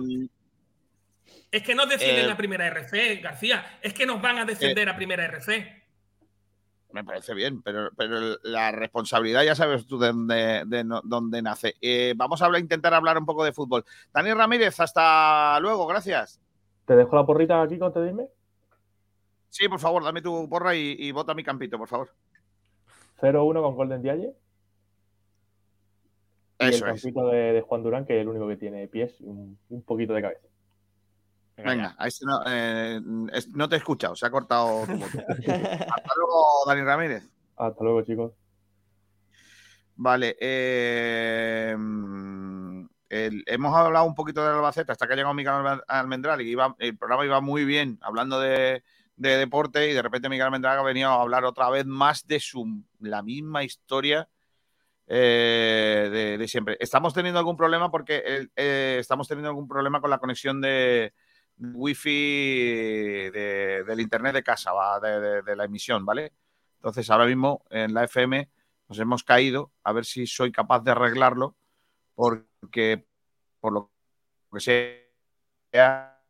Es 1.55 1.63
que 1.63 1.75
nos 1.77 1.89
defienden 1.89 2.27
Eh, 2.27 2.33
a 2.33 2.37
primera 2.37 2.67
RC, 2.67 3.21
García. 3.23 3.79
Es 3.81 3.95
que 3.95 4.07
nos 4.07 4.21
van 4.21 4.39
a 4.39 4.45
defender 4.45 4.89
a 4.89 4.97
primera 4.97 5.25
RC. 5.25 5.83
me 6.91 7.05
parece 7.05 7.33
bien, 7.35 7.63
pero, 7.63 7.91
pero 7.97 8.37
la 8.43 8.71
responsabilidad 8.73 9.43
ya 9.45 9.55
sabes 9.55 9.87
tú 9.87 9.99
de 9.99 10.09
dónde, 10.09 10.63
de 10.67 10.83
no- 10.85 11.01
dónde 11.05 11.43
nace. 11.43 11.75
Eh, 11.81 12.15
vamos 12.17 12.41
a 12.43 12.47
hablar, 12.47 12.61
intentar 12.61 12.93
hablar 12.95 13.19
un 13.19 13.25
poco 13.27 13.45
de 13.45 13.53
fútbol. 13.53 13.85
Dani 14.13 14.33
Ramírez, 14.33 14.79
hasta 14.81 15.59
luego, 15.61 15.87
gracias. 15.87 16.41
¿Te 16.87 16.95
dejo 16.97 17.15
la 17.17 17.25
porrita 17.27 17.63
aquí 17.63 17.79
con 17.79 17.93
te 17.93 18.05
dime? 18.05 18.27
Sí, 19.49 19.69
por 19.69 19.79
favor, 19.81 20.03
dame 20.05 20.23
tu 20.23 20.49
porra 20.49 20.75
y, 20.75 20.97
y 20.99 21.13
vota 21.13 21.35
mi 21.35 21.43
campito, 21.45 21.79
por 21.79 21.89
favor. 21.89 22.11
0-1 23.21 23.63
con 23.63 23.75
Golden 23.77 24.03
Dialle. 24.03 24.33
Y 26.61 26.69
Eso 26.69 26.87
el 26.87 26.95
es. 26.95 27.03
campito 27.03 27.27
de, 27.29 27.53
de 27.55 27.61
Juan 27.61 27.83
Durán, 27.83 28.07
que 28.07 28.17
es 28.17 28.23
el 28.23 28.29
único 28.29 28.47
que 28.49 28.57
tiene 28.57 28.87
pies 28.89 29.21
y 29.21 29.25
un, 29.25 29.59
un 29.69 29.83
poquito 29.83 30.13
de 30.15 30.23
cabeza. 30.23 30.47
Venga, 31.57 31.95
a 31.99 32.07
este 32.09 32.27
no, 32.27 32.41
eh, 32.47 33.01
es- 33.33 33.49
no 33.49 33.69
te 33.69 33.77
he 33.77 33.79
escuchado, 33.79 34.17
se 34.17 34.27
ha 34.27 34.31
cortado 34.31 34.85
tu 34.87 34.97
voto. 34.97 35.19
Hasta 35.29 36.13
luego, 36.17 36.45
Dani 36.67 36.83
Ramírez. 36.83 37.29
Hasta 37.57 37.85
luego, 37.85 38.03
chicos. 38.03 38.33
Vale, 39.97 40.37
eh, 40.41 41.77
el- 43.09 43.45
hemos 43.47 43.77
hablado 43.77 44.05
un 44.07 44.15
poquito 44.15 44.43
de 44.43 44.51
Albacete 44.53 44.91
hasta 44.91 45.07
que 45.07 45.13
ha 45.13 45.17
llegado 45.17 45.35
Miguel 45.35 45.55
Almendral 45.87 46.41
y 46.41 46.51
iba- 46.51 46.75
el 46.81 46.97
programa 46.99 47.25
iba 47.25 47.41
muy 47.41 47.65
bien 47.65 47.99
hablando 48.03 48.41
de, 48.41 48.83
de 49.17 49.37
deporte 49.37 49.89
y 49.89 49.93
de 49.95 50.03
repente 50.03 50.29
Miguel 50.29 50.47
Almendral 50.47 50.79
ha 50.79 50.83
venido 50.83 51.11
a 51.11 51.23
hablar 51.23 51.45
otra 51.45 51.71
vez 51.71 51.87
más 51.87 52.27
de 52.27 52.41
su, 52.41 52.83
la 52.99 53.23
misma 53.23 53.63
historia 53.63 54.29
eh, 55.07 56.09
de, 56.11 56.39
de 56.39 56.49
siempre. 56.49 56.77
Estamos 56.81 57.15
teniendo 57.15 57.39
algún 57.39 57.57
problema 57.57 57.91
porque 57.93 58.19
el- 58.27 58.51
eh, 58.57 58.97
estamos 58.99 59.29
teniendo 59.29 59.51
algún 59.51 59.69
problema 59.69 60.01
con 60.01 60.11
la 60.11 60.19
conexión 60.19 60.61
de 60.61 61.13
wifi 61.59 63.31
de- 63.31 63.85
del 63.87 64.01
internet 64.01 64.35
de 64.35 64.43
casa, 64.43 64.73
¿va? 64.73 64.99
de, 65.01 65.21
de- 65.21 65.43
de 65.43 65.57
la 65.57 65.65
emisión, 65.65 66.05
¿vale? 66.05 66.33
Entonces 66.77 67.09
ahora 67.11 67.27
mismo 67.27 67.65
en 67.71 67.95
la 67.95 68.05
FM 68.05 68.51
nos 68.89 68.99
hemos 68.99 69.25
caído, 69.25 69.73
a 69.83 69.93
ver 69.93 70.05
si 70.05 70.27
soy 70.27 70.53
capaz 70.53 70.81
de 70.81 70.91
arreglarlo, 70.91 71.57
porque 72.15 73.07
por 73.61 73.73
lo 73.73 73.91
que 74.53 74.61
sea... 74.61 76.21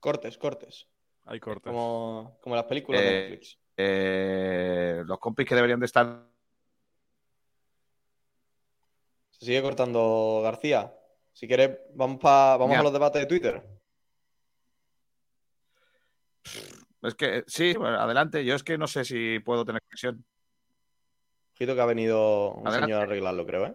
Cortes, 0.00 0.38
cortes. 0.38 0.86
Hay 1.24 1.40
cortes. 1.40 1.70
Como, 1.72 2.38
como 2.40 2.54
las 2.56 2.64
películas 2.64 3.00
de 3.02 3.08
Eh, 3.08 3.20
Netflix. 3.30 3.58
eh, 3.76 5.02
los 5.04 5.18
compis 5.18 5.46
que 5.46 5.54
deberían 5.54 5.80
de 5.80 5.86
estar. 5.86 6.24
Se 9.30 9.44
sigue 9.46 9.60
cortando 9.62 10.40
García. 10.42 10.94
Si 11.38 11.46
quieres, 11.46 11.78
vamos, 11.94 12.18
pa- 12.20 12.56
vamos 12.56 12.76
a 12.76 12.82
los 12.82 12.92
debates 12.92 13.20
de 13.22 13.26
Twitter. 13.26 13.62
Es 17.00 17.14
que 17.14 17.44
sí, 17.46 17.74
bueno, 17.74 17.96
adelante. 18.00 18.44
Yo 18.44 18.56
es 18.56 18.64
que 18.64 18.76
no 18.76 18.88
sé 18.88 19.04
si 19.04 19.38
puedo 19.38 19.64
tener 19.64 19.80
conexión. 19.82 20.24
Ojito 21.54 21.76
que 21.76 21.80
ha 21.80 21.84
venido 21.86 22.54
un 22.54 22.66
Adelante. 22.66 22.86
señor 22.86 23.00
a 23.02 23.04
arreglarlo, 23.04 23.46
creo, 23.46 23.66
¿eh? 23.66 23.74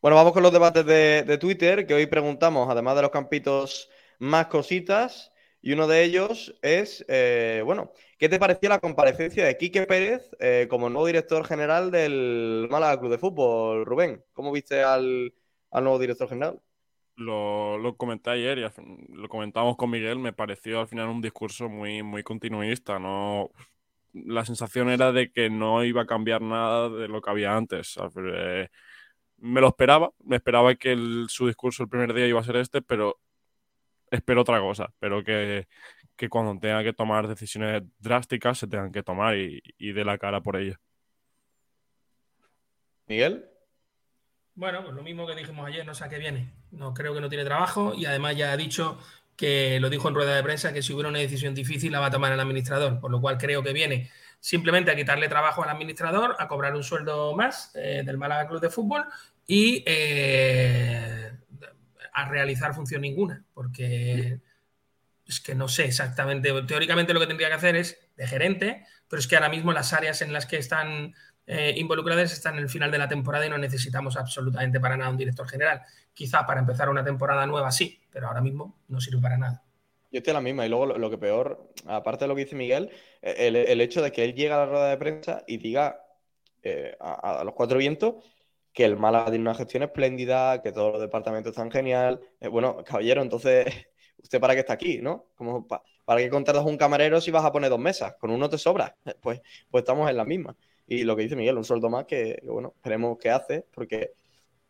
Bueno, 0.00 0.14
vamos 0.14 0.32
con 0.32 0.44
los 0.44 0.52
debates 0.52 0.86
de, 0.86 1.24
de 1.26 1.36
Twitter, 1.36 1.84
que 1.84 1.94
hoy 1.94 2.06
preguntamos, 2.06 2.68
además 2.70 2.94
de 2.94 3.02
los 3.02 3.10
campitos, 3.10 3.90
más 4.20 4.46
cositas. 4.46 5.32
Y 5.60 5.72
uno 5.72 5.88
de 5.88 6.04
ellos 6.04 6.54
es, 6.62 7.04
eh, 7.08 7.60
bueno, 7.64 7.90
¿qué 8.18 8.28
te 8.28 8.38
pareció 8.38 8.68
la 8.68 8.78
comparecencia 8.78 9.44
de 9.44 9.56
Quique 9.56 9.84
Pérez 9.84 10.30
eh, 10.38 10.68
como 10.70 10.90
nuevo 10.90 11.08
director 11.08 11.44
general 11.44 11.90
del 11.90 12.68
Málaga 12.70 13.00
Club 13.00 13.10
de 13.10 13.18
Fútbol? 13.18 13.84
Rubén, 13.84 14.24
¿cómo 14.32 14.52
viste 14.52 14.80
al, 14.84 15.34
al 15.70 15.84
nuevo 15.84 15.98
director 15.98 16.28
general? 16.28 16.60
Lo, 17.16 17.78
lo 17.78 17.96
comenté 17.96 18.30
ayer 18.30 18.58
y 18.58 18.62
lo 19.14 19.28
comentamos 19.28 19.76
con 19.76 19.90
Miguel. 19.90 20.18
Me 20.18 20.34
pareció 20.34 20.80
al 20.80 20.88
final 20.88 21.08
un 21.08 21.22
discurso 21.22 21.68
muy, 21.68 22.02
muy 22.02 22.22
continuista. 22.22 22.98
No, 22.98 23.50
la 24.12 24.44
sensación 24.44 24.90
era 24.90 25.12
de 25.12 25.30
que 25.32 25.50
no 25.50 25.84
iba 25.84 26.02
a 26.02 26.06
cambiar 26.06 26.42
nada 26.42 26.90
de 26.90 27.08
lo 27.08 27.22
que 27.22 27.30
había 27.30 27.56
antes. 27.56 27.96
Eh, 28.34 28.68
me 29.38 29.60
lo 29.62 29.68
esperaba. 29.68 30.12
Me 30.24 30.36
esperaba 30.36 30.74
que 30.76 30.92
el- 30.92 31.26
su 31.30 31.46
discurso 31.48 31.82
el 31.84 31.88
primer 31.90 32.14
día 32.14 32.26
iba 32.28 32.40
a 32.40 32.44
ser 32.44 32.56
este, 32.56 32.82
pero 32.82 33.20
espero 34.10 34.42
otra 34.42 34.60
cosa. 34.60 34.86
Espero 34.86 35.24
que, 35.24 35.68
que 36.16 36.28
cuando 36.30 36.58
tenga 36.60 36.84
que 36.84 36.92
tomar 36.94 37.28
decisiones 37.28 37.82
drásticas 37.98 38.58
se 38.58 38.68
tengan 38.68 38.92
que 38.92 39.02
tomar 39.04 39.36
y, 39.38 39.62
y 39.78 39.92
de 39.92 40.04
la 40.04 40.18
cara 40.18 40.42
por 40.42 40.56
ello. 40.56 40.76
Miguel. 43.08 43.48
Bueno, 44.56 44.82
pues 44.82 44.94
lo 44.94 45.02
mismo 45.02 45.26
que 45.26 45.34
dijimos 45.34 45.66
ayer, 45.66 45.84
no 45.84 45.94
sé 45.94 46.04
a 46.04 46.08
qué 46.08 46.18
viene. 46.18 46.50
No 46.70 46.94
creo 46.94 47.12
que 47.14 47.20
no 47.20 47.28
tiene 47.28 47.44
trabajo 47.44 47.92
y 47.94 48.06
además 48.06 48.36
ya 48.36 48.52
ha 48.52 48.56
dicho 48.56 48.98
que 49.36 49.78
lo 49.80 49.90
dijo 49.90 50.08
en 50.08 50.14
rueda 50.14 50.34
de 50.34 50.42
prensa 50.42 50.72
que 50.72 50.82
si 50.82 50.94
hubiera 50.94 51.10
una 51.10 51.18
decisión 51.18 51.54
difícil 51.54 51.92
la 51.92 52.00
va 52.00 52.06
a 52.06 52.10
tomar 52.10 52.32
el 52.32 52.40
administrador, 52.40 52.98
por 52.98 53.10
lo 53.10 53.20
cual 53.20 53.36
creo 53.36 53.62
que 53.62 53.74
viene 53.74 54.10
simplemente 54.40 54.90
a 54.90 54.96
quitarle 54.96 55.28
trabajo 55.28 55.62
al 55.62 55.68
administrador, 55.68 56.36
a 56.38 56.48
cobrar 56.48 56.74
un 56.74 56.82
sueldo 56.82 57.36
más 57.36 57.70
eh, 57.74 58.02
del 58.04 58.16
Málaga 58.16 58.48
Club 58.48 58.62
de 58.62 58.70
Fútbol 58.70 59.04
y 59.46 59.84
eh, 59.86 61.32
a 62.14 62.28
realizar 62.28 62.74
función 62.74 63.02
ninguna, 63.02 63.44
porque 63.52 64.40
es 65.26 65.40
que 65.40 65.54
no 65.54 65.68
sé 65.68 65.84
exactamente, 65.84 66.50
teóricamente 66.62 67.12
lo 67.12 67.20
que 67.20 67.26
tendría 67.26 67.48
que 67.48 67.54
hacer 67.54 67.76
es 67.76 67.98
de 68.16 68.26
gerente, 68.26 68.86
pero 69.06 69.20
es 69.20 69.26
que 69.26 69.36
ahora 69.36 69.50
mismo 69.50 69.72
las 69.72 69.92
áreas 69.92 70.22
en 70.22 70.32
las 70.32 70.46
que 70.46 70.56
están 70.56 71.14
eh, 71.46 71.74
involucradas 71.76 72.32
están 72.32 72.56
en 72.56 72.64
el 72.64 72.68
final 72.68 72.90
de 72.90 72.98
la 72.98 73.08
temporada 73.08 73.46
y 73.46 73.50
no 73.50 73.58
necesitamos 73.58 74.16
absolutamente 74.16 74.80
para 74.80 74.96
nada 74.96 75.10
un 75.10 75.16
director 75.16 75.48
general. 75.48 75.82
Quizá 76.12 76.44
para 76.44 76.60
empezar 76.60 76.88
una 76.88 77.04
temporada 77.04 77.46
nueva 77.46 77.70
sí, 77.70 78.00
pero 78.10 78.26
ahora 78.28 78.40
mismo 78.40 78.80
no 78.88 79.00
sirve 79.00 79.20
para 79.20 79.38
nada. 79.38 79.62
Yo 80.10 80.18
estoy 80.18 80.30
a 80.32 80.34
la 80.34 80.40
misma. 80.40 80.66
Y 80.66 80.68
luego 80.68 80.86
lo, 80.86 81.10
que 81.10 81.18
peor, 81.18 81.72
aparte 81.86 82.24
de 82.24 82.28
lo 82.28 82.34
que 82.34 82.44
dice 82.44 82.56
Miguel, 82.56 82.90
eh, 83.22 83.64
el, 83.68 83.80
hecho 83.80 84.02
de 84.02 84.12
que 84.12 84.24
él 84.24 84.34
llegue 84.34 84.52
a 84.52 84.58
la 84.58 84.66
rueda 84.66 84.90
de 84.90 84.96
prensa 84.96 85.44
y 85.46 85.58
diga 85.58 86.00
eh, 86.62 86.96
a, 87.00 87.42
los 87.44 87.54
cuatro 87.54 87.78
vientos 87.78 88.14
que 88.72 88.84
el 88.84 88.96
Málaga 88.96 89.26
tiene 89.26 89.42
una 89.42 89.54
gestión 89.54 89.82
espléndida, 89.82 90.62
que 90.62 90.72
todos 90.72 90.92
los 90.92 91.00
departamentos 91.00 91.50
están 91.50 91.70
genial. 91.70 92.20
Eh, 92.40 92.48
bueno, 92.48 92.82
caballero, 92.84 93.22
entonces, 93.22 93.66
¿usted 94.22 94.40
para 94.40 94.54
qué 94.54 94.60
está 94.60 94.74
aquí, 94.74 94.98
no? 95.00 95.26
Como 95.34 95.66
pa- 95.66 95.82
¿Para 96.04 96.20
qué 96.20 96.30
contratas 96.30 96.64
un 96.64 96.76
camarero 96.76 97.20
si 97.20 97.30
vas 97.30 97.44
a 97.44 97.52
poner 97.52 97.70
dos 97.70 97.80
mesas? 97.80 98.14
Con 98.18 98.30
uno 98.30 98.48
te 98.48 98.58
sobra. 98.58 98.96
Pues, 99.20 99.40
pues 99.70 99.82
estamos 99.82 100.08
en 100.08 100.16
la 100.16 100.24
misma. 100.24 100.56
Y 100.86 101.04
lo 101.04 101.16
que 101.16 101.22
dice 101.22 101.36
Miguel, 101.36 101.56
un 101.58 101.64
sueldo 101.64 101.90
más 101.90 102.04
que, 102.06 102.38
que, 102.42 102.48
bueno, 102.50 102.74
veremos 102.84 103.18
qué 103.18 103.30
hace, 103.30 103.66
porque 103.74 104.12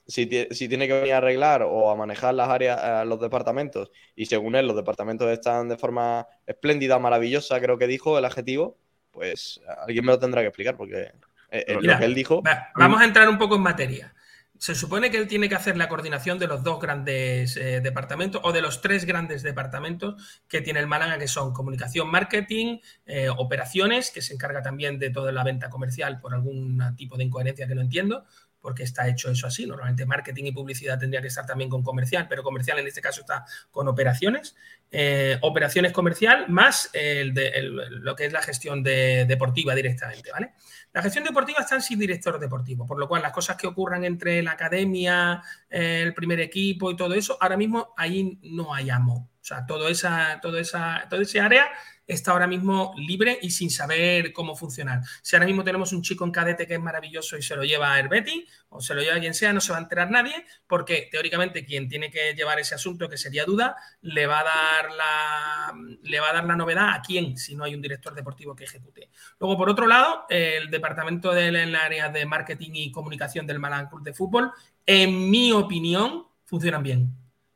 si, 0.06 0.28
si 0.50 0.68
tiene 0.68 0.86
que 0.86 0.94
venir 0.94 1.14
a 1.14 1.18
arreglar 1.18 1.62
o 1.62 1.90
a 1.90 1.96
manejar 1.96 2.34
las 2.34 2.48
áreas, 2.48 2.80
eh, 2.82 3.06
los 3.06 3.20
departamentos, 3.20 3.90
y 4.14 4.26
según 4.26 4.56
él 4.56 4.66
los 4.66 4.76
departamentos 4.76 5.28
están 5.30 5.68
de 5.68 5.76
forma 5.76 6.26
espléndida, 6.46 6.98
maravillosa, 6.98 7.60
creo 7.60 7.78
que 7.78 7.86
dijo 7.86 8.18
el 8.18 8.24
adjetivo, 8.24 8.78
pues 9.10 9.60
alguien 9.86 10.04
me 10.04 10.12
lo 10.12 10.18
tendrá 10.18 10.42
que 10.42 10.48
explicar, 10.48 10.76
porque 10.76 11.02
eh, 11.02 11.12
eh, 11.50 11.78
Mira, 11.80 11.94
lo 11.94 11.98
que 11.98 12.04
él 12.06 12.14
dijo... 12.14 12.42
va- 12.46 12.68
vamos 12.76 13.00
a 13.00 13.04
entrar 13.04 13.28
un 13.28 13.38
poco 13.38 13.56
en 13.56 13.62
materia. 13.62 14.14
Se 14.58 14.74
supone 14.74 15.10
que 15.10 15.18
él 15.18 15.28
tiene 15.28 15.48
que 15.48 15.54
hacer 15.54 15.76
la 15.76 15.88
coordinación 15.88 16.38
de 16.38 16.46
los 16.46 16.62
dos 16.62 16.80
grandes 16.80 17.56
eh, 17.56 17.80
departamentos 17.80 18.40
o 18.44 18.52
de 18.52 18.62
los 18.62 18.80
tres 18.80 19.04
grandes 19.04 19.42
departamentos 19.42 20.42
que 20.48 20.60
tiene 20.60 20.80
el 20.80 20.86
Málaga, 20.86 21.18
que 21.18 21.28
son 21.28 21.52
comunicación, 21.52 22.10
marketing, 22.10 22.78
eh, 23.06 23.28
operaciones, 23.28 24.10
que 24.10 24.22
se 24.22 24.34
encarga 24.34 24.62
también 24.62 24.98
de 24.98 25.10
toda 25.10 25.32
la 25.32 25.44
venta 25.44 25.68
comercial 25.68 26.18
por 26.20 26.32
algún 26.34 26.80
tipo 26.96 27.16
de 27.16 27.24
incoherencia 27.24 27.66
que 27.68 27.74
no 27.74 27.82
entiendo, 27.82 28.24
porque 28.60 28.82
está 28.82 29.06
hecho 29.08 29.30
eso 29.30 29.46
así. 29.46 29.66
Normalmente 29.66 30.06
marketing 30.06 30.44
y 30.46 30.52
publicidad 30.52 30.98
tendría 30.98 31.20
que 31.20 31.28
estar 31.28 31.46
también 31.46 31.70
con 31.70 31.82
comercial, 31.82 32.26
pero 32.28 32.42
comercial 32.42 32.78
en 32.78 32.86
este 32.86 33.00
caso 33.00 33.20
está 33.20 33.44
con 33.70 33.86
operaciones. 33.88 34.56
Eh, 34.90 35.36
operaciones 35.42 35.92
comercial 35.92 36.46
más 36.48 36.90
el 36.92 37.34
de- 37.34 37.52
lo 37.62 38.16
que 38.16 38.24
es 38.26 38.32
la 38.32 38.42
gestión 38.42 38.82
de- 38.82 39.24
deportiva 39.26 39.74
directamente, 39.74 40.30
¿vale? 40.32 40.52
La 40.96 41.02
gestión 41.02 41.24
deportiva 41.24 41.60
está 41.60 41.78
sin 41.78 41.98
director 41.98 42.38
deportivo, 42.38 42.86
por 42.86 42.98
lo 42.98 43.06
cual 43.06 43.20
las 43.20 43.30
cosas 43.30 43.54
que 43.58 43.66
ocurran 43.66 44.02
entre 44.04 44.42
la 44.42 44.52
academia, 44.52 45.42
eh, 45.68 46.00
el 46.02 46.14
primer 46.14 46.40
equipo 46.40 46.90
y 46.90 46.96
todo 46.96 47.12
eso, 47.12 47.36
ahora 47.38 47.58
mismo 47.58 47.92
ahí 47.98 48.38
no 48.44 48.72
hay 48.72 48.88
amo. 48.88 49.28
O 49.38 49.44
sea, 49.44 49.66
todo 49.66 49.88
esa, 49.88 50.40
todo 50.40 50.56
esa, 50.56 51.06
todo 51.10 51.20
ese 51.20 51.38
área 51.38 51.68
está 52.06 52.32
ahora 52.32 52.46
mismo 52.46 52.94
libre 52.96 53.38
y 53.42 53.50
sin 53.50 53.70
saber 53.70 54.32
cómo 54.32 54.54
funcionar. 54.54 55.00
Si 55.22 55.34
ahora 55.34 55.46
mismo 55.46 55.64
tenemos 55.64 55.92
un 55.92 56.02
chico 56.02 56.24
en 56.24 56.30
cadete 56.30 56.66
que 56.66 56.74
es 56.74 56.80
maravilloso 56.80 57.36
y 57.36 57.42
se 57.42 57.56
lo 57.56 57.64
lleva 57.64 57.92
a 57.92 57.98
Herbeti 57.98 58.46
o 58.68 58.80
se 58.80 58.94
lo 58.94 59.02
lleva 59.02 59.16
a 59.16 59.20
quien 59.20 59.34
sea, 59.34 59.52
no 59.52 59.60
se 59.60 59.72
va 59.72 59.78
a 59.78 59.82
enterar 59.82 60.10
nadie, 60.10 60.44
porque 60.66 61.08
teóricamente 61.10 61.64
quien 61.64 61.88
tiene 61.88 62.10
que 62.10 62.34
llevar 62.34 62.58
ese 62.60 62.74
asunto, 62.74 63.08
que 63.08 63.16
sería 63.16 63.44
Duda, 63.44 63.76
le 64.02 64.26
va 64.26 64.40
a 64.40 64.44
dar 64.44 64.92
la, 64.92 65.74
le 66.02 66.20
va 66.20 66.30
a 66.30 66.32
dar 66.34 66.44
la 66.44 66.56
novedad 66.56 66.94
a 66.94 67.02
quién 67.02 67.36
si 67.36 67.54
no 67.54 67.64
hay 67.64 67.74
un 67.74 67.82
director 67.82 68.14
deportivo 68.14 68.54
que 68.54 68.64
ejecute. 68.64 69.10
Luego, 69.40 69.56
por 69.56 69.68
otro 69.68 69.86
lado, 69.86 70.26
el 70.28 70.70
departamento 70.70 71.32
del 71.32 71.74
área 71.74 72.08
de 72.08 72.26
marketing 72.26 72.70
y 72.74 72.92
comunicación 72.92 73.46
del 73.46 73.58
Málaga 73.58 73.88
Club 73.88 74.02
de 74.02 74.12
Fútbol, 74.12 74.52
en 74.84 75.30
mi 75.30 75.52
opinión, 75.52 76.26
funcionan 76.44 76.82
bien. 76.82 77.10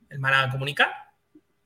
El 0.08 0.18
Málaga 0.18 0.50
comunica, 0.50 1.09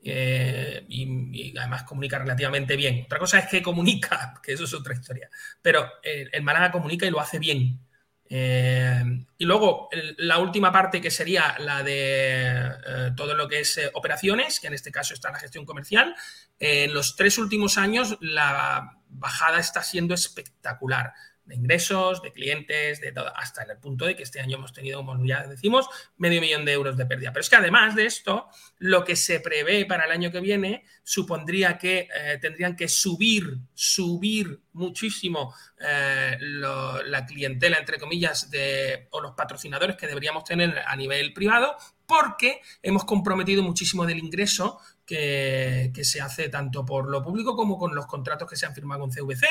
eh, 0.05 0.85
y, 0.89 1.57
además 1.57 1.85
comunica 1.85 2.19
relativamente 2.19 2.77
bien. 2.77 3.03
Otra 3.07 3.19
cosa 3.19 3.39
es 3.39 3.49
que 3.49 3.63
comunica, 3.63 4.35
que 4.43 4.53
eso 4.53 4.65
es 4.65 4.75
otra 4.75 4.95
historia. 4.95 5.31
Pero 5.63 5.91
eh, 6.03 6.29
el 6.33 6.43
Málaga 6.43 6.71
comunica 6.71 7.07
y 7.07 7.11
lo 7.11 7.21
hace 7.21 7.39
bien. 7.39 7.81
Eh, 8.29 9.03
y 9.39 9.45
luego 9.45 9.89
el- 9.93 10.15
la 10.19 10.39
última 10.39 10.71
parte 10.73 11.01
que 11.01 11.11
sería 11.11 11.57
la 11.59 11.83
de 11.83 13.13
todo 13.17 13.35
lo 13.35 13.49
que 13.49 13.61
es 13.61 13.81
operaciones, 13.95 14.61
que 14.61 14.67
en 14.67 14.75
este 14.75 14.91
caso 14.93 15.15
está 15.15 15.31
la 15.31 15.39
gestión 15.39 15.65
comercial. 15.65 16.15
En 16.59 16.93
los 16.93 17.17
tres 17.17 17.39
últimos 17.39 17.79
años 17.79 18.17
la 18.21 18.99
bajada 19.09 19.59
está 19.61 19.83
siendo 19.83 20.15
espectacular 20.15 21.13
de 21.45 21.57
ingresos, 21.57 22.23
de 22.23 22.33
clientes, 22.33 23.01
de 23.01 23.13
todo, 23.13 23.35
hasta 23.37 23.63
el 23.63 23.77
punto 23.79 24.07
de 24.07 24.17
que 24.17 24.23
este 24.23 24.41
año 24.41 24.57
hemos 24.57 24.73
tenido, 24.73 25.05
como 25.05 25.25
ya 25.25 25.47
decimos, 25.47 25.89
medio 26.17 26.41
millón 26.41 26.65
de 26.65 26.73
euros 26.73 26.97
de 26.97 27.07
pérdida. 27.07 27.33
Pero 27.33 27.43
es 27.43 27.51
que 27.51 27.57
además 27.57 27.95
de 27.95 28.07
esto, 28.07 28.49
lo 28.79 29.05
que 29.05 29.17
se 29.17 29.41
prevé 29.41 29.85
para 29.85 30.05
el 30.05 30.13
año 30.13 30.31
que 30.31 30.41
viene 30.41 30.85
supondría 31.03 31.77
que 31.77 32.09
eh, 32.15 32.39
tendrían 32.41 32.77
que 32.77 32.89
subir, 32.89 33.59
subir 33.75 34.61
muchísimo 34.73 35.55
eh, 35.79 36.39
la 36.41 37.27
clientela, 37.27 37.79
entre 37.79 37.99
comillas, 37.99 38.51
de, 38.51 39.09
o 39.11 39.21
los 39.21 39.33
patrocinadores 39.33 39.97
que 39.97 40.07
deberíamos 40.07 40.45
tener 40.45 40.83
a 40.87 40.97
nivel 40.97 41.33
privado, 41.35 41.77
porque 42.07 42.61
hemos 42.83 43.05
comprometido 43.05 43.63
muchísimo 43.63 44.07
del 44.07 44.19
ingreso 44.19 44.79
que, 45.05 45.91
que 45.95 46.05
se 46.05 46.21
hace 46.21 46.49
tanto 46.49 46.85
por 46.85 47.09
lo 47.09 47.23
público 47.23 47.55
como 47.55 47.79
con 47.79 47.95
los 47.95 48.07
contratos 48.07 48.49
que 48.49 48.57
se 48.57 48.67
han 48.67 48.75
firmado 48.75 49.03
con 49.03 49.11
CVC 49.11 49.47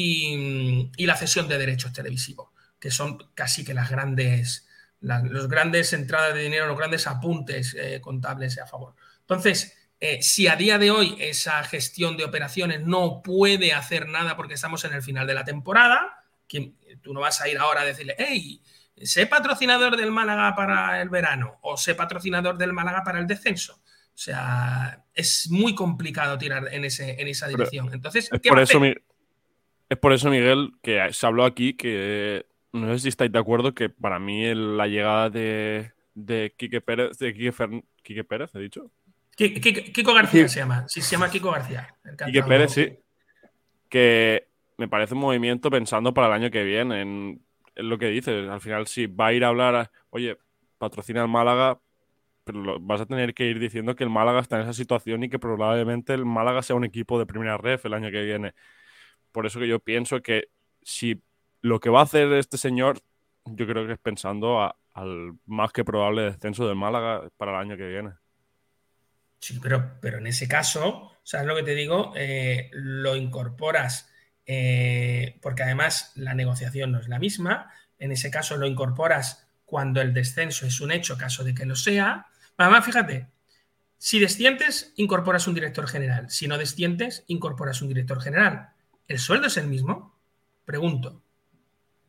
y, 0.00 0.90
y 0.98 1.06
la 1.06 1.16
cesión 1.16 1.48
de 1.48 1.56
derechos 1.56 1.90
televisivos, 1.92 2.50
que 2.78 2.90
son 2.90 3.16
casi 3.34 3.64
que 3.64 3.72
las 3.72 3.88
grandes, 3.90 4.68
la- 5.00 5.22
los 5.22 5.48
grandes 5.48 5.92
entradas 5.94 6.34
de 6.34 6.42
dinero, 6.42 6.66
los 6.66 6.76
grandes 6.76 7.06
apuntes 7.06 7.74
eh, 7.78 7.98
contables 8.02 8.58
a 8.58 8.66
favor. 8.66 8.94
Entonces, 9.20 9.74
eh, 9.98 10.20
si 10.20 10.48
a 10.48 10.56
día 10.56 10.76
de 10.76 10.90
hoy 10.90 11.16
esa 11.18 11.64
gestión 11.64 12.18
de 12.18 12.24
operaciones 12.24 12.82
no 12.82 13.22
puede 13.22 13.72
hacer 13.72 14.06
nada 14.06 14.36
porque 14.36 14.52
estamos 14.54 14.84
en 14.84 14.92
el 14.92 15.02
final 15.02 15.26
de 15.26 15.32
la 15.32 15.44
temporada, 15.44 16.22
que 16.46 16.74
tú 17.02 17.14
no 17.14 17.20
vas 17.20 17.40
a 17.40 17.48
ir 17.48 17.56
ahora 17.56 17.80
a 17.80 17.84
decirle, 17.86 18.14
hey, 18.18 18.60
sé 19.02 19.26
patrocinador 19.26 19.96
del 19.96 20.10
Málaga 20.10 20.54
para 20.54 21.00
el 21.00 21.08
verano 21.08 21.58
o 21.62 21.78
sé 21.78 21.94
patrocinador 21.94 22.58
del 22.58 22.74
Málaga 22.74 23.02
para 23.02 23.18
el 23.18 23.26
descenso. 23.26 23.80
O 23.82 24.18
sea, 24.18 25.02
es 25.14 25.48
muy 25.50 25.74
complicado 25.74 26.36
tirar 26.36 26.68
en, 26.70 26.84
ese, 26.84 27.20
en 27.20 27.28
esa 27.28 27.48
dirección. 27.48 27.90
Entonces, 27.94 28.28
Es 28.30 28.40
¿qué 28.42 28.48
por, 28.50 28.58
va 28.58 28.60
a 28.60 28.64
eso, 28.64 28.78
hacer? 28.78 28.94
Mi- 28.94 29.02
es 29.88 29.98
por 29.98 30.12
eso, 30.12 30.30
Miguel, 30.30 30.72
que 30.82 31.12
se 31.12 31.26
habló 31.26 31.44
aquí 31.44 31.74
que 31.74 32.46
no 32.72 32.92
sé 32.92 32.98
si 33.00 33.08
estáis 33.08 33.32
de 33.32 33.38
acuerdo 33.38 33.74
que 33.74 33.88
para 33.88 34.18
mí 34.18 34.44
el- 34.44 34.76
la 34.76 34.86
llegada 34.86 35.30
de, 35.30 35.92
de 36.14 36.54
Quique 36.56 36.80
Pérez, 36.80 37.18
de 37.18 37.32
Quique, 37.32 37.82
Quique 38.02 38.24
Pérez, 38.24 38.54
he 38.54 38.58
dicho. 38.60 38.90
Kiko 39.36 40.14
García 40.14 40.48
se 40.48 40.60
llama. 40.60 40.86
Sí, 40.88 41.00
se 41.02 41.12
llama 41.12 41.30
Kiko 41.30 41.50
García. 41.50 41.94
el 42.04 42.12
Y 42.12 42.16
que 42.16 42.16
cantante. 42.16 42.42
Pérez 42.48 42.72
sí. 42.72 42.98
Que 43.88 44.48
me 44.78 44.88
parece 44.88 45.14
un 45.14 45.20
movimiento 45.20 45.70
pensando 45.70 46.12
para 46.14 46.28
el 46.28 46.32
año 46.32 46.50
que 46.50 46.64
viene. 46.64 47.02
En, 47.02 47.42
en 47.74 47.88
lo 47.88 47.98
que 47.98 48.08
dices. 48.08 48.48
Al 48.48 48.60
final, 48.60 48.86
si 48.86 49.06
va 49.06 49.26
a 49.28 49.32
ir 49.34 49.44
a 49.44 49.48
hablar, 49.48 49.74
a, 49.74 49.90
oye, 50.10 50.38
patrocina 50.78 51.22
el 51.22 51.28
Málaga, 51.28 51.78
pero 52.44 52.60
lo- 52.62 52.80
vas 52.80 53.00
a 53.02 53.06
tener 53.06 53.34
que 53.34 53.46
ir 53.46 53.58
diciendo 53.58 53.94
que 53.94 54.04
el 54.04 54.10
Málaga 54.10 54.40
está 54.40 54.56
en 54.56 54.62
esa 54.62 54.72
situación 54.72 55.22
y 55.24 55.28
que 55.28 55.38
probablemente 55.38 56.14
el 56.14 56.24
Málaga 56.24 56.62
sea 56.62 56.76
un 56.76 56.84
equipo 56.84 57.18
de 57.18 57.26
primera 57.26 57.58
ref 57.58 57.84
el 57.86 57.94
año 57.94 58.10
que 58.10 58.22
viene. 58.22 58.54
Por 59.36 59.44
eso 59.44 59.60
que 59.60 59.68
yo 59.68 59.80
pienso 59.80 60.22
que 60.22 60.48
si 60.82 61.22
lo 61.60 61.78
que 61.78 61.90
va 61.90 62.00
a 62.00 62.04
hacer 62.04 62.32
este 62.32 62.56
señor, 62.56 63.02
yo 63.44 63.66
creo 63.66 63.86
que 63.86 63.92
es 63.92 63.98
pensando 63.98 64.74
al 64.94 65.34
más 65.44 65.72
que 65.74 65.84
probable 65.84 66.22
descenso 66.22 66.66
del 66.66 66.76
Málaga 66.76 67.28
para 67.36 67.52
el 67.52 67.58
año 67.58 67.76
que 67.76 67.86
viene. 67.86 68.12
Sí, 69.38 69.60
pero, 69.62 70.00
pero 70.00 70.16
en 70.16 70.26
ese 70.26 70.48
caso, 70.48 71.12
¿sabes 71.22 71.46
lo 71.46 71.54
que 71.54 71.64
te 71.64 71.74
digo? 71.74 72.14
Eh, 72.16 72.70
lo 72.72 73.14
incorporas, 73.14 74.10
eh, 74.46 75.38
porque 75.42 75.64
además 75.64 76.12
la 76.14 76.32
negociación 76.32 76.92
no 76.92 77.00
es 77.00 77.08
la 77.08 77.18
misma. 77.18 77.70
En 77.98 78.12
ese 78.12 78.30
caso 78.30 78.56
lo 78.56 78.66
incorporas 78.66 79.46
cuando 79.66 80.00
el 80.00 80.14
descenso 80.14 80.64
es 80.64 80.80
un 80.80 80.92
hecho, 80.92 81.18
caso 81.18 81.44
de 81.44 81.54
que 81.54 81.66
lo 81.66 81.76
sea. 81.76 82.24
Además, 82.56 82.86
fíjate, 82.86 83.26
si 83.98 84.18
descientes, 84.18 84.94
incorporas 84.96 85.46
un 85.46 85.52
director 85.52 85.86
general. 85.86 86.30
Si 86.30 86.48
no 86.48 86.56
descientes, 86.56 87.24
incorporas 87.26 87.82
un 87.82 87.88
director 87.88 88.18
general. 88.22 88.70
¿El 89.08 89.18
sueldo 89.18 89.46
es 89.46 89.56
el 89.56 89.66
mismo? 89.68 90.14
Pregunto. 90.64 91.22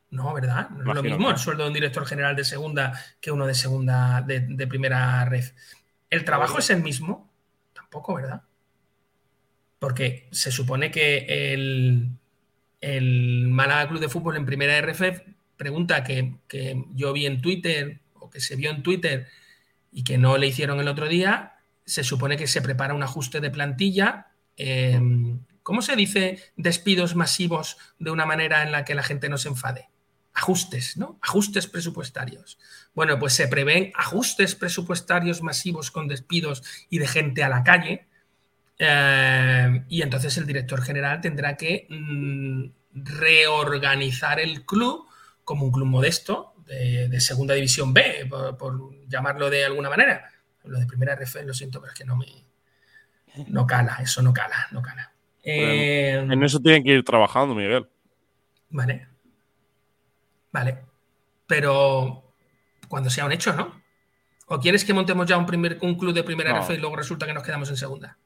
No, 0.10 0.34
¿verdad? 0.34 0.70
No 0.70 0.92
es 0.92 0.96
lo 0.96 1.04
mismo 1.04 1.30
el 1.30 1.38
sueldo 1.38 1.64
de 1.64 1.70
un 1.70 1.74
director 1.74 2.06
general 2.06 2.36
de 2.36 2.46
segunda 2.46 2.94
que 3.20 3.32
uno 3.32 3.46
de 3.46 3.54
segunda, 3.54 4.22
de, 4.22 4.40
de 4.40 4.68
primera 4.68 5.26
red. 5.26 5.44
¿El 6.10 6.24
trabajo 6.24 6.60
es 6.60 6.70
el 6.70 6.82
mismo? 6.82 7.30
Tampoco, 7.74 8.16
¿verdad? 8.16 8.42
Porque 9.80 10.28
se 10.32 10.52
supone 10.52 10.90
que 10.92 11.54
el, 11.54 12.10
el 12.82 13.48
Málaga 13.50 13.90
Club 13.90 14.00
de 14.00 14.10
Fútbol 14.10 14.38
en 14.38 14.46
primera 14.46 14.78
RF 14.78 15.22
pregunta 15.58 16.04
que, 16.04 16.36
que 16.48 16.86
yo 16.94 17.12
vi 17.14 17.26
en 17.26 17.42
Twitter 17.42 18.00
o 18.14 18.30
que 18.30 18.40
se 18.40 18.56
vio 18.56 18.72
en 18.72 18.84
Twitter 18.84 19.28
y 19.92 20.04
que 20.04 20.18
no 20.18 20.38
le 20.38 20.48
hicieron 20.48 20.80
el 20.80 20.88
otro 20.88 21.08
día, 21.08 21.56
se 21.86 22.04
supone 22.04 22.38
que 22.38 22.48
se 22.48 22.62
prepara 22.62 22.94
un 22.94 23.04
ajuste 23.04 23.42
de 23.42 23.52
plantilla. 23.52 24.28
eh, 24.56 25.00
¿Cómo 25.68 25.82
se 25.82 25.98
dice 25.98 26.40
despidos 26.56 27.14
masivos 27.14 27.78
de 28.00 28.10
una 28.10 28.26
manera 28.26 28.64
en 28.64 28.72
la 28.72 28.86
que 28.86 28.96
la 28.96 29.04
gente 29.04 29.28
no 29.28 29.38
se 29.38 29.50
enfade? 29.50 29.90
Ajustes, 30.34 30.96
¿no? 30.96 31.20
Ajustes 31.22 31.68
presupuestarios. 31.68 32.58
Bueno, 32.96 33.20
pues 33.20 33.34
se 33.34 33.50
prevén 33.50 33.92
ajustes 33.94 34.56
presupuestarios 34.56 35.42
masivos 35.42 35.92
con 35.92 36.08
despidos 36.08 36.64
y 36.90 37.00
de 37.00 37.08
gente 37.10 37.44
a 37.44 37.50
la 37.50 37.66
calle. 37.66 38.08
eh, 38.80 39.84
y 39.90 40.04
entonces 40.04 40.38
el 40.38 40.48
director 40.48 40.82
general 40.82 41.20
tendrá 41.20 41.58
que 41.58 41.86
mm, 41.90 42.68
reorganizar 42.94 44.40
el 44.40 44.66
club 44.66 45.06
como 45.44 45.66
un 45.66 45.74
club 45.74 45.88
modesto 45.88 46.54
de, 46.66 47.20
segunda 47.20 47.56
división 47.56 47.94
B, 47.94 48.26
por, 48.30 48.56
por 48.56 49.06
llamarlo 49.10 49.50
de 49.50 49.66
alguna 49.66 49.90
manera. 49.90 50.32
Lo 50.64 50.80
de 50.80 50.86
primera 50.86 51.12
RF, 51.16 51.44
lo 51.44 51.54
siento, 51.54 51.82
pero 51.82 51.92
es 51.92 52.00
que 52.00 52.06
no 52.06 52.16
me. 52.16 52.46
No 53.48 53.68
cala, 53.68 53.98
eso 54.02 54.22
no 54.22 54.34
cala, 54.34 54.68
no 54.72 54.82
cala. 54.82 55.17
Eh, 55.50 56.28
En 56.30 56.44
eso 56.44 56.60
tienen 56.60 56.84
que 56.84 56.92
ir 56.92 57.04
trabajando, 57.06 57.56
Miguel. 57.56 57.88
Vale. 58.70 59.08
Vale. 60.52 60.78
Pero 61.48 62.24
cuando 62.90 63.10
sea 63.10 63.26
un 63.26 63.32
hecho, 63.32 63.54
¿no? 63.54 63.82
¿O 64.48 64.60
quieres 64.60 64.84
que 64.84 64.94
montemos 64.94 65.26
ya 65.26 65.38
un, 65.38 65.46
primer, 65.46 65.78
un 65.82 65.96
club 65.98 66.14
de 66.14 66.24
primera 66.24 66.52
No. 66.52 66.62
RF 66.62 66.74
y 66.74 66.78
luego 66.78 66.96
resulta 66.98 67.26
que 67.26 67.34
nos 67.34 67.44
quedamos 67.44 67.70
en 67.70 67.78
segunda? 67.78 68.18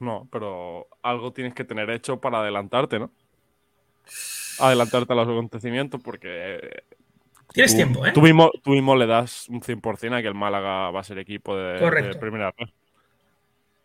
No, 0.00 0.28
pero 0.30 0.86
algo 1.02 1.32
tienes 1.32 1.54
que 1.54 1.64
tener 1.64 1.90
hecho 1.90 2.20
para 2.20 2.40
adelantarte, 2.40 2.98
¿no? 2.98 3.10
Adelantarte 4.60 5.12
a 5.12 5.16
los 5.16 5.28
acontecimientos 5.28 6.00
porque... 6.02 6.56
eh, 6.62 6.82
Tienes 7.52 7.72
tú- 7.72 7.76
tiempo, 7.76 8.06
¿eh? 8.06 8.12
Tú 8.12 8.20
mismo, 8.22 8.50
tú 8.62 8.70
mismo 8.70 8.94
le 8.96 9.06
das 9.06 9.48
un 9.48 9.60
100% 9.60 10.14
a 10.18 10.22
que 10.22 10.28
el 10.28 10.34
Málaga 10.34 10.90
va 10.90 11.00
a 11.00 11.04
ser 11.04 11.18
equipo 11.18 11.56
de, 11.56 11.78
primera 12.20 12.52
red. 12.56 12.68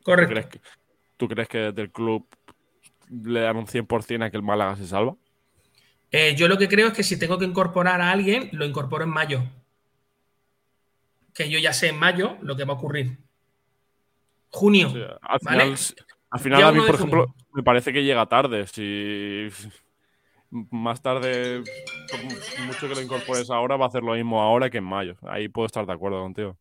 Correcto. 0.04 0.34
¿Tú 0.34 0.34
crees, 0.34 0.46
que, 0.48 0.62
¿Tú 1.24 1.30
crees 1.30 1.48
que 1.48 1.58
desde 1.58 1.84
el 1.84 1.90
club 1.90 2.28
le 3.10 3.40
dan 3.40 3.56
un 3.56 3.66
100% 3.66 4.26
a 4.26 4.30
que 4.30 4.36
el 4.36 4.44
Málaga 4.44 4.76
se 4.76 4.86
salva? 4.86 5.16
Eh, 6.12 6.36
yo 6.36 6.50
lo 6.50 6.58
que 6.58 6.68
creo 6.68 6.88
es 6.88 6.94
que 6.94 7.02
si 7.02 7.18
tengo 7.18 7.40
que 7.40 7.46
incorporar 7.46 8.02
a 8.02 8.12
alguien, 8.12 8.50
lo 8.52 8.66
incorporo 8.66 9.06
en 9.06 9.12
mayo. 9.12 9.42
Que 11.34 11.50
yo 11.50 11.60
ya 11.60 11.72
sé 11.72 11.88
en 11.88 11.98
mayo 11.98 12.38
lo 12.42 12.58
que 12.58 12.66
va 12.66 12.74
a 12.74 12.76
ocurrir. 12.76 13.20
Junio. 14.50 14.90
Al 15.22 15.40
¿vale? 15.44 15.64
final, 15.64 15.78
al 16.30 16.40
final 16.42 16.58
Día 16.58 16.68
a 16.68 16.72
mí, 16.74 16.80
por 16.80 16.98
junio. 16.98 16.98
ejemplo, 16.98 17.36
me 17.54 17.64
parece 17.64 17.94
que 17.94 18.04
llega 18.04 18.26
tarde. 18.26 18.68
Si 18.68 19.48
más 20.72 21.02
tarde, 21.02 21.64
mucho 22.66 22.90
que 22.90 22.96
lo 22.96 23.02
incorpores 23.02 23.50
ahora, 23.50 23.78
va 23.78 23.86
a 23.86 23.88
hacer 23.88 24.04
lo 24.04 24.12
mismo 24.12 24.42
ahora 24.42 24.70
que 24.70 24.80
en 24.80 24.84
mayo. 24.84 25.16
Ahí 25.22 25.48
puedo 25.48 25.68
estar 25.68 25.86
de 25.86 25.94
acuerdo 25.94 26.22
contigo. 26.22 26.58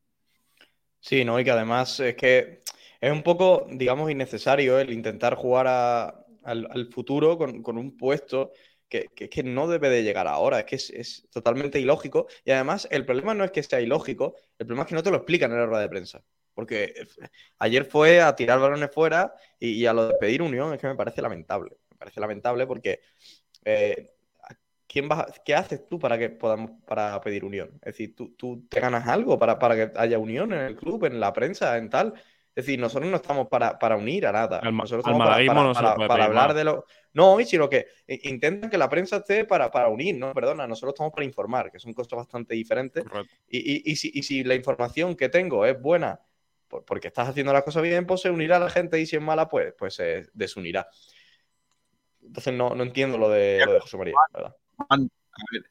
Sí, 1.01 1.25
¿no? 1.25 1.41
Y 1.41 1.43
que 1.43 1.51
además 1.51 1.99
es 1.99 2.15
que 2.15 2.62
es 3.03 3.11
un 3.13 3.25
poco, 3.25 3.67
digamos, 3.69 4.11
innecesario 4.11 4.79
el 4.79 4.93
intentar 4.93 5.35
jugar 5.35 5.67
al, 5.67 6.89
futuro 6.93 7.37
con, 7.37 7.61
con 7.61 7.77
un 7.77 7.97
puesto 7.97 8.53
que, 8.89 9.09
que, 9.15 9.29
que 9.29 9.43
no 9.43 9.67
debe 9.67 9.91
de 9.91 10.05
llegar 10.05 10.29
ahora. 10.29 10.61
Es 10.61 10.67
que 10.67 10.77
es, 10.77 11.29
totalmente 11.33 11.81
ilógico. 11.81 12.29
Y 12.45 12.53
además, 12.53 12.87
el 12.93 13.05
problema 13.05 13.35
no 13.35 13.43
es 13.43 13.51
que 13.51 13.63
sea 13.65 13.81
ilógico, 13.81 14.37
el 14.57 14.67
problema 14.67 14.85
es 14.85 14.89
que 14.89 14.95
no 14.95 15.03
te 15.03 15.11
lo 15.11 15.17
explican 15.17 15.51
en 15.51 15.59
la 15.59 15.67
rueda 15.67 15.83
de 15.83 15.89
prensa. 15.89 16.23
Porque 16.55 16.95
eh, 16.97 17.07
ayer 17.59 17.85
fue 17.87 18.21
a 18.21 18.37
tirar 18.37 18.61
balones 18.61 18.91
fuera 18.93 19.35
y, 19.59 19.71
y 19.71 19.87
a 19.87 19.93
lo 19.93 20.07
de 20.07 20.15
pedir 20.15 20.41
unión 20.41 20.73
es 20.73 20.81
que 20.81 20.87
me 20.87 20.95
parece 20.95 21.23
lamentable. 21.23 21.77
Me 21.91 21.97
parece 21.97 22.21
lamentable 22.21 22.69
porque 22.69 23.01
eh, 23.65 24.13
¿quién 24.87 25.09
¿qué 25.45 25.55
haces 25.55 25.89
tú 25.89 25.99
para 25.99 26.19
que 26.19 26.29
podamos 26.31 26.73
para 26.87 27.21
pedir 27.21 27.45
unión? 27.45 27.71
Es 27.83 27.95
decir, 27.95 28.15
¿tú, 28.15 28.35
tú 28.37 28.67
te 28.69 28.79
ganas 28.79 29.09
algo 29.09 29.39
para, 29.39 29.59
para 29.59 29.75
que 29.75 29.99
haya 29.99 30.19
unión 30.19 30.53
en 30.53 30.61
el 30.61 30.77
club, 30.77 31.05
en 31.07 31.19
la 31.19 31.33
prensa, 31.33 31.77
en 31.79 31.89
tal? 31.89 32.15
Es 32.55 32.67
decir, 32.67 32.79
nosotros 32.79 33.11
no 33.11 33.17
estamos 33.17 33.49
para, 33.49 33.79
para 33.79 33.97
unir 33.97 34.27
a 34.27 34.33
nada. 34.33 34.59
Al 34.59 34.77
nosotros 34.77 35.07
al 35.07 35.13
estamos 35.13 35.19
para, 35.27 35.47
para- 35.47 35.63
no 35.69 35.73
para- 35.75 36.09
para 36.09 36.25
hablar 36.27 36.55
de 36.55 36.65
lo. 36.65 36.85
No, 37.15 37.41
y 37.41 37.47
sino 37.47 37.69
que 37.71 37.87
i- 38.07 38.29
intentan 38.29 38.69
que 38.69 38.77
la 38.77 38.89
prensa 38.91 39.17
esté 39.17 39.45
para, 39.47 39.71
para 39.71 39.89
unir, 39.89 40.17
¿no? 40.19 40.35
Perdona, 40.35 40.67
nosotros 40.67 40.93
estamos 40.95 41.13
para 41.15 41.25
informar, 41.25 41.71
que 41.73 41.79
son 41.79 41.95
cosas 41.95 42.17
bastante 42.19 42.55
diferentes. 42.55 43.05
Y, 43.49 43.59
y- 43.59 43.83
y 43.93 43.97
si, 43.97 44.11
y 44.15 44.23
si 44.23 44.45
la 44.45 44.55
información 44.55 45.17
que 45.17 45.31
tengo 45.31 45.65
es 45.65 45.81
buena, 45.81 46.21
por- 46.69 46.85
porque 46.85 47.09
estás 47.09 47.29
haciendo 47.29 47.53
las 47.55 47.63
cosas 47.65 47.83
bien, 47.83 48.07
pues 48.07 48.21
se 48.21 48.29
unirá 48.31 48.57
a 48.57 48.61
la 48.61 48.71
gente 48.71 49.01
y 49.01 49.07
si 49.07 49.17
es 49.17 49.23
mala, 49.23 49.49
pues, 49.49 49.73
pues 49.79 49.95
se 49.95 50.27
desunirá. 50.35 50.87
Entonces 52.23 52.53
no, 52.55 52.75
no 52.75 52.83
entiendo 52.83 53.17
lo 53.19 53.29
de, 53.31 53.63
lo 53.65 53.73
de 53.73 53.81
José 53.81 53.97
María, 53.97 54.15
la 54.33 54.39
¿verdad? 54.39 54.57
A 54.89 54.97
ver, 55.53 55.65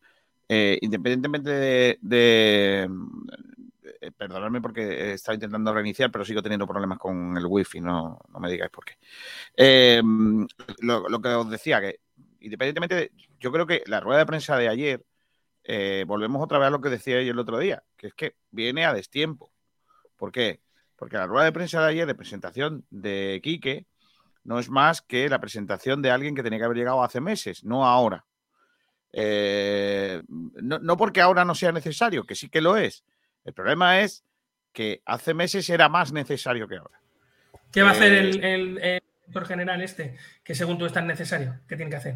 eh, 0.49 0.77
independientemente 0.81 1.49
de, 1.49 1.97
de- 2.01 2.89
perdonadme 4.17 4.61
porque 4.61 5.13
estaba 5.13 5.35
intentando 5.35 5.73
reiniciar, 5.73 6.11
pero 6.11 6.25
sigo 6.25 6.41
teniendo 6.41 6.65
problemas 6.65 6.97
con 6.97 7.37
el 7.37 7.45
wifi, 7.45 7.79
no, 7.79 8.19
no 8.29 8.39
me 8.39 8.49
digáis 8.49 8.71
por 8.71 8.85
qué. 8.85 8.93
Eh, 9.55 10.01
lo, 10.79 11.21
que 11.21 11.29
os 11.29 11.49
decía, 11.49 11.79
que 11.79 11.99
independientemente, 12.39 12.95
de- 12.95 13.11
yo 13.39 13.51
creo 13.51 13.67
que 13.67 13.83
la 13.85 13.99
rueda 13.99 14.19
de 14.19 14.25
prensa 14.25 14.57
de 14.57 14.67
ayer, 14.69 15.05
eh, 15.63 16.03
volvemos 16.07 16.41
otra 16.43 16.57
vez 16.57 16.67
a 16.67 16.71
lo 16.71 16.81
que 16.81 16.89
decía 16.89 17.21
yo 17.21 17.31
el 17.31 17.39
otro 17.39 17.59
día, 17.59 17.83
que 17.95 18.07
es 18.07 18.13
que 18.15 18.35
viene 18.49 18.85
a 18.85 18.93
destiempo. 18.93 19.51
¿Por 20.17 20.31
qué? 20.31 20.61
Porque 20.95 21.17
la 21.17 21.27
rueda 21.27 21.45
de 21.45 21.51
prensa 21.51 21.81
de 21.81 21.89
ayer 21.89 22.07
de 22.07 22.15
presentación 22.15 22.85
de 22.89 23.39
Quique 23.43 23.85
no 24.43 24.57
es 24.59 24.69
más 24.69 25.01
que 25.01 25.29
la 25.29 25.39
presentación 25.39 26.01
de 26.01 26.09
alguien 26.09 26.33
que 26.33 26.43
tenía 26.43 26.59
que 26.59 26.65
haber 26.65 26.77
llegado 26.77 27.03
hace 27.03 27.21
meses, 27.21 27.63
no 27.63 27.85
ahora. 27.85 28.25
Eh, 29.13 30.21
no, 30.27 30.79
no 30.79 30.97
porque 30.97 31.21
ahora 31.21 31.45
no 31.45 31.53
sea 31.53 31.71
necesario, 31.71 32.25
que 32.25 32.35
sí 32.35 32.49
que 32.49 32.61
lo 32.61 32.77
es. 32.77 33.03
El 33.45 33.53
problema 33.53 33.99
es 34.01 34.23
que 34.71 35.01
hace 35.05 35.33
meses 35.33 35.69
era 35.69 35.89
más 35.89 36.11
necesario 36.11 36.67
que 36.67 36.77
ahora. 36.77 36.99
¿Qué 37.71 37.81
va 37.81 37.89
a 37.89 37.91
hacer 37.91 38.13
Eh, 38.13 38.19
el, 38.19 38.43
el- 38.43 38.77
el 38.79 39.01
director 39.19 39.45
general 39.45 39.81
este? 39.81 40.17
Que 40.43 40.55
según 40.55 40.77
tú 40.77 40.85
es 40.85 40.93
tan 40.93 41.07
necesario. 41.07 41.59
¿Qué 41.67 41.75
tiene 41.75 41.89
que 41.89 41.97
hacer? 41.97 42.15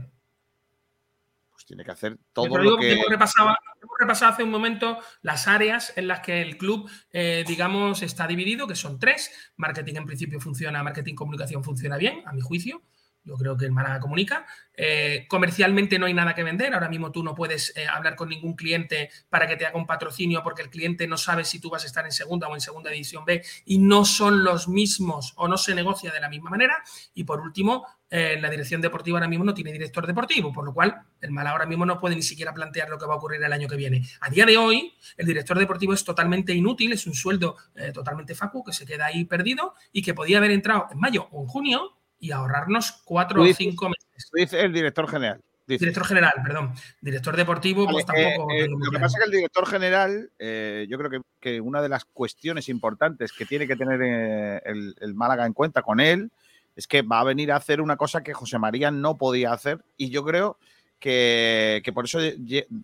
Pues 1.52 1.66
tiene 1.66 1.84
que 1.86 1.92
hacer 1.92 2.18
todo 2.34 2.48
lo 2.58 2.62
digo 2.64 2.78
que. 2.78 2.94
hemos 2.94 3.08
repasado, 3.08 3.50
hemos 3.82 3.96
repasado 4.00 4.34
hace 4.34 4.44
un 4.44 4.52
momento 4.52 5.00
las 5.22 5.48
áreas 5.48 5.94
en 5.98 6.08
las 6.10 6.20
que 6.20 6.42
el 6.42 6.58
club, 6.58 6.90
eh, 7.14 7.46
digamos, 7.48 8.02
está 8.02 8.28
dividido, 8.28 8.68
que 8.68 8.76
son 8.76 9.00
tres. 9.00 9.54
Marketing 9.56 9.96
en 9.96 10.06
principio 10.06 10.40
funciona, 10.42 10.84
marketing 10.84 11.16
comunicación 11.16 11.64
funciona 11.64 11.96
bien, 11.98 12.22
a 12.26 12.34
mi 12.34 12.42
juicio. 12.42 12.82
Yo 13.26 13.36
creo 13.38 13.58
que 13.58 13.66
el 13.66 13.72
Málaga 13.72 14.00
comunica. 14.00 14.46
Eh, 14.78 15.26
comercialmente 15.28 15.98
no 15.98 16.06
hay 16.06 16.14
nada 16.14 16.36
que 16.36 16.44
vender. 16.44 16.74
Ahora 16.74 16.90
mismo 16.90 17.12
tú 17.12 17.24
no 17.24 17.34
puedes 17.34 17.76
eh, 17.76 17.88
hablar 17.88 18.16
con 18.16 18.30
ningún 18.30 18.56
cliente 18.56 19.10
para 19.30 19.48
que 19.48 19.56
te 19.56 19.66
haga 19.66 19.78
un 19.78 19.88
patrocinio 19.88 20.44
porque 20.44 20.62
el 20.62 20.70
cliente 20.70 21.08
no 21.08 21.18
sabe 21.18 21.44
si 21.44 21.60
tú 21.60 21.70
vas 21.70 21.84
a 21.84 21.88
estar 21.88 22.06
en 22.06 22.12
segunda 22.12 22.48
o 22.48 22.54
en 22.54 22.62
segunda 22.62 22.92
división 22.92 23.26
B 23.26 23.44
y 23.66 23.80
no 23.80 24.06
son 24.06 24.44
los 24.44 24.68
mismos 24.68 25.34
o 25.38 25.48
no 25.48 25.58
se 25.58 25.74
negocia 25.74 26.12
de 26.12 26.20
la 26.20 26.30
misma 26.30 26.52
manera. 26.52 26.84
Y 27.16 27.24
por 27.24 27.42
último, 27.42 27.88
eh, 28.12 28.38
la 28.40 28.50
dirección 28.50 28.80
deportiva 28.80 29.18
ahora 29.18 29.28
mismo 29.28 29.44
no 29.44 29.56
tiene 29.56 29.72
director 29.72 30.06
deportivo, 30.06 30.54
por 30.54 30.64
lo 30.64 30.74
cual 30.74 31.02
el 31.20 31.32
Málaga 31.32 31.54
ahora 31.54 31.66
mismo 31.66 31.86
no 31.86 32.00
puede 32.00 32.16
ni 32.16 32.22
siquiera 32.22 32.54
plantear 32.54 32.90
lo 32.90 33.00
que 33.00 33.08
va 33.08 33.16
a 33.16 33.18
ocurrir 33.18 33.42
el 33.42 33.52
año 33.52 33.68
que 33.68 33.76
viene. 33.76 34.08
A 34.22 34.30
día 34.30 34.46
de 34.46 34.58
hoy, 34.58 34.94
el 35.18 35.26
director 35.26 35.58
deportivo 35.58 35.94
es 35.94 36.04
totalmente 36.04 36.54
inútil, 36.54 36.94
es 36.94 37.08
un 37.08 37.16
sueldo 37.16 37.58
totalmente 37.94 38.36
facu 38.36 38.64
que 38.64 38.74
se 38.74 38.86
queda 38.86 39.08
ahí 39.08 39.26
perdido 39.26 39.74
y 39.92 40.04
que 40.04 40.14
podía 40.14 40.38
haber 40.38 40.52
entrado 40.52 40.88
en 40.92 41.00
mayo 41.00 41.28
o 41.32 41.42
en 41.42 41.48
junio 41.48 41.96
y 42.26 42.32
ahorrarnos 42.32 43.04
cuatro 43.04 43.44
o 43.44 43.54
cinco 43.54 43.90
meses. 43.90 44.30
Tú 44.32 44.38
dices 44.38 44.64
el 44.64 44.74
director 44.74 45.08
general. 45.08 45.42
Director 45.68 46.06
general, 46.06 46.34
perdón. 46.44 46.74
Director 47.02 47.36
deportivo, 47.36 47.88
pues 47.88 48.06
tampoco. 48.06 48.52
Eh, 48.52 48.68
lo 48.68 48.92
que 48.92 49.00
pasa 49.00 49.18
es 49.18 49.24
que 49.24 49.26
el 49.26 49.32
director 49.32 49.68
general, 49.68 50.32
eh, 50.38 50.86
yo 50.90 50.98
creo 50.98 51.10
que, 51.10 51.22
que, 51.40 51.62
una 51.62 51.82
de 51.82 51.90
las 51.90 52.06
cuestiones 52.06 52.70
importantes 52.70 53.32
que 53.32 53.46
tiene 53.46 53.68
que 53.68 53.76
tener 53.76 54.00
eh, 54.02 54.62
el, 54.66 54.96
el, 55.00 55.16
Málaga 55.16 55.46
en 55.46 55.54
cuenta 55.54 55.82
con 55.82 56.00
él 56.00 56.32
es 56.76 56.88
que 56.88 57.02
va 57.02 57.20
a 57.20 57.24
venir 57.24 57.52
a 57.52 57.56
hacer 57.56 57.82
una 57.82 57.98
cosa 57.98 58.22
que 58.22 58.34
José 58.34 58.60
María 58.60 58.92
no 58.92 59.18
podía 59.18 59.54
hacer. 59.54 59.84
Y 59.98 60.10
yo 60.10 60.24
creo 60.24 60.60
que, 61.00 61.82
que 61.84 61.94
por 61.94 62.06
eso 62.06 62.20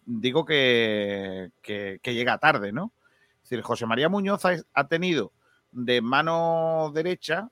digo 0.06 0.46
que, 0.46 1.52
que, 1.62 2.00
llega 2.04 2.38
tarde, 2.40 2.72
¿no? 2.72 2.92
Es 3.44 3.50
decir, 3.50 3.64
José 3.64 3.86
María 3.86 4.10
Muñoz 4.10 4.44
ha, 4.46 4.56
ha 4.74 4.88
tenido 4.88 5.34
de 5.72 6.02
mano 6.02 6.92
derecha 6.94 7.50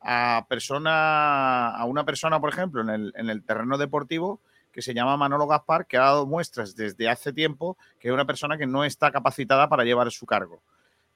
a 0.00 0.46
persona, 0.48 1.70
a 1.70 1.84
una 1.84 2.04
persona, 2.04 2.40
por 2.40 2.50
ejemplo, 2.50 2.82
en 2.82 2.90
el, 2.90 3.12
en 3.16 3.30
el 3.30 3.42
terreno 3.42 3.78
deportivo 3.78 4.40
que 4.72 4.82
se 4.82 4.94
llama 4.94 5.16
Manolo 5.16 5.46
Gaspar, 5.46 5.86
que 5.86 5.96
ha 5.96 6.02
dado 6.02 6.26
muestras 6.26 6.76
desde 6.76 7.08
hace 7.08 7.32
tiempo 7.32 7.76
que 7.98 8.08
es 8.08 8.14
una 8.14 8.26
persona 8.26 8.56
que 8.56 8.66
no 8.66 8.84
está 8.84 9.10
capacitada 9.10 9.68
para 9.68 9.84
llevar 9.84 10.10
su 10.12 10.24
cargo. 10.24 10.62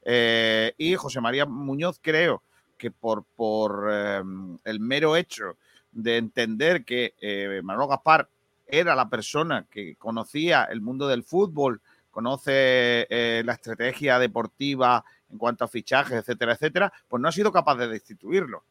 Eh, 0.05 0.75
y 0.79 0.97
José 0.97 1.21
María 1.21 1.47
Muñoz 1.47 2.01
creo 2.03 2.43
que 2.77 2.91
por, 2.91 3.25
por 3.37 3.89
eh, 3.89 4.21
el 4.65 4.81
mero 4.81 5.15
hecho 5.15 5.57
de 5.93 6.17
entender 6.17 6.85
que 6.85 7.15
eh, 7.21 7.61
Manolo 7.63 7.87
Gaspar 7.87 8.29
era 8.67 8.97
la 8.97 9.09
persona 9.09 9.67
que 9.71 9.95
conocía 9.97 10.65
el 10.65 10.81
mundo 10.81 11.07
del 11.07 11.23
fútbol, 11.23 11.81
conoce 12.11 13.07
la 13.45 13.53
estrategia 13.53 14.19
deportiva 14.19 15.05
en 15.31 15.39
cuanto 15.39 15.65
a 15.65 15.69
fichajes, 15.69 16.19
etcétera, 16.19 16.55
etcétera, 16.55 16.93
pues 17.09 17.23
no 17.23 17.29
ha 17.29 17.33
sido 17.33 17.53
capaz 17.53 17.77
de 17.77 17.89
destituirlo. 17.89 18.65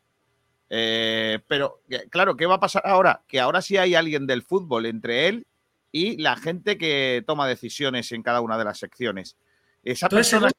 Eh, 0.73 1.39
pero, 1.47 1.81
claro, 2.09 2.37
¿qué 2.37 2.45
va 2.45 2.55
a 2.55 2.59
pasar 2.61 2.83
ahora? 2.85 3.23
Que 3.27 3.41
ahora 3.41 3.61
sí 3.61 3.75
hay 3.75 3.93
alguien 3.93 4.25
del 4.25 4.41
fútbol 4.41 4.85
entre 4.85 5.27
él 5.27 5.45
y 5.91 6.15
la 6.15 6.37
gente 6.37 6.77
que 6.77 7.25
toma 7.27 7.45
decisiones 7.45 8.09
en 8.13 8.23
cada 8.23 8.39
una 8.39 8.57
de 8.57 8.63
las 8.63 8.79
secciones. 8.79 9.35
Esa 9.83 10.07
persona... 10.07 10.49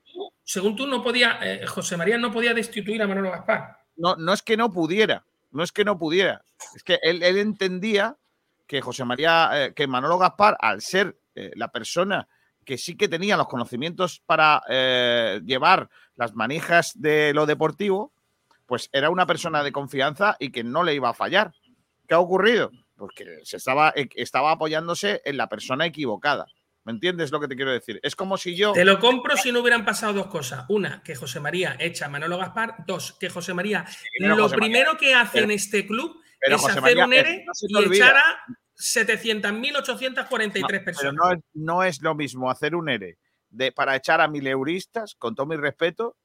según, 0.44 0.76
tú, 0.76 0.86
no 0.86 1.02
podía, 1.02 1.38
eh, 1.42 1.66
José 1.66 1.96
María 1.96 2.18
no 2.18 2.30
podía 2.30 2.52
destituir 2.52 3.00
a 3.00 3.06
Manolo 3.06 3.30
Gaspar. 3.30 3.78
No, 3.96 4.14
no 4.16 4.34
es 4.34 4.42
que 4.42 4.58
no 4.58 4.70
pudiera, 4.70 5.24
no 5.50 5.62
es 5.62 5.72
que 5.72 5.82
no 5.82 5.98
pudiera, 5.98 6.44
es 6.76 6.82
que 6.82 6.98
él, 7.00 7.22
entendía 7.22 8.18
que 8.66 8.82
José 8.82 9.06
María, 9.06 9.50
eh, 9.54 9.72
que 9.72 9.86
Manolo 9.86 10.18
Gaspar, 10.18 10.58
al 10.60 10.82
ser 10.82 11.16
la 11.34 11.68
persona 11.68 12.28
que 12.62 12.76
sí 12.76 12.94
que 12.94 13.08
tenía 13.08 13.38
los 13.38 13.48
conocimientos 13.48 14.20
para 14.26 14.60
llevar 15.42 15.88
las 16.16 16.34
manijas 16.34 16.92
de 17.00 17.32
lo 17.32 17.46
deportivo, 17.46 18.11
pues 18.72 18.88
era 18.90 19.10
una 19.10 19.26
persona 19.26 19.62
de 19.62 19.70
confianza 19.70 20.34
y 20.38 20.50
que 20.50 20.64
no 20.64 20.82
le 20.82 20.94
iba 20.94 21.10
a 21.10 21.12
fallar. 21.12 21.52
¿Qué 22.08 22.14
ha 22.14 22.18
ocurrido? 22.18 22.70
Porque 22.96 23.40
se 23.42 23.58
estaba, 23.58 23.92
eh, 23.94 24.08
estaba 24.14 24.50
apoyándose 24.50 25.20
en 25.26 25.36
la 25.36 25.50
persona 25.50 25.84
equivocada. 25.84 26.46
¿Me 26.84 26.92
entiendes 26.92 27.30
lo 27.30 27.38
que 27.38 27.48
te 27.48 27.56
quiero 27.56 27.70
decir? 27.70 28.00
Es 28.02 28.16
como 28.16 28.38
si 28.38 28.56
yo. 28.56 28.72
Te 28.72 28.86
lo 28.86 28.98
compro 28.98 29.36
si 29.36 29.52
no 29.52 29.60
hubieran 29.60 29.84
pasado 29.84 30.14
dos 30.14 30.28
cosas. 30.28 30.64
Una, 30.70 31.02
que 31.02 31.14
José 31.14 31.38
María 31.38 31.76
echa 31.78 32.06
a 32.06 32.08
Manolo 32.08 32.38
Gaspar. 32.38 32.76
Dos, 32.86 33.12
que 33.20 33.28
José 33.28 33.52
María 33.52 33.84
lo 34.20 34.48
primero 34.48 34.96
que 34.96 35.12
hace 35.12 35.40
en 35.40 35.50
este 35.50 35.86
club 35.86 36.22
es 36.40 36.64
hacer 36.64 36.96
un 36.96 37.12
ERE 37.12 37.44
y 37.68 37.94
echar 37.94 38.16
a 38.16 38.42
700.843 38.74 40.82
personas. 40.82 41.14
Pero 41.20 41.42
no, 41.52 41.82
es 41.82 42.00
lo 42.00 42.14
mismo 42.14 42.50
hacer 42.50 42.74
un 42.74 42.88
ERE 42.88 43.18
de, 43.50 43.70
para 43.70 43.96
echar 43.96 44.22
a 44.22 44.28
mileuristas, 44.28 45.14
con 45.16 45.34
todo 45.34 45.44
mi 45.44 45.56
respeto, 45.56 46.16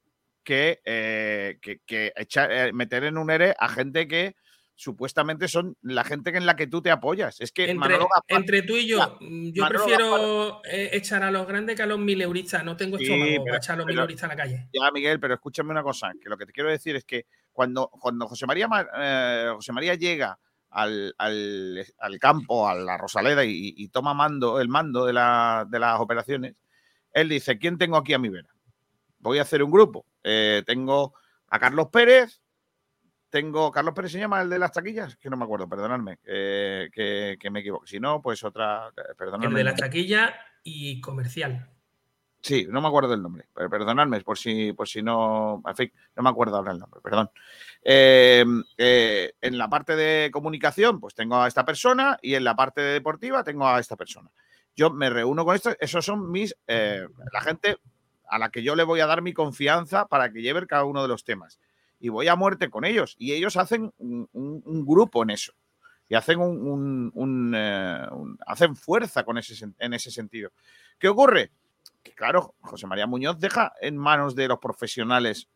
que, 0.48 0.80
eh, 0.86 1.58
eh, 1.90 2.70
meter 2.72 3.04
en 3.04 3.18
un 3.18 3.30
ERE 3.30 3.54
a 3.58 3.68
gente 3.68 4.08
que 4.08 4.34
supuestamente 4.74 5.46
son 5.46 5.76
la 5.82 6.04
gente 6.04 6.34
en 6.34 6.46
la 6.46 6.56
que 6.56 6.66
tú 6.66 6.80
te 6.80 6.90
apoyas. 6.90 7.38
Es 7.42 7.52
que 7.52 7.68
entre, 7.68 8.62
tú 8.62 8.74
y 8.76 8.86
yo, 8.86 9.18
mm, 9.20 9.50
yo 9.50 9.68
prefiero 9.68 10.62
eh, 10.64 10.88
echar 10.94 11.22
a 11.22 11.30
los 11.30 11.46
grandes 11.46 11.76
que 11.76 11.82
a 11.82 11.86
los 11.86 11.98
mileuristas. 11.98 12.64
No 12.64 12.78
tengo 12.78 12.96
estómago 12.96 13.44
para 13.44 13.58
echar 13.58 13.74
a 13.74 13.76
los 13.76 13.86
mileuristas 13.88 14.24
a 14.24 14.28
la 14.28 14.36
calle. 14.36 14.68
Ya, 14.72 14.90
Miguel, 14.90 15.20
pero 15.20 15.34
escúchame 15.34 15.70
una 15.70 15.82
cosa, 15.82 16.12
que 16.18 16.30
lo 16.30 16.38
que 16.38 16.46
te 16.46 16.52
quiero 16.52 16.70
decir 16.70 16.96
es 16.96 17.04
que 17.04 17.26
cuando, 17.52 17.88
cuando 17.88 18.26
José, 18.26 18.46
María, 18.46 18.68
José 19.54 19.72
María 19.74 19.96
llega 19.96 20.38
al, 20.70 21.14
campo, 22.18 22.66
a 22.66 22.74
la 22.74 22.96
Rosaleda 22.96 23.44
y, 23.44 23.86
toma 23.88 24.14
mando, 24.14 24.62
el 24.62 24.68
mando 24.68 25.04
de, 25.04 25.12
de 25.12 25.78
las 25.78 26.00
operaciones, 26.00 26.54
él 27.12 27.28
dice, 27.28 27.58
¿quién 27.58 27.76
tengo 27.76 27.98
aquí 27.98 28.14
a 28.14 28.18
mi 28.18 28.30
vera? 28.30 28.48
Voy 29.18 29.40
a 29.40 29.42
hacer 29.42 29.62
un 29.62 29.70
grupo 29.70 30.06
eh, 30.28 30.62
tengo 30.66 31.14
a 31.48 31.58
Carlos 31.58 31.88
Pérez, 31.88 32.42
tengo. 33.30 33.70
¿Carlos 33.72 33.94
Pérez 33.94 34.12
se 34.12 34.18
llama 34.18 34.42
el 34.42 34.50
de 34.50 34.58
las 34.58 34.72
taquillas? 34.72 35.16
Que 35.16 35.30
no 35.30 35.36
me 35.36 35.44
acuerdo, 35.44 35.68
perdonadme, 35.68 36.18
que, 36.18 37.38
me 37.50 37.60
equivoco. 37.60 37.86
Si 37.86 37.98
no, 37.98 38.20
pues 38.20 38.44
otra. 38.44 38.92
Perdonadme. 39.16 39.46
El 39.46 39.54
de 39.54 39.64
la 39.64 39.74
taquilla 39.74 40.34
y 40.62 41.00
comercial. 41.00 41.70
Sí, 42.40 42.66
no 42.70 42.80
me 42.80 42.88
acuerdo 42.88 43.10
del 43.10 43.22
nombre, 43.22 43.46
pero 43.52 43.68
perdonadme 43.68 44.20
por 44.20 44.38
si, 44.38 44.72
por 44.72 44.86
si 44.86 45.02
no. 45.02 45.62
En 45.66 45.76
fin, 45.76 45.92
no 46.14 46.22
me 46.22 46.30
acuerdo 46.30 46.56
ahora 46.56 46.72
el 46.72 46.78
nombre, 46.78 47.00
perdón. 47.00 47.30
Eh, 47.82 48.44
en 49.40 49.58
la 49.58 49.68
parte 49.68 49.96
de 49.96 50.30
comunicación, 50.30 51.00
pues 51.00 51.14
tengo 51.14 51.36
a 51.36 51.48
esta 51.48 51.64
persona 51.64 52.18
y 52.22 52.34
en 52.34 52.44
la 52.44 52.54
parte 52.54 52.80
deportiva 52.80 53.42
tengo 53.42 53.66
a 53.66 53.80
esta 53.80 53.96
persona. 53.96 54.30
Yo 54.76 54.90
me 54.90 55.10
reúno 55.10 55.44
con 55.44 55.56
esto, 55.56 55.74
esos 55.80 56.04
son 56.04 56.30
mis. 56.30 56.56
Eh, 56.68 57.06
la 57.32 57.40
gente 57.40 57.78
a 58.28 58.38
la 58.38 58.50
que 58.50 58.62
yo 58.62 58.76
le 58.76 58.84
voy 58.84 59.00
a 59.00 59.06
dar 59.06 59.22
mi 59.22 59.32
confianza 59.32 60.06
para 60.06 60.30
que 60.32 60.42
lleve 60.42 60.66
cada 60.66 60.84
uno 60.84 61.02
de 61.02 61.08
los 61.08 61.24
temas. 61.24 61.58
Y 62.00 62.10
voy 62.10 62.28
a 62.28 62.36
muerte 62.36 62.70
con 62.70 62.84
ellos. 62.84 63.16
Y 63.18 63.32
ellos 63.32 63.56
hacen 63.56 63.92
un, 63.98 64.84
grupo 64.86 65.22
en 65.22 65.30
eso. 65.30 65.52
Y 66.08 66.14
hacen, 66.14 66.40
un, 66.40 67.52
eh, 67.54 68.06
hacen 68.46 68.76
fuerza 68.76 69.24
con 69.24 69.36
ese, 69.38 69.66
en 69.78 69.94
ese 69.94 70.10
sentido. 70.10 70.52
¿Qué 70.98 71.08
ocurre? 71.08 71.50
Que 72.02 72.12
claro, 72.12 72.54
José 72.60 72.86
María 72.86 73.06
Muñoz 73.06 73.38
deja 73.38 73.72
en 73.80 73.96
manos 73.96 74.34
de 74.34 74.48
los 74.48 74.58
profesionales 74.58 75.48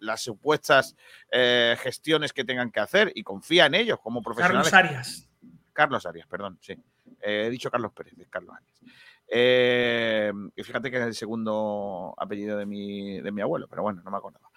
las 0.00 0.22
supuestas 0.22 0.96
eh, 1.30 1.76
gestiones 1.80 2.32
que 2.32 2.44
tengan 2.44 2.70
que 2.70 2.80
hacer 2.80 3.12
y 3.14 3.22
confía 3.22 3.66
en 3.66 3.74
ellos 3.74 3.98
como 4.02 4.22
profesionales. 4.22 4.70
Carlos 4.70 4.90
Arias. 4.90 5.28
Carlos 5.72 6.06
Arias, 6.06 6.26
perdón, 6.26 6.58
sí. 6.60 6.76
He 7.20 7.50
dicho 7.50 7.70
Carlos 7.70 7.92
Pérez, 7.92 8.14
Carlos 8.30 8.54
Arias. 8.56 8.80
Eh, 9.26 10.32
y 10.54 10.62
fíjate 10.62 10.90
que 10.90 10.98
es 10.98 11.02
el 11.02 11.14
segundo 11.14 12.14
apellido 12.18 12.58
de 12.58 12.66
mi, 12.66 13.20
de 13.20 13.32
mi 13.32 13.40
abuelo, 13.40 13.66
pero 13.68 13.82
bueno, 13.82 14.02
no 14.04 14.10
me 14.10 14.16
acordaba. 14.16 14.50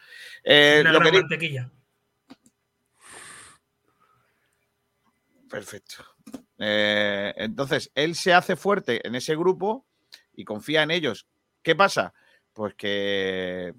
Eh, 0.43 0.83
lo 0.85 0.99
que 0.99 1.11
mantequilla. 1.11 1.71
Perfecto. 5.49 6.03
Eh, 6.57 7.33
entonces, 7.37 7.91
él 7.95 8.15
se 8.15 8.33
hace 8.33 8.55
fuerte 8.55 9.05
en 9.07 9.15
ese 9.15 9.35
grupo 9.35 9.85
y 10.33 10.43
confía 10.43 10.83
en 10.83 10.91
ellos. 10.91 11.27
¿Qué 11.61 11.75
pasa? 11.75 12.13
Pues 12.53 12.75
que 12.75 13.73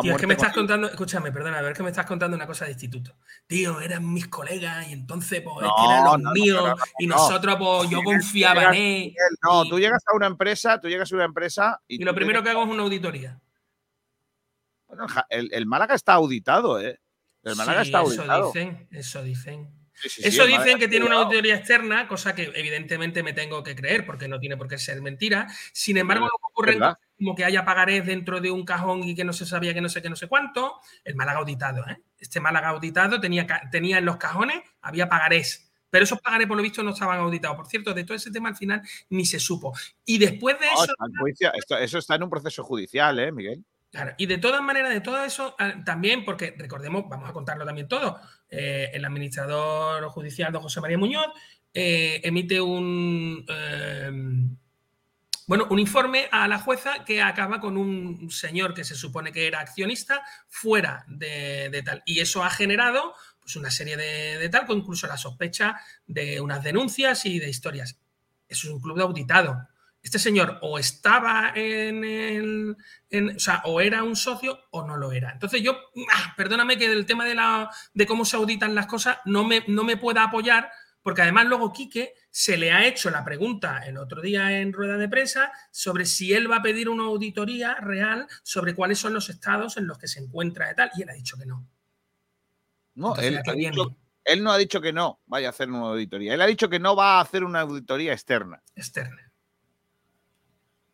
Tío, 0.00 0.12
es 0.12 0.18
que 0.18 0.26
me 0.26 0.32
estás 0.32 0.54
contando, 0.54 0.86
escúchame, 0.88 1.30
perdona, 1.30 1.58
a 1.58 1.62
ver 1.62 1.74
que 1.74 1.82
me 1.82 1.90
estás 1.90 2.06
contando 2.06 2.34
una 2.36 2.46
cosa 2.46 2.64
de 2.64 2.70
instituto. 2.70 3.18
Tío, 3.46 3.80
eran 3.80 4.10
mis 4.10 4.28
colegas 4.28 4.88
y 4.88 4.94
entonces, 4.94 5.42
pues, 5.42 5.56
eran 5.58 6.04
los 6.04 6.32
míos 6.32 6.72
y 6.98 7.06
nosotros, 7.06 7.56
pues, 7.58 7.90
yo 7.90 8.02
confiaba 8.02 8.74
en 8.74 8.74
él. 8.74 9.14
No, 9.42 9.64
tú 9.66 9.78
llegas 9.78 10.02
a 10.10 10.16
una 10.16 10.26
empresa, 10.26 10.80
tú 10.80 10.88
llegas 10.88 11.12
a 11.12 11.14
una 11.16 11.24
empresa 11.24 11.80
y. 11.86 12.02
lo 12.02 12.14
primero 12.14 12.42
que 12.42 12.50
hago 12.50 12.62
es 12.62 12.68
una 12.70 12.82
auditoría. 12.82 13.38
Bueno, 14.86 15.06
el, 15.28 15.66
Málaga 15.66 15.94
está 15.94 16.14
auditado, 16.14 16.80
¿eh? 16.80 16.98
El 17.42 17.56
Málaga 17.56 17.82
está 17.82 17.98
auditado. 17.98 18.50
Eso 18.50 18.52
dicen, 18.52 18.88
eso 18.90 19.22
dicen. 19.22 19.84
Eso 20.18 20.46
dicen 20.46 20.78
que 20.78 20.88
tiene 20.88 21.04
una 21.04 21.16
auditoría 21.16 21.56
externa, 21.56 22.08
cosa 22.08 22.34
que 22.34 22.50
evidentemente 22.54 23.22
me 23.22 23.32
tengo 23.32 23.62
que 23.62 23.76
creer 23.76 24.04
porque 24.04 24.28
no 24.28 24.40
tiene 24.40 24.56
por 24.56 24.66
qué 24.66 24.78
ser 24.78 25.00
mentira. 25.02 25.46
Sin 25.72 25.96
embargo, 25.98 26.24
lo 26.24 26.30
que 26.30 26.50
ocurre 26.50 26.78
como 27.16 27.34
que 27.34 27.44
haya 27.44 27.64
pagarés 27.64 28.06
dentro 28.06 28.40
de 28.40 28.50
un 28.50 28.64
cajón 28.64 29.04
y 29.04 29.14
que 29.14 29.24
no 29.24 29.32
se 29.32 29.46
sabía 29.46 29.74
que 29.74 29.80
no 29.80 29.88
sé 29.88 30.02
qué, 30.02 30.10
no 30.10 30.16
sé 30.16 30.28
cuánto. 30.28 30.80
El 31.04 31.14
Málaga 31.14 31.38
auditado, 31.38 31.86
¿eh? 31.88 32.02
Este 32.18 32.40
Málaga 32.40 32.68
auditado 32.68 33.20
tenía, 33.20 33.46
tenía 33.70 33.98
en 33.98 34.04
los 34.04 34.16
cajones, 34.16 34.62
había 34.82 35.08
pagarés. 35.08 35.70
Pero 35.90 36.04
esos 36.04 36.20
pagarés, 36.20 36.48
por 36.48 36.56
lo 36.56 36.62
visto, 36.62 36.82
no 36.82 36.90
estaban 36.90 37.20
auditados. 37.20 37.56
Por 37.56 37.68
cierto, 37.68 37.94
de 37.94 38.04
todo 38.04 38.16
ese 38.16 38.32
tema 38.32 38.48
al 38.48 38.56
final 38.56 38.82
ni 39.10 39.24
se 39.24 39.38
supo. 39.38 39.72
Y 40.04 40.18
después 40.18 40.56
de 40.58 40.66
eso. 40.66 41.76
eso 41.78 41.98
está 41.98 42.16
en 42.16 42.24
un 42.24 42.30
proceso 42.30 42.64
judicial, 42.64 43.18
¿eh, 43.20 43.30
Miguel? 43.30 43.64
Claro, 43.94 44.12
y 44.18 44.26
de 44.26 44.38
todas 44.38 44.60
maneras, 44.60 44.92
de 44.92 45.00
todo 45.00 45.22
eso, 45.22 45.54
ah, 45.56 45.74
también, 45.84 46.24
porque 46.24 46.52
recordemos, 46.58 47.04
vamos 47.08 47.30
a 47.30 47.32
contarlo 47.32 47.64
también 47.64 47.86
todo, 47.86 48.18
eh, 48.50 48.90
el 48.92 49.04
administrador 49.04 50.04
judicial 50.08 50.52
don 50.52 50.62
José 50.62 50.80
María 50.80 50.98
Muñoz 50.98 51.28
eh, 51.72 52.20
emite 52.24 52.60
un, 52.60 53.44
eh, 53.48 54.10
bueno, 55.46 55.66
un 55.70 55.78
informe 55.78 56.28
a 56.30 56.48
la 56.48 56.58
jueza 56.58 57.04
que 57.04 57.22
acaba 57.22 57.60
con 57.60 57.76
un 57.76 58.30
señor 58.30 58.74
que 58.74 58.84
se 58.84 58.94
supone 58.94 59.32
que 59.32 59.46
era 59.46 59.60
accionista 59.60 60.22
fuera 60.48 61.04
de, 61.08 61.82
tal. 61.84 62.02
Y 62.06 62.20
eso 62.20 62.42
ha 62.42 62.50
generado 62.50 63.14
pues, 63.40 63.56
una 63.56 63.70
serie 63.70 63.96
de, 63.96 64.48
tal, 64.48 64.64
incluso 64.70 65.06
la 65.06 65.18
sospecha 65.18 65.78
de 66.06 66.40
unas 66.40 66.62
denuncias 66.62 67.26
y 67.26 67.38
de 67.38 67.50
historias. 67.50 67.98
Eso 68.48 68.68
es 68.68 68.72
un 68.74 68.80
club 68.80 68.96
de 68.96 69.02
auditado 69.02 69.68
este 70.04 70.18
señor 70.18 70.58
o 70.60 70.78
estaba 70.78 71.52
en 71.56 72.04
el. 72.04 72.76
o 73.36 73.38
sea, 73.38 73.62
o 73.64 73.80
era 73.80 74.02
un 74.02 74.14
socio 74.14 74.60
o 74.70 74.86
no 74.86 74.98
lo 74.98 75.12
era. 75.12 75.32
Entonces, 75.32 75.62
yo, 75.62 75.78
ah, 76.12 76.34
perdóname 76.36 76.76
que 76.76 76.90
del 76.90 77.06
tema 77.06 77.24
de, 77.24 77.34
la, 77.34 77.70
de 77.94 78.06
cómo 78.06 78.26
se 78.26 78.36
auditan 78.36 78.74
las 78.74 78.86
cosas 78.86 79.16
no 79.24 79.44
me, 79.44 79.64
no 79.66 79.82
me 79.82 79.96
pueda 79.96 80.24
apoyar, 80.24 80.70
porque 81.04 81.20
además 81.20 81.44
luego 81.44 81.70
Quique 81.70 82.14
se 82.30 82.56
le 82.56 82.72
ha 82.72 82.86
hecho 82.86 83.10
la 83.10 83.22
pregunta 83.22 83.84
el 83.86 83.98
otro 83.98 84.22
día 84.22 84.58
en 84.58 84.72
rueda 84.72 84.96
de 84.96 85.06
prensa 85.06 85.52
sobre 85.70 86.06
si 86.06 86.32
él 86.32 86.50
va 86.50 86.56
a 86.56 86.62
pedir 86.62 86.88
una 86.88 87.04
auditoría 87.04 87.74
real 87.74 88.26
sobre 88.42 88.74
cuáles 88.74 89.00
son 89.00 89.12
los 89.12 89.28
estados 89.28 89.76
en 89.76 89.86
los 89.86 89.98
que 89.98 90.08
se 90.08 90.20
encuentra 90.20 90.72
y 90.72 90.74
tal, 90.74 90.90
y 90.96 91.02
él 91.02 91.10
ha 91.10 91.12
dicho 91.12 91.36
que 91.36 91.44
no. 91.44 91.68
No, 92.94 93.14
Entonces, 93.18 93.42
él, 93.54 93.96
él 94.24 94.42
no 94.42 94.50
ha 94.50 94.56
dicho 94.56 94.80
que 94.80 94.94
no 94.94 95.20
vaya 95.26 95.48
a 95.48 95.50
hacer 95.50 95.68
una 95.68 95.90
auditoría. 95.90 96.32
Él 96.32 96.40
ha 96.40 96.46
dicho 96.46 96.70
que 96.70 96.78
no 96.78 96.96
va 96.96 97.18
a 97.18 97.20
hacer 97.20 97.44
una 97.44 97.60
auditoría 97.60 98.14
externa. 98.14 98.62
Externa. 98.74 99.30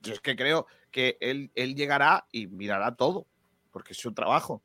Yo 0.01 0.15
es 0.15 0.20
que 0.20 0.35
creo 0.35 0.66
que 0.91 1.19
él, 1.20 1.53
él 1.55 1.77
llegará 1.77 2.27
y 2.32 2.49
mirará 2.49 2.97
todo, 2.97 3.28
porque 3.70 3.93
es 3.93 3.99
su 4.01 4.12
trabajo. 4.12 4.65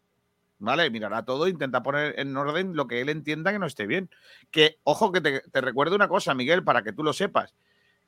¿Vale? 0.58 0.90
Mirará 0.90 1.24
todo 1.26 1.48
e 1.48 1.50
intenta 1.50 1.84
poner 1.84 2.18
en 2.20 2.36
orden 2.38 2.76
lo 2.76 2.88
que 2.88 3.02
él 3.02 3.10
entienda 3.10 3.52
que 3.52 3.60
no 3.60 3.66
esté 3.66 3.86
bien. 3.88 4.10
Que, 4.52 4.80
ojo, 4.84 5.12
que 5.12 5.20
te, 5.22 5.42
te 5.42 5.62
recuerdo 5.62 5.96
una 5.96 6.08
cosa, 6.08 6.34
Miguel, 6.34 6.64
para 6.64 6.82
que 6.82 6.94
tú 6.94 7.04
lo 7.04 7.12
sepas. 7.14 7.54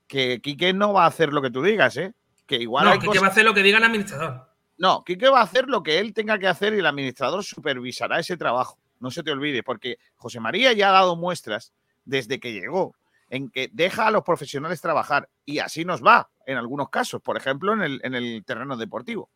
Que 0.07 0.39
Quique 0.41 0.71
no 0.73 0.93
va 0.93 1.03
a 1.03 1.07
hacer 1.07 1.33
lo 1.33 1.41
que 1.41 1.51
tú 1.51 1.61
digas, 1.61 1.97
¿eh? 1.97 2.13
Que 2.45 2.55
igual 2.55 2.85
no, 2.85 2.91
hay 2.91 2.99
Quique 2.99 3.07
cosas- 3.07 3.23
va 3.23 3.27
a 3.27 3.31
hacer 3.31 3.43
lo 3.45 3.53
que 3.53 3.63
diga 3.63 3.77
el 3.79 3.83
administrador. 3.83 4.47
No, 4.77 5.03
Quique 5.03 5.27
va 5.27 5.41
a 5.41 5.43
hacer 5.43 5.67
lo 5.67 5.83
que 5.83 5.99
él 5.99 6.13
tenga 6.13 6.39
que 6.39 6.47
hacer 6.47 6.73
y 6.73 6.79
el 6.79 6.85
administrador 6.85 7.43
supervisará 7.43 8.19
ese 8.19 8.37
trabajo. 8.37 8.79
No 8.99 9.11
se 9.11 9.23
te 9.23 9.31
olvide, 9.31 9.61
porque 9.63 9.97
José 10.15 10.39
María 10.39 10.71
ya 10.71 10.89
ha 10.89 10.93
dado 10.93 11.15
muestras 11.17 11.73
desde 12.05 12.39
que 12.39 12.53
llegó 12.53 12.95
en 13.29 13.49
que 13.49 13.69
deja 13.73 14.07
a 14.07 14.11
los 14.11 14.23
profesionales 14.23 14.79
trabajar 14.79 15.27
y 15.45 15.59
así 15.59 15.83
nos 15.83 16.01
va 16.01 16.29
en 16.45 16.55
algunos 16.57 16.89
casos, 16.89 17.21
por 17.21 17.35
ejemplo, 17.35 17.73
en 17.73 17.81
el, 17.81 17.99
en 18.03 18.15
el 18.15 18.45
terreno 18.45 18.77
deportivo. 18.77 19.29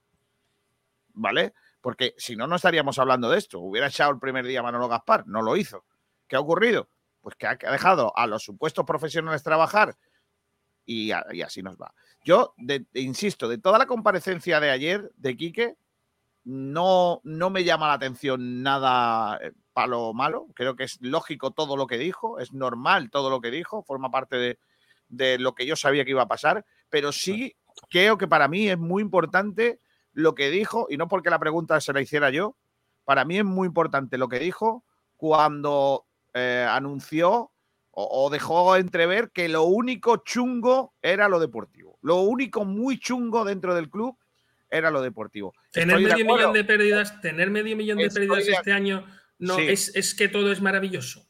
¿Vale? 1.13 1.53
Porque 1.81 2.13
si 2.17 2.35
no, 2.35 2.47
no 2.47 2.55
estaríamos 2.55 2.99
hablando 2.99 3.29
de 3.29 3.37
esto. 3.39 3.59
Hubiera 3.59 3.87
echado 3.87 4.11
el 4.11 4.19
primer 4.19 4.45
día 4.45 4.61
Manolo 4.61 4.87
Gaspar, 4.87 5.25
no 5.27 5.41
lo 5.41 5.57
hizo. 5.57 5.85
¿Qué 6.27 6.35
ha 6.35 6.39
ocurrido? 6.39 6.89
Pues 7.21 7.35
que 7.35 7.47
ha 7.47 7.55
dejado 7.55 8.15
a 8.15 8.27
los 8.27 8.43
supuestos 8.43 8.85
profesionales 8.85 9.43
trabajar 9.43 9.95
y, 10.85 11.11
a- 11.11 11.25
y 11.31 11.41
así 11.41 11.61
nos 11.63 11.77
va. 11.77 11.93
Yo, 12.23 12.53
de- 12.57 12.85
de- 12.91 13.01
insisto, 13.01 13.47
de 13.47 13.57
toda 13.57 13.77
la 13.79 13.85
comparecencia 13.87 14.59
de 14.59 14.69
ayer 14.69 15.11
de 15.15 15.35
Quique, 15.35 15.75
no, 16.43 17.21
no 17.23 17.49
me 17.49 17.63
llama 17.63 17.87
la 17.87 17.93
atención 17.93 18.63
nada 18.63 19.37
eh, 19.41 19.51
palo 19.73 20.13
malo. 20.13 20.47
Creo 20.55 20.75
que 20.75 20.83
es 20.85 20.97
lógico 21.01 21.51
todo 21.51 21.77
lo 21.77 21.85
que 21.87 21.97
dijo, 21.97 22.39
es 22.39 22.51
normal 22.53 23.09
todo 23.11 23.29
lo 23.29 23.41
que 23.41 23.51
dijo, 23.51 23.83
forma 23.83 24.09
parte 24.09 24.37
de, 24.37 24.59
de 25.07 25.37
lo 25.37 25.53
que 25.53 25.65
yo 25.65 25.75
sabía 25.75 26.03
que 26.03 26.11
iba 26.11 26.23
a 26.23 26.27
pasar, 26.27 26.65
pero 26.89 27.11
sí 27.11 27.55
creo 27.89 28.17
que 28.17 28.27
para 28.27 28.47
mí 28.47 28.69
es 28.69 28.77
muy 28.77 29.01
importante 29.03 29.79
lo 30.13 30.35
que 30.35 30.49
dijo, 30.49 30.87
y 30.89 30.97
no 30.97 31.07
porque 31.07 31.29
la 31.29 31.39
pregunta 31.39 31.79
se 31.81 31.93
la 31.93 32.01
hiciera 32.01 32.29
yo, 32.29 32.55
para 33.03 33.25
mí 33.25 33.37
es 33.37 33.45
muy 33.45 33.67
importante 33.67 34.17
lo 34.17 34.27
que 34.29 34.39
dijo 34.39 34.83
cuando 35.17 36.05
eh, 36.33 36.65
anunció 36.69 37.51
o, 37.91 38.25
o 38.25 38.29
dejó 38.29 38.75
entrever 38.75 39.31
que 39.31 39.49
lo 39.49 39.63
único 39.63 40.17
chungo 40.17 40.93
era 41.01 41.27
lo 41.29 41.39
deportivo. 41.39 41.97
Lo 42.01 42.17
único 42.21 42.65
muy 42.65 42.99
chungo 42.99 43.43
dentro 43.45 43.75
del 43.75 43.89
club 43.89 44.17
era 44.69 44.89
lo 44.89 45.01
deportivo. 45.01 45.53
Tener 45.71 45.97
Estoy 45.97 46.11
medio 46.13 46.25
millón 46.35 46.53
de 46.53 46.63
pérdidas, 46.63 47.19
tener 47.21 47.49
medio 47.49 47.75
millón 47.75 47.97
de 47.97 48.05
Estoy 48.05 48.27
pérdidas 48.27 48.45
de- 48.47 48.53
este 48.53 48.71
año, 48.71 49.05
no, 49.39 49.55
Sí. 49.55 49.67
es, 49.67 49.95
es 49.95 50.15
que 50.15 50.27
todo 50.29 50.51
es 50.51 50.61
maravilloso. 50.61 51.27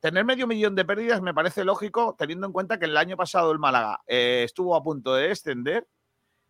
Tener 0.00 0.24
medio 0.24 0.46
millón 0.46 0.74
de 0.74 0.84
pérdidas 0.84 1.22
me 1.22 1.32
parece 1.32 1.64
lógico, 1.64 2.14
teniendo 2.18 2.46
en 2.46 2.52
cuenta 2.52 2.78
que 2.78 2.84
el 2.84 2.96
año 2.96 3.16
pasado 3.16 3.50
el 3.50 3.58
Málaga 3.58 4.00
eh, 4.06 4.42
estuvo 4.44 4.76
a 4.76 4.82
punto 4.82 5.14
de 5.14 5.28
descender 5.28 5.86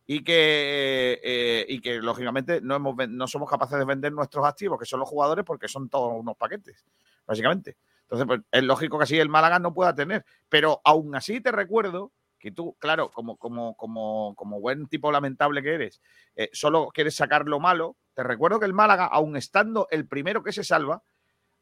y 0.07 0.23
que, 0.23 1.21
eh, 1.23 1.67
y 1.69 1.81
que 1.81 1.97
lógicamente 1.97 2.61
no, 2.61 2.77
hemos, 2.77 2.97
no 3.09 3.27
somos 3.27 3.51
capaces 3.51 3.79
de 3.79 3.85
vender 3.85 4.13
nuestros 4.13 4.47
activos, 4.47 4.79
que 4.79 4.87
son 4.87 5.01
los 5.01 5.09
jugadores, 5.09 5.45
porque 5.45 5.67
son 5.67 5.89
todos 5.89 6.13
unos 6.15 6.37
paquetes, 6.37 6.85
básicamente. 7.27 7.77
Entonces, 8.03 8.27
pues, 8.27 8.41
es 8.53 8.63
lógico 8.63 8.99
que 8.99 9.05
así 9.05 9.19
el 9.19 9.29
Málaga 9.29 9.59
no 9.59 9.75
pueda 9.75 9.95
tener. 9.95 10.25
Pero 10.49 10.81
aún 10.85 11.15
así 11.17 11.41
te 11.41 11.51
recuerdo 11.51 12.13
que 12.39 12.53
tú, 12.53 12.77
claro, 12.79 13.11
como, 13.11 13.37
como, 13.37 13.77
como, 13.77 14.35
como 14.37 14.61
buen 14.61 14.87
tipo 14.87 15.11
lamentable 15.11 15.63
que 15.63 15.75
eres, 15.75 16.01
eh, 16.37 16.51
solo 16.53 16.89
quieres 16.95 17.17
sacar 17.17 17.47
lo 17.47 17.59
malo. 17.59 17.97
Te 18.15 18.23
recuerdo 18.23 18.61
que 18.61 18.67
el 18.67 18.75
Málaga, 18.75 19.07
aún 19.07 19.37
estando 19.37 19.89
el 19.91 20.07
primero 20.07 20.45
que 20.45 20.53
se 20.53 20.63
salva, 20.63 21.03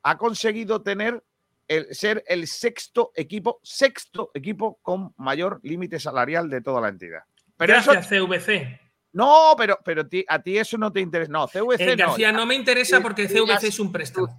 ha 0.03 0.19
conseguido 0.19 0.83
tener 0.83 1.25
el, 1.66 1.95
ser 1.95 2.23
el 2.27 2.47
sexto 2.47 3.11
equipo, 3.15 3.59
sexto 3.62 4.31
equipo 4.35 4.79
con 4.83 5.15
mayor 5.16 5.61
límite 5.62 5.99
salarial 5.99 6.51
de 6.51 6.61
toda 6.61 6.83
la 6.83 6.89
entidad. 6.89 7.23
Pero 7.56 7.72
Gracias, 7.74 8.10
eso, 8.12 8.26
CVC. 8.26 8.81
no, 9.12 9.55
pero, 9.56 9.78
pero 9.85 10.06
ti- 10.09 10.24
a 10.28 10.43
ti 10.43 10.59
eso 10.59 10.76
no 10.76 10.93
te 10.93 11.01
interesa. 11.01 11.31
No, 11.31 11.47
CVC 11.47 11.93
Eh, 11.93 11.97
no. 11.97 12.06
García, 12.06 12.32
no 12.32 12.47
me 12.47 12.55
interesa 12.55 13.01
porque 13.01 13.28
CVC 13.28 13.68
es 13.68 13.78
un 13.81 13.93
préstamo. 13.93 14.36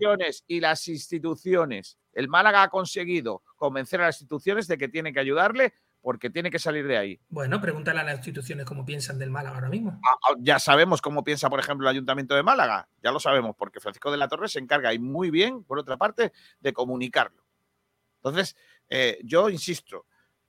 y 0.47 0.59
las 0.59 0.87
instituciones. 0.87 1.97
El 2.13 2.27
Málaga 2.29 2.63
ha 2.63 2.69
conseguido 2.69 3.43
convencer 3.55 4.01
a 4.01 4.05
las 4.07 4.15
instituciones 4.21 4.67
de 4.67 4.77
que 4.77 4.87
tiene 4.89 5.13
que 5.13 5.19
ayudarle 5.19 5.73
porque 6.01 6.29
tiene 6.29 6.51
que 6.51 6.59
salir 6.59 6.85
de 6.85 6.97
ahí. 6.97 7.19
Bueno, 7.29 7.59
pregúntale 7.59 7.99
a 7.99 8.03
las 8.03 8.17
instituciones 8.17 8.65
cómo 8.65 8.85
piensan 8.85 9.17
del 9.17 9.31
Málaga 9.31 9.55
ahora 9.55 9.69
mismo. 9.69 9.99
Ah, 10.03 10.15
ah, 10.29 10.35
Ya 10.39 10.59
sabemos 10.59 11.01
cómo 11.01 11.23
piensa, 11.23 11.49
por 11.49 11.59
ejemplo, 11.59 11.87
el 11.89 11.95
Ayuntamiento 11.95 12.35
de 12.35 12.43
Málaga. 12.43 12.87
Ya 13.01 13.11
lo 13.11 13.19
sabemos, 13.19 13.55
porque 13.57 13.79
Francisco 13.79 14.11
de 14.11 14.17
la 14.17 14.27
Torre 14.27 14.47
se 14.47 14.59
encarga 14.59 14.93
y 14.93 14.99
muy 14.99 15.31
bien, 15.31 15.63
por 15.63 15.79
otra 15.79 15.97
parte, 15.97 16.31
de 16.59 16.73
comunicarlo. 16.73 17.43
Entonces, 18.17 18.55
eh, 18.87 19.17
yo 19.23 19.49
insisto, 19.49 20.05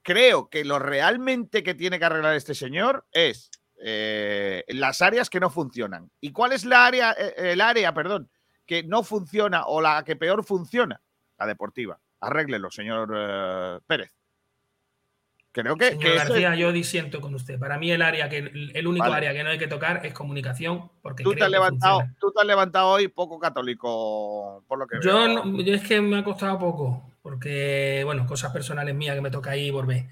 creo 0.07 0.49
que 0.49 0.63
lo 0.63 0.79
realmente 0.79 1.63
que 1.63 1.75
tiene 1.75 1.99
que 1.99 2.05
arreglar 2.05 2.33
este 2.33 2.55
señor 2.55 3.05
es 3.11 3.51
eh, 3.83 4.63
las 4.69 5.01
áreas 5.01 5.29
que 5.29 5.41
no 5.41 5.49
funcionan. 5.49 6.09
¿Y 6.21 6.31
cuál 6.31 6.53
es 6.53 6.63
la 6.63 6.85
área, 6.85 7.11
eh, 7.11 7.33
el 7.51 7.59
área, 7.59 7.93
perdón, 7.93 8.29
que 8.65 8.83
no 8.83 9.03
funciona 9.03 9.65
o 9.65 9.81
la 9.81 10.05
que 10.05 10.15
peor 10.15 10.45
funciona? 10.45 11.01
La 11.37 11.45
deportiva. 11.45 11.99
Arréglelo, 12.21 12.71
señor 12.71 13.11
eh, 13.13 13.79
Pérez. 13.85 14.13
Creo 15.51 15.75
que, 15.75 15.89
Señor 15.89 16.01
que 16.03 16.15
García, 16.15 16.55
yo 16.55 16.71
disiento 16.71 17.19
con 17.19 17.35
usted. 17.35 17.59
Para 17.59 17.77
mí 17.77 17.91
el 17.91 18.01
área 18.01 18.29
que 18.29 18.37
el 18.37 18.87
único 18.87 19.03
Vale. 19.09 19.27
área 19.27 19.33
que 19.33 19.43
no 19.43 19.49
hay 19.49 19.57
que 19.57 19.67
tocar 19.67 20.05
es 20.05 20.13
comunicación, 20.13 20.89
porque 21.01 21.23
tú 21.23 21.33
te, 21.33 21.41
has 21.43 21.47
que 21.47 21.51
levantado, 21.51 21.99
funciona. 21.99 22.17
tú 22.19 22.31
te 22.31 22.39
has 22.41 22.47
levantado 22.47 22.87
hoy 22.91 23.07
poco 23.09 23.39
católico, 23.39 24.63
por 24.67 24.79
lo 24.79 24.87
que 24.87 24.99
Yo, 25.01 25.15
veo. 25.15 25.43
no- 25.43 25.61
yo 25.61 25.73
es 25.73 25.81
que 25.85 25.99
me 25.99 26.19
ha 26.19 26.23
costado 26.23 26.59
poco, 26.59 27.11
porque, 27.27 28.03
bueno, 28.05 28.25
cosas 28.25 28.53
personales 28.53 28.95
mías 28.95 29.13
que 29.13 29.21
me 29.21 29.29
toca 29.29 29.51
ahí 29.51 29.69
volver. 29.69 30.05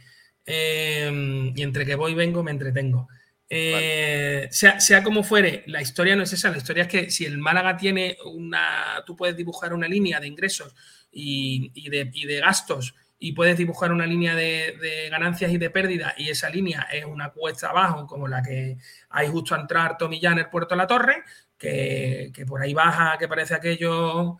Eh, 0.45 1.53
y 1.55 1.61
entre 1.61 1.85
que 1.85 1.95
voy 1.95 2.11
y 2.11 2.15
vengo 2.15 2.43
me 2.43 2.51
entretengo. 2.51 3.07
Eh, 3.49 4.49
sea, 4.51 4.81
sea 4.81 5.01
como 5.01 5.23
fuere, 5.23 5.63
la 5.67 5.81
historia 5.81 6.17
no 6.17 6.23
es 6.23 6.33
esa. 6.33 6.51
La 6.51 6.57
historia 6.57 6.83
es 6.83 6.89
que 6.89 7.09
si 7.09 7.23
el 7.23 7.37
Málaga 7.37 7.77
tiene 7.77 8.17
una. 8.25 9.01
Tú 9.05 9.15
puedes 9.15 9.37
dibujar 9.37 9.73
una 9.73 9.87
línea 9.87 10.19
de 10.19 10.27
ingresos 10.27 10.75
y, 11.09 11.71
y 11.73 11.89
de, 11.89 12.11
y 12.13 12.25
de 12.25 12.41
gastos 12.41 12.93
y 13.17 13.31
puedes 13.31 13.57
dibujar 13.57 13.93
una 13.93 14.05
línea 14.05 14.35
de, 14.35 15.07
ganancias 15.09 15.53
y 15.53 15.57
de 15.57 15.69
pérdidas 15.69 16.15
y 16.17 16.29
esa 16.29 16.49
línea 16.49 16.81
es 16.91 17.05
una 17.05 17.29
cuesta 17.29 17.69
abajo 17.69 18.05
como 18.07 18.27
la 18.27 18.43
que 18.43 18.77
hay 19.09 19.29
justo 19.29 19.55
a 19.55 19.61
entrar 19.61 19.97
Tomillán 19.97 20.33
en 20.33 20.39
el 20.39 20.49
Puerto 20.49 20.75
de 20.75 20.79
la 20.79 20.87
Torre, 20.87 21.23
que, 21.57 22.29
que 22.35 22.45
por 22.45 22.61
ahí 22.61 22.73
baja, 22.73 23.17
que 23.17 23.29
parece 23.29 23.55
aquello, 23.55 24.37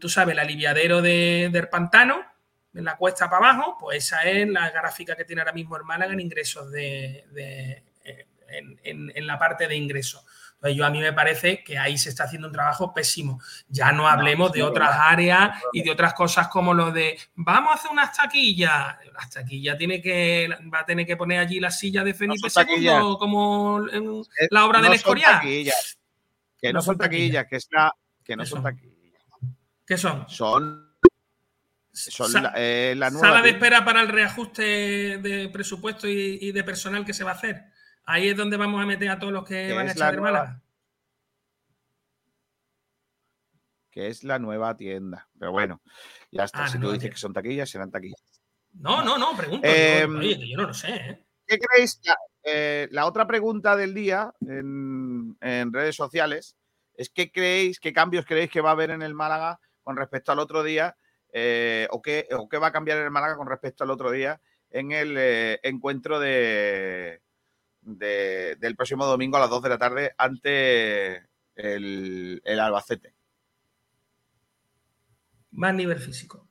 tú 0.00 0.08
sabes, 0.08 0.32
el 0.32 0.38
aliviadero 0.38 1.02
de- 1.02 1.48
del 1.52 1.68
pantano, 1.68 2.20
en 2.74 2.84
la 2.84 2.96
cuesta 2.96 3.28
para 3.28 3.50
abajo, 3.50 3.76
pues 3.80 4.04
esa 4.04 4.22
es 4.22 4.46
la 4.48 4.70
gráfica 4.70 5.16
que 5.16 5.24
tiene 5.24 5.40
ahora 5.42 5.52
mismo 5.52 5.76
el 5.76 5.84
Málaga 5.84 6.12
en 6.12 6.20
ingresos 6.20 6.70
de, 6.70 7.24
de- 7.32 7.82
en, 8.50 8.80
en- 8.82 9.12
en 9.14 9.26
la 9.26 9.38
parte 9.38 9.66
de 9.68 9.76
ingresos. 9.76 10.24
Entonces, 10.54 10.76
yo 10.76 10.84
a 10.86 10.90
mí 10.90 10.98
me 11.00 11.12
parece 11.12 11.62
que 11.62 11.78
ahí 11.78 11.96
se 11.98 12.08
está 12.08 12.24
haciendo 12.24 12.48
un 12.48 12.52
trabajo 12.52 12.92
pésimo. 12.92 13.40
Ya 13.68 13.92
no 13.92 14.08
hablemos 14.08 14.50
de 14.52 14.62
otras 14.64 14.96
no. 14.96 15.02
áreas 15.02 15.62
y 15.72 15.82
de 15.82 15.90
otras 15.92 16.14
cosas 16.14 16.48
como 16.48 16.74
lo 16.74 16.90
de 16.90 17.16
vamos 17.36 17.70
a 17.70 17.74
hacer 17.74 17.90
unas 17.92 18.16
taquillas. 18.16 18.96
Las 19.12 19.30
taquillas 19.30 19.76
tiene 19.78 20.00
que 20.02 20.48
va 20.72 20.80
a 20.80 20.84
tener 20.86 21.06
que 21.06 21.16
poner 21.16 21.38
allí 21.40 21.60
la 21.60 21.70
silla 21.70 22.02
de 22.02 22.12
Felipe 22.14 22.48
II 22.48 23.16
como 23.20 23.86
en 23.88 24.22
Eh, 24.40 24.48
la 24.50 24.64
obra 24.66 24.80
del 24.82 24.94
Escorial. 24.94 25.40
que 25.42 26.72
no, 26.72 26.82
son 26.82 26.98
taquillas, 26.98 27.46
que, 27.46 27.56
está, 27.56 27.92
que 28.24 28.34
no 28.34 28.42
¿Qué 28.42 28.48
son 28.48 28.62
son? 28.62 28.72
taquillas. 28.74 28.87
¿Qué 29.88 29.96
son? 29.96 30.28
Son, 30.28 30.94
son 31.92 32.30
Sa- 32.30 32.42
la, 32.42 32.52
eh, 32.56 32.94
la 32.94 33.08
nueva 33.10 33.28
Sala 33.28 33.42
de 33.42 33.50
espera 33.50 33.84
para 33.86 34.02
el 34.02 34.08
reajuste 34.08 34.62
de 35.18 35.48
presupuesto 35.50 36.06
y, 36.06 36.38
y 36.42 36.52
de 36.52 36.62
personal 36.62 37.04
que 37.06 37.14
se 37.14 37.24
va 37.24 37.30
a 37.30 37.34
hacer. 37.34 37.64
Ahí 38.04 38.28
es 38.28 38.36
donde 38.36 38.56
vamos 38.58 38.82
a 38.82 38.86
meter 38.86 39.08
a 39.10 39.18
todos 39.18 39.32
los 39.32 39.44
que 39.46 39.72
van 39.72 39.88
a 39.88 39.92
echar 39.92 40.14
nueva- 40.14 40.30
Málaga. 40.30 40.62
Que 43.90 44.08
es 44.08 44.22
la 44.24 44.38
nueva 44.38 44.76
tienda. 44.76 45.28
Pero 45.38 45.52
bueno, 45.52 45.80
ya 46.30 46.44
está. 46.44 46.64
Ah, 46.64 46.68
si 46.68 46.78
tú 46.78 46.86
dices 46.88 47.00
tienda. 47.00 47.14
que 47.14 47.20
son 47.20 47.32
taquillas, 47.32 47.70
serán 47.70 47.90
taquillas. 47.90 48.22
No, 48.74 49.02
no, 49.02 49.16
no, 49.18 49.36
pregunto. 49.36 49.66
Eh, 49.66 50.04
digo, 50.06 50.18
oye, 50.18 50.38
que 50.38 50.50
yo 50.50 50.56
no 50.58 50.66
lo 50.68 50.74
sé, 50.74 50.94
¿eh? 50.94 51.24
¿Qué 51.46 51.58
creéis? 51.58 51.98
La, 52.04 52.16
eh, 52.44 52.88
la 52.90 53.06
otra 53.06 53.26
pregunta 53.26 53.74
del 53.74 53.94
día 53.94 54.32
en, 54.42 55.36
en 55.40 55.72
redes 55.72 55.96
sociales 55.96 56.56
es 56.94 57.08
¿qué 57.10 57.32
creéis, 57.32 57.80
qué 57.80 57.92
cambios 57.92 58.26
creéis 58.26 58.50
que 58.50 58.60
va 58.60 58.68
a 58.70 58.72
haber 58.72 58.90
en 58.90 59.00
el 59.02 59.14
Málaga 59.14 59.58
con 59.88 59.96
respecto 59.96 60.32
al 60.32 60.38
otro 60.40 60.62
día? 60.62 60.96
eh, 61.32 61.88
o, 61.90 62.02
qué, 62.02 62.28
o 62.32 62.48
qué 62.48 62.58
va 62.58 62.68
a 62.68 62.72
cambiar 62.72 62.98
el 62.98 63.10
Málaga 63.10 63.36
con 63.36 63.48
respecto 63.48 63.84
al 63.84 63.90
otro 63.90 64.10
día 64.10 64.40
en 64.70 64.92
el 64.92 65.16
eh, 65.18 65.60
encuentro 65.62 66.20
de, 66.20 67.22
de- 67.82 68.56
del 68.58 68.76
próximo 68.76 69.06
domingo 69.06 69.36
a 69.38 69.40
las 69.40 69.50
2 69.50 69.62
de 69.62 69.68
la 69.70 69.78
tarde 69.78 70.14
ante 70.18 71.26
el, 71.56 72.40
el 72.44 72.60
Albacete? 72.60 73.14
Más 75.50 75.74
nivel 75.74 75.98
físico. 75.98 76.48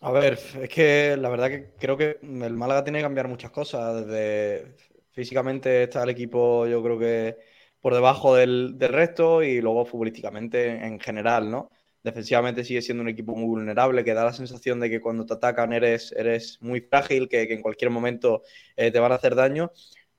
A 0.00 0.12
ver, 0.12 0.34
es 0.62 0.68
que 0.70 1.16
la 1.18 1.28
verdad 1.28 1.48
que 1.50 1.74
creo 1.78 1.96
que 1.96 2.18
el 2.22 2.54
Málaga 2.54 2.84
tiene 2.84 3.00
que 3.00 3.02
cambiar 3.04 3.26
muchas 3.28 3.50
cosas. 3.50 4.06
Desde 4.06 4.76
físicamente 5.12 5.84
está 5.84 6.04
el 6.04 6.10
equipo, 6.10 6.66
yo 6.68 6.82
creo 6.82 6.98
que 6.98 7.36
por 7.80 7.94
debajo 7.94 8.34
del, 8.34 8.78
del 8.78 8.92
resto 8.92 9.42
y 9.42 9.60
luego 9.60 9.84
futbolísticamente 9.86 10.84
en 10.86 10.98
general, 11.00 11.50
¿no? 11.50 11.70
Defensivamente 12.02 12.64
sigue 12.64 12.80
siendo 12.82 13.02
un 13.02 13.08
equipo 13.08 13.34
muy 13.34 13.46
vulnerable, 13.46 14.04
que 14.04 14.14
da 14.14 14.24
la 14.24 14.32
sensación 14.32 14.80
de 14.80 14.88
que 14.90 15.00
cuando 15.00 15.26
te 15.26 15.34
atacan 15.34 15.72
eres, 15.72 16.12
eres 16.12 16.58
muy 16.62 16.80
frágil, 16.80 17.28
que, 17.28 17.46
que 17.48 17.54
en 17.54 17.62
cualquier 17.62 17.90
momento 17.90 18.42
eh, 18.76 18.90
te 18.90 18.98
van 19.00 19.12
a 19.12 19.16
hacer 19.16 19.34
daño. 19.34 19.70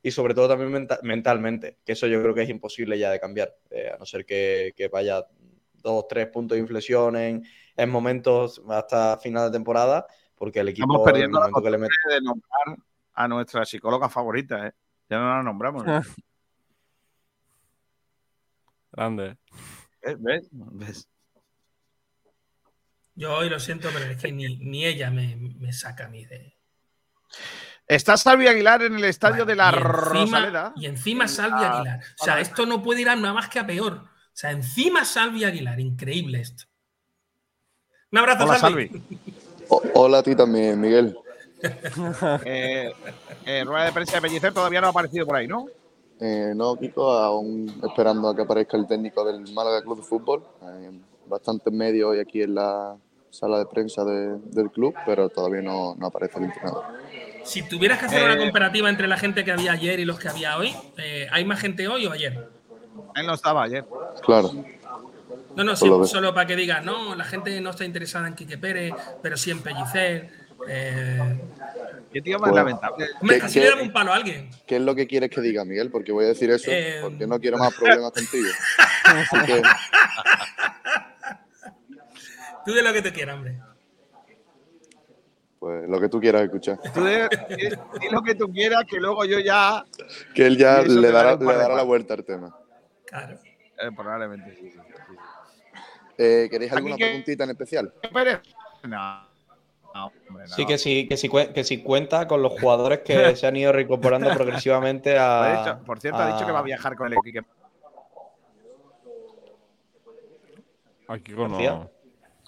Y 0.01 0.11
sobre 0.11 0.33
todo 0.33 0.47
también 0.47 0.71
menta- 0.71 0.99
mentalmente, 1.03 1.77
que 1.85 1.91
eso 1.91 2.07
yo 2.07 2.21
creo 2.21 2.33
que 2.33 2.43
es 2.43 2.49
imposible 2.49 2.97
ya 2.97 3.11
de 3.11 3.19
cambiar, 3.19 3.53
eh, 3.69 3.91
a 3.93 3.97
no 3.97 4.05
ser 4.05 4.25
que, 4.25 4.73
que 4.75 4.87
vaya 4.87 5.25
dos, 5.73 6.07
tres 6.07 6.27
puntos 6.27 6.55
de 6.55 6.61
inflexión 6.61 7.15
en, 7.17 7.43
en 7.75 7.89
momentos 7.89 8.61
hasta 8.69 9.17
final 9.17 9.51
de 9.51 9.57
temporada, 9.57 10.05
porque 10.35 10.61
el 10.61 10.69
equipo 10.69 10.93
Estamos 10.93 11.01
en 11.01 11.07
el 11.07 11.13
perdiendo 11.13 11.39
la 11.41 11.61
que 11.61 11.69
le 11.69 11.77
mete... 11.77 11.93
de 12.09 12.21
nombrar 12.21 12.77
a 13.13 13.27
nuestra 13.27 13.65
psicóloga 13.65 14.07
favorita, 14.07 14.67
¿eh? 14.67 14.71
Ya 15.09 15.17
no 15.19 15.27
la 15.29 15.43
nombramos. 15.43 15.85
¿no? 15.85 16.01
Grande. 18.91 19.37
¿Ves? 20.01 20.17
¿Ves? 20.19 20.47
¿Ves? 20.51 21.07
Yo 23.15 23.35
hoy 23.35 23.49
lo 23.49 23.59
siento, 23.59 23.89
pero 23.93 24.05
es 24.05 24.17
que 24.17 24.31
ni, 24.31 24.57
ni 24.57 24.85
ella 24.85 25.11
me, 25.11 25.35
me 25.35 25.73
saca 25.73 26.05
a 26.05 26.09
mí 26.09 26.25
de. 26.25 26.55
Está 27.85 28.17
Salvi 28.17 28.47
Aguilar 28.47 28.83
en 28.83 28.95
el 28.95 29.03
estadio 29.03 29.45
de 29.45 29.55
la 29.55 29.71
y 29.71 29.75
encima, 29.75 29.89
Rosaleda. 29.91 30.73
y 30.75 30.85
encima 30.85 31.27
Salvi 31.27 31.57
Ah, 31.59 31.75
Aguilar. 31.77 31.99
O 32.19 32.23
sea, 32.23 32.39
esto 32.39 32.65
no 32.65 32.81
puede 32.81 33.01
ir 33.01 33.09
a 33.09 33.15
nada 33.15 33.33
más 33.33 33.49
que 33.49 33.59
a 33.59 33.67
peor. 33.67 33.93
O 33.93 34.07
sea, 34.33 34.51
encima 34.51 35.03
Salvi 35.05 35.43
Aguilar. 35.43 35.79
Increíble 35.79 36.39
esto. 36.39 36.63
Un 38.11 38.19
abrazo, 38.19 38.45
Hola, 38.45 38.57
Salvi. 38.59 38.87
Salvi. 38.87 39.19
O- 39.71 39.83
hola 39.93 40.17
a 40.19 40.23
ti 40.23 40.35
también, 40.35 40.79
Miguel. 40.81 41.15
Eh, 42.45 42.91
eh, 43.45 43.63
rueda 43.65 43.85
de 43.85 43.91
prensa 43.91 44.13
de 44.15 44.21
Pellicer 44.21 44.53
todavía 44.53 44.79
no 44.81 44.87
ha 44.87 44.89
aparecido 44.91 45.25
por 45.27 45.35
ahí, 45.35 45.47
¿no? 45.47 45.67
Eh, 46.21 46.53
no, 46.55 46.75
Kiko, 46.75 47.11
aún 47.11 47.73
esperando 47.83 48.27
a 48.29 48.35
que 48.35 48.41
aparezca 48.41 48.75
el 48.77 48.87
técnico 48.87 49.23
del 49.23 49.51
Málaga 49.53 49.81
Club 49.81 49.97
de 49.97 50.03
Fútbol. 50.03 50.43
Eh, 50.63 50.91
bastantes 51.27 51.71
medios 51.71 52.09
hoy 52.11 52.19
aquí 52.19 52.41
en 52.41 52.55
la 52.55 52.95
sala 53.29 53.59
de 53.59 53.65
prensa 53.67 54.03
de- 54.03 54.37
del 54.51 54.71
club, 54.71 54.93
pero 55.05 55.29
todavía 55.29 55.61
no, 55.61 55.95
no 55.95 56.07
aparece 56.07 56.39
el 56.39 56.45
entrenador. 56.45 56.83
Si 57.43 57.61
tuvieras 57.63 57.99
que 57.99 58.05
hacer 58.05 58.21
Eh, 58.21 58.25
una 58.25 58.37
comparativa 58.37 58.89
entre 58.89 59.07
la 59.07 59.17
gente 59.17 59.45
que 59.45 59.51
había 59.51 59.71
ayer 59.71 59.99
y 59.99 60.05
los 60.05 60.19
que 60.19 60.27
había 60.27 60.57
hoy, 60.57 60.75
eh, 60.97 61.27
¿hay 61.31 61.45
más 61.45 61.59
gente 61.59 61.87
hoy 61.87 62.05
o 62.07 62.11
ayer? 62.11 62.49
Él 63.15 63.25
no 63.25 63.33
estaba 63.33 63.63
ayer. 63.63 63.85
Claro. 64.25 64.51
No, 65.55 65.63
no, 65.63 65.75
sí, 65.75 65.89
solo 66.05 66.33
para 66.33 66.45
que 66.47 66.55
digas, 66.55 66.83
no, 66.83 67.15
la 67.15 67.23
gente 67.23 67.59
no 67.61 67.69
está 67.71 67.85
interesada 67.85 68.27
en 68.27 68.35
Quique 68.35 68.57
Pérez, 68.57 68.93
pero 69.21 69.37
sí 69.37 69.51
en 69.51 69.61
Pellicer. 69.61 70.29
Eh, 70.67 71.39
Qué 72.11 72.21
tío 72.21 72.39
más 72.39 72.49
Pues- 72.49 72.55
lamentable. 72.63 73.05
hombre, 73.21 73.35
¿Qué- 73.35 73.41
casi 73.41 73.59
le 73.59 73.69
damos 73.69 73.83
un 73.85 73.93
palo 73.93 74.11
a 74.11 74.15
alguien. 74.15 74.49
¿Qué 74.65 74.77
es 74.77 74.81
lo 74.81 74.95
que 74.95 75.05
quieres 75.07 75.29
que 75.29 75.41
diga, 75.41 75.63
Miguel? 75.65 75.91
Porque 75.91 76.11
voy 76.11 76.25
a 76.25 76.29
decir 76.29 76.49
eso 76.49 76.71
Eh, 76.71 76.99
porque 77.01 77.27
no 77.27 77.39
quiero 77.39 77.57
más 77.57 77.73
problemas 77.75 78.11
contigo. 78.11 78.49
Así 79.05 79.37
que, 79.45 79.61
Tú 82.65 82.73
de 82.73 82.83
lo 82.83 82.93
que 82.93 83.01
te 83.01 83.11
quieras, 83.13 83.35
hombre. 83.35 83.57
pues 85.59 85.89
lo 85.89 85.99
que 85.99 86.07
tú 86.09 86.19
quieras 86.21 86.43
escuchar. 86.43 86.79
Tú 86.93 87.03
de- 87.03 87.27
lo 88.11 88.21
que 88.21 88.35
tú 88.35 88.49
quieras, 88.51 88.85
que 88.87 88.97
luego 88.97 89.25
yo 89.25 89.39
ya. 89.39 89.83
Que 90.33 90.45
él 90.45 90.57
ya 90.57 90.81
le 90.81 91.11
dará, 91.11 91.35
le 91.35 91.45
dará 91.53 91.75
la 91.75 91.83
vuelta 91.83 92.13
al 92.13 92.23
tema. 92.23 92.55
Claro. 93.05 93.37
Eh, 93.81 93.91
probablemente 93.95 94.55
sí. 94.55 94.71
sí. 94.71 94.79
Eh, 96.17 96.47
¿Queréis 96.51 96.71
alguna 96.73 96.97
que- 96.97 97.05
preguntita 97.05 97.43
en 97.45 97.49
especial? 97.51 97.93
No. 98.83 99.28
No, 99.93 100.11
hombre, 100.29 100.45
no. 100.47 100.55
Sí, 100.55 100.65
que 100.65 100.77
sí, 100.77 101.07
que 101.07 101.17
sí, 101.17 101.27
cue- 101.29 101.51
que 101.51 101.63
sí 101.63 101.81
cuenta 101.81 102.27
con 102.27 102.41
los 102.41 102.53
jugadores 102.59 102.99
que 102.99 103.35
se 103.35 103.47
han 103.47 103.55
ido 103.55 103.71
reincorporando 103.71 104.31
progresivamente 104.33 105.17
Ha 105.17 105.43
a. 105.43 105.57
dicho- 105.73 105.85
por 105.85 105.99
cierto, 105.99 106.19
ha 106.19 106.33
dicho 106.33 106.45
que 106.45 106.51
va 106.51 106.59
a 106.59 106.63
viajar 106.63 106.95
con 106.95 107.07
el 107.11 107.13
equipo. 107.19 107.47
Aquí 111.07 111.33
con 111.33 111.49
García. 111.51 111.89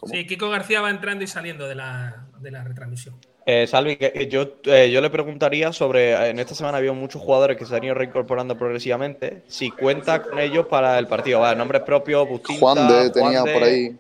Sí, 0.06 0.26
Kiko 0.26 0.50
García 0.50 0.82
va 0.82 0.90
entrando 0.90 1.24
y 1.24 1.28
saliendo 1.28 1.68
de 1.68 1.76
la, 1.76 2.26
de 2.40 2.50
la 2.52 2.64
retransmisión. 2.64 3.16
Eh, 3.46 3.66
Salvi, 3.68 3.98
que 3.98 4.28
yo, 4.30 4.46
eh, 4.66 4.90
yo 4.92 5.02
le 5.02 5.10
preguntaría 5.10 5.72
sobre. 5.74 6.30
En 6.30 6.40
esta 6.40 6.54
semana 6.56 6.78
había 6.78 6.94
muchos 6.94 7.22
jugadores 7.22 7.58
que 7.58 7.66
se 7.66 7.76
han 7.76 7.84
ido 7.84 7.96
reincorporando 7.96 8.58
progresivamente. 8.58 9.44
Si 9.48 9.72
cuenta 9.72 10.22
con 10.22 10.40
ellos 10.40 10.68
para 10.68 10.98
el 11.00 11.08
partido. 11.08 11.40
Vale, 11.40 11.58
nombres 11.58 11.82
propios, 11.82 12.28
Bustinza. 12.28 12.60
Juan 12.60 12.88
de 12.88 13.10
tenía 13.12 13.42
Juan 13.42 13.46
de- 13.46 13.54
por 13.54 13.64
ahí. 13.64 13.98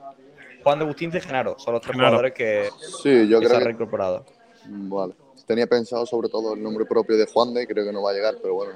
Juan 0.64 0.80
de 0.80 0.86
Bustinza 0.86 1.18
y 1.18 1.22
Genaro. 1.22 1.58
Son 1.60 1.74
los 1.74 1.82
tres 1.82 1.94
Genaro. 1.94 2.12
jugadores 2.12 2.34
que, 2.34 2.70
Sí, 3.04 3.28
yo 3.28 3.40
que 3.40 3.48
se 3.48 3.54
han 3.54 3.60
que 3.60 3.66
reincorporado. 3.66 4.26
Vale. 4.66 5.14
Tenía 5.46 5.68
pensado 5.68 6.06
sobre 6.06 6.30
todo 6.30 6.54
el 6.54 6.62
nombre 6.64 6.86
propio 6.86 7.18
de 7.18 7.26
Juan 7.26 7.54
de, 7.54 7.68
creo 7.68 7.86
que 7.86 7.92
no 7.92 8.02
va 8.02 8.12
a 8.12 8.14
llegar, 8.14 8.36
pero 8.42 8.54
bueno, 8.54 8.74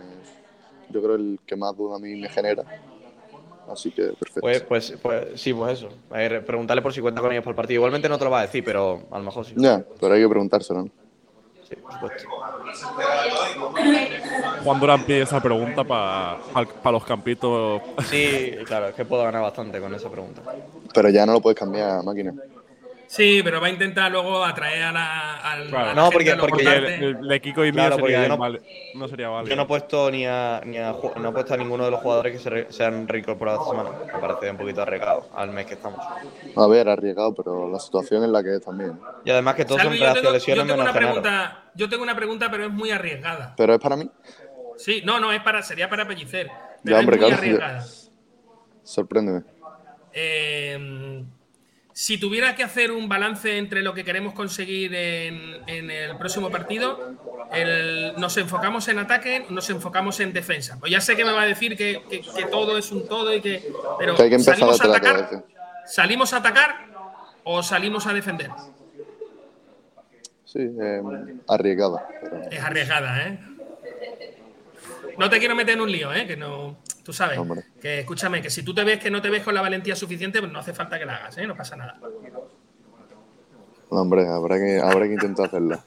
yo 0.89 1.01
creo 1.01 1.15
el 1.15 1.39
que 1.45 1.55
más 1.55 1.75
duda 1.77 1.95
a 1.97 1.99
mí 1.99 2.15
me 2.15 2.27
genera. 2.29 2.63
Así 3.71 3.91
que 3.91 4.03
perfecto. 4.03 4.41
Pues, 4.41 4.61
pues, 4.61 4.93
pues 5.01 5.41
sí, 5.41 5.53
pues 5.53 5.79
eso. 5.79 5.89
Preguntarle 6.45 6.81
por 6.81 6.93
si 6.93 7.01
cuenta 7.01 7.21
con 7.21 7.31
ellos 7.31 7.43
para 7.43 7.51
el 7.51 7.55
partido. 7.55 7.79
Igualmente 7.79 8.09
no 8.09 8.17
te 8.17 8.25
lo 8.25 8.31
va 8.31 8.39
a 8.39 8.43
decir, 8.43 8.63
pero 8.63 9.03
a 9.09 9.17
lo 9.17 9.23
mejor 9.23 9.45
sí. 9.45 9.53
Ya, 9.57 9.83
pero 9.99 10.13
hay 10.13 10.21
que 10.21 10.29
preguntárselo. 10.29 10.83
¿no? 10.83 10.89
Sí, 11.67 11.75
por 11.75 11.93
supuesto. 11.93 12.29
Juan 14.63 14.79
Durán 14.79 15.03
pide 15.03 15.21
esa 15.21 15.41
pregunta 15.41 15.83
para 15.83 16.91
los 16.91 17.05
campitos. 17.05 17.81
Sí, 18.05 18.51
claro, 18.65 18.89
es 18.89 18.95
que 18.95 19.05
puedo 19.05 19.23
ganar 19.23 19.41
bastante 19.41 19.79
con 19.79 19.93
esa 19.95 20.09
pregunta. 20.09 20.43
Pero 20.95 21.09
ya 21.09 21.25
no 21.25 21.33
lo 21.33 21.41
puedes 21.41 21.59
cambiar, 21.59 22.03
máquina. 22.03 22.33
Sí, 23.07 23.41
pero 23.43 23.61
va 23.61 23.67
a 23.67 23.69
intentar 23.69 24.11
luego 24.11 24.43
atraer 24.43 24.81
a 24.83 24.91
la, 24.91 25.35
a 25.35 25.57
la 25.59 25.93
No, 25.93 26.09
gente 26.09 26.13
porque- 26.15 26.31
a 26.31 26.37
porque 26.37 26.63
el, 26.63 27.27
de 27.27 27.39
Kiko 27.41 27.63
y 27.63 27.71
mío 27.71 27.81
Claro, 27.85 27.95
sería 27.97 28.27
yo 28.27 28.35
no- 28.95 29.07
sería 29.07 29.29
válido. 29.29 29.49
Yo 29.51 29.55
no 29.55 29.61
he 29.61 29.65
puesto 29.67 30.09
ni 30.09 30.25
a, 30.25 30.59
ni 30.65 30.77
a, 30.79 30.95
no 31.21 31.29
he 31.29 31.31
puesto 31.31 31.53
a 31.53 31.57
ninguno 31.57 31.85
de 31.85 31.91
los 31.91 32.01
jugadores 32.01 32.33
que 32.33 32.39
se, 32.39 32.49
re- 32.49 32.67
se 32.71 32.83
han 32.83 33.07
reincorporado 33.07 33.59
esta 33.59 33.69
semana. 33.69 33.89
Me 34.11 34.19
parece 34.19 34.49
un 34.49 34.57
poquito 34.57 34.81
arriesgado 34.81 35.29
al 35.35 35.51
mes 35.51 35.67
que 35.67 35.75
estamos. 35.75 35.99
A 36.55 36.67
ver, 36.67 36.89
arriesgado, 36.89 37.33
pero 37.35 37.69
la 37.69 37.79
situación 37.79 38.23
es 38.23 38.29
la 38.29 38.41
que 38.43 38.55
es 38.55 38.61
también. 38.61 38.99
Y 39.23 39.29
además 39.29 39.53
que 39.55 39.65
todos 39.65 39.81
Salvi, 39.83 39.99
son 39.99 40.13
tengo, 40.15 40.31
lesiones 40.31 40.63
yo 40.63 40.67
tengo 40.73 40.77
menos 40.83 40.91
una 40.95 40.99
pregunta, 40.99 41.63
yo 41.75 41.89
tengo 41.89 42.03
una 42.03 42.15
pregunta, 42.15 42.47
pero 42.49 42.65
es 42.65 42.71
muy 42.71 42.89
arriesgada. 42.89 43.53
Pero 43.55 43.75
es 43.75 43.79
para 43.79 43.97
mí. 43.97 44.09
Sí, 44.77 45.03
no, 45.05 45.19
no, 45.19 45.31
es 45.31 45.41
para, 45.43 45.61
sería 45.61 45.87
para 45.89 46.07
Pellicer. 46.07 46.47
Pero 46.83 46.95
Ya, 46.95 46.99
hombre, 46.99 47.15
es 47.17 47.21
muy 47.21 47.29
claro. 47.29 47.41
arriesgada. 47.43 47.85
Sorpréndeme. 48.83 49.43
Eh, 50.17 51.23
si 51.91 52.17
tuviera 52.17 52.55
que 52.55 52.63
hacer 52.63 52.91
un 52.91 53.07
balance 53.07 53.57
entre 53.57 53.81
lo 53.81 53.93
que 53.93 54.03
queremos 54.03 54.33
conseguir 54.33 54.93
en, 54.95 55.57
en 55.67 55.91
el 55.91 56.17
próximo 56.17 56.49
partido, 56.49 57.13
el- 57.53 58.13
¿nos 58.17 58.35
enfocamos 58.37 58.87
en 58.87 58.99
ataque 58.99 59.45
nos 59.49 59.69
enfocamos 59.69 60.19
en 60.19 60.33
defensa? 60.33 60.77
Pues 60.79 60.91
ya 60.91 60.99
sé 60.99 61.15
que 61.15 61.23
me 61.23 61.31
va 61.31 61.43
a 61.43 61.45
decir 61.45 61.77
que, 61.77 62.01
que- 62.09 62.21
que 62.21 62.45
todo 62.45 62.77
es 62.77 62.91
un 62.91 63.07
todo 63.07 63.33
y 63.33 63.39
que. 63.41 63.63
Pero 63.99 64.15
Que 64.15 64.23
hay 64.23 64.29
que 64.29 64.35
empezar 64.35 64.55
¿salimos 64.57 64.81
a 64.81 64.85
atacar? 64.85 65.15
cabeza. 65.29 65.43
¿Salimos 65.85 66.33
a 66.33 66.37
atacar 66.37 66.85
o 67.43 67.61
salimos 67.63 68.07
a 68.07 68.13
defender? 68.13 68.49
Sí, 70.45 70.59
eh, 70.59 71.01
arriesgada. 71.47 72.07
pero- 72.21 72.41
Es 72.51 72.59
arriesgada, 72.63 73.27
¿eh? 73.27 73.39
No 75.17 75.29
te 75.29 75.39
quiero 75.39 75.55
meter 75.55 75.75
en 75.75 75.81
un 75.81 75.91
lío, 75.91 76.11
¿eh? 76.13 76.25
Que 76.27 76.35
no. 76.37 76.77
Tú 77.03 77.13
sabes. 77.13 77.37
Hombre. 77.37 77.63
Que 77.81 77.99
escúchame, 77.99 78.41
que 78.41 78.49
si 78.49 78.63
tú 78.63 78.73
te 78.73 78.83
ves 78.83 78.99
que 78.99 79.09
no 79.11 79.21
te 79.21 79.29
ves 79.29 79.43
con 79.43 79.53
la 79.53 79.61
valentía 79.61 79.95
suficiente, 79.95 80.39
pues 80.39 80.51
no 80.51 80.59
hace 80.59 80.73
falta 80.73 80.97
que 80.99 81.05
la 81.05 81.15
hagas, 81.17 81.37
¿eh? 81.37 81.47
No 81.47 81.55
pasa 81.55 81.75
nada. 81.75 81.99
No, 83.91 84.01
hombre, 84.01 84.27
habrá 84.27 84.57
que, 84.57 84.79
habrá 84.79 85.05
que 85.07 85.13
intentar 85.13 85.45
hacerla. 85.47 85.83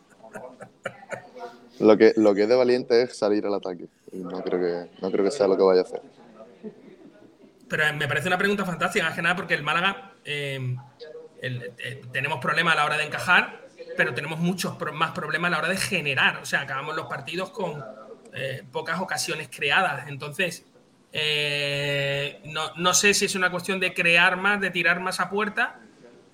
Lo 1.80 1.96
que, 1.96 2.12
lo 2.16 2.34
que 2.34 2.42
es 2.44 2.48
de 2.48 2.56
valiente 2.56 3.02
es 3.02 3.16
salir 3.16 3.44
al 3.46 3.54
ataque. 3.54 3.86
Y 4.12 4.18
no 4.18 4.42
creo 4.42 4.60
que, 4.60 4.90
no 5.00 5.10
creo 5.10 5.24
que 5.24 5.30
sea 5.30 5.46
lo 5.46 5.56
que 5.56 5.62
vaya 5.62 5.80
a 5.82 5.84
hacer. 5.84 6.02
Pero 7.68 7.84
eh, 7.84 7.92
me 7.92 8.08
parece 8.08 8.28
una 8.28 8.38
pregunta 8.38 8.64
fantástica, 8.64 9.04
más 9.04 9.14
que 9.14 9.22
nada 9.22 9.36
porque 9.36 9.54
el 9.54 9.62
Málaga 9.62 10.12
eh, 10.24 10.76
el- 11.42 11.72
eh, 11.78 12.02
tenemos 12.12 12.40
problemas 12.40 12.74
a 12.74 12.76
la 12.78 12.84
hora 12.86 12.96
de 12.96 13.04
encajar 13.04 13.66
pero 13.96 14.14
tenemos 14.14 14.38
muchos 14.38 14.76
pro- 14.76 14.92
más 14.92 15.10
problemas 15.10 15.48
a 15.48 15.50
la 15.52 15.58
hora 15.58 15.68
de 15.68 15.76
generar. 15.76 16.36
O 16.38 16.44
sea, 16.46 16.60
acabamos 16.60 16.94
los 16.94 17.06
partidos 17.06 17.50
con 17.50 17.84
eh, 18.38 18.62
pocas 18.70 19.00
ocasiones 19.00 19.48
creadas. 19.50 20.08
Entonces, 20.08 20.64
eh, 21.12 22.40
no, 22.44 22.74
no 22.76 22.94
sé 22.94 23.14
si 23.14 23.24
es 23.24 23.34
una 23.34 23.50
cuestión 23.50 23.80
de 23.80 23.92
crear 23.94 24.36
más, 24.36 24.60
de 24.60 24.70
tirar 24.70 25.00
más 25.00 25.20
a 25.20 25.28
puerta. 25.28 25.80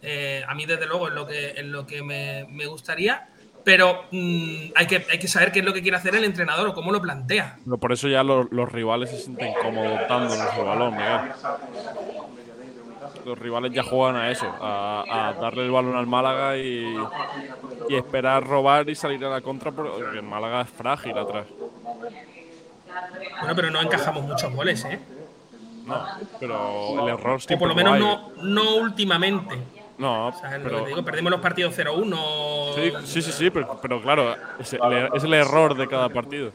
Eh, 0.02 0.44
a 0.46 0.54
mí, 0.54 0.66
desde 0.66 0.86
luego, 0.86 1.08
es 1.08 1.14
lo 1.14 1.26
que, 1.26 1.50
es 1.50 1.64
lo 1.64 1.86
que 1.86 2.02
me, 2.02 2.46
me 2.50 2.66
gustaría. 2.66 3.28
Pero 3.64 4.04
mm, 4.10 4.72
hay, 4.74 4.86
que, 4.86 5.06
hay 5.10 5.18
que 5.18 5.28
saber 5.28 5.50
qué 5.50 5.60
es 5.60 5.64
lo 5.64 5.72
que 5.72 5.80
quiere 5.80 5.96
hacer 5.96 6.14
el 6.14 6.24
entrenador 6.24 6.68
o 6.68 6.74
cómo 6.74 6.92
lo 6.92 7.00
plantea. 7.00 7.56
Por 7.80 7.92
eso 7.92 8.08
ya 8.08 8.22
los, 8.22 8.48
rivales 8.70 9.10
se 9.10 9.18
sienten 9.18 9.54
cómodos 9.62 10.00
dándonos 10.06 10.58
el 10.58 10.64
balón. 10.64 10.94
Los 13.24 13.38
rivales 13.38 13.72
ya 13.72 13.82
juegan 13.82 14.16
a 14.16 14.30
eso, 14.30 14.46
a, 14.60 15.28
a 15.28 15.32
darle 15.34 15.64
el 15.64 15.70
balón 15.70 15.96
al 15.96 16.06
Málaga 16.06 16.56
y, 16.56 16.96
y 17.88 17.94
esperar 17.94 18.46
robar 18.46 18.88
y 18.88 18.94
salir 18.94 19.24
a 19.24 19.28
la 19.28 19.40
contra 19.40 19.72
porque 19.72 20.18
el 20.18 20.22
Málaga 20.22 20.62
es 20.62 20.70
frágil 20.70 21.16
atrás. 21.18 21.46
Bueno, 23.40 23.54
pero 23.56 23.70
no 23.70 23.80
encajamos 23.80 24.24
muchos 24.24 24.52
goles, 24.54 24.84
¿eh? 24.84 24.98
No, 25.86 26.02
pero 26.40 27.02
el 27.02 27.08
error 27.14 27.36
O 27.36 27.40
siempre 27.40 27.58
por 27.58 27.68
lo 27.68 27.74
menos 27.74 27.98
no, 27.98 28.32
no 28.42 28.76
últimamente. 28.76 29.58
No, 29.98 30.32
¿Sabes 30.32 30.62
lo 30.62 30.64
que 30.64 30.74
pero, 30.74 30.86
digo? 30.86 31.04
Perdimos 31.04 31.30
los 31.30 31.40
partidos 31.40 31.78
0-1. 31.78 32.74
sí, 32.74 32.92
sí, 33.04 33.22
sí, 33.22 33.32
sí, 33.32 33.50
pero, 33.50 33.78
pero 33.80 34.02
claro, 34.02 34.34
es 34.58 34.72
el, 34.72 34.80
es 35.14 35.22
el 35.22 35.34
error 35.34 35.76
de 35.76 35.86
cada 35.86 36.08
partido. 36.08 36.52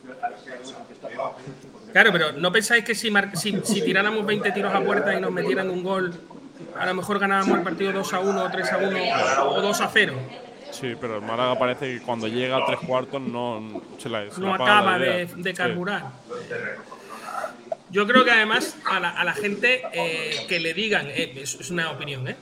Claro, 1.93 2.11
pero 2.11 2.31
¿no 2.33 2.51
pensáis 2.51 2.83
que 2.83 2.93
si, 2.93 3.11
si, 3.33 3.59
si 3.63 3.81
tiráramos 3.81 4.25
20 4.25 4.51
tiros 4.51 4.73
a 4.73 4.81
puerta 4.81 5.15
y 5.15 5.21
nos 5.21 5.31
metieran 5.31 5.69
un 5.69 5.83
gol, 5.83 6.13
a 6.77 6.85
lo 6.85 6.93
mejor 6.93 7.19
ganábamos 7.19 7.57
el 7.57 7.63
partido 7.63 7.91
2 7.93 8.13
a 8.13 8.19
1, 8.19 8.51
3 8.51 8.71
a 8.73 8.77
1 8.77 9.49
o 9.49 9.61
2 9.61 9.81
a 9.81 9.87
0? 9.91 10.13
Sí, 10.71 10.93
pero 11.01 11.15
el 11.17 11.21
Málaga 11.23 11.57
parece 11.57 11.95
que 11.95 12.01
cuando 12.01 12.27
llega 12.27 12.57
a 12.57 12.65
tres 12.65 12.79
cuartos 12.85 13.19
no 13.21 13.81
se 13.97 14.07
la, 14.07 14.29
se 14.29 14.39
No 14.39 14.49
la 14.49 14.55
acaba 14.55 14.97
idea. 14.99 15.11
de, 15.13 15.25
de 15.25 15.49
Sí. 15.51 15.55
carburar. 15.57 16.03
Yo 17.91 18.05
creo 18.05 18.23
que 18.23 18.31
además 18.31 18.77
a 18.85 18.99
la, 18.99 19.09
a 19.09 19.23
la 19.23 19.33
gente 19.33 19.81
eh, 19.93 20.45
que 20.47 20.59
le 20.59 20.73
digan, 20.75 21.07
eh, 21.07 21.33
es, 21.37 21.71
una 21.71 21.89
opinión, 21.91 22.27
¿eh? 22.27 22.35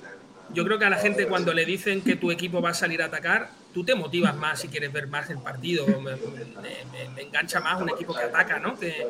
Yo 0.54 0.66
creo 0.66 0.78
que 0.78 0.86
a 0.86 0.90
la 0.90 0.98
gente 0.98 1.26
cuando 1.28 1.54
le 1.54 1.66
dicen 1.66 2.02
que 2.02 2.16
tu 2.18 2.32
equipo 2.32 2.62
va 2.62 2.72
a 2.72 2.74
salir 2.74 3.02
a 3.02 3.06
atacar, 3.06 3.50
tú 3.74 3.84
te 3.86 3.96
motivas 3.96 4.36
más 4.36 4.60
si 4.60 4.68
quieres 4.68 4.92
ver 4.92 5.08
más 5.08 5.30
el 5.30 5.38
partido. 5.40 5.86
Me- 5.88 6.16
me- 6.16 7.10
me 7.16 7.22
engancha 7.22 7.60
más 7.62 7.82
un 7.82 7.90
equipo 7.90 8.14
que 8.14 8.24
ataca, 8.24 8.60
¿no? 8.60 8.78
Que, 8.78 9.08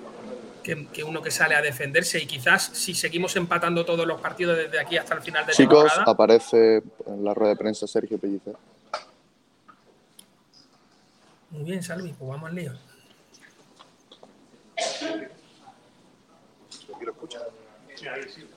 que- 0.68 0.88
que 0.88 1.04
uno 1.04 1.22
que 1.22 1.32
sale 1.32 1.56
a 1.56 1.62
defenderse. 1.62 2.20
Y 2.20 2.26
quizás 2.28 2.64
si 2.74 2.94
seguimos 2.94 3.36
empatando 3.38 3.86
todos 3.86 4.06
los 4.06 4.20
partidos 4.20 4.58
desde 4.58 4.80
aquí 4.80 4.98
hasta 4.98 5.16
el 5.16 5.22
final 5.22 5.46
de 5.46 5.54
Chicos, 5.54 5.84
temporada. 5.86 6.12
aparece 6.12 6.84
en 7.06 7.24
la 7.24 7.34
rueda 7.34 7.52
de 7.52 7.56
prensa 7.58 7.88
Sergio 7.88 8.18
Pellicer. 8.18 8.56
Muy 11.52 11.64
bien, 11.64 11.82
Salvi, 11.82 12.12
pues 12.12 12.30
vamos 12.30 12.50
al 12.50 12.56
lío. 12.56 12.74
Buenas 17.96 18.57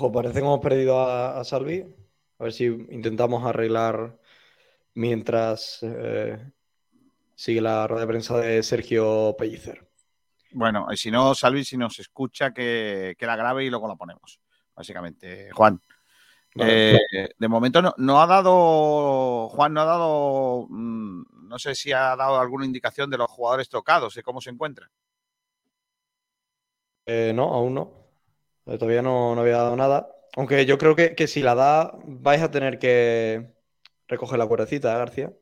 Ojo, 0.00 0.10
parece 0.10 0.32
que 0.32 0.40
hemos 0.40 0.60
perdido 0.60 0.98
a, 0.98 1.38
a 1.38 1.44
Salvi. 1.44 1.84
A 2.38 2.44
ver 2.44 2.54
si 2.54 2.64
intentamos 2.64 3.44
arreglar 3.44 4.18
mientras 4.94 5.80
eh, 5.82 6.38
sigue 7.34 7.60
la 7.60 7.86
rueda 7.86 8.06
de 8.06 8.06
prensa 8.06 8.38
de 8.38 8.62
Sergio 8.62 9.36
Pellicer. 9.38 9.86
Bueno, 10.52 10.86
y 10.90 10.96
si 10.96 11.10
no, 11.10 11.34
Salvi, 11.34 11.64
si 11.66 11.76
nos 11.76 11.98
escucha, 11.98 12.50
que, 12.54 13.14
que 13.18 13.26
la 13.26 13.36
grabe 13.36 13.66
y 13.66 13.68
luego 13.68 13.88
la 13.88 13.96
ponemos, 13.96 14.40
básicamente. 14.74 15.50
Juan. 15.52 15.78
Vale. 16.54 16.96
Eh, 16.96 17.28
de 17.38 17.48
momento 17.48 17.82
no, 17.82 17.92
no 17.98 18.22
ha 18.22 18.26
dado, 18.26 19.50
Juan 19.50 19.74
no 19.74 19.82
ha 19.82 19.84
dado, 19.84 20.66
mm, 20.70 21.46
no 21.46 21.58
sé 21.58 21.74
si 21.74 21.92
ha 21.92 22.16
dado 22.16 22.40
alguna 22.40 22.64
indicación 22.64 23.10
de 23.10 23.18
los 23.18 23.30
jugadores 23.30 23.68
tocados, 23.68 24.14
de 24.14 24.22
cómo 24.22 24.40
se 24.40 24.48
encuentran. 24.48 24.88
Eh, 27.04 27.32
no, 27.34 27.52
aún 27.52 27.74
no. 27.74 27.99
Todavía 28.78 29.02
no, 29.02 29.34
no 29.34 29.40
había 29.40 29.56
dado 29.56 29.76
nada. 29.76 30.08
Aunque 30.36 30.64
yo 30.64 30.78
creo 30.78 30.94
que, 30.94 31.14
que 31.14 31.26
si 31.26 31.42
la 31.42 31.54
da, 31.54 31.92
vais 32.04 32.40
a 32.42 32.50
tener 32.50 32.78
que 32.78 33.52
recoger 34.06 34.38
la 34.38 34.46
cuerdecita, 34.46 34.92
¿eh, 34.92 34.98
García? 34.98 35.32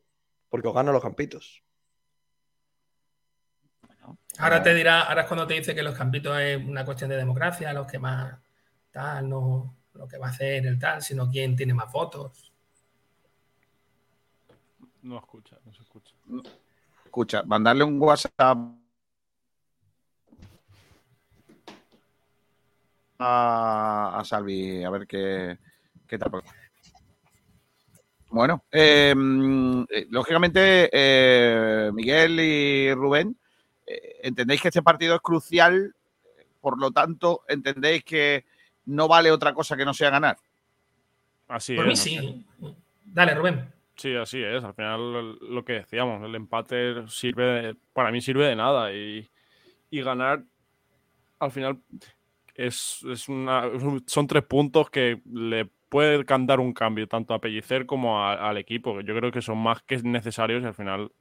Porque 0.48 0.68
os 0.68 0.74
ganan 0.74 0.94
los 0.94 1.02
campitos. 1.02 1.62
Ahora 4.38 4.62
te 4.62 4.72
dirá, 4.72 5.02
ahora 5.02 5.22
es 5.22 5.28
cuando 5.28 5.46
te 5.46 5.54
dice 5.54 5.74
que 5.74 5.82
los 5.82 5.96
campitos 5.96 6.38
es 6.38 6.56
una 6.64 6.84
cuestión 6.84 7.10
de 7.10 7.16
democracia, 7.16 7.72
los 7.72 7.86
que 7.86 7.98
más 7.98 8.38
tal, 8.90 9.28
no 9.28 9.76
lo 9.94 10.06
que 10.06 10.16
va 10.16 10.28
a 10.28 10.30
hacer 10.30 10.64
el 10.64 10.78
tal, 10.78 11.02
sino 11.02 11.28
quién 11.28 11.56
tiene 11.56 11.74
más 11.74 11.92
votos. 11.92 12.52
No 15.02 15.18
escucha, 15.18 15.58
no 15.64 15.72
se 15.72 15.82
escucha. 15.82 16.14
Escucha, 17.04 17.42
mandarle 17.42 17.84
un 17.84 18.00
WhatsApp 18.00 18.58
a, 23.18 24.18
a 24.18 24.24
Salvi 24.24 24.82
a 24.84 24.90
ver 24.90 25.06
qué, 25.06 25.58
qué 26.06 26.18
tal. 26.18 26.30
Bueno, 28.30 28.64
eh, 28.70 29.14
mm, 29.16 29.82
eh, 29.90 30.06
lógicamente, 30.10 30.90
eh, 30.92 31.90
Miguel 31.92 32.38
y 32.40 32.92
Rubén, 32.94 33.36
eh, 33.86 34.16
entendéis 34.22 34.60
que 34.60 34.68
este 34.68 34.82
partido 34.82 35.14
es 35.14 35.20
crucial, 35.22 35.94
por 36.60 36.78
lo 36.78 36.90
tanto, 36.90 37.42
entendéis 37.48 38.04
que 38.04 38.44
no 38.86 39.08
vale 39.08 39.30
otra 39.30 39.54
cosa 39.54 39.76
que 39.76 39.84
no 39.84 39.94
sea 39.94 40.10
ganar. 40.10 40.36
Así 41.48 41.74
Por 41.74 41.86
mí 41.86 41.94
es. 41.94 42.00
sí. 42.00 42.44
Dale, 43.04 43.34
Rubén. 43.34 43.72
Sí, 43.96 44.14
así 44.14 44.42
es. 44.42 44.62
Al 44.62 44.74
final, 44.74 45.38
lo 45.40 45.64
que 45.64 45.72
decíamos, 45.72 46.22
el 46.22 46.34
empate 46.34 47.08
sirve, 47.08 47.44
de- 47.44 47.76
para 47.94 48.12
mí 48.12 48.20
sirve 48.20 48.46
de 48.46 48.54
nada 48.56 48.92
y, 48.92 49.28
y 49.90 50.02
ganar, 50.02 50.44
al 51.38 51.50
final, 51.50 51.80
es, 52.58 53.04
es 53.10 53.28
una, 53.30 53.64
son 54.08 54.28
tres 54.28 54.44
puntos 54.44 54.90
que 54.90 55.22
le 55.32 55.66
puede 55.90 56.24
cantar 56.26 56.60
un 56.60 56.74
cambio 56.74 57.08
tanto 57.08 57.34
a 57.34 57.40
Pellicer 57.42 57.86
como 57.86 58.22
al 58.26 58.58
equipo. 58.58 59.00
Yo 59.02 59.16
creo 59.16 59.32
que 59.32 59.42
son 59.42 59.58
más 59.58 59.82
que 59.84 59.98
necesarios 60.02 60.64
y 60.64 60.66
al 60.66 60.74
final 60.74 61.12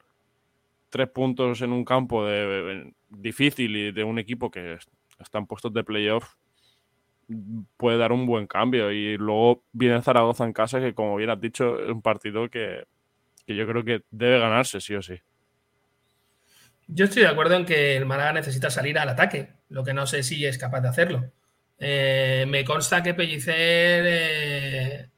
tres 0.90 1.08
puntos 1.10 1.60
en 1.62 1.72
un 1.72 1.84
campo 1.84 2.24
de, 2.26 2.92
difícil 3.10 3.76
y 3.76 3.92
de 3.92 4.04
un 4.04 4.18
equipo 4.18 4.50
que 4.50 4.74
es- 4.74 4.88
está 5.18 5.38
en 5.38 5.46
puestos 5.46 5.72
de 5.72 5.84
playoff 5.84 6.34
puede 7.76 7.98
dar 7.98 8.12
un 8.12 8.26
buen 8.26 8.46
cambio. 8.46 8.92
Y 8.92 9.16
luego 9.16 9.64
viene 9.72 10.02
Zaragoza 10.02 10.44
en 10.44 10.52
casa, 10.52 10.80
que 10.80 10.94
como 10.94 11.16
bien 11.16 11.30
has 11.30 11.40
dicho, 11.40 11.78
es 11.80 11.90
un 11.90 12.02
partido 12.02 12.48
que, 12.50 12.84
que 13.46 13.56
yo 13.56 13.66
creo 13.66 13.84
que 13.84 14.02
debe 14.10 14.40
ganarse, 14.40 14.80
sí 14.82 14.94
o 14.96 15.02
sí. 15.02 15.16
Yo 16.88 17.04
estoy 17.04 17.22
de 17.22 17.28
acuerdo 17.28 17.54
en 17.54 17.66
que 17.66 17.96
el 17.96 18.06
Málaga 18.06 18.32
necesita 18.32 18.70
salir 18.70 18.98
al 18.98 19.08
ataque, 19.08 19.50
lo 19.68 19.84
que 19.84 19.94
no 19.94 20.06
sé 20.06 20.22
si 20.22 20.44
es 20.44 20.58
capaz 20.58 20.80
de 20.80 20.88
hacerlo. 20.88 21.32
Eh, 21.78 22.44
me 22.48 22.64
consta 22.64 23.02
que 23.02 23.14
Pellicer, 23.14 24.04
eh, 24.06 25.10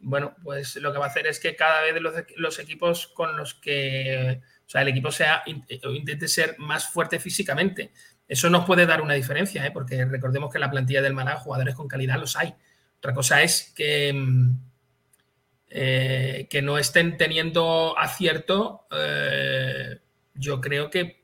bueno, 0.00 0.34
pues 0.42 0.76
lo 0.76 0.92
que 0.92 0.98
va 0.98 1.04
a 1.06 1.08
hacer 1.08 1.26
es 1.26 1.38
que 1.38 1.54
cada 1.54 1.82
vez 1.82 1.94
los, 2.36 2.58
equipos 2.58 3.08
con 3.08 3.36
los 3.36 3.54
que, 3.54 4.40
o 4.66 4.68
sea, 4.68 4.82
el 4.82 4.88
equipo 4.88 5.12
sea, 5.12 5.44
o 5.84 5.90
intente 5.90 6.28
ser 6.28 6.56
más 6.58 6.88
fuerte 6.88 7.20
físicamente. 7.20 7.92
Eso 8.26 8.50
nos 8.50 8.66
puede 8.66 8.86
dar 8.86 9.00
una 9.00 9.14
diferencia, 9.14 9.64
¿eh? 9.66 9.70
porque 9.70 10.04
recordemos 10.04 10.52
que 10.52 10.58
la 10.58 10.70
plantilla 10.70 11.02
del 11.02 11.14
Málaga 11.14 11.40
jugadores 11.40 11.74
con 11.74 11.88
calidad 11.88 12.18
los 12.18 12.36
hay. 12.36 12.54
Otra 12.98 13.14
cosa 13.14 13.42
es 13.42 13.72
que, 13.74 14.12
mm, 14.12 14.50
eh, 15.70 16.46
que 16.50 16.62
no 16.62 16.78
estén 16.78 17.16
teniendo 17.16 17.98
acierto, 17.98 18.86
eh, 18.90 19.98
yo 20.34 20.60
creo 20.60 20.90
que 20.90 21.17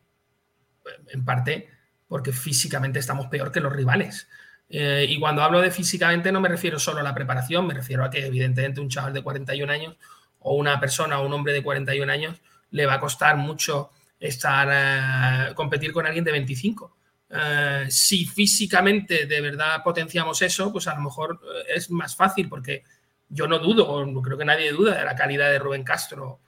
en 1.08 1.24
parte 1.24 1.68
porque 2.08 2.32
físicamente 2.32 2.98
estamos 2.98 3.26
peor 3.26 3.50
que 3.50 3.60
los 3.60 3.72
rivales. 3.72 4.28
Eh, 4.68 5.06
y 5.08 5.18
cuando 5.18 5.42
hablo 5.42 5.60
de 5.60 5.70
físicamente 5.70 6.32
no 6.32 6.40
me 6.40 6.48
refiero 6.48 6.78
solo 6.78 7.00
a 7.00 7.02
la 7.02 7.14
preparación, 7.14 7.66
me 7.66 7.74
refiero 7.74 8.04
a 8.04 8.10
que 8.10 8.26
evidentemente 8.26 8.80
un 8.80 8.88
chaval 8.88 9.12
de 9.12 9.22
41 9.22 9.72
años 9.72 9.96
o 10.40 10.54
una 10.54 10.80
persona 10.80 11.18
o 11.18 11.26
un 11.26 11.32
hombre 11.32 11.52
de 11.52 11.62
41 11.62 12.10
años 12.10 12.40
le 12.70 12.86
va 12.86 12.94
a 12.94 13.00
costar 13.00 13.36
mucho 13.36 13.90
estar 14.18 14.68
eh, 14.70 15.54
competir 15.54 15.92
con 15.92 16.06
alguien 16.06 16.24
de 16.24 16.32
25. 16.32 16.96
Eh, 17.30 17.86
si 17.88 18.26
físicamente 18.26 19.26
de 19.26 19.40
verdad 19.40 19.82
potenciamos 19.82 20.40
eso, 20.42 20.72
pues 20.72 20.86
a 20.86 20.94
lo 20.94 21.00
mejor 21.00 21.40
es 21.68 21.90
más 21.90 22.14
fácil 22.14 22.48
porque 22.48 22.84
yo 23.28 23.46
no 23.48 23.58
dudo, 23.58 23.88
o 23.88 24.22
creo 24.22 24.38
que 24.38 24.44
nadie 24.44 24.72
duda 24.72 24.98
de 24.98 25.04
la 25.04 25.16
calidad 25.16 25.50
de 25.50 25.58
Rubén 25.58 25.82
Castro 25.82 26.40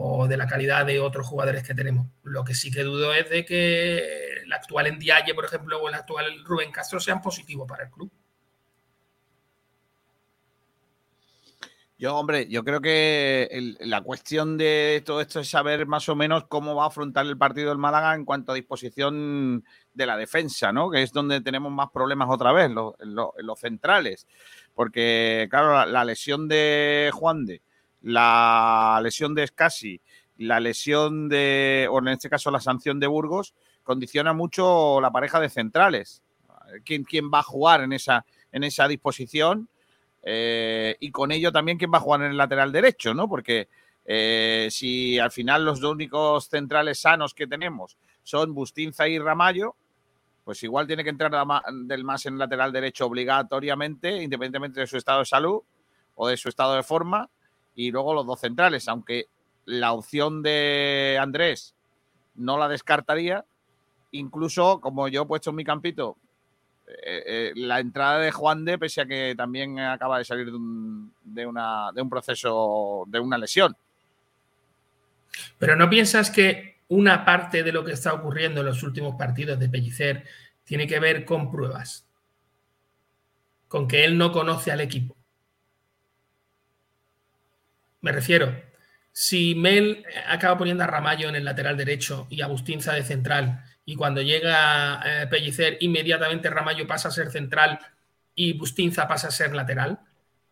o 0.00 0.28
de 0.28 0.36
la 0.36 0.46
calidad 0.46 0.86
de 0.86 1.00
otros 1.00 1.26
jugadores 1.26 1.66
que 1.66 1.74
tenemos. 1.74 2.06
Lo 2.22 2.44
que 2.44 2.54
sí 2.54 2.70
que 2.70 2.84
dudo 2.84 3.12
es 3.12 3.28
de 3.28 3.44
que 3.44 4.42
el 4.44 4.52
actual 4.52 4.86
Endiaye, 4.86 5.34
por 5.34 5.44
ejemplo, 5.44 5.80
o 5.80 5.88
el 5.88 5.94
actual 5.94 6.44
Rubén 6.44 6.70
Castro 6.70 7.00
sean 7.00 7.20
positivos 7.20 7.66
para 7.66 7.84
el 7.84 7.90
club. 7.90 8.10
Yo, 12.00 12.14
hombre, 12.14 12.46
yo 12.48 12.62
creo 12.62 12.80
que 12.80 13.74
la 13.80 14.02
cuestión 14.02 14.56
de 14.56 15.02
todo 15.04 15.20
esto 15.20 15.40
es 15.40 15.50
saber 15.50 15.84
más 15.86 16.08
o 16.08 16.14
menos 16.14 16.44
cómo 16.46 16.76
va 16.76 16.84
a 16.84 16.88
afrontar 16.88 17.26
el 17.26 17.36
partido 17.36 17.70
del 17.70 17.78
Málaga 17.78 18.14
en 18.14 18.24
cuanto 18.24 18.52
a 18.52 18.54
disposición 18.54 19.64
de 19.94 20.06
la 20.06 20.16
defensa, 20.16 20.70
¿no? 20.70 20.92
Que 20.92 21.02
es 21.02 21.12
donde 21.12 21.40
tenemos 21.40 21.72
más 21.72 21.90
problemas 21.90 22.28
otra 22.30 22.52
vez, 22.52 22.70
los 22.70 23.58
centrales. 23.58 24.28
Porque, 24.74 25.48
claro, 25.50 25.74
la, 25.74 25.86
la 25.86 26.04
lesión 26.04 26.46
de 26.46 27.10
Juan 27.12 27.44
de, 27.44 27.62
la 28.02 29.00
lesión 29.02 29.34
de 29.34 29.44
Escasi, 29.44 30.00
la 30.38 30.60
lesión 30.60 31.28
de, 31.28 31.88
o 31.90 31.98
en 31.98 32.08
este 32.08 32.30
caso 32.30 32.50
la 32.50 32.60
sanción 32.60 33.00
de 33.00 33.06
Burgos, 33.06 33.54
condiciona 33.82 34.32
mucho 34.32 35.00
la 35.00 35.10
pareja 35.10 35.40
de 35.40 35.48
centrales. 35.48 36.22
¿Quién, 36.84 37.04
quién 37.04 37.30
va 37.32 37.40
a 37.40 37.42
jugar 37.42 37.80
en 37.82 37.92
esa, 37.92 38.24
en 38.52 38.64
esa 38.64 38.86
disposición? 38.86 39.68
Eh, 40.22 40.96
y 41.00 41.10
con 41.10 41.32
ello 41.32 41.50
también 41.52 41.78
quién 41.78 41.92
va 41.92 41.98
a 41.98 42.02
jugar 42.02 42.22
en 42.22 42.32
el 42.32 42.36
lateral 42.36 42.70
derecho, 42.70 43.14
¿no? 43.14 43.28
Porque 43.28 43.68
eh, 44.04 44.68
si 44.70 45.18
al 45.18 45.30
final 45.30 45.64
los 45.64 45.80
dos 45.80 45.92
únicos 45.92 46.48
centrales 46.48 47.00
sanos 47.00 47.34
que 47.34 47.46
tenemos 47.46 47.98
son 48.22 48.54
Bustinza 48.54 49.08
y 49.08 49.18
Ramallo, 49.18 49.76
pues 50.44 50.62
igual 50.62 50.86
tiene 50.86 51.04
que 51.04 51.10
entrar 51.10 51.30
del 51.84 52.04
más 52.04 52.26
en 52.26 52.38
lateral 52.38 52.72
derecho 52.72 53.06
obligatoriamente, 53.06 54.22
independientemente 54.22 54.80
de 54.80 54.86
su 54.86 54.96
estado 54.96 55.20
de 55.20 55.26
salud 55.26 55.62
o 56.14 56.28
de 56.28 56.36
su 56.36 56.48
estado 56.48 56.74
de 56.74 56.82
forma, 56.82 57.28
y 57.78 57.92
luego 57.92 58.12
los 58.12 58.26
dos 58.26 58.40
centrales, 58.40 58.88
aunque 58.88 59.28
la 59.64 59.92
opción 59.92 60.42
de 60.42 61.16
Andrés 61.20 61.76
no 62.34 62.58
la 62.58 62.66
descartaría, 62.68 63.44
incluso 64.10 64.80
como 64.80 65.06
yo 65.06 65.22
he 65.22 65.26
puesto 65.26 65.50
en 65.50 65.56
mi 65.56 65.64
campito, 65.64 66.16
eh, 66.88 67.22
eh, 67.24 67.52
la 67.54 67.78
entrada 67.78 68.18
de 68.18 68.32
Juan 68.32 68.64
de, 68.64 68.78
pese 68.78 69.02
a 69.02 69.06
que 69.06 69.32
también 69.36 69.78
acaba 69.78 70.18
de 70.18 70.24
salir 70.24 70.46
de 70.46 70.56
un, 70.56 71.14
de 71.22 71.46
un 72.02 72.10
proceso, 72.10 73.04
de 73.06 73.20
una 73.20 73.38
lesión. 73.38 73.76
Pero 75.56 75.76
¿no 75.76 75.88
piensas 75.88 76.32
que 76.32 76.80
una 76.88 77.24
parte 77.24 77.62
de 77.62 77.70
lo 77.70 77.84
que 77.84 77.92
está 77.92 78.12
ocurriendo 78.12 78.58
en 78.58 78.66
los 78.66 78.82
últimos 78.82 79.14
partidos 79.14 79.56
de 79.56 79.68
Pellicer 79.68 80.24
tiene 80.64 80.88
que 80.88 80.98
ver 80.98 81.24
con 81.24 81.48
pruebas? 81.48 82.08
Con 83.68 83.86
que 83.86 84.04
él 84.04 84.18
no 84.18 84.32
conoce 84.32 84.72
al 84.72 84.80
equipo. 84.80 85.17
Me 88.00 88.12
refiero, 88.12 88.54
si 89.12 89.54
Mel 89.54 90.04
acaba 90.28 90.56
poniendo 90.56 90.84
a 90.84 90.86
Ramallo 90.86 91.28
en 91.28 91.36
el 91.36 91.44
lateral 91.44 91.76
derecho 91.76 92.26
y 92.30 92.42
a 92.42 92.46
Bustinza 92.46 92.92
de 92.92 93.02
central, 93.02 93.64
y 93.84 93.96
cuando 93.96 94.22
llega 94.22 95.00
eh, 95.04 95.26
Pellicer, 95.28 95.78
inmediatamente 95.80 96.50
Ramallo 96.50 96.86
pasa 96.86 97.08
a 97.08 97.10
ser 97.10 97.30
central 97.30 97.78
y 98.34 98.52
Bustinza 98.52 99.08
pasa 99.08 99.28
a 99.28 99.30
ser 99.32 99.54
lateral. 99.54 99.98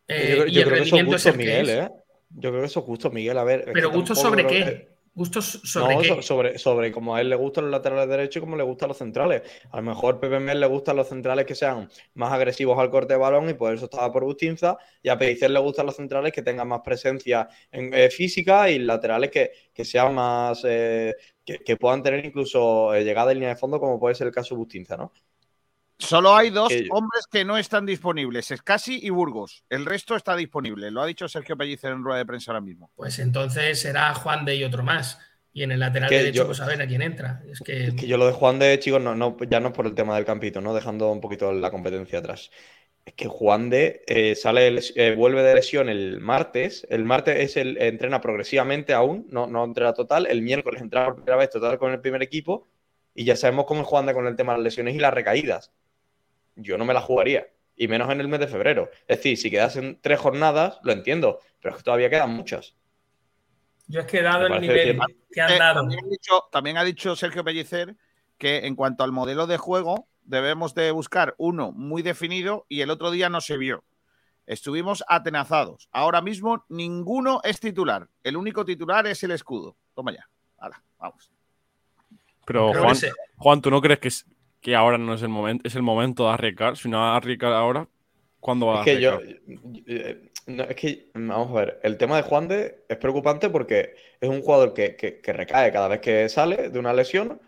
eh, 0.09 0.35
yo 0.37 0.43
creo, 0.43 0.47
y 0.49 0.53
yo 0.53 0.61
el 0.63 0.67
creo 0.67 0.77
que 0.79 0.83
eso 0.83 0.97
es 0.97 1.03
rendimiento 1.03 1.33
que 1.33 1.39
Miguel, 1.39 1.69
es. 1.69 1.87
¿eh? 1.87 1.91
Yo 2.31 2.51
creo 2.51 2.61
que 2.63 2.67
eso 2.67 2.81
es 2.81 2.87
gusto, 2.87 3.11
Miguel. 3.11 3.39
A 3.39 3.45
ver. 3.45 3.71
Pero 3.73 3.91
gusto 3.91 4.15
sobre 4.15 4.47
qué? 4.47 4.96
¿Gustos 5.17 5.47
sobre 5.65 5.97
no, 5.97 6.01
qué? 6.03 6.23
sobre, 6.23 6.59
sobre 6.59 6.93
como 6.93 7.17
a 7.17 7.21
él 7.23 7.31
le 7.31 7.37
gustan 7.37 7.65
los 7.65 7.71
laterales 7.73 8.09
derechos 8.09 8.37
y 8.37 8.41
como 8.41 8.57
le 8.57 8.63
gustan 8.65 8.89
los 8.89 8.99
centrales. 8.99 9.43
A 9.71 9.79
lo 9.79 9.83
mejor 9.83 10.21
Pepe 10.21 10.39
Mel 10.41 10.61
le 10.61 10.67
gustan 10.67 10.97
los 10.97 11.09
centrales 11.09 11.47
que 11.47 11.55
sean 11.55 11.89
más 12.15 12.33
agresivos 12.33 12.79
al 12.79 12.91
corte 12.91 13.15
de 13.15 13.19
balón 13.21 13.49
y 13.49 13.55
por 13.55 13.73
eso 13.75 13.87
estaba 13.87 14.13
por 14.13 14.25
Bustinza. 14.25 14.77
Y 15.03 15.09
a 15.09 15.19
Pellicer 15.19 15.51
le 15.51 15.59
gustan 15.61 15.87
los 15.87 15.97
centrales 15.97 16.33
que 16.33 16.43
tengan 16.43 16.69
más 16.69 16.83
presencia 16.85 17.49
en, 17.73 17.95
eh, 17.95 18.11
física 18.11 18.71
y 18.71 18.79
laterales 18.79 19.31
que, 19.31 19.53
que 19.73 19.85
sean 19.87 20.15
más. 20.15 20.63
eh, 20.67 21.15
que, 21.45 21.59
que 21.61 21.77
puedan 21.77 22.03
tener 22.03 22.25
incluso 22.25 22.95
eh, 22.95 23.05
llegada 23.05 23.31
en 23.33 23.39
línea 23.39 23.51
de 23.51 23.57
fondo, 23.57 23.81
como 23.81 23.99
puede 24.01 24.15
ser 24.17 24.27
el 24.27 24.33
caso 24.35 24.55
de 24.55 24.59
Bustinza, 24.59 24.97
¿no? 24.97 25.13
Solo 25.99 26.35
hay 26.37 26.51
dos 26.51 26.69
Que- 26.69 26.89
hombres 26.91 27.27
que 27.31 27.45
no 27.45 27.57
están 27.57 27.87
disponibles, 27.87 28.51
Escasi 28.51 28.99
y 29.03 29.11
Burgos. 29.11 29.65
El 29.71 29.87
resto 29.87 30.15
está 30.15 30.37
disponible, 30.37 30.91
lo 30.91 31.01
ha 31.01 31.07
dicho 31.07 31.27
Sergio 31.29 31.57
Pellicer 31.57 31.93
en 31.93 32.05
rueda 32.05 32.19
de 32.19 32.27
prensa 32.27 32.53
ahora 32.53 32.61
mismo. 32.61 32.91
Pues 32.97 33.19
entonces 33.19 33.81
será 33.81 34.13
Juan 34.15 34.45
de 34.45 34.57
y 34.57 34.65
otro 34.65 34.83
más. 34.83 35.19
Y 35.55 35.63
en 35.63 35.73
el 35.73 35.81
lateral 35.81 36.11
Que 36.11 36.19
derecho, 36.19 36.43
yo- 36.43 36.47
pues 36.49 36.61
a 36.61 36.67
ver 36.67 36.83
a 36.83 36.87
quién 36.87 37.01
entra. 37.01 37.43
Es 37.51 37.61
que, 37.61 37.95
Que 37.97 38.07
yo 38.07 38.19
lo 38.19 38.27
de 38.27 38.33
Juan 38.33 38.59
de, 38.59 38.79
chicos, 38.79 39.01
no, 39.01 39.15
no, 39.15 39.39
ya 39.49 39.59
no 39.59 39.69
es 39.69 39.75
por 39.75 39.87
el 39.87 39.95
tema 39.95 40.15
del 40.17 40.27
campito, 40.27 40.61
¿no? 40.61 40.75
Dejando 40.75 41.11
un 41.11 41.23
poquito 41.23 41.51
la 41.51 41.71
competencia 41.71 42.19
atrás. 42.19 42.51
Es 43.07 43.15
que 43.15 43.27
Juan 43.27 43.71
de 43.71 44.03
eh, 44.07 44.35
sale, 44.35 44.79
eh, 44.97 45.15
vuelve 45.17 45.43
de 45.43 45.55
lesión 45.55 45.89
el 45.89 46.21
martes. 46.21 46.87
El 46.91 47.05
martes 47.07 47.39
es 47.39 47.57
el, 47.57 47.79
entrena 47.81 48.21
progresivamente 48.21 48.93
aún, 48.93 49.27
no, 49.31 49.47
no 49.47 49.65
entrena 49.65 49.95
total. 49.95 50.27
El 50.27 50.43
miércoles 50.43 50.83
entra 50.83 51.07
por 51.07 51.15
primera 51.17 51.37
vez 51.37 51.49
total 51.49 51.79
con 51.79 51.91
el 51.91 52.01
primer 52.01 52.23
equipo. 52.23 52.69
Y 53.15 53.25
ya 53.25 53.35
sabemos 53.35 53.65
cómo 53.65 53.81
es 53.81 53.87
Juan 53.87 54.05
de 54.05 54.13
con 54.13 54.27
el 54.27 54.37
tema 54.37 54.53
de 54.53 54.59
las 54.59 54.65
lesiones 54.65 54.95
y 54.95 54.99
las 54.99 55.15
recaídas. 55.15 55.73
Yo 56.57 56.77
no 56.79 56.85
me 56.85 56.95
la 56.95 57.01
jugaría. 57.01 57.47
Y 57.77 57.89
menos 57.89 58.11
en 58.11 58.21
el 58.21 58.29
mes 58.29 58.41
de 58.41 58.49
febrero. 58.49 58.91
Es 59.07 59.19
decir, 59.19 59.37
si 59.37 59.51
quedasen 59.51 59.99
tres 60.01 60.19
jornadas, 60.19 60.79
lo 60.83 60.93
entiendo, 60.93 61.41
pero 61.61 61.73
es 61.75 61.79
que 61.79 61.85
todavía 61.85 62.09
quedan 62.11 62.31
muchas. 62.31 62.75
Yo 63.87 64.01
es 64.01 64.07
que 64.07 64.23
dado 64.23 64.47
el 64.47 64.61
nivel 64.61 64.95
bien. 64.97 65.01
que 65.31 65.41
han 65.43 65.53
Eh, 65.53 65.59
dado. 65.59 65.81
También 65.81 66.01
ha, 66.05 66.09
dicho, 66.09 66.45
también 66.51 66.77
ha 66.79 66.85
dicho 66.85 67.15
Sergio 67.15 67.45
Pellicer 67.45 67.95
que 68.39 68.67
en 68.67 68.75
cuanto 68.75 69.05
al 69.05 69.13
modelo 69.13 69.47
de 69.47 69.59
juego 69.59 70.09
debemos 70.23 70.75
de 70.75 70.91
buscar 70.91 71.35
uno 71.39 71.71
muy 71.73 72.03
definido 72.03 72.65
y 72.69 72.81
el 72.81 72.91
otro 72.91 73.11
día 73.11 73.29
no 73.29 73.41
se 73.41 73.57
vio. 73.59 73.85
Estuvimos 74.47 75.05
atenazados. 75.09 75.89
Ahora 75.93 76.21
mismo 76.23 76.65
ninguno 76.69 77.41
es 77.45 77.61
titular. 77.61 78.09
El 78.23 78.37
único 78.37 78.65
titular 78.65 79.07
es 79.07 79.23
el 79.23 79.33
escudo. 79.33 79.77
Toma 79.95 80.13
ya. 80.13 80.27
Hala, 80.59 80.83
vamos. 80.99 81.31
Pero 82.45 82.73
Juan. 82.73 82.97
Juan, 83.37 83.61
¿tú 83.61 83.71
no 83.71 83.81
crees 83.81 83.99
que, 84.01 84.09
es- 84.09 84.27
que 84.67 84.77
ahora 84.77 84.99
no 84.99 85.15
es 85.15 85.23
el 85.23 85.31
momento, 85.31 85.69
es 85.69 85.77
el 85.77 85.83
momento 85.85 86.25
de 86.27 86.31
arriesgar? 86.35 86.77
Si 86.77 86.89
no 86.91 87.05
arriesgar 87.15 87.53
ahora, 87.55 87.89
¿cuándo 88.41 88.67
va 88.69 88.81
a 88.81 88.81
Es 88.81 88.81
que 88.81 88.99
yo, 89.01 89.11
arriesgar? 89.11 89.23
eh, 89.87 90.31
no, 90.47 90.65
es 90.65 90.75
que, 90.77 91.11
vamos 91.15 91.51
a 91.51 91.55
ver, 91.61 91.81
el 91.85 91.97
tema 91.99 92.17
de 92.17 92.23
Juan 92.23 92.49
de 92.49 92.85
es 92.89 92.97
preocupante 92.99 93.49
porque 93.49 93.95
es 94.21 94.29
un 94.29 94.43
jugador 94.43 94.75
que, 94.75 94.97
que- 94.97 95.21
que 95.21 95.33
recae 95.33 95.73
cada 95.73 95.89
vez 95.89 96.01
que 96.01 96.29
sale 96.29 96.69
de 96.71 96.79
una 96.79 96.93
lesión 96.93 97.41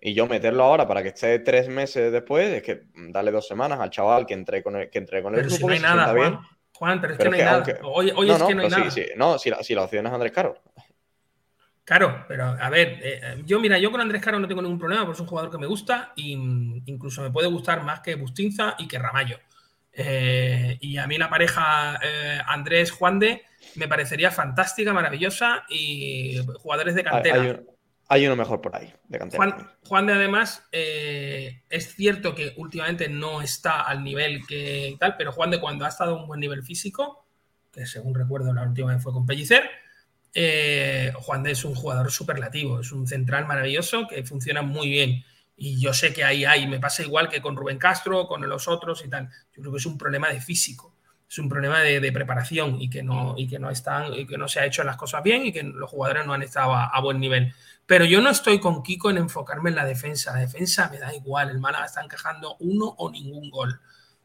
y 0.00 0.14
yo 0.14 0.26
meterlo 0.28 0.64
ahora 0.64 0.86
para 0.88 1.02
que 1.02 1.10
esté 1.10 1.38
tres 1.40 1.68
meses 1.68 2.12
después, 2.12 2.48
es 2.52 2.62
que 2.62 2.82
darle 2.94 3.32
dos 3.32 3.48
semanas 3.48 3.80
al 3.80 3.90
chaval 3.90 4.26
que 4.26 4.34
entre 4.34 4.62
con 4.62 4.76
el, 4.76 4.90
que 4.90 4.98
entre 4.98 5.22
con 5.22 5.34
el 5.36 5.42
Pero 5.42 5.50
si 5.50 5.64
grupo, 5.64 5.66
no 5.66 5.72
que 5.72 5.74
hay 5.74 5.80
nada, 5.80 6.12
Juan. 6.12 6.38
bien. 6.38 6.40
Juan, 6.74 7.00
pero 7.00 7.12
es 7.14 7.18
Pero 7.18 7.30
que 7.30 7.30
no 7.30 7.36
hay 7.36 7.42
nada. 7.42 7.64
que 7.64 7.74
Hoy, 7.82 8.12
hoy 8.14 8.30
no, 8.30 8.38
es 8.38 8.42
no, 8.42 8.44
que 8.44 8.54
no 8.54 8.62
hay 8.62 8.68
nada. 8.68 8.90
sí, 8.90 8.90
sí, 8.90 9.06
no, 9.16 9.38
si 9.38 9.50
la, 9.50 9.62
si 9.64 9.74
la 9.74 9.84
opción 9.84 10.06
es 10.06 10.12
Andrés 10.12 10.32
Caro. 10.32 10.56
Claro, 11.90 12.24
pero 12.28 12.44
a 12.44 12.70
ver, 12.70 13.00
eh, 13.02 13.42
yo 13.44 13.58
mira, 13.58 13.76
yo 13.76 13.90
con 13.90 14.00
Andrés 14.00 14.22
Caro 14.22 14.38
no 14.38 14.46
tengo 14.46 14.62
ningún 14.62 14.78
problema 14.78 15.02
porque 15.04 15.16
es 15.16 15.20
un 15.22 15.26
jugador 15.26 15.50
que 15.50 15.58
me 15.58 15.66
gusta 15.66 16.12
e 16.16 16.22
incluso 16.86 17.20
me 17.20 17.32
puede 17.32 17.48
gustar 17.48 17.82
más 17.82 17.98
que 17.98 18.14
Bustinza 18.14 18.76
y 18.78 18.86
que 18.86 18.96
Ramallo. 18.96 19.40
Eh, 19.92 20.78
y 20.80 20.98
a 20.98 21.08
mí 21.08 21.18
la 21.18 21.28
pareja 21.28 21.98
eh, 22.00 22.40
Andrés 22.46 22.92
Juan 22.92 23.18
de 23.18 23.42
me 23.74 23.88
parecería 23.88 24.30
fantástica, 24.30 24.92
maravillosa 24.92 25.64
y 25.68 26.38
jugadores 26.60 26.94
de 26.94 27.02
cantera. 27.02 27.42
hay 27.42 27.48
un- 27.50 27.66
hay 28.06 28.26
uno 28.26 28.36
mejor 28.36 28.60
por 28.60 28.76
ahí, 28.76 28.94
de 29.08 29.18
cantera. 29.18 29.36
Juan, 29.50 29.70
Juan 29.88 30.06
de 30.06 30.12
además, 30.12 30.68
eh, 30.70 31.62
es 31.70 31.96
cierto 31.96 32.36
que 32.36 32.52
últimamente 32.56 33.08
no 33.08 33.42
está 33.42 33.82
al 33.82 34.04
nivel 34.04 34.46
que 34.46 34.94
tal, 35.00 35.16
pero 35.16 35.32
Juan 35.32 35.50
de 35.50 35.58
cuando 35.58 35.84
ha 35.84 35.88
estado 35.88 36.16
a 36.16 36.20
un 36.22 36.28
buen 36.28 36.38
nivel 36.38 36.62
físico, 36.62 37.26
que 37.72 37.84
según 37.84 38.14
recuerdo 38.14 38.54
la 38.54 38.62
última 38.62 38.94
vez 38.94 39.02
fue 39.02 39.12
con 39.12 39.26
Pellicer, 39.26 39.68
eh, 40.34 41.12
Juan 41.16 41.42
de 41.42 41.52
es 41.52 41.64
un 41.64 41.74
jugador 41.74 42.10
superlativo, 42.10 42.80
es 42.80 42.92
un 42.92 43.06
central 43.06 43.46
maravilloso 43.46 44.06
que 44.08 44.24
funciona 44.24 44.62
muy 44.62 44.88
bien. 44.88 45.24
Y 45.56 45.78
yo 45.78 45.92
sé 45.92 46.14
que 46.14 46.24
ahí 46.24 46.44
hay, 46.44 46.66
me 46.66 46.80
pasa 46.80 47.02
igual 47.02 47.28
que 47.28 47.42
con 47.42 47.56
Rubén 47.56 47.78
Castro, 47.78 48.26
con 48.26 48.48
los 48.48 48.66
otros 48.68 49.04
y 49.04 49.08
tal. 49.08 49.28
Yo 49.54 49.60
creo 49.60 49.72
que 49.72 49.78
es 49.78 49.86
un 49.86 49.98
problema 49.98 50.28
de 50.30 50.40
físico, 50.40 50.96
es 51.28 51.38
un 51.38 51.48
problema 51.48 51.80
de, 51.80 52.12
preparación 52.12 52.80
y 52.80 52.88
que, 52.88 53.02
no, 53.02 53.34
y 53.36 53.46
que 53.46 53.58
no 53.58 53.70
están, 53.70 54.14
y 54.14 54.26
que 54.26 54.38
no 54.38 54.48
se 54.48 54.60
ha 54.60 54.66
hecho 54.66 54.84
las 54.84 54.96
cosas 54.96 55.22
bien 55.22 55.44
y 55.44 55.52
que 55.52 55.62
los 55.62 55.90
jugadores 55.90 56.26
no 56.26 56.32
han 56.32 56.42
estado 56.42 56.72
a, 56.74 56.86
a 56.86 57.00
buen 57.00 57.20
nivel. 57.20 57.52
Pero 57.84 58.04
yo 58.04 58.20
no 58.20 58.30
estoy 58.30 58.60
con 58.60 58.82
Kiko 58.82 59.10
en 59.10 59.18
enfocarme 59.18 59.70
en 59.70 59.76
la 59.76 59.84
defensa. 59.84 60.32
La 60.32 60.40
defensa 60.40 60.88
me 60.90 60.98
da 60.98 61.14
igual. 61.14 61.50
El 61.50 61.58
Málaga 61.58 61.86
está 61.86 62.00
encajando 62.00 62.56
uno 62.60 62.86
o 62.86 63.10
ningún 63.10 63.50
gol. 63.50 63.80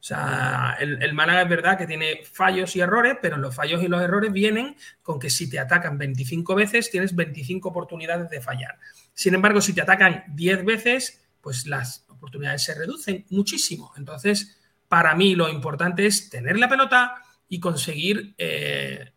O 0.05 0.07
sea, 0.07 0.77
el, 0.79 1.01
el 1.01 1.15
Málaga 1.15 1.41
es 1.41 1.49
verdad 1.49 1.79
que 1.79 1.87
tiene 1.87 2.21
fallos 2.31 2.75
y 2.75 2.79
errores, 2.79 3.17
pero 3.19 3.37
los 3.37 3.55
fallos 3.55 3.81
y 3.81 3.87
los 3.87 3.99
errores 4.03 4.31
vienen 4.31 4.77
con 5.01 5.17
que 5.17 5.31
si 5.31 5.49
te 5.49 5.57
atacan 5.57 5.97
25 5.97 6.53
veces, 6.53 6.91
tienes 6.91 7.15
25 7.15 7.67
oportunidades 7.67 8.29
de 8.29 8.39
fallar. 8.39 8.77
Sin 9.15 9.33
embargo, 9.33 9.61
si 9.61 9.73
te 9.73 9.81
atacan 9.81 10.23
10 10.27 10.63
veces, 10.63 11.25
pues 11.41 11.65
las 11.65 12.05
oportunidades 12.07 12.61
se 12.61 12.75
reducen 12.75 13.25
muchísimo. 13.31 13.93
Entonces, 13.97 14.61
para 14.87 15.15
mí 15.15 15.33
lo 15.33 15.49
importante 15.49 16.05
es 16.05 16.29
tener 16.29 16.59
la 16.59 16.69
pelota 16.69 17.15
y 17.49 17.59
conseguir, 17.59 18.35
eh, 18.37 19.11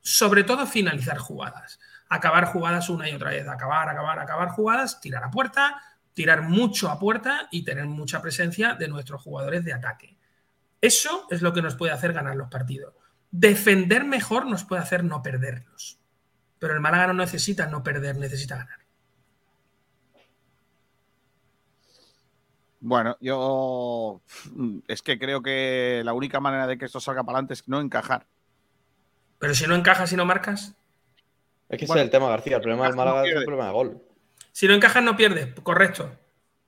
sobre 0.00 0.42
todo, 0.42 0.66
finalizar 0.66 1.18
jugadas. 1.18 1.78
Acabar 2.08 2.46
jugadas 2.46 2.88
una 2.88 3.08
y 3.08 3.12
otra 3.12 3.30
vez. 3.30 3.46
Acabar, 3.46 3.88
acabar, 3.88 4.18
acabar 4.18 4.48
jugadas, 4.48 5.00
tirar 5.00 5.22
a 5.22 5.30
puerta, 5.30 5.80
tirar 6.14 6.42
mucho 6.42 6.90
a 6.90 6.98
puerta 6.98 7.46
y 7.52 7.64
tener 7.64 7.86
mucha 7.86 8.20
presencia 8.20 8.74
de 8.74 8.88
nuestros 8.88 9.22
jugadores 9.22 9.64
de 9.64 9.74
ataque. 9.74 10.18
Eso 10.82 11.26
es 11.30 11.40
lo 11.40 11.54
que 11.54 11.62
nos 11.62 11.76
puede 11.76 11.92
hacer 11.92 12.12
ganar 12.12 12.36
los 12.36 12.48
partidos. 12.50 12.92
Defender 13.30 14.04
mejor 14.04 14.46
nos 14.46 14.64
puede 14.64 14.82
hacer 14.82 15.04
no 15.04 15.22
perderlos. 15.22 15.98
Pero 16.58 16.74
el 16.74 16.80
Málaga 16.80 17.06
no 17.06 17.14
necesita 17.14 17.66
no 17.66 17.82
perder, 17.82 18.18
necesita 18.18 18.56
ganar. 18.58 18.80
Bueno, 22.80 23.16
yo 23.20 24.20
es 24.88 25.02
que 25.02 25.18
creo 25.18 25.40
que 25.40 26.02
la 26.04 26.12
única 26.12 26.40
manera 26.40 26.66
de 26.66 26.76
que 26.76 26.84
esto 26.86 27.00
salga 27.00 27.22
para 27.22 27.38
adelante 27.38 27.54
es 27.54 27.68
no 27.68 27.80
encajar. 27.80 28.26
Pero 29.38 29.54
si 29.54 29.66
no 29.66 29.74
encajas 29.76 30.12
y 30.12 30.16
no 30.16 30.24
marcas, 30.24 30.74
Es 31.68 31.78
que 31.78 31.84
ese 31.84 31.94
es 31.94 32.00
el 32.00 32.10
tema, 32.10 32.28
García. 32.28 32.56
El 32.56 32.62
problema 32.62 32.86
del 32.86 32.96
no 32.96 33.04
Málaga 33.04 33.24
es 33.24 33.34
el 33.36 33.44
problema 33.44 33.66
de 33.68 33.72
gol. 33.72 34.02
si 34.50 34.66
no 34.66 34.74
encajas 34.74 35.02
no 35.02 35.16
pierdes, 35.16 35.54
correcto. 35.62 36.10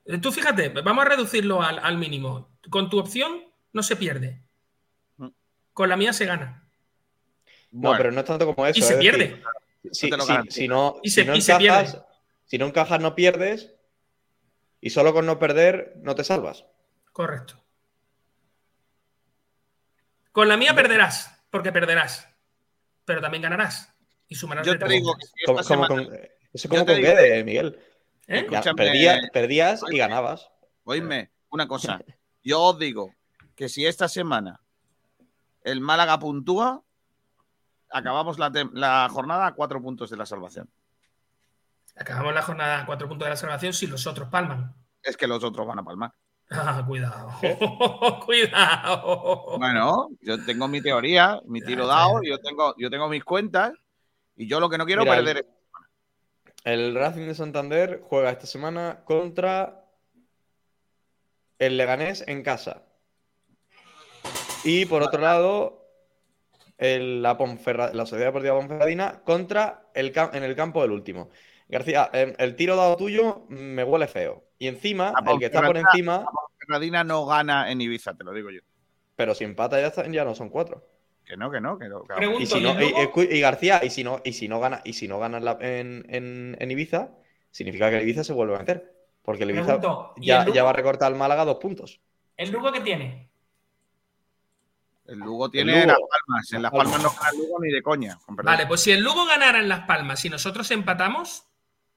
Eh, 0.06 0.18
Tú 0.18 0.30
fíjate, 0.30 0.68
vamos 0.68 1.04
a 1.04 1.08
reducirlo 1.08 1.62
al, 1.62 1.78
al 1.80 1.98
mínimo. 1.98 2.48
Con 2.70 2.88
tu 2.88 2.98
opción 2.98 3.42
no 3.74 3.82
se 3.82 3.96
pierde. 3.96 4.40
Con 5.74 5.88
la 5.90 5.96
mía 5.96 6.12
se 6.12 6.24
gana. 6.24 6.66
No, 7.72 7.94
pero 7.96 8.10
no 8.12 8.20
es 8.20 8.26
tanto 8.26 8.46
como 8.46 8.64
eso. 8.66 8.78
Y 8.78 8.82
se 8.82 8.96
decir, 8.96 9.10
pierde. 9.16 9.42
Si, 9.92 10.08
No 10.08 10.20
si- 10.24 10.50
si 10.50 10.68
no, 10.68 11.00
Y 11.02 11.10
si 11.10 11.14
se- 11.16 11.24
no 11.26 11.34
y 11.36 11.40
se 11.42 11.52
encajas, 11.52 11.90
pierde. 11.92 12.06
si 12.46 12.58
no 12.58 12.66
encajas, 12.66 13.00
no 13.00 13.14
pierdes. 13.14 13.74
Y 14.80 14.90
solo 14.90 15.12
con 15.12 15.26
no 15.26 15.38
perder, 15.38 15.94
no 16.02 16.14
te 16.14 16.24
salvas. 16.24 16.64
Correcto. 17.12 17.60
Con 20.32 20.48
la 20.48 20.56
mía 20.56 20.74
perderás, 20.74 21.30
porque 21.50 21.72
perderás. 21.72 22.28
Pero 23.04 23.20
también 23.20 23.42
ganarás. 23.42 23.92
Y 24.28 24.34
sumarás 24.36 24.66
Yo 24.66 24.78
te 24.78 24.88
digo 24.88 25.12
goles. 25.12 25.30
que 25.32 25.38
si 25.40 25.44
Como- 25.44 25.60
esta 25.60 25.74
como 25.74 25.86
semana- 25.88 26.06
con- 26.08 26.18
eso 26.52 26.68
como 26.68 26.86
con 26.86 26.96
Guede, 26.96 27.44
Miguel. 27.44 27.78
¿Eh? 28.26 28.46
Ya, 28.50 28.58
Escúchame, 28.60 28.76
perdía- 28.76 29.20
perdías 29.32 29.82
y 29.90 29.98
ganabas. 29.98 30.48
Oíme, 30.84 31.30
una 31.50 31.68
cosa. 31.68 31.98
Yo 32.42 32.60
os 32.62 32.78
digo 32.78 33.12
que 33.56 33.68
si 33.68 33.86
esta 33.86 34.08
semana 34.08 34.60
el 35.62 35.80
Málaga 35.80 36.18
puntúa, 36.18 36.82
acabamos 37.90 38.38
la, 38.38 38.50
la 38.72 39.08
jornada 39.10 39.46
a 39.46 39.54
cuatro 39.54 39.80
puntos 39.80 40.10
de 40.10 40.16
la 40.16 40.26
salvación. 40.26 40.68
Acabamos 41.96 42.34
la 42.34 42.42
jornada 42.42 42.80
a 42.80 42.86
cuatro 42.86 43.08
puntos 43.08 43.26
de 43.26 43.30
la 43.30 43.36
salvación 43.36 43.72
si 43.72 43.86
los 43.86 44.06
otros 44.06 44.28
palman. 44.28 44.74
Es 45.02 45.16
que 45.16 45.26
los 45.26 45.42
otros 45.44 45.66
van 45.66 45.78
a 45.78 45.84
palmar. 45.84 46.12
Ah, 46.50 46.82
cuidado. 46.86 47.30
cuidado. 48.26 49.58
Bueno, 49.58 50.08
yo 50.20 50.44
tengo 50.44 50.68
mi 50.68 50.82
teoría, 50.82 51.40
mi 51.46 51.60
tiro 51.62 51.86
dado, 51.86 52.20
yo 52.22 52.38
tengo, 52.40 52.74
yo 52.76 52.90
tengo 52.90 53.08
mis 53.08 53.24
cuentas 53.24 53.72
y 54.36 54.46
yo 54.46 54.60
lo 54.60 54.68
que 54.68 54.76
no 54.76 54.84
quiero 54.86 55.02
Mira, 55.02 55.16
el- 55.18 55.24
perder 55.24 55.44
es 55.44 55.46
El 56.64 56.94
Racing 56.94 57.26
de 57.26 57.34
Santander 57.34 58.02
juega 58.04 58.30
esta 58.30 58.46
semana 58.46 59.04
contra 59.04 59.84
el 61.58 61.76
Leganés 61.76 62.24
en 62.26 62.42
casa. 62.42 62.82
Y 64.64 64.86
por 64.86 65.02
otro 65.02 65.20
lado, 65.20 65.86
el- 66.78 67.22
la, 67.22 67.36
Ponferra- 67.36 67.92
la 67.92 68.06
Sociedad 68.06 68.28
Deportiva 68.28 68.56
Ponferradina 68.56 69.22
contra 69.24 69.84
el, 69.94 70.12
cam- 70.12 70.30
en 70.34 70.42
el 70.42 70.54
campo 70.56 70.82
del 70.82 70.90
último. 70.92 71.30
García, 71.68 72.10
em, 72.12 72.34
el 72.38 72.56
tiro 72.56 72.76
dado 72.76 72.96
tuyo 72.96 73.44
me 73.48 73.84
huele 73.84 74.06
feo. 74.06 74.44
Y 74.58 74.68
encima, 74.68 75.12
el 75.26 75.38
que 75.38 75.46
está 75.46 75.62
por 75.62 75.76
encima, 75.76 76.18
la 76.18 76.26
Ponferradina 76.30 77.04
no 77.04 77.26
gana 77.26 77.70
en 77.70 77.80
Ibiza, 77.80 78.14
te 78.14 78.24
lo 78.24 78.32
digo 78.32 78.50
yo. 78.50 78.60
pero 79.16 79.32
si 79.34 79.44
empata 79.44 79.80
ya, 79.80 79.86
está- 79.88 80.06
ya 80.08 80.24
no 80.24 80.34
son 80.34 80.48
cuatro. 80.48 80.88
Que 81.24 81.36
no, 81.36 81.50
que 81.50 81.60
no, 81.60 81.78
que 81.78 81.88
no. 81.88 82.02
Pregunto, 82.02 82.42
Y, 82.42 82.46
si 82.46 82.58
¿y 82.58 82.60
no, 82.62 82.74
y, 83.30 83.40
García, 83.40 83.80
y 83.82 83.88
si 83.90 84.02
no, 84.04 84.20
y 84.24 84.32
si 84.34 84.48
no 84.48 84.58
gana, 84.60 84.80
y 84.84 84.92
si 84.94 85.06
no 85.08 85.18
gana 85.20 85.38
en, 85.38 85.44
la- 85.44 85.58
en- 85.60 86.04
en- 86.08 86.56
en 86.58 86.70
Ibiza, 86.70 87.10
significa 87.50 87.88
que 87.90 87.96
el 87.96 88.02
Ibiza 88.02 88.24
se 88.24 88.32
vuelve 88.32 88.56
a 88.56 88.58
meter. 88.58 88.92
Porque 89.22 89.44
el 89.44 89.50
Ibiza 89.50 89.78
Pregunto, 89.78 90.12
¿y 90.16 90.26
ya, 90.26 90.42
el 90.42 90.52
ya 90.52 90.64
va 90.64 90.70
a 90.70 90.72
recortar 90.74 91.10
al 91.12 91.16
Málaga 91.18 91.44
dos 91.46 91.56
puntos. 91.56 92.00
¿El 92.36 92.50
Lugo 92.50 92.72
qué 92.72 92.80
tiene? 92.80 93.30
El 95.06 95.18
Lugo 95.18 95.50
tiene 95.50 95.72
Lugo. 95.84 95.86
las 95.86 95.98
palmas. 96.26 96.52
En 96.52 96.62
las 96.62 96.70
palmas 96.72 97.02
no 97.02 97.10
gana 97.10 97.30
el 97.30 97.38
Lugo 97.38 97.58
ni 97.60 97.70
de 97.72 97.82
coña. 97.82 98.18
Vale, 98.28 98.66
pues 98.66 98.80
si 98.80 98.92
el 98.92 99.00
Lugo 99.02 99.26
ganara 99.26 99.58
en 99.60 99.68
Las 99.68 99.80
Palmas 99.86 100.24
y 100.24 100.30
nosotros 100.30 100.70
empatamos, 100.70 101.44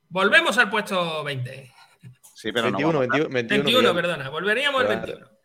volvemos 0.10 0.58
al 0.58 0.70
puesto 0.70 1.24
20. 1.24 1.74
Sí, 2.36 2.52
pero 2.52 2.64
21, 2.66 2.94
no. 2.94 3.00
vamos 3.00 3.08
a 3.16 3.18
21, 3.30 3.34
21, 3.34 3.64
21, 3.64 3.80
Miguel. 3.94 3.96
perdona, 3.96 4.30
volveríamos 4.30 4.82
al 4.82 4.88
Pero- 4.88 5.02
21. 5.02 5.37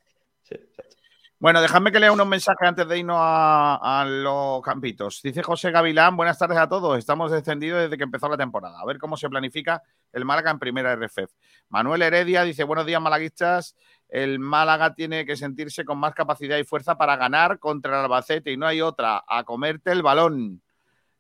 Bueno, 1.42 1.60
dejadme 1.60 1.90
que 1.90 1.98
lea 1.98 2.12
unos 2.12 2.28
mensajes 2.28 2.68
antes 2.68 2.86
de 2.86 3.00
irnos 3.00 3.18
a, 3.18 4.04
los 4.06 4.62
campitos. 4.62 5.20
Dice 5.24 5.42
José 5.42 5.72
Gavilán, 5.72 6.16
buenas 6.16 6.38
tardes 6.38 6.56
a 6.56 6.68
todos. 6.68 6.96
Estamos 6.96 7.32
descendidos 7.32 7.82
desde 7.82 7.98
que 7.98 8.04
empezó 8.04 8.28
la 8.28 8.36
temporada. 8.36 8.78
A 8.78 8.86
ver 8.86 8.98
cómo 8.98 9.16
se 9.16 9.28
planifica 9.28 9.82
el 10.12 10.24
Málaga 10.24 10.52
en 10.52 10.60
primera 10.60 10.94
RFF. 10.94 11.32
Manuel 11.68 12.02
Heredia 12.02 12.44
dice, 12.44 12.62
buenos 12.62 12.86
días 12.86 13.02
malaguistas. 13.02 13.74
El 14.08 14.38
Málaga 14.38 14.94
tiene 14.94 15.26
que 15.26 15.34
sentirse 15.34 15.84
con 15.84 15.98
más 15.98 16.14
capacidad 16.14 16.56
y 16.58 16.62
fuerza 16.62 16.96
para 16.96 17.16
ganar 17.16 17.58
contra 17.58 17.90
el 17.90 18.04
Albacete 18.04 18.52
y 18.52 18.56
no 18.56 18.68
hay 18.68 18.80
otra, 18.80 19.24
a 19.26 19.42
comerte 19.42 19.90
el 19.90 20.02
balón. 20.02 20.62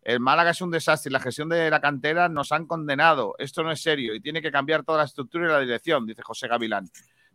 El 0.02 0.20
Málaga 0.20 0.52
es 0.52 0.60
un 0.60 0.70
desastre 0.70 1.10
la 1.10 1.18
gestión 1.18 1.48
de 1.48 1.68
la 1.68 1.80
cantera 1.80 2.28
nos 2.28 2.52
han 2.52 2.68
condenado. 2.68 3.34
Esto 3.38 3.64
no 3.64 3.72
es 3.72 3.82
serio 3.82 4.14
y 4.14 4.20
tiene 4.20 4.40
que 4.40 4.52
cambiar 4.52 4.84
toda 4.84 4.98
la 4.98 5.04
estructura 5.04 5.46
y 5.46 5.48
la 5.48 5.58
dirección, 5.58 6.06
dice 6.06 6.22
José 6.22 6.46
Gavilán. 6.46 6.88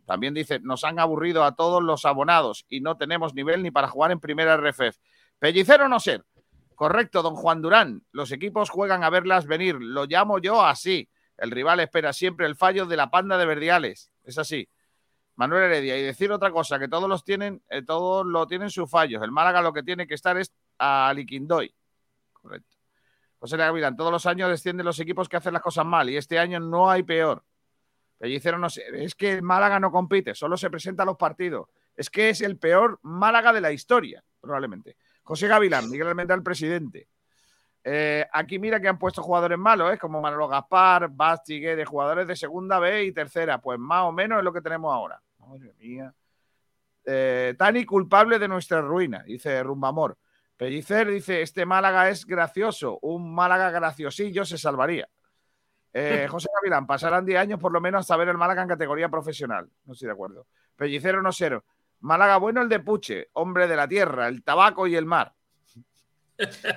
También 0.08 0.32
dice, 0.32 0.58
nos 0.60 0.84
han 0.84 0.98
aburrido 0.98 1.44
a 1.44 1.54
todos 1.54 1.82
los 1.82 2.06
abonados 2.06 2.64
y 2.70 2.80
no 2.80 2.96
tenemos 2.96 3.34
nivel 3.34 3.62
ni 3.62 3.70
para 3.70 3.88
jugar 3.88 4.10
en 4.10 4.20
primera 4.20 4.56
RFF. 4.56 4.96
Pellicero 5.38 5.86
no 5.86 6.00
ser. 6.00 6.24
Correcto, 6.74 7.20
don 7.20 7.34
Juan 7.34 7.60
Durán. 7.60 8.06
Los 8.10 8.32
equipos 8.32 8.70
juegan 8.70 9.04
a 9.04 9.10
verlas 9.10 9.46
venir. 9.46 9.74
Lo 9.78 10.06
llamo 10.06 10.38
yo 10.38 10.64
así. 10.64 11.10
El 11.36 11.50
rival 11.50 11.80
espera 11.80 12.14
siempre 12.14 12.46
el 12.46 12.56
fallo 12.56 12.86
de 12.86 12.96
la 12.96 13.10
panda 13.10 13.36
de 13.36 13.44
verdiales. 13.44 14.10
Es 14.24 14.38
así. 14.38 14.66
Manuel 15.36 15.64
Heredia. 15.64 15.98
Y 15.98 16.02
decir 16.02 16.32
otra 16.32 16.50
cosa, 16.52 16.78
que 16.78 16.88
todos 16.88 17.06
los 17.06 17.22
tienen, 17.22 17.62
eh, 17.68 17.82
todos 17.82 18.24
lo 18.24 18.46
tienen 18.46 18.70
sus 18.70 18.90
fallos. 18.90 19.22
El 19.22 19.30
Málaga 19.30 19.60
lo 19.60 19.74
que 19.74 19.82
tiene 19.82 20.06
que 20.06 20.14
estar 20.14 20.38
es 20.38 20.54
a 20.78 21.12
Liquindoy. 21.14 21.74
Correcto. 22.32 22.78
José 23.40 23.58
Gavilán, 23.58 23.94
todos 23.94 24.10
los 24.10 24.24
años 24.24 24.48
descienden 24.48 24.86
los 24.86 24.98
equipos 25.00 25.28
que 25.28 25.36
hacen 25.36 25.52
las 25.52 25.62
cosas 25.62 25.84
mal 25.84 26.08
y 26.08 26.16
este 26.16 26.38
año 26.38 26.60
no 26.60 26.88
hay 26.88 27.02
peor. 27.02 27.44
Pellicero 28.18 28.58
no 28.58 28.68
sé, 28.68 28.82
es 28.92 29.14
que 29.14 29.34
el 29.34 29.42
Málaga 29.42 29.78
no 29.78 29.92
compite, 29.92 30.34
solo 30.34 30.56
se 30.56 30.70
presenta 30.70 31.04
a 31.04 31.06
los 31.06 31.16
partidos. 31.16 31.68
Es 31.96 32.10
que 32.10 32.30
es 32.30 32.40
el 32.40 32.58
peor 32.58 32.98
Málaga 33.02 33.52
de 33.52 33.60
la 33.60 33.72
historia, 33.72 34.22
probablemente. 34.40 34.96
José 35.22 35.46
Gavilán, 35.46 35.88
Miguel 35.88 36.08
Almendral, 36.08 36.42
presidente. 36.42 37.08
Eh, 37.84 38.26
aquí 38.32 38.58
mira 38.58 38.80
que 38.80 38.88
han 38.88 38.98
puesto 38.98 39.22
jugadores 39.22 39.56
malos, 39.56 39.94
¿eh? 39.94 39.98
como 39.98 40.20
Manolo 40.20 40.48
Gaspar, 40.48 41.08
Bastigue, 41.10 41.76
de 41.76 41.84
jugadores 41.84 42.26
de 42.26 42.36
segunda 42.36 42.78
B 42.78 43.04
y 43.04 43.12
tercera. 43.12 43.60
Pues 43.60 43.78
más 43.78 44.02
o 44.02 44.12
menos 44.12 44.38
es 44.38 44.44
lo 44.44 44.52
que 44.52 44.60
tenemos 44.60 44.92
ahora. 44.92 45.22
Madre 45.38 45.72
mía. 45.78 46.12
Eh, 47.04 47.54
Tani 47.56 47.84
culpable 47.86 48.38
de 48.38 48.48
nuestra 48.48 48.80
ruina, 48.80 49.22
dice 49.22 49.62
Rumbamor. 49.62 50.18
Pellicer 50.56 51.08
dice, 51.08 51.40
este 51.40 51.64
Málaga 51.64 52.10
es 52.10 52.26
gracioso, 52.26 52.98
un 53.02 53.32
Málaga 53.32 53.70
graciosillo 53.70 54.44
se 54.44 54.58
salvaría. 54.58 55.08
Eh, 56.00 56.28
José 56.28 56.48
Gavilán, 56.54 56.86
pasarán 56.86 57.24
10 57.24 57.40
años 57.40 57.60
por 57.60 57.72
lo 57.72 57.80
menos 57.80 58.00
hasta 58.00 58.16
ver 58.16 58.28
el 58.28 58.38
Málaga 58.38 58.62
en 58.62 58.68
categoría 58.68 59.08
profesional. 59.08 59.68
No 59.84 59.92
estoy 59.92 60.06
de 60.06 60.12
acuerdo. 60.12 60.46
Pellicero 60.76 61.22
no 61.22 61.32
cero. 61.32 61.64
Málaga 62.00 62.36
bueno 62.36 62.62
el 62.62 62.68
de 62.68 62.78
Puche, 62.78 63.30
hombre 63.32 63.66
de 63.66 63.74
la 63.74 63.88
tierra, 63.88 64.28
el 64.28 64.44
tabaco 64.44 64.86
y 64.86 64.94
el 64.94 65.06
mar. 65.06 65.34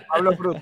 Pablo 0.10 0.36
Cruz. 0.36 0.58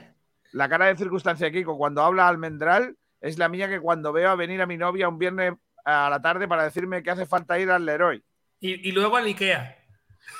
La 0.51 0.67
cara 0.67 0.87
de 0.87 0.97
circunstancia, 0.97 1.51
Kiko, 1.51 1.77
cuando 1.77 2.01
habla 2.01 2.27
Almendral 2.27 2.97
es 3.21 3.37
la 3.37 3.47
mía 3.47 3.69
que 3.69 3.79
cuando 3.79 4.11
veo 4.11 4.29
a 4.29 4.35
venir 4.35 4.61
a 4.61 4.65
mi 4.65 4.77
novia 4.77 5.07
un 5.07 5.19
viernes 5.19 5.53
a 5.85 6.09
la 6.09 6.21
tarde 6.21 6.47
para 6.47 6.63
decirme 6.63 7.01
que 7.01 7.11
hace 7.11 7.25
falta 7.25 7.59
ir 7.59 7.71
al 7.71 7.85
Leroy. 7.85 8.23
Y, 8.59 8.89
y 8.89 8.91
luego 8.91 9.15
al 9.15 9.25
Ikea. 9.25 9.77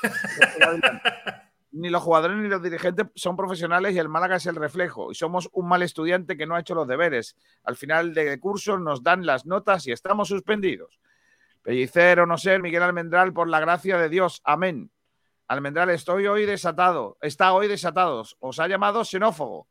Ni 1.72 1.90
los 1.90 2.02
jugadores 2.02 2.38
ni 2.38 2.48
los 2.48 2.64
dirigentes 2.64 3.08
son 3.16 3.36
profesionales 3.36 3.94
y 3.94 4.00
el 4.00 4.10
Málaga 4.10 4.38
es 4.38 4.46
el 4.48 4.56
reflejo. 4.56 5.12
Y 5.12 5.16
somos 5.16 5.50
un 5.54 5.68
mal 5.68 5.84
estudiante 5.84 6.36
que 6.36 6.48
no 6.48 6.56
ha 6.56 6.62
hecho 6.62 6.74
los 6.74 6.88
deberes. 6.88 7.36
Al 7.64 7.76
final 7.76 8.14
de 8.14 8.40
curso 8.40 8.80
nos 8.80 9.04
dan 9.04 9.26
las 9.26 9.46
notas 9.46 9.86
y 9.86 9.92
estamos 9.92 10.28
suspendidos. 10.30 11.00
Pellicero, 11.62 12.26
no 12.26 12.38
ser, 12.38 12.62
Miguel 12.62 12.84
Almendral, 12.84 13.34
por 13.34 13.48
la 13.48 13.60
gracia 13.60 13.98
de 13.98 14.10
Dios. 14.10 14.42
Amén. 14.44 14.92
Almendral, 15.48 15.90
estoy 15.90 16.26
hoy 16.28 16.46
desatado. 16.46 17.18
Está 17.22 17.54
hoy 17.54 17.68
desatado. 17.68 18.24
Os 18.40 18.60
ha 18.60 18.68
llamado 18.68 19.04
xenófobo. 19.04 19.68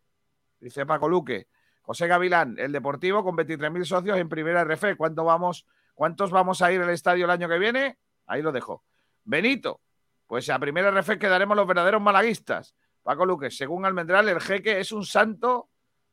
Dice 0.61 0.87
Paco 0.87 1.09
Luque. 1.09 1.49
José 1.83 2.07
Gavilán, 2.07 2.57
el 2.59 2.71
Deportivo 2.71 3.25
con 3.25 3.35
23.000 3.37 3.85
socios 3.85 4.19
en 4.19 4.29
primera 4.29 4.63
RF. 4.63 4.97
¿Cuánto 4.97 5.25
vamos, 5.25 5.67
¿Cuántos 5.95 6.31
vamos 6.31 6.61
a 6.63 6.71
ir 6.71 6.83
al 6.83 6.91
estadio 6.91 7.25
el 7.25 7.31
año 7.31 7.49
que 7.49 7.59
viene? 7.59 7.99
Ahí 8.27 8.43
lo 8.43 8.53
dejo. 8.53 8.85
Benito, 9.25 9.81
pues 10.29 10.49
a 10.51 10.59
primera 10.59 10.91
RF 10.91 11.19
quedaremos 11.19 11.57
los 11.57 11.67
verdaderos 11.67 12.03
malaguistas. 12.03 12.77
Paco 13.03 13.25
Luque, 13.25 13.51
según 13.51 13.87
Almendral, 13.87 14.29
el 14.29 14.41
jeque 14.41 14.79
es 14.79 14.93
un 14.93 15.05
santo, 15.05 15.71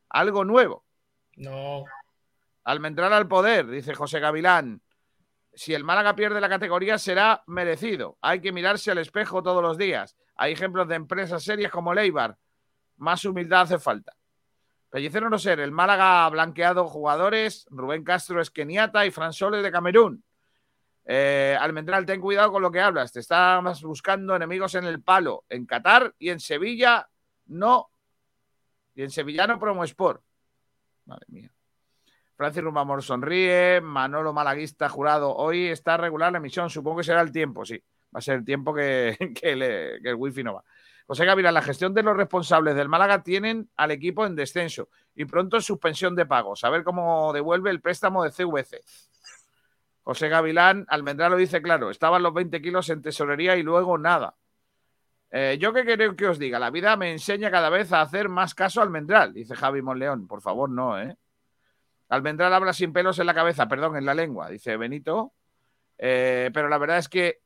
algo 0.08 0.42
nuevo. 0.42 0.86
No. 1.36 1.84
Almendral 2.64 3.12
al 3.12 3.28
poder, 3.28 3.66
dice 3.66 3.94
José 3.94 4.18
Gavilán. 4.18 4.80
Si 5.52 5.74
el 5.74 5.84
Málaga 5.84 6.16
pierde 6.16 6.40
la 6.40 6.48
categoría 6.48 6.96
será 6.96 7.44
merecido. 7.46 8.16
Hay 8.22 8.40
que 8.40 8.52
mirarse 8.52 8.90
al 8.90 8.98
espejo 8.98 9.42
todos 9.42 9.62
los 9.62 9.76
días. 9.76 10.16
Hay 10.34 10.54
ejemplos 10.54 10.88
de 10.88 10.94
empresas 10.94 11.44
serias 11.44 11.70
como 11.70 11.92
Leibar. 11.92 12.38
Más 12.96 13.22
humildad 13.26 13.62
hace 13.62 13.78
falta. 13.78 14.16
Pellicero 14.88 15.28
no 15.28 15.38
ser, 15.38 15.60
el 15.60 15.72
Málaga 15.72 16.24
ha 16.24 16.30
blanqueado 16.30 16.88
jugadores. 16.88 17.66
Rubén 17.70 18.02
Castro 18.02 18.40
es 18.40 18.50
keniata 18.50 19.04
y 19.04 19.10
Fran 19.10 19.34
Soles 19.34 19.62
de 19.62 19.70
Camerún. 19.70 20.24
Eh, 21.08 21.56
Almendral, 21.58 22.04
ten 22.04 22.20
cuidado 22.20 22.50
con 22.50 22.62
lo 22.62 22.70
que 22.70 22.80
hablas. 22.80 23.12
Te 23.12 23.20
estás 23.20 23.82
buscando 23.82 24.34
enemigos 24.34 24.74
en 24.74 24.84
el 24.84 25.00
palo. 25.00 25.44
En 25.48 25.64
Qatar 25.64 26.14
y 26.18 26.30
en 26.30 26.40
Sevilla 26.40 27.08
no. 27.46 27.88
Y 28.94 29.02
en 29.02 29.10
Sevilla 29.10 29.46
no 29.46 29.58
promo 29.58 29.84
Sport. 29.84 30.22
Madre 31.04 31.26
mía. 31.28 31.52
Francis 32.34 32.62
Rumamor 32.62 33.02
sonríe. 33.02 33.80
Manolo 33.80 34.32
Malaguista 34.32 34.88
jurado. 34.88 35.34
Hoy 35.34 35.66
está 35.68 35.96
regular 35.96 36.32
la 36.32 36.38
emisión. 36.38 36.68
Supongo 36.68 36.98
que 36.98 37.04
será 37.04 37.20
el 37.20 37.30
tiempo, 37.30 37.64
sí. 37.64 37.80
Va 38.14 38.18
a 38.18 38.20
ser 38.20 38.38
el 38.38 38.44
tiempo 38.44 38.74
que, 38.74 39.16
que 39.40 39.52
el 39.52 40.14
wifi 40.16 40.42
no 40.42 40.54
va. 40.54 40.64
José 41.06 41.24
Gavilán, 41.24 41.54
la 41.54 41.62
gestión 41.62 41.94
de 41.94 42.02
los 42.02 42.16
responsables 42.16 42.74
del 42.74 42.88
Málaga 42.88 43.22
tienen 43.22 43.70
al 43.76 43.92
equipo 43.92 44.26
en 44.26 44.34
descenso 44.34 44.88
y 45.14 45.24
pronto 45.24 45.56
en 45.56 45.62
suspensión 45.62 46.16
de 46.16 46.26
pagos. 46.26 46.64
A 46.64 46.70
ver 46.70 46.82
cómo 46.82 47.32
devuelve 47.32 47.70
el 47.70 47.80
préstamo 47.80 48.24
de 48.24 48.30
CVC. 48.30 48.80
José 50.06 50.28
Gavilán, 50.28 50.84
Almendral 50.86 51.32
lo 51.32 51.36
dice 51.36 51.60
claro, 51.60 51.90
estaban 51.90 52.22
los 52.22 52.32
20 52.32 52.62
kilos 52.62 52.88
en 52.90 53.02
tesorería 53.02 53.56
y 53.56 53.64
luego 53.64 53.98
nada. 53.98 54.36
Eh, 55.32 55.58
yo 55.60 55.72
qué 55.72 55.84
queréis 55.84 56.14
que 56.14 56.28
os 56.28 56.38
diga, 56.38 56.60
la 56.60 56.70
vida 56.70 56.96
me 56.96 57.10
enseña 57.10 57.50
cada 57.50 57.70
vez 57.70 57.92
a 57.92 58.02
hacer 58.02 58.28
más 58.28 58.54
caso 58.54 58.78
a 58.80 58.84
Almendral, 58.84 59.34
dice 59.34 59.56
Javi 59.56 59.82
Monleón. 59.82 60.28
Por 60.28 60.42
favor, 60.42 60.70
no, 60.70 60.96
¿eh? 60.96 61.16
Almendral 62.08 62.54
habla 62.54 62.72
sin 62.72 62.92
pelos 62.92 63.18
en 63.18 63.26
la 63.26 63.34
cabeza, 63.34 63.66
perdón, 63.66 63.96
en 63.96 64.06
la 64.06 64.14
lengua, 64.14 64.48
dice 64.48 64.76
Benito. 64.76 65.32
Eh, 65.98 66.52
pero 66.54 66.68
la 66.68 66.78
verdad 66.78 66.98
es 66.98 67.08
que 67.08 67.40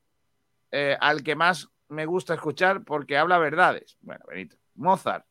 eh, 0.69 0.95
al 1.01 1.23
que 1.23 1.35
más 1.35 1.67
me 1.89 2.05
gusta 2.05 2.35
escuchar 2.35 2.83
porque 2.83 3.17
habla 3.17 3.39
verdades. 3.39 3.97
Bueno, 4.01 4.23
Benito. 4.27 4.55
Mozart. 4.75 5.25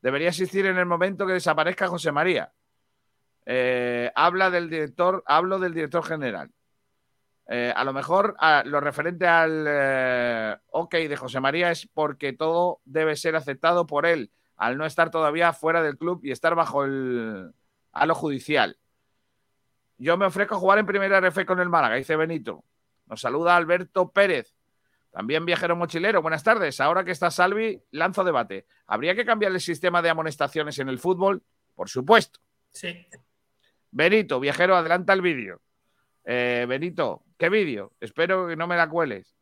Debería 0.00 0.28
existir 0.28 0.64
en 0.66 0.78
el 0.78 0.86
momento 0.86 1.26
que 1.26 1.32
desaparezca 1.32 1.88
José 1.88 2.12
María. 2.12 2.52
Habla 4.14 4.50
del 4.50 4.70
director, 4.70 5.24
hablo 5.26 5.58
del 5.58 5.74
director 5.74 6.04
general. 6.04 6.52
Eh, 7.48 7.72
a 7.74 7.84
lo 7.84 7.92
mejor 7.92 8.34
a- 8.40 8.62
lo 8.64 8.80
referente 8.80 9.26
al 9.26 9.64
eh, 9.68 10.56
ok 10.70 10.94
de 10.94 11.16
José 11.16 11.38
María 11.40 11.70
es 11.70 11.88
porque 11.94 12.32
todo 12.32 12.80
debe 12.84 13.14
ser 13.16 13.36
aceptado 13.36 13.86
por 13.86 14.04
él, 14.04 14.32
al 14.56 14.76
no 14.76 14.84
estar 14.84 15.10
todavía 15.10 15.52
fuera 15.52 15.80
del 15.82 15.96
club 15.96 16.20
y 16.24 16.32
estar 16.32 16.54
bajo 16.56 16.84
el 16.84 17.52
halo 17.92 18.14
judicial. 18.14 18.76
Yo 19.98 20.16
me 20.16 20.26
ofrezco 20.26 20.56
a 20.56 20.58
jugar 20.58 20.78
en 20.78 20.86
primera 20.86 21.18
RF 21.18 21.44
con 21.46 21.60
el 21.60 21.68
Málaga, 21.68 21.94
dice 21.96 22.16
Benito. 22.16 22.64
Nos 23.06 23.20
saluda 23.20 23.56
Alberto 23.56 24.10
Pérez. 24.10 24.52
También 25.10 25.46
viajero 25.46 25.76
mochilero. 25.76 26.20
Buenas 26.20 26.42
tardes. 26.42 26.80
Ahora 26.80 27.04
que 27.04 27.12
está 27.12 27.30
Salvi, 27.30 27.80
lanzo 27.92 28.22
debate. 28.24 28.66
¿Habría 28.86 29.14
que 29.14 29.24
cambiar 29.24 29.52
el 29.52 29.60
sistema 29.60 30.02
de 30.02 30.10
amonestaciones 30.10 30.78
en 30.80 30.88
el 30.90 30.98
fútbol? 30.98 31.42
Por 31.74 31.88
supuesto. 31.88 32.40
Sí. 32.72 33.06
Benito, 33.90 34.38
viajero, 34.40 34.76
adelanta 34.76 35.14
el 35.14 35.22
vídeo. 35.22 35.62
Eh, 36.28 36.66
Benito, 36.68 37.22
¿qué 37.38 37.48
vídeo? 37.48 37.92
Espero 38.00 38.48
que 38.48 38.56
no 38.56 38.66
me 38.66 38.76
la 38.76 38.88
cueles. 38.88 39.36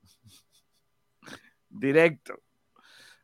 Directo. 1.70 2.34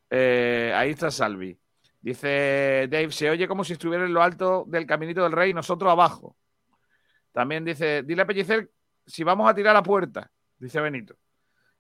Eh, 0.09 0.73
ahí 0.75 0.91
está 0.91 1.11
Salvi. 1.11 1.61
Dice 2.01 2.89
Dave, 2.91 3.13
se 3.13 3.29
oye 3.29 3.47
como 3.47 3.63
si 3.63 3.75
estuviera 3.75 4.07
en 4.07 4.15
lo 4.15 4.23
alto 4.23 4.65
del 4.67 4.87
caminito 4.87 5.23
del 5.23 5.33
rey 5.33 5.51
y 5.51 5.55
nosotros 5.55 5.93
abajo. 5.93 6.37
También 7.33 7.63
dice, 7.63 8.03
dile 8.03 8.23
a 8.23 8.27
Pellicer 8.27 8.71
si 9.07 9.25
vamos 9.25 9.49
a 9.49 9.55
tirar 9.55 9.77
a 9.77 9.83
puerta, 9.83 10.31
dice 10.59 10.81
Benito. 10.81 11.17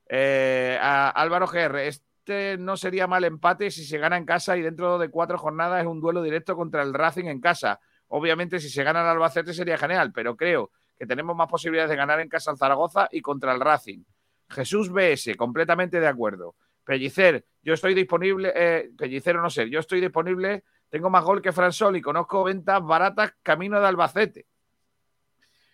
Eh, 0.06 0.78
a 0.80 1.08
Álvaro 1.08 1.46
GR, 1.46 1.86
este 1.86 2.58
no 2.58 2.76
sería 2.76 3.06
mal 3.06 3.24
empate 3.24 3.70
si 3.70 3.84
se 3.84 3.96
gana 3.96 4.18
en 4.18 4.26
casa 4.26 4.56
y 4.58 4.62
dentro 4.62 4.98
de 4.98 5.08
cuatro 5.08 5.38
jornadas 5.38 5.80
es 5.80 5.86
un 5.86 6.00
duelo 6.00 6.22
directo 6.22 6.54
contra 6.54 6.82
el 6.82 6.92
Racing 6.92 7.24
en 7.24 7.40
casa. 7.40 7.80
Obviamente, 8.08 8.60
si 8.60 8.68
se 8.68 8.84
gana 8.84 9.00
el 9.00 9.06
Albacete 9.06 9.54
sería 9.54 9.78
genial, 9.78 10.12
pero 10.12 10.36
creo 10.36 10.72
que 11.00 11.06
tenemos 11.06 11.34
más 11.34 11.48
posibilidades 11.48 11.88
de 11.88 11.96
ganar 11.96 12.20
en 12.20 12.28
casa 12.28 12.50
al 12.50 12.58
Zaragoza 12.58 13.08
y 13.10 13.22
contra 13.22 13.54
el 13.54 13.60
Racing. 13.60 14.04
Jesús 14.50 14.90
BS, 14.92 15.34
completamente 15.34 15.98
de 15.98 16.06
acuerdo. 16.06 16.56
Pellicer, 16.84 17.46
yo 17.62 17.72
estoy 17.72 17.94
disponible, 17.94 18.52
eh, 18.54 18.90
Pellicero 18.98 19.40
no 19.40 19.48
sé, 19.48 19.70
yo 19.70 19.78
estoy 19.80 20.02
disponible, 20.02 20.62
tengo 20.90 21.08
más 21.08 21.24
gol 21.24 21.40
que 21.40 21.52
Fransol 21.52 21.96
y 21.96 22.02
conozco 22.02 22.44
ventas 22.44 22.82
baratas 22.84 23.32
camino 23.42 23.80
de 23.80 23.86
Albacete. 23.86 24.46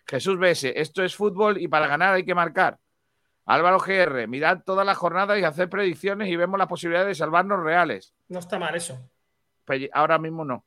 Jesús 0.06 0.38
BS, 0.38 0.78
esto 0.80 1.02
es 1.02 1.16
fútbol 1.16 1.58
y 1.58 1.66
para 1.66 1.88
ganar 1.88 2.14
hay 2.14 2.24
que 2.24 2.34
marcar. 2.36 2.78
Álvaro 3.46 3.80
GR, 3.80 4.28
mirad 4.28 4.60
todas 4.64 4.86
las 4.86 4.96
jornadas 4.96 5.40
y 5.40 5.42
hacer 5.42 5.68
predicciones 5.68 6.28
y 6.28 6.36
vemos 6.36 6.56
las 6.56 6.68
posibilidades 6.68 7.08
de 7.08 7.14
salvarnos 7.16 7.64
reales. 7.64 8.14
No 8.28 8.38
está 8.38 8.60
mal 8.60 8.76
eso. 8.76 9.10
Pelli- 9.66 9.90
ahora 9.92 10.18
mismo 10.18 10.44
no. 10.44 10.64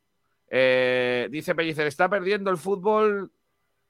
Eh, 0.49 1.29
dice 1.31 1.55
Pellicer, 1.55 1.87
está 1.87 2.09
perdiendo 2.09 2.51
el 2.51 2.57
fútbol, 2.57 3.31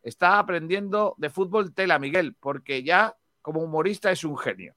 está 0.01 0.39
aprendiendo 0.39 1.15
de 1.17 1.29
fútbol 1.29 1.73
tela, 1.73 1.99
Miguel, 1.99 2.35
porque 2.39 2.83
ya 2.83 3.15
como 3.41 3.61
humorista 3.61 4.11
es 4.11 4.23
un 4.23 4.37
genio. 4.37 4.75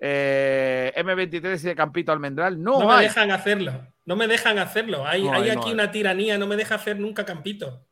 Eh, 0.00 0.92
M23 0.96 1.52
dice 1.52 1.74
Campito 1.74 2.12
Almendral, 2.12 2.62
no, 2.62 2.80
No, 2.80 2.86
me 2.88 2.94
hay. 2.94 3.04
dejan 3.06 3.30
hacerlo. 3.30 3.86
No 4.04 4.16
me 4.16 4.28
dejan 4.28 4.58
hacerlo. 4.58 5.06
Hay, 5.06 5.24
No 5.24 5.32
hay 5.32 5.50
hay, 5.50 5.56
no 5.56 5.62
aquí 5.62 5.72
una 5.72 5.90
tiranía. 5.90 6.38
No 6.38 6.46
me 6.46 6.56
deja 6.56 6.76
hacer 6.76 6.98
nunca 6.98 7.24
campito. 7.24 7.84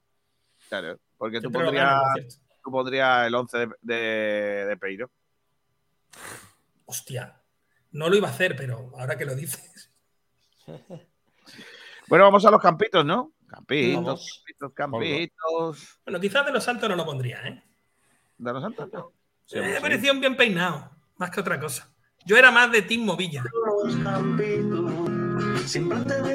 Claro, 0.69 0.99
porque 1.17 1.41
tú 1.41 1.51
pondrías 1.51 2.01
tú 2.65 2.71
pondrías 2.71 3.27
el 3.27 3.35
11 3.35 3.59
de, 3.59 3.69
de, 3.83 4.67
de 4.67 4.77
Peiro. 4.77 5.11
Hostia, 6.85 7.41
no 7.93 8.09
lo 8.09 8.17
iba 8.17 8.29
a 8.29 8.31
hacer, 8.31 8.57
pero 8.57 8.93
ahora 8.99 9.17
que 9.17 9.25
lo 9.25 9.35
dices. 9.35 9.93
Bueno, 12.09 12.25
vamos 12.25 12.45
a 12.45 12.51
los 12.51 12.61
campitos, 12.61 13.05
¿no? 13.05 13.33
Campitos, 13.49 14.05
Vamos. 14.05 14.45
Campitos, 14.59 14.73
campitos. 14.75 16.01
Bueno, 16.05 16.21
quizás 16.21 16.47
de 16.47 16.53
los 16.53 16.65
Santos 16.65 16.89
no 16.89 16.97
lo 16.97 17.05
pondría, 17.05 17.47
¿eh? 17.47 17.63
¿De 18.39 18.53
los 18.53 18.63
Santos? 18.63 18.89
No. 18.93 19.13
Sí, 19.45 19.59
me 19.59 19.81
pareció 19.81 20.13
un 20.13 20.21
bien 20.21 20.37
peinado, 20.37 20.91
más 21.17 21.31
que 21.31 21.41
otra 21.41 21.61
cosa. 21.61 21.89
Yo 22.25 22.37
era 22.37 22.51
más 22.51 22.73
de 22.73 22.83
Team 22.83 23.03
Movilla. 23.03 23.45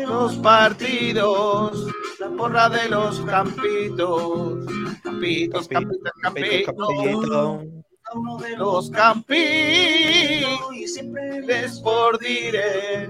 Los 0.08 0.36
partidos, 0.38 1.88
la 2.20 2.30
porra 2.30 2.70
de 2.70 2.88
los 2.90 3.20
campitos. 3.22 4.66
Campitos, 5.04 5.68
campitos, 5.68 6.12
campitos. 6.22 7.66
Los 8.58 8.90
campitos. 8.92 10.76
Y 10.76 10.88
siempre 10.88 11.42
les 11.42 11.80
por 11.82 12.18
diré. 12.20 13.10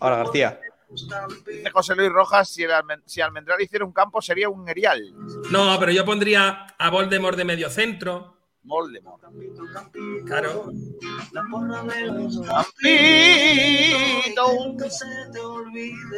Ahora, 0.00 0.16
García. 0.16 0.58
José 1.72 1.94
Luis 1.96 2.10
Rojas, 2.10 2.48
si, 2.48 2.62
el 2.64 2.70
Almen- 2.70 3.02
si 3.06 3.20
Almendral 3.20 3.60
hiciera 3.60 3.84
un 3.84 3.92
campo 3.92 4.20
sería 4.20 4.48
un 4.48 4.68
erial. 4.68 5.00
No, 5.50 5.76
pero 5.78 5.92
yo 5.92 6.04
pondría 6.04 6.66
a 6.78 6.90
Voldemort 6.90 7.36
de 7.36 7.44
medio 7.44 7.70
centro. 7.70 8.36
Voldemort. 8.64 9.22
Claro. 10.26 10.72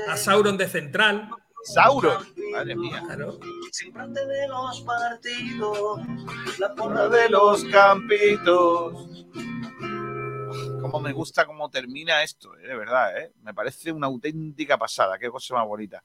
A 0.09 0.17
Sauron 0.17 0.57
de 0.57 0.69
central. 0.69 1.29
Sauron. 1.65 2.19
Madre 2.53 2.77
mía. 2.77 3.03
Claro. 3.07 3.39
de 3.39 4.49
los 4.49 4.81
partidos, 4.83 6.01
la 6.59 6.75
Porra 6.75 7.09
de 7.09 7.29
los 7.31 7.65
campitos. 7.65 9.09
Cómo 10.85 11.01
me 11.01 11.15
gusta 11.15 11.47
cómo 11.47 11.70
termina 11.70 12.23
esto, 12.23 12.55
eh, 12.59 12.69
de 12.69 12.77
verdad, 12.77 13.16
¿eh? 13.16 13.32
Me 13.43 13.55
parece 13.55 13.90
una 13.90 14.06
auténtica 14.06 14.77
pasada. 14.77 15.19
Qué 15.19 15.31
cosa 15.31 15.55
más 15.55 15.66
bonita. 15.66 16.05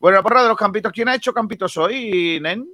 Bueno, 0.00 0.16
la 0.16 0.22
porra 0.24 0.42
de 0.42 0.48
los 0.48 0.56
campitos. 0.56 0.90
¿Quién 0.90 1.08
ha 1.08 1.14
hecho 1.14 1.32
campitos 1.32 1.76
hoy, 1.76 2.40
Nen? 2.42 2.68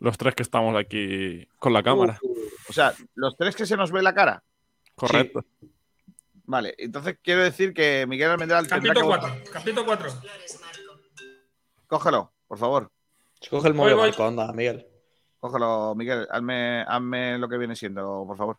Los 0.00 0.18
tres 0.18 0.34
que 0.34 0.42
estamos 0.42 0.76
aquí 0.76 1.46
con 1.60 1.72
la 1.72 1.84
cámara. 1.84 2.18
O 2.68 2.72
sea, 2.72 2.92
los 3.14 3.36
tres 3.36 3.54
que 3.54 3.66
se 3.66 3.76
nos 3.76 3.92
ve 3.92 4.02
la 4.02 4.12
cara. 4.12 4.42
Correcto. 4.96 5.44
Vale, 6.46 6.74
entonces 6.76 7.16
quiero 7.22 7.44
decir 7.44 7.72
que 7.72 8.04
Miguel 8.08 8.32
Almendral 8.32 8.66
que... 8.66 9.00
4. 9.00 9.42
Capítulo 9.52 9.86
4. 9.86 10.08
Cógelo, 11.86 12.32
por 12.48 12.58
favor. 12.58 12.90
Coge 13.48 13.68
el 13.68 13.74
móvil, 13.74 14.12
anda, 14.18 14.52
Miguel. 14.52 14.88
Cógelo, 15.38 15.94
Miguel. 15.94 16.26
Hazme, 16.32 16.82
hazme 16.82 17.38
lo 17.38 17.48
que 17.48 17.58
viene 17.58 17.76
siendo, 17.76 18.24
por 18.26 18.36
favor. 18.36 18.58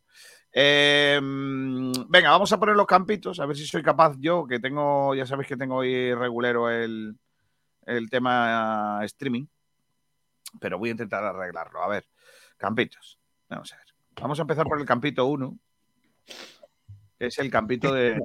Eh, 0.57 1.19
mm, 1.21 1.91
venga, 2.07 2.31
vamos 2.31 2.49
a 2.53 2.57
poner 2.57 2.77
los 2.77 2.87
campitos, 2.87 3.41
a 3.41 3.45
ver 3.45 3.57
si 3.57 3.65
soy 3.67 3.83
capaz 3.83 4.15
yo, 4.19 4.47
que 4.47 4.61
tengo, 4.61 5.13
ya 5.13 5.25
sabéis 5.25 5.49
que 5.49 5.57
tengo 5.57 5.75
hoy 5.75 6.13
regulero 6.13 6.69
el, 6.69 7.17
el 7.85 8.09
tema 8.09 9.01
streaming, 9.03 9.47
pero 10.57 10.79
voy 10.79 10.89
a 10.89 10.91
intentar 10.93 11.25
arreglarlo. 11.25 11.83
A 11.83 11.89
ver, 11.89 12.07
campitos. 12.55 13.19
Vamos 13.49 13.73
a 13.73 13.75
ver. 13.75 13.85
Vamos 14.21 14.39
a 14.39 14.43
empezar 14.43 14.65
por 14.65 14.79
el 14.79 14.85
campito 14.85 15.25
1, 15.25 15.59
que 17.19 17.25
es 17.25 17.37
el 17.39 17.51
campito 17.51 17.93
de, 17.93 18.17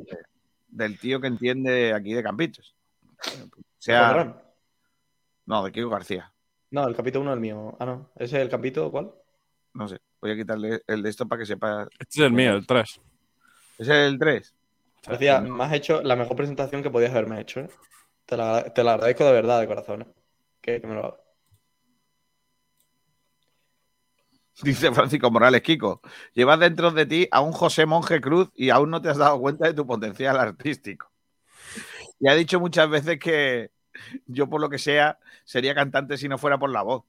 del 0.68 1.00
tío 1.00 1.20
que 1.20 1.26
entiende 1.26 1.92
aquí 1.92 2.12
de 2.12 2.22
campitos. 2.22 2.76
O 3.18 3.62
sea, 3.76 4.02
Padrón. 4.02 4.36
no, 5.46 5.64
de 5.64 5.72
Kiko 5.72 5.88
García. 5.88 6.32
No, 6.70 6.86
el 6.86 6.94
capítulo 6.94 7.22
1 7.22 7.32
es 7.32 7.34
el 7.34 7.40
mío. 7.40 7.76
Ah, 7.80 7.86
no. 7.86 8.12
¿Ese 8.14 8.36
es 8.36 8.42
el 8.42 8.48
capítulo 8.48 8.92
cuál? 8.92 9.12
No 9.74 9.88
sé, 9.88 9.98
voy 10.20 10.32
a 10.32 10.36
quitarle 10.36 10.82
el 10.86 11.02
de 11.02 11.10
esto 11.10 11.26
para 11.26 11.40
que 11.40 11.46
sepa. 11.46 11.88
Este 11.98 12.20
es 12.20 12.26
el 12.26 12.32
mío, 12.32 12.54
el 12.54 12.66
3. 12.66 13.00
¿Es 13.78 13.88
el 13.88 14.18
3? 14.18 14.54
García, 15.06 15.40
me 15.40 15.64
has 15.64 15.72
hecho 15.72 16.02
la 16.02 16.16
mejor 16.16 16.36
presentación 16.36 16.82
que 16.82 16.90
podías 16.90 17.10
haberme 17.12 17.40
hecho. 17.40 17.60
¿eh? 17.60 17.70
Te, 18.26 18.36
la, 18.36 18.64
te 18.72 18.84
la 18.84 18.94
agradezco 18.94 19.24
de 19.24 19.32
verdad, 19.32 19.60
de 19.60 19.66
corazón. 19.66 20.02
¿eh? 20.02 20.06
Que, 20.60 20.80
que 20.80 20.86
me 20.86 20.94
lo 20.94 21.06
hagas. 21.06 21.20
Dice 24.62 24.92
Francisco 24.92 25.30
Morales, 25.30 25.62
Kiko, 25.62 26.02
llevas 26.34 26.60
dentro 26.60 26.90
de 26.90 27.06
ti 27.06 27.28
a 27.30 27.40
un 27.40 27.52
José 27.52 27.86
Monje 27.86 28.20
Cruz 28.20 28.50
y 28.54 28.70
aún 28.70 28.90
no 28.90 29.00
te 29.00 29.08
has 29.08 29.16
dado 29.16 29.40
cuenta 29.40 29.66
de 29.66 29.74
tu 29.74 29.86
potencial 29.86 30.38
artístico. 30.38 31.10
Y 32.18 32.28
ha 32.28 32.34
dicho 32.34 32.60
muchas 32.60 32.90
veces 32.90 33.18
que 33.18 33.70
yo, 34.26 34.48
por 34.48 34.60
lo 34.60 34.68
que 34.68 34.78
sea, 34.78 35.18
sería 35.44 35.74
cantante 35.74 36.18
si 36.18 36.28
no 36.28 36.36
fuera 36.36 36.58
por 36.58 36.70
la 36.70 36.82
voz. 36.82 37.04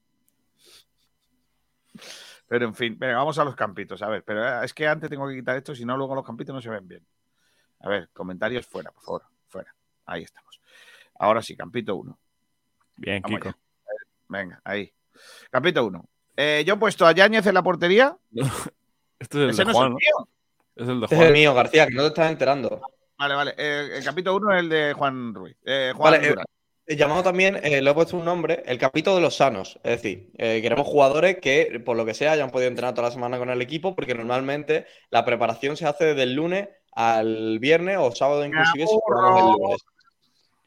Pero 2.51 2.65
en 2.65 2.75
fin, 2.75 2.99
venga, 2.99 3.15
vamos 3.15 3.39
a 3.39 3.45
los 3.45 3.55
campitos. 3.55 4.01
A 4.01 4.09
ver, 4.09 4.25
pero 4.25 4.45
eh, 4.45 4.65
es 4.65 4.73
que 4.73 4.85
antes 4.85 5.09
tengo 5.09 5.25
que 5.25 5.35
quitar 5.35 5.55
esto, 5.55 5.73
si 5.73 5.85
no, 5.85 5.95
luego 5.95 6.15
los 6.15 6.25
campitos 6.25 6.53
no 6.53 6.59
se 6.61 6.69
ven 6.69 6.85
bien. 6.85 7.05
A 7.79 7.87
ver, 7.87 8.09
comentarios 8.11 8.67
fuera, 8.67 8.91
por 8.91 9.01
favor, 9.03 9.23
fuera. 9.47 9.73
Ahí 10.05 10.23
estamos. 10.23 10.59
Ahora 11.17 11.41
sí, 11.41 11.55
campito 11.55 11.95
1. 11.95 12.19
Bien, 12.97 13.21
Vamos 13.21 13.37
Kiko. 13.39 13.47
allá. 13.47 13.57
Venga, 14.27 14.61
ahí. 14.65 14.91
Campito 15.49 15.85
1. 15.85 16.05
Eh, 16.35 16.63
yo 16.67 16.73
he 16.73 16.77
puesto 16.77 17.05
a 17.07 17.13
Yáñez 17.13 17.45
en 17.47 17.53
la 17.53 17.63
portería. 17.63 18.17
Este 19.17 19.37
es 19.37 19.43
el 19.43 19.49
Ese 19.51 19.61
de 19.61 19.65
no 19.65 19.71
es 19.71 19.75
el 19.75 19.75
Juan, 19.75 19.89
¿no? 19.91 19.95
mío. 19.95 20.27
Es 20.75 20.87
el 20.89 20.99
de 20.99 21.05
Este 21.05 21.15
Juan. 21.15 21.21
es 21.23 21.27
el 21.27 21.33
mío, 21.33 21.53
García, 21.53 21.87
que 21.87 21.93
no 21.93 22.01
te 22.01 22.07
estás 22.09 22.31
enterando. 22.31 22.81
Vale, 23.17 23.35
vale. 23.35 23.53
Eh, 23.57 23.89
el 23.97 24.03
capítulo 24.03 24.35
1 24.37 24.53
es 24.55 24.59
el 24.59 24.69
de 24.69 24.93
Juan 24.93 25.33
Ruiz. 25.33 25.55
Eh, 25.63 25.93
Juan 25.95 26.11
Vale, 26.11 26.27
eh, 26.31 26.35
llamado 26.87 27.23
también, 27.23 27.59
eh, 27.63 27.81
le 27.81 27.89
he 27.89 27.93
puesto 27.93 28.17
un 28.17 28.25
nombre, 28.25 28.63
el 28.65 28.77
capítulo 28.77 29.15
de 29.15 29.21
los 29.21 29.35
sanos. 29.35 29.79
Es 29.83 30.01
decir, 30.01 30.31
eh, 30.37 30.59
queremos 30.61 30.87
jugadores 30.87 31.37
que, 31.39 31.81
por 31.85 31.95
lo 31.95 32.05
que 32.05 32.13
sea, 32.13 32.33
hayan 32.33 32.49
podido 32.49 32.69
entrenar 32.69 32.93
toda 32.93 33.09
la 33.09 33.13
semana 33.13 33.37
con 33.37 33.49
el 33.49 33.61
equipo, 33.61 33.95
porque 33.95 34.15
normalmente 34.15 34.85
la 35.09 35.23
preparación 35.25 35.77
se 35.77 35.85
hace 35.85 36.05
desde 36.05 36.23
el 36.23 36.33
lunes 36.33 36.69
al 36.93 37.59
viernes 37.59 37.97
o 37.99 38.11
sábado 38.11 38.45
inclusive 38.45 38.85
si 38.87 38.93
el 38.93 39.51
lunes. 39.51 39.81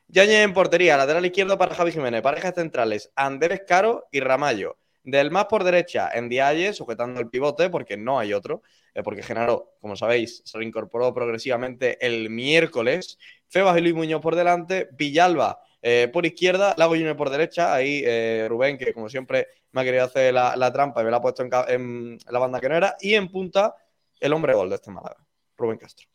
Yañez 0.09 0.45
en 0.45 0.55
portería, 0.55 0.97
lateral 0.97 1.27
izquierdo 1.27 1.59
para 1.59 1.74
Javi 1.74 1.93
Jiménez, 1.93 2.23
parejas 2.23 2.55
centrales, 2.55 3.11
Andrés 3.16 3.62
Caro 3.66 4.07
y 4.12 4.20
Ramallo. 4.20 4.77
Del 5.03 5.31
más 5.31 5.47
por 5.47 5.65
derecha, 5.65 6.09
en 6.15 6.31
Dialle, 6.31 6.73
sujetando 6.73 7.20
el 7.20 7.28
pivote, 7.28 7.69
porque 7.69 7.97
no 7.97 8.19
hay 8.19 8.32
otro, 8.32 8.62
eh, 8.95 9.03
porque 9.03 9.23
Genaro, 9.23 9.74
como 9.81 9.97
sabéis, 9.97 10.41
se 10.45 10.57
reincorporó 10.57 11.12
progresivamente 11.12 11.99
el 12.05 12.31
miércoles. 12.31 13.19
Febas 13.49 13.77
y 13.77 13.82
Luis 13.82 13.95
Muñoz 13.95 14.23
por 14.23 14.35
delante, 14.35 14.89
Villalba 14.93 15.61
eh, 15.86 16.09
por 16.11 16.24
izquierda, 16.24 16.74
Lago 16.78 16.94
Junior 16.94 17.15
por 17.15 17.28
derecha, 17.28 17.74
ahí 17.74 18.02
eh, 18.06 18.47
Rubén, 18.48 18.78
que 18.78 18.94
como 18.94 19.11
siempre 19.11 19.48
me 19.70 19.82
ha 19.82 19.85
querido 19.85 20.05
hacer 20.05 20.32
la, 20.32 20.56
la 20.56 20.73
trampa 20.73 21.02
y 21.02 21.05
me 21.05 21.11
la 21.11 21.19
ha 21.19 21.20
puesto 21.20 21.43
en, 21.43 22.19
la 22.27 22.39
banda 22.39 22.59
que 22.59 22.70
no 22.70 22.74
era, 22.74 22.97
y 23.01 23.12
en 23.12 23.28
punta, 23.28 23.77
el 24.19 24.32
hombre 24.32 24.55
gol 24.55 24.70
de 24.70 24.77
este 24.77 24.90
Málaga, 24.90 25.19
Rubén 25.59 25.77
Castro. 25.77 26.09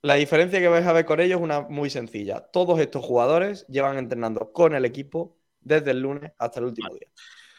La 0.00 0.14
diferencia 0.14 0.60
que 0.60 0.68
vais 0.68 0.86
a 0.86 0.94
ver 0.94 1.04
con 1.04 1.20
ellos 1.20 1.40
es 1.40 1.44
una 1.44 1.60
muy 1.60 1.90
sencilla. 1.90 2.40
Todos 2.40 2.80
estos 2.80 3.04
jugadores 3.04 3.66
llevan 3.66 3.98
entrenando 3.98 4.50
con 4.50 4.74
el 4.74 4.86
equipo 4.86 5.36
desde 5.60 5.90
el 5.90 6.00
lunes 6.00 6.32
hasta 6.38 6.60
el 6.60 6.64
último 6.64 6.88
día. 6.94 7.08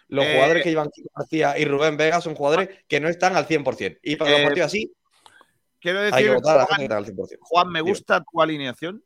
Los 0.08 0.26
Eh, 0.26 0.34
jugadores 0.34 0.64
que 0.64 0.70
llevan 0.70 0.90
Kiko 0.90 1.10
García 1.16 1.56
y 1.60 1.66
Rubén 1.66 1.98
Vega 1.98 2.20
son 2.20 2.34
jugadores 2.34 2.70
que 2.88 3.00
no 3.00 3.10
están 3.10 3.36
al 3.36 3.46
100%. 3.46 4.00
Y 4.02 4.16
para 4.16 4.32
los 4.32 4.42
partidos 4.42 4.66
así, 4.66 4.92
Quiero 5.80 6.00
hay 6.00 6.10
que 6.10 6.16
decir, 6.16 6.34
votar 6.34 6.56
a 6.56 6.60
la 6.62 6.66
Juan, 6.66 6.80
gente 6.80 6.94
al 6.96 7.06
100%. 7.06 7.38
Juan, 7.42 7.70
me 7.70 7.82
gusta 7.82 8.24
tu 8.24 8.42
alineación. 8.42 9.04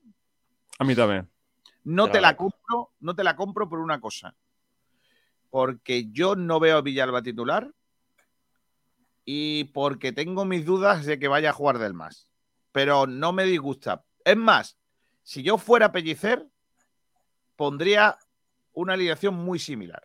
A 0.77 0.85
mí 0.85 0.95
también. 0.95 1.29
No 1.83 2.05
Te 2.05 2.13
te 2.13 2.21
la 2.21 2.35
compro, 2.35 2.91
no 2.99 3.15
te 3.15 3.23
la 3.23 3.35
compro 3.35 3.69
por 3.69 3.79
una 3.79 3.99
cosa. 3.99 4.35
Porque 5.49 6.09
yo 6.11 6.35
no 6.35 6.59
veo 6.59 6.77
a 6.77 6.81
Villalba 6.81 7.21
titular 7.21 7.73
y 9.25 9.65
porque 9.65 10.11
tengo 10.11 10.45
mis 10.45 10.65
dudas 10.65 11.05
de 11.05 11.19
que 11.19 11.27
vaya 11.27 11.49
a 11.49 11.53
jugar 11.53 11.79
del 11.79 11.93
más. 11.93 12.29
Pero 12.71 13.07
no 13.07 13.31
me 13.33 13.45
disgusta. 13.45 14.05
Es 14.23 14.37
más, 14.37 14.77
si 15.23 15.41
yo 15.41 15.57
fuera 15.57 15.91
Pellicer, 15.91 16.47
pondría 17.55 18.17
una 18.73 18.93
alineación 18.93 19.33
muy 19.33 19.59
similar. 19.59 20.03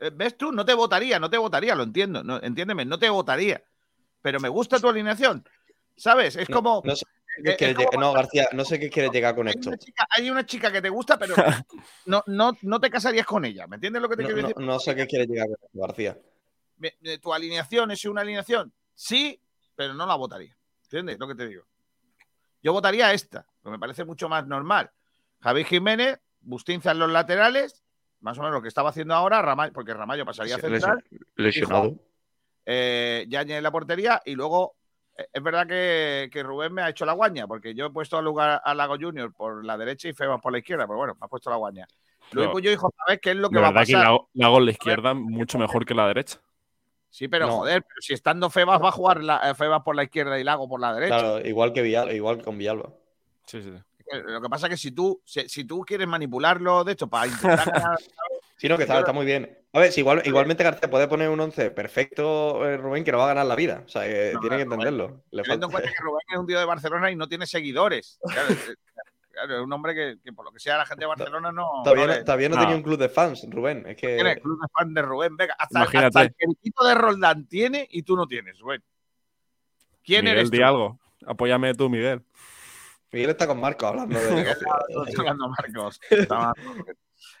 Eh, 0.00 0.10
¿Ves 0.14 0.36
tú? 0.36 0.50
No 0.50 0.64
te 0.64 0.74
votaría, 0.74 1.18
no 1.18 1.28
te 1.28 1.36
votaría, 1.36 1.74
lo 1.74 1.82
entiendo. 1.82 2.24
No, 2.24 2.42
entiéndeme, 2.42 2.84
no 2.84 2.98
te 2.98 3.10
votaría. 3.10 3.62
Pero 4.22 4.40
me 4.40 4.48
gusta 4.48 4.80
tu 4.80 4.88
alineación. 4.88 5.46
¿Sabes? 5.96 6.36
Es 6.36 6.48
No, 6.48 6.56
como. 6.56 6.82
no 6.84 6.96
sé 6.96 7.04
qué 7.42 7.56
quieres 7.56 7.76
llegar- 7.76 7.98
no, 7.98 8.12
García, 8.12 8.48
no 8.52 8.64
sé 8.64 8.78
qué 8.78 8.88
quieres 8.90 9.10
llegar 9.12 9.34
con 9.34 9.46
hay 9.48 9.54
esto. 9.54 9.68
una, 9.70 9.78
chica, 9.78 10.06
hay 10.10 10.30
una 10.30 10.46
chica 10.46 10.70
que 10.72 10.82
te 10.82 10.88
gusta, 10.88 11.18
pero 11.18 11.34
no, 12.06 12.22
no, 12.26 12.56
no 12.62 12.80
te 12.80 12.90
casarías 12.90 13.26
con 13.26 13.44
ella. 13.44 13.66
¿Me 13.66 13.76
entiendes 13.76 14.02
lo 14.02 14.08
que 14.08 14.16
te 14.16 14.22
No, 14.22 14.28
quiero 14.28 14.42
no- 14.42 14.48
decir? 14.48 14.64
no 14.64 14.78
sé 14.80 14.94
qué 14.94 15.06
quieres 15.06 15.28
llegar 15.28 15.46
con 15.48 15.56
esto, 15.62 15.78
García. 15.78 16.18
Tu 17.20 17.32
alineación 17.34 17.90
es 17.90 18.04
una 18.06 18.22
alineación, 18.22 18.72
sí, 18.94 19.40
pero 19.74 19.92
no 19.94 20.06
la 20.06 20.14
votaría. 20.14 20.56
¿Entiendes 20.84 21.18
lo 21.18 21.28
que 21.28 21.34
te 21.34 21.46
digo? 21.46 21.64
Yo 22.62 22.72
votaría 22.72 23.12
esta, 23.12 23.46
que 23.62 23.70
me 23.70 23.78
parece 23.78 24.04
mucho 24.04 24.28
más 24.28 24.46
normal. 24.46 24.90
Javi 25.40 25.64
Jiménez, 25.64 26.18
Bustinza 26.42 26.92
en 26.92 26.98
los 26.98 27.10
laterales, 27.10 27.84
más 28.20 28.36
o 28.38 28.40
menos 28.40 28.54
lo 28.54 28.62
que 28.62 28.68
estaba 28.68 28.90
haciendo 28.90 29.14
ahora, 29.14 29.42
Ramallo, 29.42 29.72
porque 29.74 29.92
Ramallo 29.94 30.24
pasaría 30.24 30.56
a 30.56 30.58
central. 30.58 31.04
Lesionado. 31.36 31.94
eh, 32.66 33.26
Yañez 33.28 33.58
en 33.58 33.62
la 33.62 33.70
portería 33.70 34.22
y 34.24 34.34
luego 34.34 34.74
eh, 34.74 34.79
es 35.32 35.42
verdad 35.42 35.66
que, 35.66 36.28
que 36.32 36.42
Rubén 36.42 36.72
me 36.72 36.82
ha 36.82 36.88
hecho 36.90 37.04
la 37.04 37.12
guaña 37.12 37.46
porque 37.46 37.74
yo 37.74 37.86
he 37.86 37.90
puesto 37.90 38.16
al 38.18 38.24
lugar 38.24 38.60
a 38.64 38.74
Lago 38.74 38.96
Junior 39.00 39.32
por 39.32 39.64
la 39.64 39.76
derecha 39.78 40.08
y 40.08 40.12
Febas 40.12 40.40
por 40.40 40.52
la 40.52 40.58
izquierda, 40.58 40.86
pero 40.86 40.96
bueno, 40.98 41.14
me 41.18 41.24
ha 41.24 41.28
puesto 41.28 41.50
la 41.50 41.56
guaña. 41.56 41.86
Luis 42.32 42.46
No. 42.46 42.52
Muñoz 42.52 42.72
y 42.72 42.76
José 42.76 42.96
Abed, 43.06 43.20
¿qué 43.20 43.30
es 43.30 43.36
lo 43.36 43.50
que 43.50 43.58
va 43.58 43.68
a 43.68 43.70
verdad 43.70 43.86
que 43.86 43.92
pasar? 43.94 44.04
la, 44.06 44.10
hago- 44.10 44.28
la 44.34 44.46
hago 44.46 44.58
en 44.58 44.64
la 44.66 44.70
izquierda 44.70 45.14
mucho 45.14 45.58
mejor 45.58 45.84
que 45.84 45.94
la 45.94 46.06
derecha. 46.06 46.40
Sí, 47.08 47.26
pero 47.26 47.46
No. 47.48 47.52
joder, 47.58 47.82
pero 47.82 47.96
si 48.00 48.12
estando 48.14 48.48
Febas 48.50 48.80
va 48.80 48.88
a 48.90 48.92
jugar 48.92 49.22
la, 49.24 49.50
eh, 49.50 49.54
Febas 49.54 49.82
por 49.82 49.96
la 49.96 50.04
izquierda 50.04 50.38
y 50.38 50.44
Lago 50.44 50.68
por 50.68 50.80
la 50.80 50.94
derecha. 50.94 51.18
Claro, 51.18 51.40
igual 51.46 51.72
que 51.72 51.82
Villalba, 51.82 52.12
igual 52.12 52.38
que 52.38 52.44
con 52.44 52.56
Villalba. 52.56 52.90
Sí, 53.46 53.60
sí. 53.62 53.70
Eh, 54.12 54.22
Lo 54.26 54.40
que 54.40 54.48
pasa 54.48 54.66
es 54.66 54.70
que 54.70 54.76
si 54.76 54.92
tú, 54.92 55.20
si, 55.24 55.48
si 55.48 55.64
tú 55.64 55.80
quieres 55.82 56.06
manipularlo, 56.06 56.84
de 56.84 56.92
hecho, 56.92 57.08
para 57.08 57.26
intentar 57.26 57.56
ganar, 57.94 57.98
Sí, 58.60 58.68
no, 58.68 58.76
que 58.76 58.82
está, 58.82 58.98
está 58.98 59.14
muy 59.14 59.24
bien. 59.24 59.58
A 59.72 59.78
ver, 59.80 59.90
si 59.90 60.00
igual, 60.00 60.20
igualmente 60.26 60.62
García 60.62 60.90
puede 60.90 61.08
poner 61.08 61.30
un 61.30 61.40
11 61.40 61.70
perfecto, 61.70 62.68
eh, 62.68 62.76
Rubén, 62.76 63.04
que 63.04 63.10
no 63.10 63.16
va 63.16 63.24
a 63.24 63.28
ganar 63.28 63.46
la 63.46 63.56
vida. 63.56 63.84
O 63.86 63.88
sea, 63.88 64.02
que 64.04 64.34
tiene 64.38 64.56
que 64.56 64.62
entenderlo. 64.64 65.22
Le 65.30 65.42
teniendo 65.42 65.64
en 65.68 65.72
cuenta 65.72 65.88
que 65.88 66.02
Rubén 66.02 66.20
es 66.30 66.38
un 66.38 66.46
tío 66.46 66.58
de 66.58 66.66
Barcelona 66.66 67.10
y 67.10 67.16
no 67.16 67.26
tiene 67.26 67.46
seguidores. 67.46 68.18
Claro, 68.22 68.50
eh, 68.52 68.74
claro, 69.30 69.56
es 69.56 69.64
un 69.64 69.72
hombre 69.72 69.94
que, 69.94 70.18
que 70.22 70.32
por 70.34 70.44
lo 70.44 70.52
que 70.52 70.60
sea 70.60 70.76
la 70.76 70.84
gente 70.84 71.04
de 71.04 71.06
Barcelona 71.06 71.52
no. 71.52 71.70
Todavía 71.82 72.06
no 72.06 72.22
todavía 72.22 72.48
no 72.50 72.56
No. 72.56 72.60
tenía 72.60 72.76
un 72.76 72.82
club 72.82 72.98
de 72.98 73.08
fans, 73.08 73.46
Rubén. 73.48 73.86
Es 73.86 73.96
que. 73.96 74.14
tiene 74.16 74.38
club 74.38 74.60
de 74.60 74.68
fan 74.76 74.92
de 74.92 75.00
Rubén. 75.00 75.36
Venga, 75.38 75.54
hasta, 75.58 75.78
Imagínate. 75.78 76.06
hasta 76.08 76.22
el 76.24 76.32
periquito 76.34 76.84
de 76.86 76.94
Roldán 76.94 77.46
tiene 77.46 77.88
y 77.90 78.02
tú 78.02 78.14
no 78.14 78.26
tienes, 78.26 78.58
Rubén. 78.58 78.82
¿Quién 80.04 80.24
Miguel, 80.26 80.36
eres 80.40 80.50
tú? 80.50 80.56
di 80.58 80.62
algo. 80.62 81.00
Apóyame 81.26 81.72
tú, 81.74 81.88
Miguel. 81.88 82.22
Miguel 83.10 83.30
está 83.30 83.46
con 83.46 83.58
Marco 83.58 83.86
hablando 83.86 84.18
de 84.20 84.54
hablando, 85.18 85.48
Marcos. 85.48 85.98
Está 86.10 86.38
mal. 86.38 86.54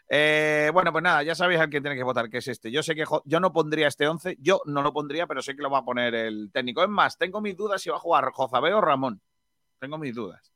Eh, 0.08 0.70
bueno, 0.72 0.92
pues 0.92 1.02
nada, 1.02 1.22
ya 1.22 1.34
sabéis 1.34 1.60
al 1.60 1.70
que 1.70 1.80
tiene 1.80 1.96
que 1.96 2.02
votar, 2.02 2.28
que 2.28 2.38
es 2.38 2.48
este. 2.48 2.70
Yo 2.70 2.82
sé 2.82 2.94
que 2.94 3.04
yo 3.24 3.40
no 3.40 3.52
pondría 3.52 3.88
este 3.88 4.08
11, 4.08 4.36
yo 4.40 4.62
no 4.66 4.82
lo 4.82 4.92
pondría, 4.92 5.26
pero 5.26 5.42
sé 5.42 5.54
que 5.54 5.62
lo 5.62 5.70
va 5.70 5.78
a 5.78 5.84
poner 5.84 6.14
el 6.14 6.50
técnico. 6.52 6.82
Es 6.82 6.88
más, 6.88 7.16
tengo 7.18 7.40
mis 7.40 7.56
dudas 7.56 7.80
si 7.82 7.90
va 7.90 7.96
a 7.96 8.00
jugar 8.00 8.30
Jozabé 8.32 8.72
o 8.72 8.80
Ramón. 8.80 9.20
Tengo 9.78 9.98
mis 9.98 10.14
dudas. 10.14 10.52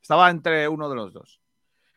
Estaba 0.00 0.30
entre 0.30 0.68
uno 0.68 0.88
de 0.88 0.96
los 0.96 1.12
dos. 1.12 1.40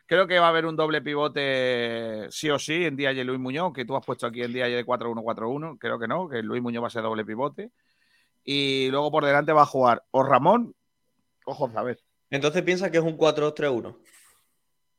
Creo 0.06 0.26
que 0.26 0.39
va 0.39 0.45
a 0.45 0.49
haber 0.49 0.65
un 0.65 0.77
doble 0.77 1.02
pivote 1.02 2.27
sí 2.31 2.49
o 2.49 2.57
sí 2.57 2.85
en 2.85 2.95
Díaz 2.95 3.14
y 3.15 3.23
Luis 3.26 3.39
Muñoz, 3.39 3.73
que 3.73 3.84
tú 3.84 3.95
has 3.95 4.06
puesto 4.06 4.26
aquí 4.26 4.41
en 4.41 4.53
Díaz 4.53 4.69
de 4.69 4.85
4-1-4-1. 4.85 5.77
Creo 5.77 5.99
que 5.99 6.07
no, 6.07 6.30
que 6.30 6.41
Luis 6.41 6.61
Muñoz 6.61 6.84
va 6.84 6.88
a 6.88 6.91
ser 6.91 7.03
doble 7.03 7.26
pivote. 7.26 7.72
Y 8.45 8.89
luego 8.89 9.11
por 9.11 9.26
delante 9.26 9.52
va 9.52 9.64
a 9.64 9.65
jugar 9.65 10.06
o 10.11 10.23
Ramón 10.23 10.73
o 11.45 11.53
Jozabé. 11.53 11.98
Entonces 12.30 12.64
piensa 12.64 12.89
que 12.89 12.99
es 12.99 13.03
un 13.03 13.18
4-2-3-1. 13.18 13.98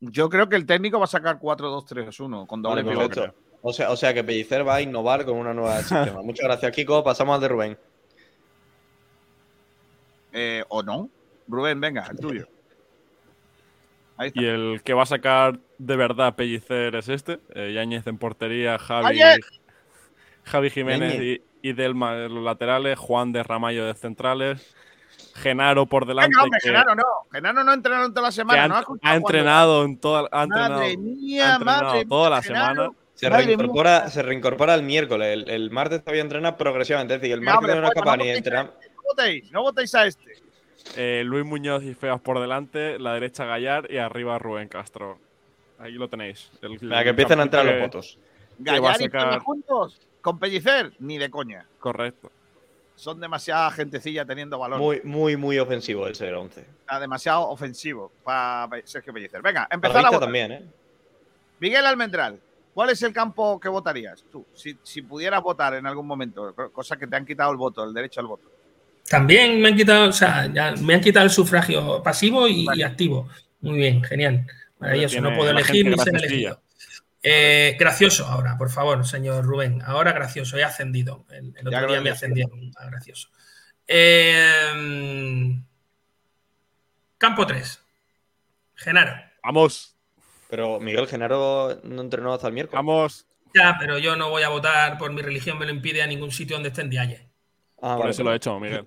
Yo 0.01 0.29
creo 0.29 0.49
que 0.49 0.57
el 0.57 0.67
técnico 0.67 0.99
va 0.99 1.05
a 1.05 1.09
sacar 1.09 1.39
4-2-3-1 1.41 2.47
con 2.47 2.63
doble 2.63 2.83
Vale, 2.83 2.97
pivote. 2.97 3.33
O 3.63 3.73
sea, 3.73 3.91
o 3.91 3.97
sea 3.97 4.15
que 4.15 4.23
Pellicer 4.23 4.67
va 4.67 4.77
a 4.77 4.81
innovar 4.81 5.25
con 5.25 5.37
una 5.37 5.53
nueva 5.53 5.79
sistema. 5.79 6.23
Muchas 6.23 6.45
gracias, 6.45 6.73
Kiko. 6.73 7.03
Pasamos 7.03 7.35
al 7.35 7.41
de 7.41 7.49
Rubén. 7.49 7.79
Eh, 10.33 10.65
¿O 10.69 10.83
no? 10.83 11.09
Rubén, 11.49 11.81
venga, 11.81 12.07
el 12.11 12.19
tuyo. 12.19 12.47
Ahí 14.17 14.29
está. 14.29 14.41
Y 14.41 14.47
el 14.47 14.83
que 14.85 14.95
va 14.95 15.03
a 15.03 15.07
sacar 15.07 15.59
de 15.79 15.97
verdad 15.97 16.37
Pellicer 16.37 16.95
es 16.95 17.09
este. 17.09 17.41
Eh, 17.55 17.73
Yáñez 17.75 18.07
en 18.07 18.19
portería, 18.19 18.79
Javi. 18.79 19.21
Javi 20.45 20.71
Jiménez 20.71 21.21
y, 21.21 21.43
y 21.63 21.73
Delma 21.73 22.17
en 22.25 22.35
los 22.35 22.45
laterales, 22.45 22.99
Juan 22.99 23.33
de 23.33 23.43
Ramallo 23.43 23.87
de 23.87 23.95
centrales, 23.95 24.75
Genaro 25.35 25.87
por 25.87 26.07
delante. 26.07 26.31
Venga, 26.31 26.45
hombre, 26.45 26.59
que, 26.63 26.69
Genaro 26.69 26.95
no. 26.95 27.05
Genaro 27.33 27.65
no 27.65 27.71
ha 27.71 27.75
entrenado 27.75 28.07
en 28.07 28.13
toda 28.15 28.23
la 28.23 28.29
que 28.29 28.35
semana. 28.35 28.65
ha, 28.65 28.69
no 28.69 28.75
ha 28.77 28.85
ha 29.03 29.15
entrenado 29.17 29.85
en 29.85 29.99
toda 29.99 30.29
ha 30.33 30.43
entrenado, 30.45 30.75
Madre 30.75 30.93
ha 30.93 30.97
mía, 30.99 31.53
entrenado 31.55 31.85
madre 31.85 32.05
toda 32.07 32.29
mía, 32.29 32.37
la 32.37 32.43
Genaro. 32.43 32.75
semana. 32.75 32.93
Se 33.15 33.29
reincorpora, 33.29 34.09
se 34.11 34.23
reincorpora 34.23 34.75
el 34.75 34.83
miércoles. 34.85 35.29
El, 35.33 35.51
el 35.51 35.71
martes 35.71 36.01
todavía 36.03 36.23
entrena 36.23 36.57
progresivamente. 36.57 37.15
Es 37.17 37.21
decir, 37.21 37.37
el 37.37 37.49
hombre, 37.49 37.75
no 37.81 37.87
es 37.89 37.91
capaz 37.95 38.17
no 38.17 38.23
ni 38.25 38.31
entrenar. 38.31 38.67
No 38.95 39.03
votéis, 39.11 39.51
no 39.53 39.63
votéis 39.63 39.95
a 39.97 40.07
este. 40.07 40.35
Eh, 40.97 41.23
Luis 41.25 41.45
Muñoz 41.45 41.83
y 41.83 41.95
Feas 41.95 42.21
por 42.21 42.41
delante, 42.41 42.99
la 42.99 43.15
derecha 43.15 43.45
Gallar 43.45 43.91
y 43.91 43.99
arriba 43.99 44.39
Rubén 44.39 44.69
Castro. 44.69 45.19
Ahí 45.81 45.93
lo 45.95 46.09
tenéis. 46.09 46.51
El- 46.63 46.79
Venga, 46.79 47.03
que 47.03 47.11
empiecen 47.11 47.41
a 47.41 47.43
entrar 47.43 47.65
campito 47.67 47.81
los 47.87 47.91
que- 47.91 47.99
votos. 47.99 48.19
que 48.65 48.71
va 48.71 48.77
a 48.77 48.81
Gallar 48.93 49.01
y 49.01 49.05
sacar- 49.05 49.39
juntos 49.41 50.01
con 50.21 50.39
Pellicer, 50.39 50.93
ni 51.01 51.19
de 51.19 51.29
coña. 51.29 51.67
Correcto. 51.81 52.31
Son 52.99 53.21
demasiada 53.21 53.71
gentecilla 53.71 54.25
teniendo 54.25 54.59
valor. 54.59 54.81
Muy, 54.81 55.01
muy, 55.05 55.37
muy 55.37 55.57
ofensivo 55.57 56.09
ese 56.09 56.27
el 56.27 56.35
11. 56.35 56.61
Está 56.61 56.99
demasiado 56.99 57.49
ofensivo 57.49 58.11
para 58.25 58.69
Sergio 58.85 59.13
Pellicer. 59.13 59.41
Venga, 59.41 59.69
empezar 59.71 59.99
a 59.99 60.01
Vista 60.01 60.11
votar. 60.11 60.27
también, 60.27 60.51
¿eh? 60.51 60.65
Miguel 61.61 61.87
Almendral, 61.87 62.41
¿cuál 62.75 62.91
es 62.91 63.01
el 63.05 63.13
campo 63.13 63.61
que 63.61 63.69
votarías 63.69 64.25
tú? 64.33 64.45
Si, 64.53 64.77
si 64.83 65.03
pudieras 65.03 65.41
votar 65.45 65.75
en 65.75 65.87
algún 65.87 66.09
momento, 66.09 66.53
cosa 66.73 66.97
que 66.97 67.07
te 67.07 67.15
han 67.15 67.25
quitado 67.25 67.53
el 67.53 67.57
voto, 67.57 67.85
el 67.85 67.95
derecho 67.95 68.21
al 68.21 68.27
voto. 68.27 68.51
También 69.09 69.61
me 69.61 69.69
han 69.69 69.77
quitado, 69.77 70.09
o 70.09 70.13
sea, 70.13 70.53
ya 70.53 70.75
me 70.83 70.95
han 70.95 71.01
quitado 71.01 71.25
el 71.25 71.31
sufragio 71.31 72.03
pasivo 72.03 72.49
y, 72.49 72.67
y 72.75 72.83
activo. 72.83 73.29
Muy 73.61 73.77
bien, 73.79 74.03
genial. 74.03 74.45
Maravilloso. 74.81 75.21
No 75.21 75.35
puedo 75.37 75.51
elegir 75.51 75.87
ni 75.87 75.97
ser 75.99 76.17
elegido. 76.17 76.61
Eh, 77.23 77.77
gracioso 77.79 78.27
ahora, 78.27 78.57
por 78.57 78.71
favor, 78.71 79.05
señor 79.07 79.45
Rubén. 79.45 79.83
Ahora 79.85 80.13
gracioso, 80.13 80.57
he 80.57 80.65
ascendido. 80.65 81.27
El, 81.31 81.55
el 81.59 81.67
otro 81.69 81.89
día 81.89 82.01
me 82.01 82.11
ascendieron 82.11 82.71
a 82.77 82.87
gracioso. 82.87 83.29
Eh, 83.87 85.61
campo 87.19 87.47
3. 87.47 87.83
Genaro. 88.77 89.13
Vamos, 89.43 89.97
Pero 90.51 90.79
Miguel 90.81 91.07
Genaro 91.09 91.81
no 91.85 92.03
entrenó 92.03 92.33
hasta 92.35 92.47
el 92.49 92.53
miércoles. 92.55 92.77
vamos. 92.77 93.25
Ya, 93.55 93.77
pero 93.81 93.99
yo 93.99 94.15
no 94.15 94.29
voy 94.31 94.43
a 94.43 94.51
votar 94.51 94.99
por 94.99 95.11
mi 95.13 95.23
religión, 95.23 95.59
me 95.59 95.65
lo 95.65 95.73
impide 95.73 96.03
a 96.03 96.07
ningún 96.07 96.31
sitio 96.31 96.57
donde 96.57 96.69
estén 96.69 96.91
Dialle. 96.91 97.29
Ah, 97.81 97.93
Por 97.95 98.01
vale, 98.01 98.11
eso 98.11 98.23
lo 98.23 98.33
he 98.33 98.37
hecho, 98.37 98.61
Miguel. 98.61 98.87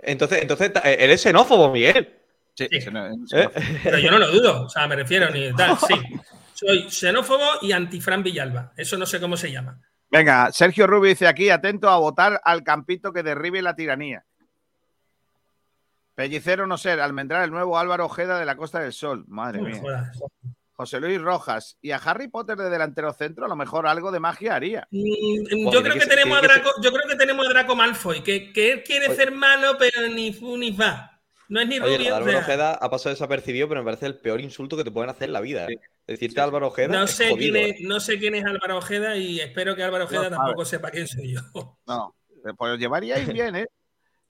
Entonces, 0.00 0.42
entonces 0.42 0.72
ta- 0.72 0.80
él 0.80 1.10
es 1.10 1.22
xenófobo, 1.22 1.70
Miguel. 1.70 2.16
Sí, 2.54 2.66
¿Eh? 2.72 3.48
Pero 3.84 3.98
yo 3.98 4.10
no 4.10 4.18
lo 4.18 4.30
dudo, 4.32 4.64
o 4.64 4.68
sea, 4.68 4.88
me 4.88 4.96
refiero 4.96 5.30
ni 5.30 5.54
tal. 5.54 5.78
Sí, 5.78 5.94
soy 6.58 6.90
xenófobo 6.90 7.44
y 7.62 7.72
antifran 7.72 8.22
Villalba. 8.22 8.72
Eso 8.76 8.96
no 8.98 9.06
sé 9.06 9.20
cómo 9.20 9.36
se 9.36 9.52
llama. 9.52 9.80
Venga, 10.10 10.50
Sergio 10.52 10.86
Rubio 10.86 11.10
dice 11.10 11.26
aquí, 11.26 11.50
atento 11.50 11.88
a 11.88 11.98
votar 11.98 12.40
al 12.44 12.64
campito 12.64 13.12
que 13.12 13.22
derribe 13.22 13.62
la 13.62 13.76
tiranía. 13.76 14.24
Pellicero 16.14 16.66
no 16.66 16.76
ser, 16.78 17.00
Almendral, 17.00 17.44
el 17.44 17.50
nuevo 17.52 17.78
Álvaro 17.78 18.06
Ojeda 18.06 18.38
de 18.38 18.46
la 18.46 18.56
Costa 18.56 18.80
del 18.80 18.92
Sol. 18.92 19.24
Madre 19.28 19.60
mía. 19.62 19.78
jodas. 19.80 20.18
José 20.72 21.00
Luis 21.00 21.20
Rojas. 21.20 21.76
Y 21.80 21.90
a 21.92 21.96
Harry 21.96 22.28
Potter 22.28 22.56
de 22.56 22.70
delantero 22.70 23.12
centro, 23.12 23.44
a 23.44 23.48
lo 23.48 23.56
mejor 23.56 23.86
algo 23.86 24.10
de 24.10 24.18
magia 24.20 24.54
haría. 24.56 24.88
Mm, 24.90 25.70
Yo 25.70 25.82
creo 25.82 25.94
que 25.94 26.06
tenemos 26.06 26.38
a 26.38 26.40
Draco, 26.40 26.70
yo 26.82 26.92
creo 26.92 27.08
que 27.08 27.16
tenemos 27.16 27.46
a 27.46 27.50
Draco 27.50 27.76
Malfoy, 27.76 28.22
que, 28.22 28.52
que 28.52 28.72
él 28.72 28.82
quiere 28.84 29.06
Oye. 29.06 29.16
ser 29.16 29.30
malo, 29.32 29.76
pero 29.78 30.08
ni 30.08 30.32
fu 30.32 30.56
ni 30.56 30.72
fa. 30.72 31.20
No 31.48 31.60
es 31.60 31.68
ni 31.68 31.78
Oye, 31.80 31.96
rubio. 31.98 32.12
o 32.12 32.16
Álvaro 32.16 32.32
sea, 32.32 32.40
Ojeda 32.40 32.72
ha 32.74 32.90
pasado 32.90 33.10
desapercibido, 33.14 33.68
pero 33.68 33.80
me 33.80 33.84
parece 33.86 34.06
el 34.06 34.18
peor 34.18 34.40
insulto 34.40 34.76
que 34.76 34.84
te 34.84 34.90
pueden 34.90 35.10
hacer 35.10 35.28
en 35.28 35.32
la 35.32 35.40
vida. 35.40 35.66
¿eh? 35.66 35.78
Decirte 36.08 36.40
Álvaro 36.40 36.68
Ojeda 36.68 36.88
no 36.88 37.04
es 37.04 37.10
sé 37.10 37.30
jodido, 37.30 37.52
quién 37.52 37.56
¿eh? 37.56 37.74
es, 37.78 37.80
no 37.82 38.00
sé 38.00 38.18
quién 38.18 38.34
es 38.34 38.44
Álvaro 38.44 38.78
Ojeda 38.78 39.14
y 39.16 39.40
espero 39.40 39.76
que 39.76 39.82
Álvaro 39.82 40.04
Ojeda 40.04 40.30
tampoco 40.30 40.64
sepa 40.64 40.90
quién 40.90 41.06
soy 41.06 41.34
yo. 41.34 41.40
No, 41.86 42.16
pues 42.56 42.72
os 42.72 42.78
llevaríais 42.78 43.28
bien, 43.32 43.54
¿eh? 43.56 43.66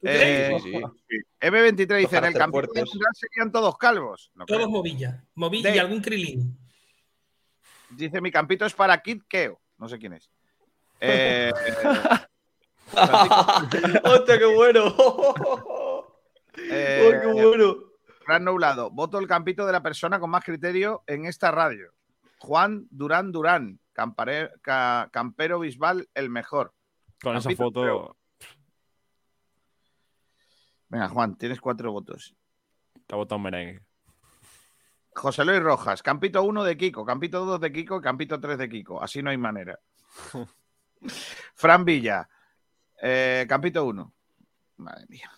¿Tú 0.00 0.06
crees? 0.06 0.50
Eh, 0.50 0.60
Sí, 0.60 0.72
sí, 0.72 0.80
sí. 1.09 1.16
M23 1.40 1.98
dice, 1.98 2.16
en 2.18 2.24
el 2.24 2.34
campito 2.34 2.72
de 2.72 2.84
serían 3.14 3.52
todos 3.52 3.78
calvos. 3.78 4.30
No 4.34 4.44
Todos 4.44 4.59
creo. 4.62 4.70
Movilla. 4.70 5.24
Movilla 5.34 5.74
y 5.74 5.78
algún 5.78 6.00
Krilin. 6.00 6.59
Dice, 7.90 8.20
mi 8.20 8.30
campito 8.32 8.66
es 8.66 8.74
para 8.74 9.00
Kid 9.00 9.22
Keo. 9.28 9.60
No 9.78 9.88
sé 9.88 9.98
quién 9.98 10.14
es. 10.14 10.28
Eh, 11.00 11.52
¡Hostia, 14.02 14.38
qué 14.38 14.46
bueno! 14.46 14.94
eh, 16.56 17.12
¡Ay, 17.12 17.20
qué 17.20 17.26
bueno! 17.40 17.76
Fran 18.28 18.44
Nublado, 18.44 18.90
voto 18.90 19.18
el 19.18 19.26
campito 19.26 19.64
de 19.64 19.72
la 19.72 19.82
persona 19.82 20.20
con 20.20 20.28
más 20.28 20.44
criterio 20.44 21.02
en 21.06 21.24
esta 21.24 21.50
radio. 21.50 21.94
Juan 22.40 22.86
Durán 22.90 23.32
Durán, 23.32 23.80
campare- 23.94 24.52
ca- 24.60 25.09
Campero 25.10 25.59
Bisbal, 25.60 26.10
el 26.12 26.28
mejor. 26.28 26.74
Con 27.22 27.38
esa 27.38 27.48
foto. 27.52 27.80
creo. 27.80 28.16
Venga, 30.90 31.09
Juan, 31.09 31.36
tienes 31.38 31.59
cuatro 31.59 31.90
votos. 31.90 32.34
Te 33.06 33.14
ha 33.14 33.16
votado 33.16 33.36
un 33.38 33.44
merengue. 33.44 33.80
José 35.14 35.46
Luis 35.46 35.60
Rojas, 35.62 36.02
campito 36.02 36.42
1 36.42 36.64
de 36.64 36.76
Kiko, 36.76 37.06
campito 37.06 37.46
2 37.46 37.59
de 37.62 37.72
Kiko, 37.72 38.02
campito 38.02 38.38
3 38.38 38.59
de 38.59 38.68
Kiko. 38.68 39.02
Así 39.02 39.22
no 39.22 39.30
hay 39.30 39.38
manera. 39.38 39.78
Fran 41.55 41.82
Villa, 41.86 42.28
eh, 43.00 43.46
campito 43.48 43.86
1. 43.86 44.12
Madre 44.76 45.06
mía. 45.09 45.30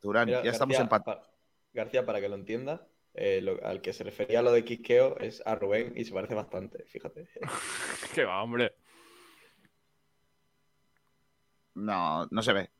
Durán, 0.00 0.26
Mira, 0.26 0.42
ya 0.42 0.50
estamos 0.50 0.76
empatados. 0.76 1.31
García, 1.74 2.04
para 2.04 2.20
que 2.20 2.28
lo 2.28 2.34
entienda, 2.34 2.86
eh, 3.14 3.40
lo- 3.42 3.64
al 3.64 3.80
que 3.80 3.92
se 3.92 4.04
refería 4.04 4.40
a 4.40 4.42
lo 4.42 4.52
de 4.52 4.64
Quisqueo 4.64 5.18
es 5.18 5.42
a 5.46 5.54
Rubén 5.54 5.92
y 5.96 6.04
se 6.04 6.12
parece 6.12 6.34
bastante, 6.34 6.84
fíjate. 6.84 7.28
Que 8.14 8.24
va, 8.24 8.42
hombre. 8.42 8.74
No, 11.74 12.26
no 12.30 12.42
se 12.42 12.52
ve. 12.52 12.70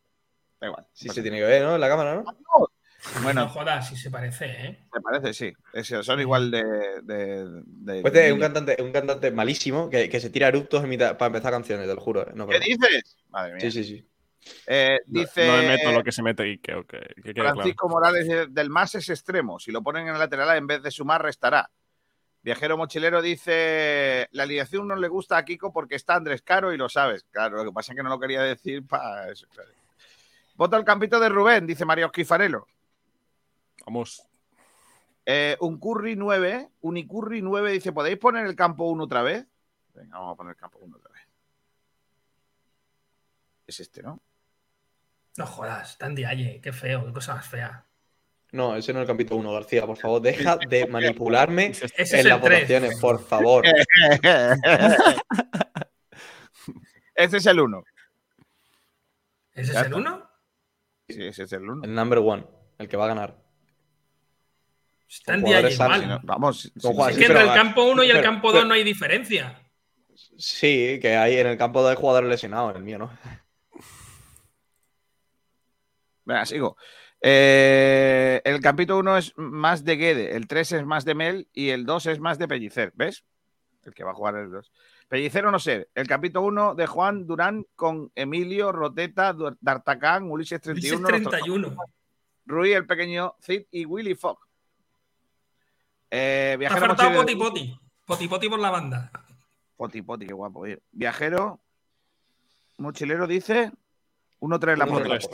Da 0.60 0.66
igual. 0.68 0.86
Sí 0.92 1.08
se 1.08 1.22
tiene 1.22 1.38
que 1.38 1.44
ver, 1.44 1.62
¿no? 1.62 1.74
En 1.74 1.80
la 1.80 1.88
cámara, 1.88 2.14
¿no? 2.16 2.22
No 2.24 3.22
Bueno, 3.22 3.48
jodas, 3.48 3.88
si 3.88 3.96
se 3.96 4.10
parece, 4.10 4.44
¿eh? 4.46 4.88
me 4.94 5.00
parece, 5.00 5.32
sí. 5.32 5.52
Es- 5.72 5.88
son 6.04 6.20
igual 6.20 6.50
de. 6.50 6.62
de, 7.02 7.46
de- 7.64 8.02
Pues 8.02 8.14
este 8.14 8.26
es 8.28 8.32
un 8.32 8.40
cantante, 8.40 8.76
un 8.82 8.92
cantante 8.92 9.30
malísimo 9.32 9.88
que, 9.88 10.08
que 10.10 10.20
se 10.20 10.30
tira 10.30 10.48
eructos 10.48 10.84
en 10.84 10.90
mitad- 10.90 11.16
para 11.16 11.28
empezar 11.28 11.50
canciones, 11.52 11.88
te 11.88 11.94
lo 11.94 12.00
juro. 12.00 12.28
eh, 12.28 12.32
No, 12.34 12.46
¿Qué 12.46 12.60
dices? 12.60 13.16
Madre 13.30 13.54
mía. 13.54 13.60
Sí, 13.70 13.70
sí, 13.70 13.84
sí. 13.84 14.08
Eh, 14.66 14.98
No- 15.06 15.20
dice 15.20 15.46
No 15.46 15.56
me 15.58 15.68
meto 15.68 15.92
lo 15.92 16.02
que 16.02 16.12
se 16.12 16.22
mete 16.22 16.48
y 16.48 16.58
que, 16.58 16.72
claro. 17.34 17.54
Francisco 17.54 17.88
Morales 17.88 18.26
de- 18.26 18.46
del 18.48 18.70
más 18.70 18.94
es 18.94 19.08
extremo. 19.08 19.58
Si 19.58 19.70
lo 19.70 19.82
ponen 19.82 20.08
en 20.08 20.14
el 20.14 20.18
lateral 20.18 20.56
en 20.56 20.66
vez 20.66 20.82
de 20.82 20.90
sumar, 20.90 21.22
restará. 21.22 21.70
Viajero 22.42 22.76
Mochilero 22.76 23.22
dice: 23.22 24.28
La 24.32 24.42
alineación 24.42 24.88
no 24.88 24.96
le 24.96 25.06
gusta 25.08 25.36
a 25.36 25.44
Kiko 25.44 25.72
porque 25.72 25.94
está 25.94 26.16
Andrés 26.16 26.42
Caro 26.42 26.72
y 26.72 26.76
lo 26.76 26.88
sabes. 26.88 27.22
Claro, 27.30 27.56
lo 27.58 27.64
que 27.64 27.72
pasa 27.72 27.92
es 27.92 27.96
que 27.96 28.02
no 28.02 28.08
lo 28.08 28.18
quería 28.18 28.42
decir 28.42 28.84
para 28.84 29.30
eso. 29.30 29.46
claro. 29.48 29.70
Voto 30.56 30.74
al 30.76 30.84
campito 30.84 31.20
de 31.20 31.28
Rubén, 31.28 31.66
dice 31.66 31.84
Mario 31.84 32.06
Esquifarelo. 32.06 32.66
Vamos. 33.86 34.22
Eh, 35.24 35.56
un 35.60 35.78
Curry 35.78 36.16
9, 36.16 36.68
Unicurry 36.80 37.42
9 37.42 37.70
dice: 37.70 37.92
¿Podéis 37.92 38.18
poner 38.18 38.44
el 38.46 38.56
campo 38.56 38.84
1 38.90 39.04
otra 39.04 39.22
vez? 39.22 39.46
Venga, 39.94 40.18
vamos 40.18 40.34
a 40.34 40.36
poner 40.36 40.50
el 40.50 40.56
campo 40.56 40.78
1 40.80 40.96
otra 40.96 41.12
vez. 41.12 41.22
Es 43.66 43.78
este, 43.80 44.02
¿no? 44.02 44.20
No 45.36 45.46
jodas, 45.46 45.96
tan 45.98 46.14
dialle, 46.14 46.60
qué 46.62 46.72
feo, 46.72 47.06
qué 47.06 47.12
cosa 47.12 47.34
más 47.34 47.46
fea. 47.46 47.84
No, 48.52 48.76
ese 48.76 48.92
no 48.92 48.98
es 49.00 49.08
el 49.08 49.14
capítulo 49.14 49.40
1, 49.40 49.52
García, 49.52 49.86
por 49.86 49.96
favor, 49.96 50.20
deja 50.20 50.58
de 50.68 50.86
manipularme 50.86 51.66
Ese 51.68 51.86
es 51.96 52.12
en 52.12 52.28
las 52.28 52.40
tres. 52.42 52.58
votaciones, 52.60 53.00
por 53.00 53.24
favor. 53.24 53.64
Ese 57.14 57.36
es 57.36 57.46
el 57.46 57.60
1. 57.60 57.84
¿Ese 59.54 59.70
es 59.72 59.76
el 59.76 59.84
está. 59.84 59.96
1? 59.96 60.30
Sí, 61.08 61.26
ese 61.26 61.42
es 61.44 61.52
el 61.52 61.62
1. 61.68 61.84
El 61.84 61.94
number 61.94 62.18
one, 62.20 62.44
el 62.78 62.88
que 62.88 62.96
va 62.96 63.04
a 63.04 63.08
ganar. 63.08 63.36
Está 65.08 65.34
en 65.34 65.42
jugadores 65.42 65.74
igual. 65.74 66.20
Vamos. 66.22 66.64
Es 66.74 67.16
que 67.16 67.24
entre 67.26 67.42
el 67.42 67.52
campo 67.52 67.84
1 67.84 68.02
y 68.04 68.06
el 68.06 68.12
pero- 68.16 68.22
campo 68.24 68.48
2 68.48 68.56
pero- 68.56 68.68
no 68.68 68.74
hay 68.74 68.82
diferencia. 68.82 69.58
Sí, 70.38 70.98
que 71.00 71.16
hay 71.16 71.36
en 71.38 71.46
el 71.48 71.58
campo 71.58 71.86
de 71.86 71.94
jugadores 71.94 72.30
lesionados, 72.30 72.74
el 72.76 72.82
mío, 72.82 72.98
¿no? 72.98 73.10
Venga, 76.24 76.46
sigo. 76.46 76.76
Eh, 77.20 78.40
el 78.44 78.60
capítulo 78.60 78.98
1 79.00 79.16
es 79.18 79.32
más 79.36 79.84
de 79.84 79.96
Guede, 79.96 80.34
el 80.36 80.46
3 80.48 80.72
es 80.72 80.84
más 80.84 81.04
de 81.04 81.14
Mel 81.14 81.48
y 81.52 81.70
el 81.70 81.84
2 81.86 82.06
es 82.06 82.20
más 82.20 82.38
de 82.38 82.48
Pellicer. 82.48 82.92
¿Ves? 82.94 83.24
El 83.84 83.94
que 83.94 84.04
va 84.04 84.10
a 84.12 84.14
jugar 84.14 84.36
el 84.36 84.50
2. 84.50 84.72
Pellicer 85.08 85.44
o 85.46 85.50
no 85.50 85.58
ser. 85.58 85.88
El 85.94 86.06
capítulo 86.08 86.46
1 86.46 86.74
de 86.74 86.86
Juan 86.86 87.26
Durán 87.26 87.66
con 87.76 88.10
Emilio, 88.14 88.72
Roteta, 88.72 89.34
D'Artacán, 89.60 90.30
Ulises 90.30 90.60
31, 90.60 91.06
Ulises 91.08 91.22
los 91.22 91.30
31. 91.32 91.76
Rui, 92.46 92.72
el 92.72 92.86
pequeño 92.86 93.34
Cid 93.40 93.62
y 93.70 93.84
Willy 93.84 94.14
Fogg. 94.14 94.38
Eh, 96.10 96.52
Ha 96.54 96.56
viajero 96.56 96.86
faltado 96.86 97.10
mochilero- 97.10 97.20
poti 97.22 97.36
poti. 97.36 97.80
Poti 98.06 98.28
poti 98.28 98.48
por 98.48 98.58
la 98.58 98.70
banda. 98.70 99.10
Poti, 99.76 100.02
poti, 100.02 100.26
qué 100.26 100.32
guapo. 100.34 100.60
oye. 100.60 100.80
Viajero 100.92 101.60
mochilero 102.78 103.26
dice 103.26 103.70
1-3 104.40 104.76
la 104.76 104.84
Uno, 104.84 104.92
porra. 104.94 105.08
tres. 105.18 105.28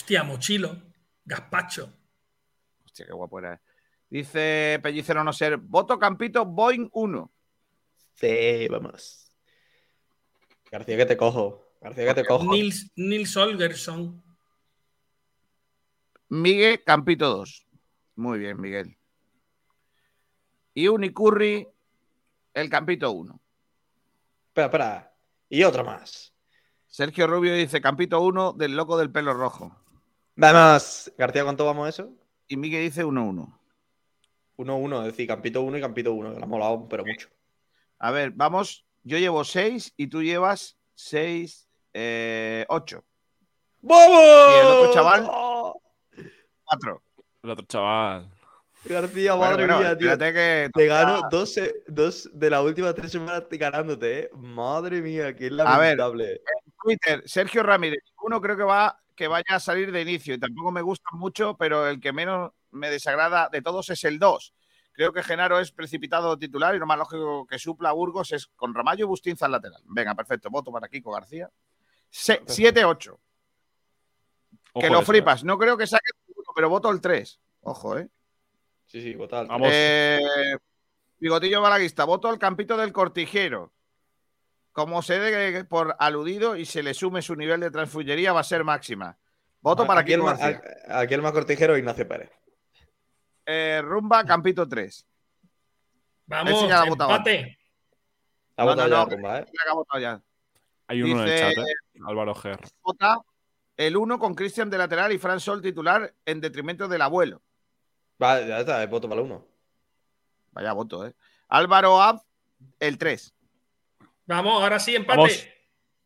Hostia, 0.00 0.24
mochilo. 0.24 0.80
Gazpacho. 1.26 1.92
Hostia, 2.86 3.04
qué 3.04 3.12
guapo 3.12 3.38
era. 3.38 3.60
Dice 4.08 4.80
Pellicero 4.82 5.22
no 5.22 5.30
ser. 5.30 5.58
Voto 5.58 5.98
Campito 5.98 6.46
Boeing 6.46 6.88
1. 6.90 7.30
Sí, 8.14 8.66
vamos. 8.70 9.30
García, 10.72 10.96
que 10.96 11.04
te 11.04 11.18
cojo. 11.18 11.74
García, 11.82 12.06
que 12.06 12.14
te 12.14 12.24
cojo. 12.24 12.50
Nils, 12.50 12.90
Nils 12.96 13.36
Holgersson. 13.36 14.24
Miguel 16.30 16.82
Campito 16.82 17.28
2. 17.28 17.66
Muy 18.16 18.38
bien, 18.38 18.58
Miguel. 18.58 18.96
Y 20.72 20.88
Unicurri, 20.88 21.68
el 22.54 22.70
Campito 22.70 23.12
1. 23.12 23.38
Espera, 24.48 24.66
espera. 24.66 25.14
Y 25.50 25.62
otro 25.62 25.84
más. 25.84 26.34
Sergio 26.86 27.26
Rubio 27.26 27.54
dice 27.54 27.82
Campito 27.82 28.22
1 28.22 28.54
del 28.54 28.74
loco 28.74 28.96
del 28.96 29.12
pelo 29.12 29.34
rojo. 29.34 29.76
Vamos. 30.40 31.12
García, 31.18 31.44
¿cuánto 31.44 31.66
vamos 31.66 31.86
a 31.86 31.90
eso? 31.90 32.10
Y 32.48 32.56
Miguel 32.56 32.84
dice 32.84 33.04
1-1. 33.04 33.58
1-1, 34.56 34.98
es 35.00 35.04
decir, 35.04 35.28
Campito 35.28 35.60
1 35.60 35.76
y 35.76 35.80
Campito 35.82 36.14
1, 36.14 36.32
que 36.32 36.38
lo 36.38 36.44
ha 36.44 36.48
molado, 36.48 36.88
pero 36.88 37.04
mucho. 37.04 37.28
A 37.98 38.10
ver, 38.10 38.30
vamos. 38.30 38.86
Yo 39.02 39.18
llevo 39.18 39.44
6 39.44 39.92
y 39.98 40.06
tú 40.06 40.22
llevas 40.22 40.78
6, 40.94 41.68
8. 42.68 43.04
¡Vamos! 43.82 44.20
Y 44.20 44.60
el 44.60 44.66
otro 44.66 44.94
chaval, 44.94 45.30
4. 46.64 47.02
El 47.42 47.50
otro 47.50 47.66
chaval. 47.66 48.30
García, 48.84 49.34
Bueno, 49.34 49.50
madre 49.52 49.66
bueno, 49.66 49.80
mía, 49.80 49.98
tío. 49.98 50.18
que 50.18 50.70
Te 50.72 50.86
gano 50.86 51.20
dos, 51.30 51.54
eh, 51.58 51.82
dos 51.86 52.30
de 52.32 52.48
las 52.48 52.62
últimas 52.62 52.94
tres 52.94 53.12
semanas 53.12 53.46
te 53.46 53.58
ganándote, 53.58 54.20
¿eh? 54.20 54.30
Madre 54.34 55.02
mía, 55.02 55.36
qué 55.36 55.48
A 55.48 55.78
ver, 55.78 55.98
lamentable. 55.98 56.40
Twitter, 56.82 57.22
Sergio 57.26 57.62
Ramírez. 57.62 58.02
Uno 58.22 58.40
creo 58.40 58.56
que 58.56 58.62
va 58.62 58.98
que 59.20 59.28
vaya 59.28 59.44
a 59.50 59.60
salir 59.60 59.92
de 59.92 60.00
inicio 60.00 60.32
y 60.32 60.38
tampoco 60.38 60.72
me 60.72 60.80
gusta 60.80 61.10
mucho, 61.12 61.54
pero 61.58 61.86
el 61.86 62.00
que 62.00 62.10
menos 62.10 62.52
me 62.70 62.88
desagrada 62.88 63.50
de 63.52 63.60
todos 63.60 63.90
es 63.90 64.02
el 64.04 64.18
2. 64.18 64.54
Creo 64.92 65.12
que 65.12 65.22
Genaro 65.22 65.60
es 65.60 65.72
precipitado 65.72 66.38
titular 66.38 66.74
y 66.74 66.78
lo 66.78 66.86
más 66.86 66.96
lógico 66.96 67.46
que 67.46 67.58
supla 67.58 67.90
a 67.90 67.92
Burgos 67.92 68.32
es 68.32 68.46
con 68.56 68.74
Ramallo 68.74 69.04
y 69.04 69.08
Bustinza 69.08 69.44
al 69.44 69.52
lateral. 69.52 69.82
Venga, 69.84 70.14
perfecto. 70.14 70.48
Voto 70.48 70.72
para 70.72 70.88
Kiko 70.88 71.12
García. 71.12 71.50
7-8. 72.10 73.10
Ojo 73.10 73.20
Que 74.80 74.88
lo 74.88 75.00
ese, 75.00 75.04
flipas. 75.12 75.44
No 75.44 75.58
creo 75.58 75.76
que 75.76 75.86
saque 75.86 76.12
pero 76.54 76.70
voto 76.70 76.90
el 76.90 77.02
3. 77.02 77.40
Ojo, 77.60 77.98
¿eh? 77.98 78.08
Sí, 78.86 79.02
sí, 79.02 79.14
total. 79.16 79.48
Vamos. 79.48 79.68
Eh, 79.70 80.56
Bigotillo 81.18 81.60
Balaguista, 81.60 82.06
voto 82.06 82.26
al 82.26 82.38
campito 82.38 82.74
del 82.78 82.94
cortijero. 82.94 83.70
Como 84.72 85.02
se 85.02 85.18
dé 85.18 85.64
por 85.64 85.96
aludido 85.98 86.56
y 86.56 86.64
se 86.64 86.82
le 86.82 86.94
sume 86.94 87.22
su 87.22 87.34
nivel 87.34 87.60
de 87.60 87.70
transfullería, 87.70 88.32
va 88.32 88.40
a 88.40 88.44
ser 88.44 88.62
máxima. 88.64 89.18
Voto 89.60 89.86
para 89.86 90.00
aquí 90.00 90.12
el, 90.12 90.22
más, 90.22 90.40
aquí 90.88 91.14
el 91.14 91.22
más 91.22 91.32
cortijero 91.32 91.76
Ignacio 91.76 92.06
Pérez. 92.08 92.30
Eh, 93.44 93.82
rumba, 93.84 94.24
campito 94.24 94.66
3. 94.68 95.06
Vamos, 96.26 96.62
ya 96.62 96.68
la 96.68 96.82
ha 96.82 96.88
votado 96.88 97.10
empate. 97.10 97.58
Ha 98.56 98.64
No, 98.64 98.70
votado 98.70 98.88
no, 98.88 98.96
ya. 99.08 99.14
Rumba, 99.16 99.38
¿eh? 99.40 99.46
Ha 99.68 99.74
votado 99.74 100.00
ya. 100.00 100.22
Hay 100.86 101.02
uno 101.02 101.22
en 101.22 101.28
el 101.28 101.34
Dice- 101.34 101.54
chat, 101.54 101.64
¿eh? 101.66 101.72
Álvaro 102.06 102.34
Ger. 102.34 102.58
Vota 102.82 103.18
el 103.76 103.96
1 103.96 104.18
con 104.18 104.34
Cristian 104.34 104.70
de 104.70 104.78
lateral 104.78 105.12
y 105.12 105.18
Fran 105.18 105.40
Sol 105.40 105.60
titular 105.60 106.14
en 106.24 106.40
detrimento 106.40 106.86
del 106.88 107.02
abuelo. 107.02 107.42
Vale, 108.18 108.46
ya 108.46 108.60
está, 108.60 108.86
voto 108.86 109.08
para 109.08 109.20
el 109.20 109.26
uno. 109.26 109.44
Vaya 110.52 110.72
voto, 110.72 111.06
¿eh? 111.06 111.14
Álvaro 111.48 112.00
Ab, 112.00 112.20
el 112.78 112.98
3. 112.98 113.34
Vamos, 114.30 114.62
ahora 114.62 114.78
sí, 114.78 114.94
empate. 114.94 115.18
Vamos. 115.18 115.46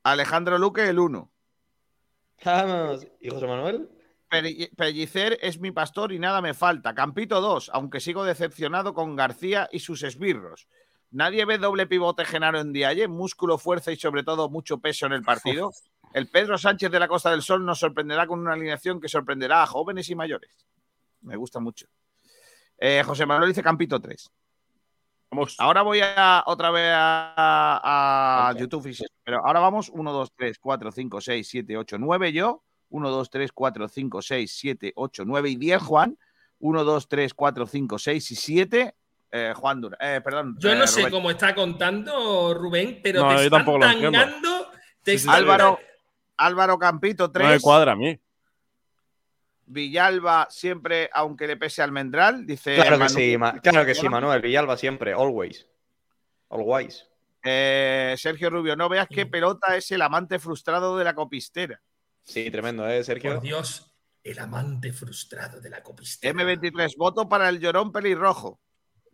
Alejandro 0.02 0.56
Luque, 0.58 0.88
el 0.88 0.98
1. 0.98 1.30
Vamos. 2.44 3.06
¿Y 3.20 3.28
José 3.28 3.46
Manuel? 3.46 3.88
Pelli- 4.30 4.74
Pellicer 4.74 5.38
es 5.42 5.60
mi 5.60 5.70
pastor 5.72 6.10
y 6.10 6.18
nada 6.18 6.40
me 6.40 6.54
falta. 6.54 6.94
Campito 6.94 7.42
2, 7.42 7.70
aunque 7.74 8.00
sigo 8.00 8.24
decepcionado 8.24 8.94
con 8.94 9.14
García 9.14 9.68
y 9.70 9.80
sus 9.80 10.02
esbirros. 10.02 10.68
Nadie 11.10 11.44
ve 11.44 11.58
doble 11.58 11.86
pivote 11.86 12.24
Genaro 12.24 12.60
en 12.60 12.72
Dialle, 12.72 13.08
músculo, 13.08 13.58
fuerza 13.58 13.92
y 13.92 13.96
sobre 13.96 14.24
todo 14.24 14.48
mucho 14.48 14.78
peso 14.78 15.04
en 15.06 15.12
el 15.12 15.22
partido. 15.22 15.70
El 16.14 16.28
Pedro 16.28 16.56
Sánchez 16.56 16.90
de 16.90 16.98
la 16.98 17.08
Costa 17.08 17.30
del 17.30 17.42
Sol 17.42 17.64
nos 17.64 17.78
sorprenderá 17.78 18.26
con 18.26 18.40
una 18.40 18.54
alineación 18.54 19.00
que 19.02 19.08
sorprenderá 19.08 19.62
a 19.62 19.66
jóvenes 19.66 20.08
y 20.08 20.14
mayores. 20.14 20.66
Me 21.20 21.36
gusta 21.36 21.60
mucho. 21.60 21.86
Eh, 22.78 23.02
José 23.04 23.26
Manuel 23.26 23.50
dice 23.50 23.62
Campito 23.62 24.00
3. 24.00 24.30
Vamos. 25.34 25.56
Ahora 25.58 25.82
voy 25.82 26.00
a 26.00 26.44
otra 26.46 26.70
vez 26.70 26.92
a, 26.94 27.80
a 28.46 28.52
Ok. 28.52 28.60
YouTube. 28.60 28.86
y 28.86 28.94
sí, 28.94 29.04
Pero 29.24 29.44
ahora 29.44 29.58
vamos 29.60 29.88
1, 29.92 30.12
2, 30.12 30.32
3, 30.36 30.58
4, 30.60 30.92
5, 30.92 31.20
6, 31.20 31.48
7, 31.48 31.76
8, 31.76 31.98
9 31.98 32.32
yo. 32.32 32.62
1, 32.90 33.10
2, 33.10 33.30
3, 33.30 33.52
4, 33.52 33.88
5, 33.88 34.22
6, 34.22 34.56
7, 34.56 34.92
8, 34.94 35.24
9 35.26 35.48
y 35.50 35.56
10 35.56 35.82
Juan. 35.82 36.18
1, 36.60 36.84
2, 36.84 37.08
3, 37.08 37.34
4, 37.34 37.66
5, 37.66 37.98
6 37.98 38.30
y 38.30 38.36
7 38.36 38.94
eh, 39.32 39.52
Juan 39.56 39.80
Dura. 39.80 39.98
Eh, 40.00 40.20
perdón. 40.22 40.56
Yo 40.60 40.70
eh, 40.70 40.76
no 40.76 40.86
sé 40.86 41.00
Rubén. 41.00 41.12
cómo 41.12 41.30
está 41.32 41.54
contando 41.56 42.54
Rubén, 42.54 43.00
pero 43.02 43.22
No, 43.22 43.36
te 43.36 43.44
están 43.44 43.64
tangando. 43.80 44.70
Te 45.02 45.18
Sí, 45.18 45.24
sí, 45.24 45.28
Álvaro, 45.28 45.80
Álvaro 46.36 46.78
Campito 46.78 47.32
3. 47.32 47.46
No 47.48 47.54
me 47.54 47.60
cuadra 47.60 47.92
a 47.92 47.96
mí. 47.96 48.16
Villalba 49.66 50.46
siempre, 50.50 51.08
aunque 51.12 51.46
le 51.46 51.56
pese 51.56 51.82
Almendral, 51.82 52.46
dice. 52.46 52.74
Claro 52.74 52.96
que 52.98 53.04
Manu- 53.04 53.08
sí, 53.14 53.38
Ma- 53.38 53.60
claro 53.60 53.86
que 53.86 53.94
sí, 53.94 54.08
Manuel. 54.08 54.42
Villalba 54.42 54.76
siempre, 54.76 55.12
always. 55.12 55.66
Always. 56.50 57.06
Eh, 57.42 58.14
Sergio 58.16 58.48
Rubio, 58.50 58.76
no 58.76 58.88
veas 58.88 59.06
qué 59.08 59.26
pelota 59.26 59.76
es 59.76 59.90
el 59.90 60.02
amante 60.02 60.38
frustrado 60.38 60.96
de 60.96 61.04
la 61.04 61.14
copistera. 61.14 61.80
Sí, 62.22 62.50
tremendo, 62.50 62.88
¿eh, 62.88 63.04
Sergio? 63.04 63.34
Por 63.34 63.42
Dios, 63.42 63.92
el 64.22 64.38
amante 64.38 64.92
frustrado 64.92 65.60
de 65.60 65.68
la 65.70 65.82
copistera. 65.82 66.32
M23, 66.32 66.96
voto 66.96 67.28
para 67.28 67.48
el 67.50 67.60
llorón 67.60 67.92
pelirrojo. 67.92 68.60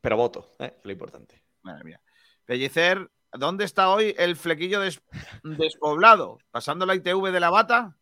Pero 0.01 0.17
voto, 0.17 0.53
¿eh? 0.61 0.77
Lo 0.85 0.93
importante. 0.93 1.43
Madre 1.63 1.85
mía. 1.85 2.01
Pellicer, 2.45 3.11
¿dónde 3.33 3.65
está 3.65 3.89
hoy 3.91 4.15
el 4.17 4.37
flequillo 4.37 4.81
des- 4.81 5.03
despoblado? 5.43 6.39
¿Pasando 6.51 6.87
la 6.87 6.95
ITV 6.95 7.33
de 7.33 7.41
la 7.41 7.51
bata? 7.51 7.97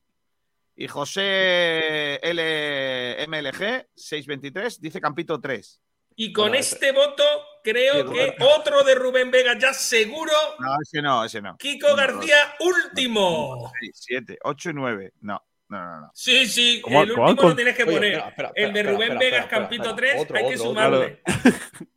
Y 0.80 0.86
José 0.86 2.20
LMLG, 2.22 3.88
623, 3.96 4.80
dice 4.80 5.00
Campito 5.00 5.40
3. 5.40 5.80
Y 6.14 6.32
con 6.32 6.44
Bueno, 6.50 6.58
este 6.60 6.92
voto, 6.92 7.24
creo 7.64 8.06
Sí, 8.08 8.14
que 8.14 8.36
otro 8.44 8.84
de 8.84 8.94
Rubén 8.94 9.30
Vega 9.32 9.58
ya 9.58 9.72
seguro. 9.74 10.32
No, 10.60 10.68
ese 10.80 11.02
no, 11.02 11.24
ese 11.24 11.40
no. 11.42 11.56
Kiko 11.56 11.96
García, 11.96 12.54
último. 12.60 13.72
7, 13.92 14.38
8 14.44 14.70
y 14.70 14.72
9. 14.74 15.12
No, 15.20 15.42
no, 15.68 15.78
no. 15.84 16.00
no. 16.02 16.10
Sí, 16.14 16.46
sí, 16.46 16.80
¿Cómo- 16.80 17.02
el 17.02 17.12
cómo 17.12 17.22
último 17.24 17.40
con- 17.42 17.50
lo 17.50 17.56
tienes 17.56 17.76
que 17.76 17.82
Oye, 17.82 17.92
poner. 17.94 18.12
espera, 18.12 18.28
espera, 18.28 18.52
el 18.54 18.72
de 18.72 18.82
Rubén 18.84 19.12
espera, 19.12 19.18
Vegas 19.18 19.40
espera, 19.46 19.60
Campito 19.60 19.82
espera. 19.90 19.96
3, 19.96 20.22
Otro, 20.22 20.36
hay 20.36 20.42
que 20.48 20.54
otro, 20.54 20.70
otro. 20.70 20.70
sumarle. 20.70 21.22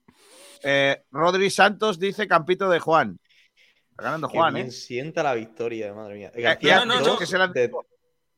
Eh, 0.64 1.02
Rodri 1.10 1.50
Santos 1.50 2.00
dice 2.00 2.28
Campito 2.28 2.70
de 2.70 2.80
Juan. 2.80 3.20
Está 3.90 4.04
ganando 4.04 4.28
Qué 4.28 4.38
Juan, 4.38 4.54
bien 4.54 4.68
¿eh? 4.68 4.72
sienta 4.72 5.24
la 5.24 5.34
victoria, 5.34 5.92
madre 5.94 6.14
mía. 6.16 6.32
Eh, 6.36 6.42
García, 6.44 6.86
no, 6.86 7.00
no, 7.00 7.02
dos 7.04 7.18
que 7.20 7.26
se 7.26 7.36
la- 7.40 7.48
de- 7.48 7.72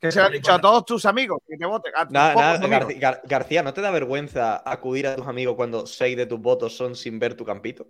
Que 0.03 0.11
se 0.11 0.19
lo 0.19 0.25
han 0.25 0.31
dicho 0.33 0.51
a 0.51 0.59
todos 0.59 0.85
tus 0.85 1.05
amigos 1.05 1.39
que 1.47 1.55
te 1.57 1.65
voten. 1.65 1.93
A 1.95 2.03
tus 2.03 2.11
Nada, 2.11 2.35
nada, 2.35 2.55
amigos. 2.55 2.89
Garci- 2.89 2.99
Gar- 2.99 3.21
García, 3.23 3.63
¿no 3.63 3.73
te 3.73 3.79
da 3.81 3.89
vergüenza 3.89 4.61
acudir 4.69 5.07
a 5.07 5.15
tus 5.15 5.25
amigos 5.27 5.55
cuando 5.55 5.85
seis 5.87 6.17
de 6.17 6.25
tus 6.25 6.39
votos 6.41 6.75
son 6.75 6.95
sin 6.95 7.19
ver 7.19 7.35
tu 7.35 7.45
campito? 7.45 7.87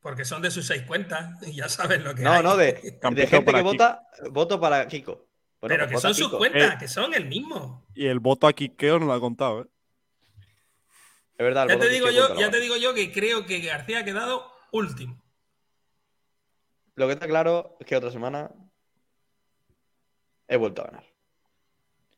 Porque 0.00 0.24
son 0.24 0.42
de 0.42 0.50
sus 0.50 0.66
seis 0.66 0.82
cuentas 0.82 1.40
y 1.46 1.54
ya 1.54 1.68
sabes 1.68 2.02
lo 2.02 2.14
que 2.14 2.22
No, 2.22 2.32
hay. 2.32 2.42
no, 2.42 2.56
de, 2.56 2.72
de 2.72 2.98
gente 3.26 3.52
que 3.52 3.58
Kiko. 3.58 3.62
vota, 3.62 4.02
voto 4.30 4.60
para 4.60 4.86
Kiko. 4.88 5.28
Bueno, 5.60 5.74
Pero 5.74 5.84
pues 5.86 5.96
que 5.96 6.00
son 6.00 6.14
sus 6.14 6.26
Kiko. 6.26 6.38
cuentas, 6.38 6.74
Eh. 6.74 6.76
que 6.80 6.88
son 6.88 7.14
el 7.14 7.26
mismo. 7.26 7.86
Y 7.94 8.06
el 8.06 8.18
voto 8.18 8.46
a 8.46 8.52
Quiqueo 8.52 8.98
no 8.98 9.06
lo 9.06 9.12
ha 9.12 9.20
contado, 9.20 9.62
¿eh? 9.62 9.66
Es 11.36 11.44
verdad, 11.44 11.64
el 11.64 11.68
Ya 11.70 11.74
voto 11.76 11.86
te 11.86 11.92
digo 11.92 12.10
yo, 12.10 12.34
ya 12.36 12.50
te 12.50 12.58
digo 12.60 12.76
yo 12.76 12.94
que 12.94 13.12
creo 13.12 13.46
que 13.46 13.60
García 13.60 14.00
ha 14.00 14.04
quedado 14.04 14.50
último. 14.72 15.22
Lo 16.96 17.06
que 17.06 17.12
está 17.12 17.28
claro 17.28 17.76
es 17.78 17.86
que 17.86 17.96
otra 17.96 18.10
semana 18.10 18.50
he 20.48 20.56
vuelto 20.56 20.82
a 20.82 20.86
ganar. 20.86 21.04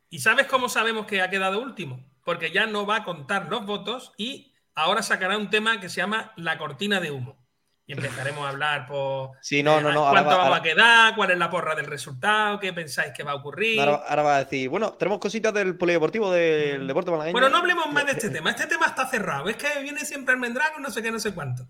¿Y 0.09 0.20
sabes 0.20 0.47
cómo 0.47 0.69
sabemos 0.69 1.07
que 1.07 1.20
ha 1.20 1.31
quedado 1.31 1.61
último? 1.61 2.05
Porque 2.24 2.51
ya 2.51 2.66
no 2.66 2.86
va 2.86 2.97
a 2.97 3.05
contar 3.05 3.48
los 3.48 3.65
votos 3.66 4.12
y 4.16 4.55
ahora 4.74 5.02
sacará 5.02 5.36
un 5.36 5.51
tema 5.51 5.81
que 5.81 5.89
se 5.89 5.97
llama 6.01 6.32
la 6.36 6.59
cortina 6.59 7.01
de 7.01 7.11
humo. 7.11 7.39
Y 7.86 7.93
empezaremos 7.94 8.44
a 8.47 8.51
hablar 8.51 8.86
por 8.86 9.31
Sí, 9.43 9.62
no, 9.65 9.81
no, 9.81 9.90
no. 9.93 10.07
Ahora, 10.07 10.23
cuánto 10.23 10.31
va- 10.31 10.36
vamos 10.36 10.47
ahora- 10.59 10.61
a 10.61 10.62
quedar, 10.62 11.15
cuál 11.16 11.31
es 11.32 11.39
la 11.39 11.51
porra 11.51 11.74
del 11.74 11.86
resultado, 11.86 12.61
qué 12.61 12.73
pensáis 12.73 13.12
que 13.12 13.24
va 13.24 13.32
a 13.32 13.35
ocurrir. 13.36 13.81
ahora- 13.81 14.05
ahora 14.09 14.23
va 14.23 14.36
a 14.36 14.44
decir, 14.44 14.69
bueno, 14.69 14.93
tenemos 14.93 15.19
cositas 15.19 15.52
del 15.52 15.77
polideportivo 15.77 16.31
del 16.31 16.86
deporte 16.86 17.11
malagueño. 17.11 17.32
Bueno, 17.32 17.48
no 17.48 17.57
hablemos 17.59 17.93
más 17.93 18.07
de 18.07 18.12
este 18.12 18.31
tema. 18.31 18.51
Este 18.51 18.66
tema 18.66 18.86
está 18.86 19.07
cerrado. 19.09 19.48
Es 19.48 19.57
que 19.57 19.81
viene 19.82 20.05
siempre 20.05 20.35
el 20.35 20.40
Mendrago, 20.40 20.78
no 20.78 20.90
sé 20.90 21.02
qué, 21.02 21.11
no 21.11 21.19
sé 21.19 21.35
cuánto. 21.35 21.65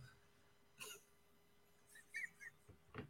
Eh, 2.97 3.01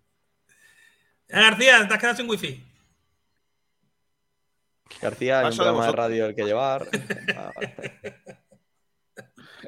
García, 1.40 1.86
te 1.88 1.94
has 1.94 2.00
quedado 2.00 2.16
sin 2.16 2.28
wifi. 2.30 2.66
García, 5.00 5.40
hay 5.40 5.44
un 5.46 5.50
Paso 5.50 5.62
de 5.62 5.68
programa 5.70 5.86
de 5.86 5.92
radio 5.96 6.26
el 6.26 6.34
que 6.34 6.44
llevar. 6.44 6.86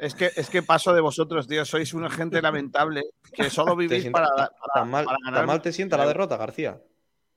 Es 0.00 0.14
que, 0.14 0.30
es 0.34 0.48
que 0.50 0.62
paso 0.62 0.92
de 0.94 1.00
vosotros, 1.00 1.46
tío. 1.46 1.64
Sois 1.64 1.92
una 1.94 2.10
gente 2.10 2.40
lamentable 2.42 3.02
que 3.32 3.50
solo 3.50 3.72
¿Te 3.72 3.78
vivís 3.82 4.00
sienta- 4.02 4.20
para, 4.22 4.28
ta- 4.34 4.50
para- 4.58 4.72
tan 4.82 4.90
mal, 4.90 5.04
para 5.04 5.16
tan 5.18 5.32
ganar. 5.32 5.46
mal 5.46 5.62
te 5.62 5.72
sienta 5.72 5.96
la 5.96 6.06
derrota, 6.06 6.36
García? 6.36 6.80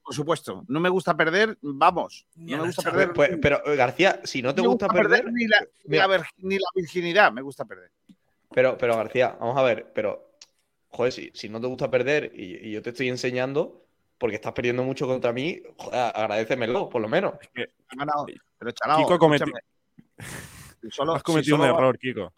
Por 0.04 0.14
supuesto. 0.16 0.64
No 0.68 0.80
me 0.80 0.90
gusta 0.90 1.16
perder, 1.16 1.58
vamos. 1.62 2.26
No 2.36 2.58
me 2.60 2.68
gusta 2.68 2.84
perder. 2.84 3.14
Pues- 3.14 3.38
pero, 3.42 3.62
García, 3.66 4.22
si 4.24 4.42
no 4.42 4.56
te 4.56 4.62
me 4.62 4.68
gusta 4.70 4.88
perder, 4.88 5.32
ni, 5.32 5.48
la, 5.48 5.58
ni 5.86 5.98
la 5.98 6.28
ni 6.38 6.56
la 6.56 6.68
virginidad 6.74 7.32
me 7.32 7.42
gusta 7.42 7.66
perder. 7.66 7.92
Pero, 8.54 8.78
pero 8.78 8.96
García, 8.96 9.36
vamos 9.40 9.58
a 9.58 9.64
ver, 9.64 9.92
pero, 9.94 10.38
joder, 10.90 11.12
si, 11.12 11.32
si 11.34 11.50
no 11.50 11.60
te 11.60 11.68
gusta 11.68 11.92
perder 11.92 12.32
y, 12.34 12.68
y 12.68 12.72
yo 12.72 12.82
te 12.82 12.92
estoy 12.92 13.10
enseñando 13.10 13.85
porque 14.18 14.36
estás 14.36 14.54
perdiendo 14.54 14.84
mucho 14.84 15.06
contra 15.08 15.32
mí, 15.34 15.62
joder, 15.78 16.12
agradécemelo, 16.16 16.90
por 16.90 17.02
lo 17.02 17.08
menos. 17.10 17.34
He 17.56 17.68
ganado. 17.96 18.26
Pero 18.58 18.72
chalao, 18.72 18.98
Kiko 19.00 19.20
cometi- 19.20 19.44
escúchame. 19.44 20.92
Solo- 20.92 21.14
Has 21.16 21.20
si 21.20 21.24
cometido 21.24 21.56
un 21.58 21.62
solo- 21.64 21.78
error, 21.78 21.98
Kiko. 22.00 22.34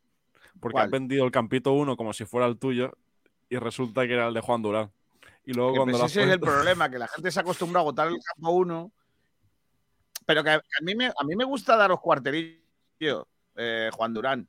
Porque 0.60 0.74
¿Cuál? 0.74 0.86
has 0.86 0.92
vendido 0.92 1.26
el 1.26 1.32
campito 1.32 1.74
1 1.74 1.96
como 1.96 2.14
si 2.14 2.26
fuera 2.26 2.48
el 2.48 2.58
tuyo 2.58 2.94
y 3.50 3.58
resulta 3.58 4.08
que 4.08 4.14
era 4.14 4.28
el 4.28 4.34
de 4.34 4.42
Juan 4.42 4.62
Durán. 4.62 4.92
Y 5.46 5.54
luego 5.54 5.72
Que, 5.74 5.78
cuando 5.78 5.98
pues 6.00 6.12
ese 6.12 6.24
es 6.24 6.30
el 6.30 6.40
problema, 6.40 6.90
que 6.90 6.98
la 6.98 7.08
gente 7.08 7.30
se 7.32 7.40
acostumbra 7.40 7.80
a 7.82 7.84
votar 7.84 8.08
el 8.08 8.18
campo 8.20 8.52
uno. 8.52 8.92
Pero 10.26 10.44
que 10.44 10.50
a, 10.50 10.60
que 10.60 10.68
a 10.80 10.84
mí, 10.84 10.96
me, 10.96 11.06
a 11.08 11.24
mí 11.26 11.36
me 11.36 11.46
gusta 11.46 11.78
daros 11.78 12.02
cuarterillo, 12.02 13.28
eh, 13.56 13.90
Juan 13.94 14.14
Durán. 14.14 14.48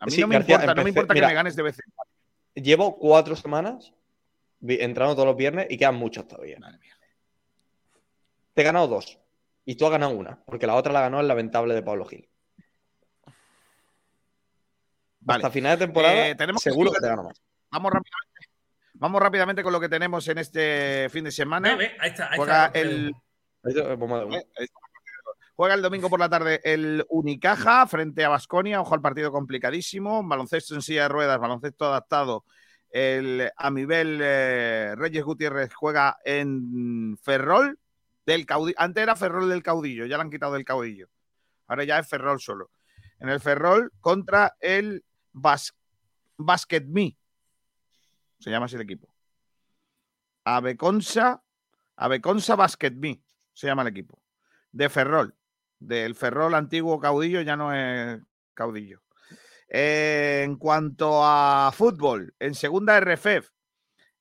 A 0.00 0.06
mí 0.06 0.10
Sí, 0.12 0.20
no 0.20 0.28
me 0.28 0.36
García, 0.36 0.54
importa, 0.56 0.74
no 0.74 0.82
me 0.82 0.88
empecé- 0.90 0.98
importa 1.00 1.14
mira, 1.14 1.26
que 1.26 1.30
me 1.30 1.34
ganes 1.34 1.56
de 1.56 1.62
vez 1.62 1.78
en 1.78 1.92
cuando. 1.94 2.12
Llevo 2.54 2.96
cuatro 2.98 3.36
semanas 3.36 3.92
entrando 4.60 5.14
todos 5.14 5.26
los 5.26 5.36
viernes 5.36 5.66
y 5.70 5.76
quedan 5.76 5.96
muchos 5.96 6.26
todavía. 6.26 6.58
Te 8.54 8.62
he 8.62 8.64
ganado 8.64 8.88
dos. 8.88 9.18
Y 9.64 9.76
tú 9.76 9.84
has 9.84 9.92
ganado 9.92 10.12
una, 10.12 10.42
porque 10.46 10.66
la 10.66 10.74
otra 10.74 10.92
la 10.92 11.02
ganó 11.02 11.20
el 11.20 11.28
lamentable 11.28 11.74
de 11.74 11.82
Pablo 11.82 12.06
Gil. 12.06 12.28
Vale. 15.20 15.38
Hasta 15.38 15.50
final 15.50 15.78
de 15.78 15.86
temporada, 15.86 16.28
Eh, 16.28 16.34
tenemos 16.34 16.62
seguro 16.62 16.90
que 16.90 17.00
te 17.00 17.06
gano 17.06 17.24
más. 17.24 17.42
Vamos 17.70 17.92
rápidamente. 17.92 18.48
Vamos 18.94 19.20
rápidamente 19.20 19.62
con 19.62 19.72
lo 19.72 19.80
que 19.80 19.88
tenemos 19.88 20.26
en 20.28 20.38
este 20.38 21.08
fin 21.10 21.24
de 21.24 21.30
semana. 21.30 21.76
Ve, 21.76 21.76
ve, 21.76 21.96
ahí 22.00 22.10
está, 22.10 22.30
ahí 22.30 22.36
Juega 22.36 22.66
está. 22.66 22.78
el. 22.80 23.10
Eh, 23.10 23.12
ahí 23.64 24.64
está. 24.64 24.80
Juega 25.54 25.74
el 25.74 25.82
domingo 25.82 26.08
por 26.08 26.20
la 26.20 26.28
tarde 26.28 26.60
el 26.64 27.04
Unicaja 27.08 27.86
frente 27.86 28.24
a 28.24 28.28
Basconia. 28.28 28.80
Ojo 28.80 28.94
al 28.94 29.02
partido 29.02 29.30
complicadísimo. 29.30 30.22
Baloncesto 30.26 30.74
en 30.74 30.82
silla 30.82 31.02
de 31.02 31.08
ruedas, 31.08 31.38
baloncesto 31.38 31.86
adaptado. 31.86 32.44
El 32.90 33.50
Amibel 33.56 34.18
eh, 34.22 34.94
Reyes 34.96 35.24
Gutiérrez 35.24 35.74
juega 35.74 36.18
en 36.24 37.18
Ferrol 37.22 37.78
del 38.24 38.46
Caudillo. 38.46 38.76
Antes 38.78 39.02
era 39.02 39.16
Ferrol 39.16 39.48
del 39.48 39.62
Caudillo, 39.62 40.06
ya 40.06 40.16
le 40.16 40.22
han 40.22 40.30
quitado 40.30 40.54
del 40.54 40.64
Caudillo. 40.64 41.08
Ahora 41.66 41.84
ya 41.84 41.98
es 41.98 42.08
Ferrol 42.08 42.40
solo. 42.40 42.70
En 43.20 43.28
el 43.28 43.40
Ferrol 43.40 43.92
contra 44.00 44.56
el 44.60 45.04
Bas 45.32 45.74
Basket 46.36 46.84
Me. 46.86 47.16
Se 48.38 48.50
llama 48.50 48.66
así 48.66 48.76
el 48.76 48.82
equipo. 48.82 49.08
Aveconsa, 50.44 51.42
Aveconsa 51.96 52.56
Basket 52.56 52.92
Me. 52.92 53.22
Se 53.52 53.66
llama 53.66 53.82
el 53.82 53.88
equipo 53.88 54.22
de 54.72 54.88
Ferrol. 54.88 55.34
Del 55.78 56.14
Ferrol 56.14 56.54
antiguo 56.54 56.98
caudillo 56.98 57.40
ya 57.42 57.56
no 57.56 57.72
es 57.72 58.20
caudillo. 58.54 59.02
En 59.68 60.56
cuanto 60.56 61.20
a 61.22 61.70
fútbol, 61.74 62.34
en 62.38 62.54
segunda 62.54 62.98
RFEF, 63.00 63.50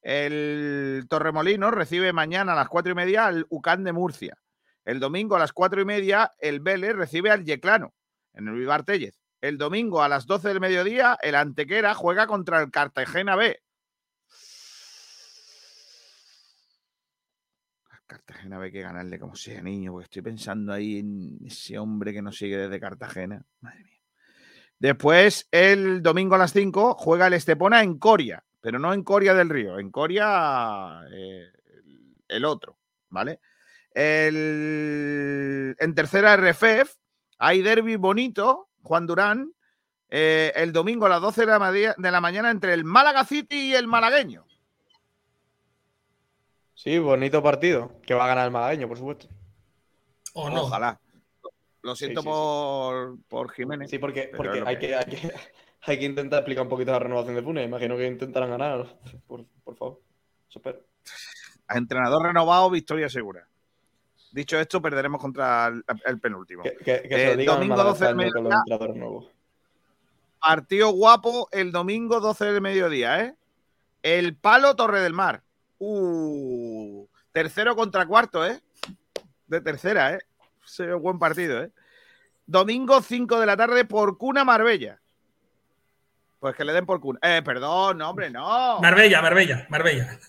el 0.02 1.06
Torremolinos 1.10 1.74
recibe 1.74 2.12
mañana 2.14 2.54
a 2.54 2.56
las 2.56 2.68
cuatro 2.68 2.92
y 2.92 2.96
media 2.96 3.28
al 3.28 3.46
UCAN 3.50 3.84
de 3.84 3.94
Murcia. 3.94 4.38
El 4.84 5.00
domingo 5.00 5.36
a 5.36 5.40
las 5.40 5.54
cuatro 5.54 5.82
y 5.82 5.86
media, 5.86 6.34
el 6.40 6.60
Vélez 6.60 6.96
recibe 6.96 7.32
al 7.32 7.46
Yeclano 7.46 7.94
en 8.34 8.48
el 8.48 8.56
Vivar 8.56 8.84
Tellez. 8.84 9.16
El 9.42 9.58
domingo 9.58 10.02
a 10.02 10.10
las 10.10 10.26
12 10.26 10.48
del 10.50 10.60
mediodía, 10.60 11.18
el 11.22 11.36
Antequera 11.36 11.94
juega 11.94 12.28
contra 12.28 12.62
el 12.62 12.72
Cartagena 12.72 13.36
B. 13.36 13.60
Cartagena 18.08 18.62
hay 18.62 18.72
que 18.72 18.82
ganarle 18.82 19.20
como 19.20 19.36
sea, 19.36 19.62
niño, 19.62 19.92
porque 19.92 20.06
estoy 20.06 20.22
pensando 20.22 20.72
ahí 20.72 21.00
en 21.00 21.40
ese 21.46 21.78
hombre 21.78 22.14
que 22.14 22.22
nos 22.22 22.38
sigue 22.38 22.58
desde 22.58 22.80
Cartagena. 22.80 23.46
Madre 23.60 23.84
mía. 23.84 23.97
Después, 24.80 25.48
el 25.52 26.04
domingo 26.04 26.36
a 26.36 26.38
las 26.38 26.54
5, 26.54 26.96
juega 26.96 27.28
el 27.28 27.34
Estepona 27.34 27.82
en 27.84 27.98
Coria, 27.98 28.44
pero 28.62 28.78
no 28.80 28.94
en 28.94 29.04
Coria 29.04 29.34
del 29.34 29.50
Río, 29.50 29.80
en 29.80 29.90
Coria 29.92 31.02
eh, 31.12 31.48
el- 32.28 32.46
otro, 32.46 32.78
¿vale? 33.10 33.40
El- 33.92 35.76
en 35.80 35.96
tercera 35.96 36.36
RFEF 36.38 36.94
hay 37.40 37.62
derby 37.62 37.96
bonito, 37.96 38.70
Juan 38.84 39.08
Durán, 39.08 39.52
eh, 40.10 40.54
el 40.56 40.72
domingo 40.72 41.08
a 41.08 41.10
las 41.10 41.22
12 41.22 41.42
de 41.42 41.48
la, 41.48 41.72
de 41.98 42.12
la 42.12 42.22
mañana 42.22 42.52
entre 42.52 42.74
el 42.74 42.84
Málaga 42.86 43.26
City 43.26 43.72
y 43.72 43.74
el 43.76 43.88
malagueño. 43.88 44.46
Sí, 46.76 47.00
bonito 47.00 47.42
partido. 47.42 47.92
Que 48.06 48.14
va 48.14 48.26
a 48.26 48.28
ganar 48.28 48.46
el 48.46 48.52
malagueño, 48.52 48.88
por 48.88 48.98
supuesto. 48.98 49.28
O 50.34 50.50
no. 50.50 50.62
Ojalá. 50.62 51.00
Lo 51.88 51.96
siento 51.96 52.22
Sí, 52.22 52.28
sí, 52.28 52.34
sí. 52.34 52.38
por, 52.38 53.18
por 53.30 53.52
Jiménez. 53.54 53.90
Sí, 53.90 53.98
porque, 53.98 54.30
porque 54.36 54.62
hay, 54.66 54.78
que 54.78 54.88
que, 54.88 54.96
hay, 54.96 55.06
que, 55.06 55.34
hay 55.84 55.98
que 55.98 56.06
intentar 56.06 56.40
explicar 56.40 56.64
un 56.64 56.70
poquito 56.70 56.92
la 56.92 57.00
renovación 57.00 57.34
de 57.36 57.42
Funes. 57.42 57.66
Imagino 57.66 57.96
que 57.96 58.06
intentarán 58.08 58.50
ganar. 58.50 59.00
Por, 59.28 59.46
por 59.64 59.78
favor. 59.78 60.02
Eso 60.50 60.60
espero. 60.60 60.82
Entrenador 61.70 62.24
renovado, 62.24 62.70
victoria 62.70 63.08
segura. 63.08 63.48
Dicho 64.34 64.60
esto, 64.60 64.82
perderemos 64.82 65.22
contra 65.22 65.68
el, 65.68 65.84
el 66.06 66.20
penúltimo. 66.20 66.64
Que, 66.64 66.76
que, 66.76 67.02
que 67.04 67.16
se 67.16 67.32
Eh, 67.32 67.46
lo 67.46 67.54
domingo 67.54 67.76
Málaga 67.76 67.90
12 67.92 68.06
del 68.06 68.16
mediodía. 68.16 68.64
Partido 70.42 70.90
guapo 70.90 71.48
el 71.54 71.72
domingo 71.72 72.20
12 72.20 72.46
del 72.52 72.62
mediodía, 72.62 73.22
¿eh? 73.24 73.36
El 74.04 74.36
Palo 74.36 74.76
Torre 74.76 75.00
del 75.00 75.14
Mar. 75.14 75.42
Uh, 75.80 77.08
tercero 77.32 77.78
contra 77.78 78.06
cuarto, 78.06 78.46
¿eh? 78.46 78.60
De 79.48 79.62
tercera, 79.62 80.16
¿eh? 80.16 80.20
Es 80.68 81.02
buen 81.02 81.18
partido, 81.18 81.64
¿eh? 81.64 81.72
Domingo 82.48 83.02
5 83.02 83.40
de 83.40 83.46
la 83.46 83.56
tarde 83.58 83.86
por 83.86 84.18
Cuna 84.18 84.44
Marbella. 84.44 85.00
Pues 86.40 86.56
que 86.56 86.64
le 86.64 86.74
den 86.74 86.86
por 86.86 87.00
Cuna. 87.00 87.20
Eh, 87.22 87.42
perdón, 87.44 87.98
no, 87.98 88.10
hombre, 88.10 88.30
no. 88.30 88.80
Marbella, 88.80 89.22
Marbella, 89.22 89.68
Marbella. 89.70 90.20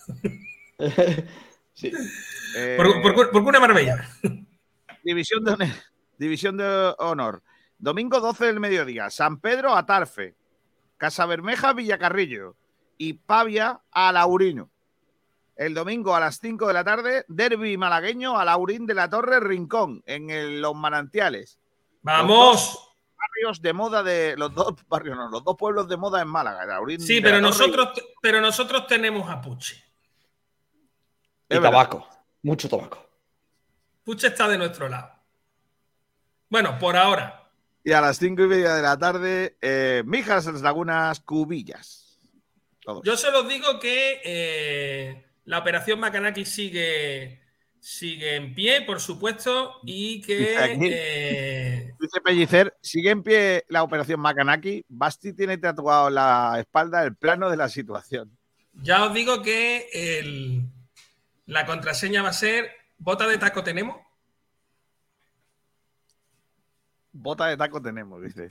sí. 1.75 1.93
Eh, 2.57 2.77
Por, 2.77 3.15
por, 3.15 3.31
por 3.31 3.43
una 3.43 3.61
Marbella. 3.61 4.09
División 5.05 5.45
de, 5.45 5.53
honor, 5.53 5.69
División 6.19 6.57
de 6.57 6.95
Honor. 6.99 7.43
Domingo 7.79 8.21
12 8.21 8.47
del 8.47 8.61
mediodía. 8.61 9.11
San 9.11 9.39
Pedro 9.41 9.75
a 9.77 9.87
Tarfe. 9.87 10.35
Casa 10.97 11.27
Bermeja, 11.27 11.73
Villacarrillo. 11.73 12.57
Y 12.97 13.13
Pavia 13.15 13.81
a 13.93 14.11
Laurino. 14.13 14.71
El 15.57 15.75
domingo 15.75 16.15
a 16.17 16.21
las 16.21 16.39
5 16.41 16.67
de 16.69 16.73
la 16.73 16.85
tarde, 16.85 17.25
Derby 17.29 17.77
malagueño 17.77 18.39
a 18.39 18.45
Laurín 18.45 18.87
de 18.87 18.95
la 18.95 19.09
Torre 19.11 19.41
Rincón, 19.41 20.03
en 20.07 20.31
el- 20.31 20.61
los 20.63 20.75
manantiales. 20.75 21.59
¡Vamos! 22.03 22.85
barrios 23.17 23.61
de 23.61 23.73
moda 23.73 24.03
de 24.03 24.37
los 24.37 24.55
dos 24.55 24.75
barrios, 24.89 25.17
no, 25.17 25.29
los 25.29 25.45
dos 25.45 25.57
pueblos 25.57 25.89
de 25.89 25.97
moda 25.97 26.23
en 26.23 26.29
Málaga. 26.29 26.65
Laurín 26.67 27.01
Sí, 27.01 27.21
pero 27.21 27.39
y- 27.39 27.43
nosotros, 27.43 27.91
pero 28.23 28.41
nosotros 28.41 28.87
tenemos 28.87 29.29
a 29.29 29.41
Puche. 29.41 29.85
Y 31.51 31.59
tabaco. 31.61 32.09
Mucho 32.43 32.69
tabaco. 32.69 33.05
Puche 34.05 34.29
está 34.29 34.49
de 34.49 34.59
nuestro 34.59 34.89
lado. 34.89 35.11
Bueno, 36.49 36.79
por 36.79 36.97
ahora. 36.97 37.51
Y 37.85 37.93
a 37.93 38.01
las 38.01 38.19
cinco 38.19 38.43
y 38.43 38.47
media 38.49 38.75
de 38.75 38.83
la 38.83 38.99
tarde, 38.99 39.57
eh, 39.61 40.03
Mijas 40.07 40.47
las 40.47 40.63
Lagunas 40.63 41.21
Cubillas. 41.21 42.19
Todos. 42.81 43.03
Yo 43.05 43.17
solo 43.17 43.43
digo 43.43 43.79
que 43.79 44.21
eh, 44.25 45.27
la 45.45 45.59
operación 45.59 46.01
Macanaki 46.01 46.45
sigue, 46.45 47.43
sigue 47.81 48.37
en 48.37 48.55
pie, 48.55 48.83
por 48.83 49.01
supuesto, 49.01 49.81
y 49.85 50.21
que 50.23 50.57
aquí- 50.59 50.91
eh, 50.93 51.93
Dice 52.01 52.21
Pellicer, 52.21 52.77
sigue 52.81 53.11
en 53.11 53.23
pie 53.23 53.65
la 53.69 53.83
operación 53.83 54.21
Macanaki. 54.21 54.85
Basti 54.89 55.33
tiene 55.33 55.59
tatuado 55.59 56.09
en 56.09 56.15
la 56.15 56.57
espalda 56.59 57.03
el 57.05 57.17
plano 57.17 57.51
de 57.51 57.57
la 57.57 57.69
situación. 57.69 58.37
ya 58.81 59.05
os 59.05 59.13
digo 59.15 59.43
que 59.43 59.89
el- 59.93 60.63
la 61.47 61.67
contraseña 61.67 62.23
va 62.23 62.29
a 62.29 62.33
ser 62.33 62.71
¿Bota 63.01 63.27
de 63.29 63.39
taco 63.39 63.63
tenemos? 63.63 63.97
Bota 67.13 67.47
de 67.47 67.57
taco 67.57 67.81
tenemos, 67.81 68.23
dice. 68.23 68.49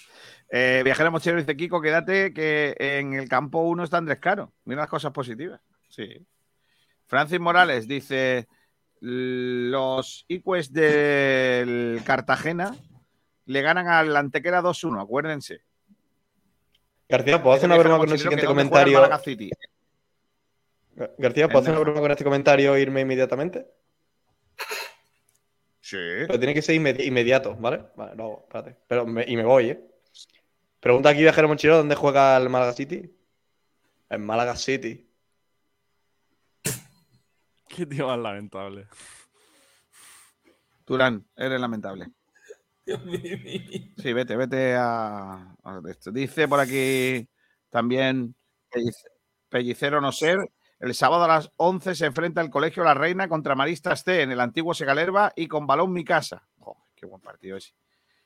Eh, 0.49 0.81
viajero 0.83 1.11
mochilero 1.11 1.39
dice 1.39 1.55
Kiko, 1.55 1.81
quédate 1.81 2.33
que 2.33 2.75
en 2.79 3.13
el 3.13 3.29
campo 3.29 3.59
1 3.61 3.83
está 3.83 3.97
Andrés 3.97 4.19
Caro. 4.19 4.53
Mira 4.65 4.81
las 4.81 4.89
cosas 4.89 5.11
positivas. 5.11 5.61
Sí. 5.89 6.25
Francis 7.05 7.39
Morales 7.39 7.87
dice: 7.87 8.47
Los 8.99 10.25
Icues 10.27 10.71
del 10.73 12.01
Cartagena 12.05 12.75
le 13.45 13.61
ganan 13.61 13.87
al 13.87 14.15
Antequera 14.15 14.61
2-1, 14.61 15.01
acuérdense. 15.01 15.61
García, 17.09 17.41
¿puedo 17.41 17.55
hacer 17.55 17.69
una 17.69 17.77
broma 17.77 17.97
con 17.99 18.09
el 18.11 18.19
siguiente 18.19 18.45
comentario? 18.45 18.99
García, 21.17 21.47
¿puedo 21.47 21.59
hacer 21.59 21.71
una 21.73 21.81
broma 21.81 22.01
con 22.01 22.11
este 22.11 22.23
comentario 22.23 22.75
e 22.75 22.81
irme 22.81 23.01
inmediatamente? 23.01 23.65
Sí. 25.79 25.95
Pero 26.25 26.37
tiene 26.39 26.53
que 26.53 26.61
ser 26.61 26.75
inmedi- 26.75 27.05
inmediato, 27.05 27.55
¿vale? 27.55 27.85
Vale, 27.95 28.11
hago, 28.13 28.41
espérate. 28.43 28.75
Pero 28.87 29.05
me- 29.05 29.23
y 29.25 29.37
me 29.37 29.45
voy, 29.45 29.69
¿eh? 29.69 29.81
Pregunta 30.81 31.09
aquí, 31.09 31.21
viajero 31.21 31.47
mochilero, 31.47 31.77
¿dónde 31.77 31.95
juega 31.95 32.35
el 32.35 32.49
Málaga 32.49 32.73
City? 32.73 33.09
En 34.09 34.25
Málaga 34.25 34.55
City. 34.57 35.06
Qué 37.77 37.85
tío 37.85 38.07
más 38.07 38.17
lamentable. 38.17 38.87
Turán, 40.83 41.27
eres 41.35 41.61
lamentable. 41.61 42.07
Sí, 43.97 44.13
vete, 44.13 44.35
vete 44.35 44.73
a, 44.75 45.33
a 45.63 45.81
esto. 45.89 46.11
Dice 46.11 46.47
por 46.47 46.59
aquí 46.59 47.29
también 47.69 48.33
Pellic- 48.71 49.05
Pellicero 49.49 50.01
No 50.01 50.11
Ser. 50.11 50.39
El 50.79 50.95
sábado 50.95 51.23
a 51.25 51.27
las 51.27 51.51
11 51.57 51.93
se 51.93 52.05
enfrenta 52.07 52.41
el 52.41 52.49
Colegio 52.49 52.83
La 52.83 52.93
Reina 52.95 53.27
contra 53.27 53.53
Maristas 53.55 54.03
C 54.03 54.21
en 54.23 54.31
el 54.31 54.39
antiguo 54.39 54.73
Segalerba 54.73 55.33
y 55.35 55.47
con 55.47 55.67
balón 55.67 55.91
mi 55.93 56.03
casa. 56.03 56.47
Joder, 56.59 56.81
qué 56.95 57.05
buen 57.05 57.21
partido 57.21 57.57
ese. 57.57 57.73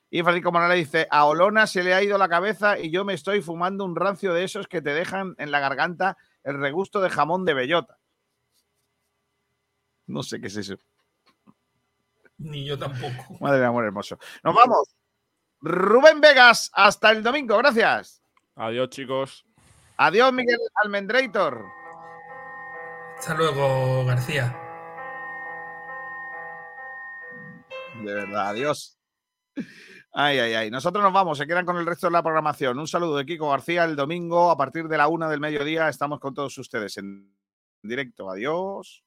Y 0.09 0.21
Francisco 0.23 0.51
Morales 0.51 0.77
dice, 0.77 1.07
a 1.09 1.25
Olona 1.25 1.65
se 1.67 1.83
le 1.83 1.93
ha 1.93 2.03
ido 2.03 2.17
la 2.17 2.29
cabeza 2.29 2.77
y 2.79 2.89
yo 2.91 3.03
me 3.05 3.13
estoy 3.13 3.41
fumando 3.41 3.83
un 3.85 3.95
rancio 3.97 4.33
de 4.33 4.43
esos 4.45 4.67
que 4.67 4.81
te 4.81 4.93
dejan 4.93 5.35
en 5.39 5.51
la 5.51 5.59
garganta 5.61 6.17
el 6.43 6.59
regusto 6.59 7.01
de 7.01 7.09
jamón 7.09 7.45
de 7.45 7.53
bellota. 7.53 7.97
No 10.11 10.23
sé 10.23 10.41
qué 10.41 10.47
es 10.47 10.57
eso. 10.57 10.75
Ni 12.37 12.65
yo 12.65 12.77
tampoco. 12.77 13.37
Madre 13.39 13.59
mía, 13.59 13.67
amor 13.67 13.85
hermoso. 13.85 14.17
Nos 14.43 14.53
vamos. 14.53 14.95
Rubén 15.61 16.19
Vegas, 16.19 16.69
hasta 16.73 17.11
el 17.11 17.23
domingo. 17.23 17.57
Gracias. 17.57 18.21
Adiós, 18.55 18.89
chicos. 18.89 19.45
Adiós, 19.97 20.33
Miguel 20.33 20.59
Almendrator. 20.83 21.63
Hasta 23.17 23.35
luego, 23.35 24.03
García. 24.05 24.57
De 28.03 28.13
verdad, 28.13 28.49
adiós. 28.49 28.97
Ay, 30.11 30.39
ay, 30.39 30.53
ay. 30.55 30.71
Nosotros 30.71 31.03
nos 31.03 31.13
vamos, 31.13 31.37
se 31.37 31.45
quedan 31.45 31.65
con 31.65 31.77
el 31.77 31.85
resto 31.85 32.07
de 32.07 32.13
la 32.13 32.23
programación. 32.23 32.79
Un 32.79 32.87
saludo 32.87 33.17
de 33.17 33.25
Kiko 33.25 33.49
García. 33.49 33.85
El 33.85 33.95
domingo, 33.95 34.49
a 34.49 34.57
partir 34.57 34.87
de 34.87 34.97
la 34.97 35.07
una 35.07 35.29
del 35.29 35.39
mediodía, 35.39 35.87
estamos 35.87 36.19
con 36.19 36.33
todos 36.33 36.57
ustedes 36.57 36.97
en 36.97 37.31
directo. 37.83 38.29
Adiós. 38.29 39.03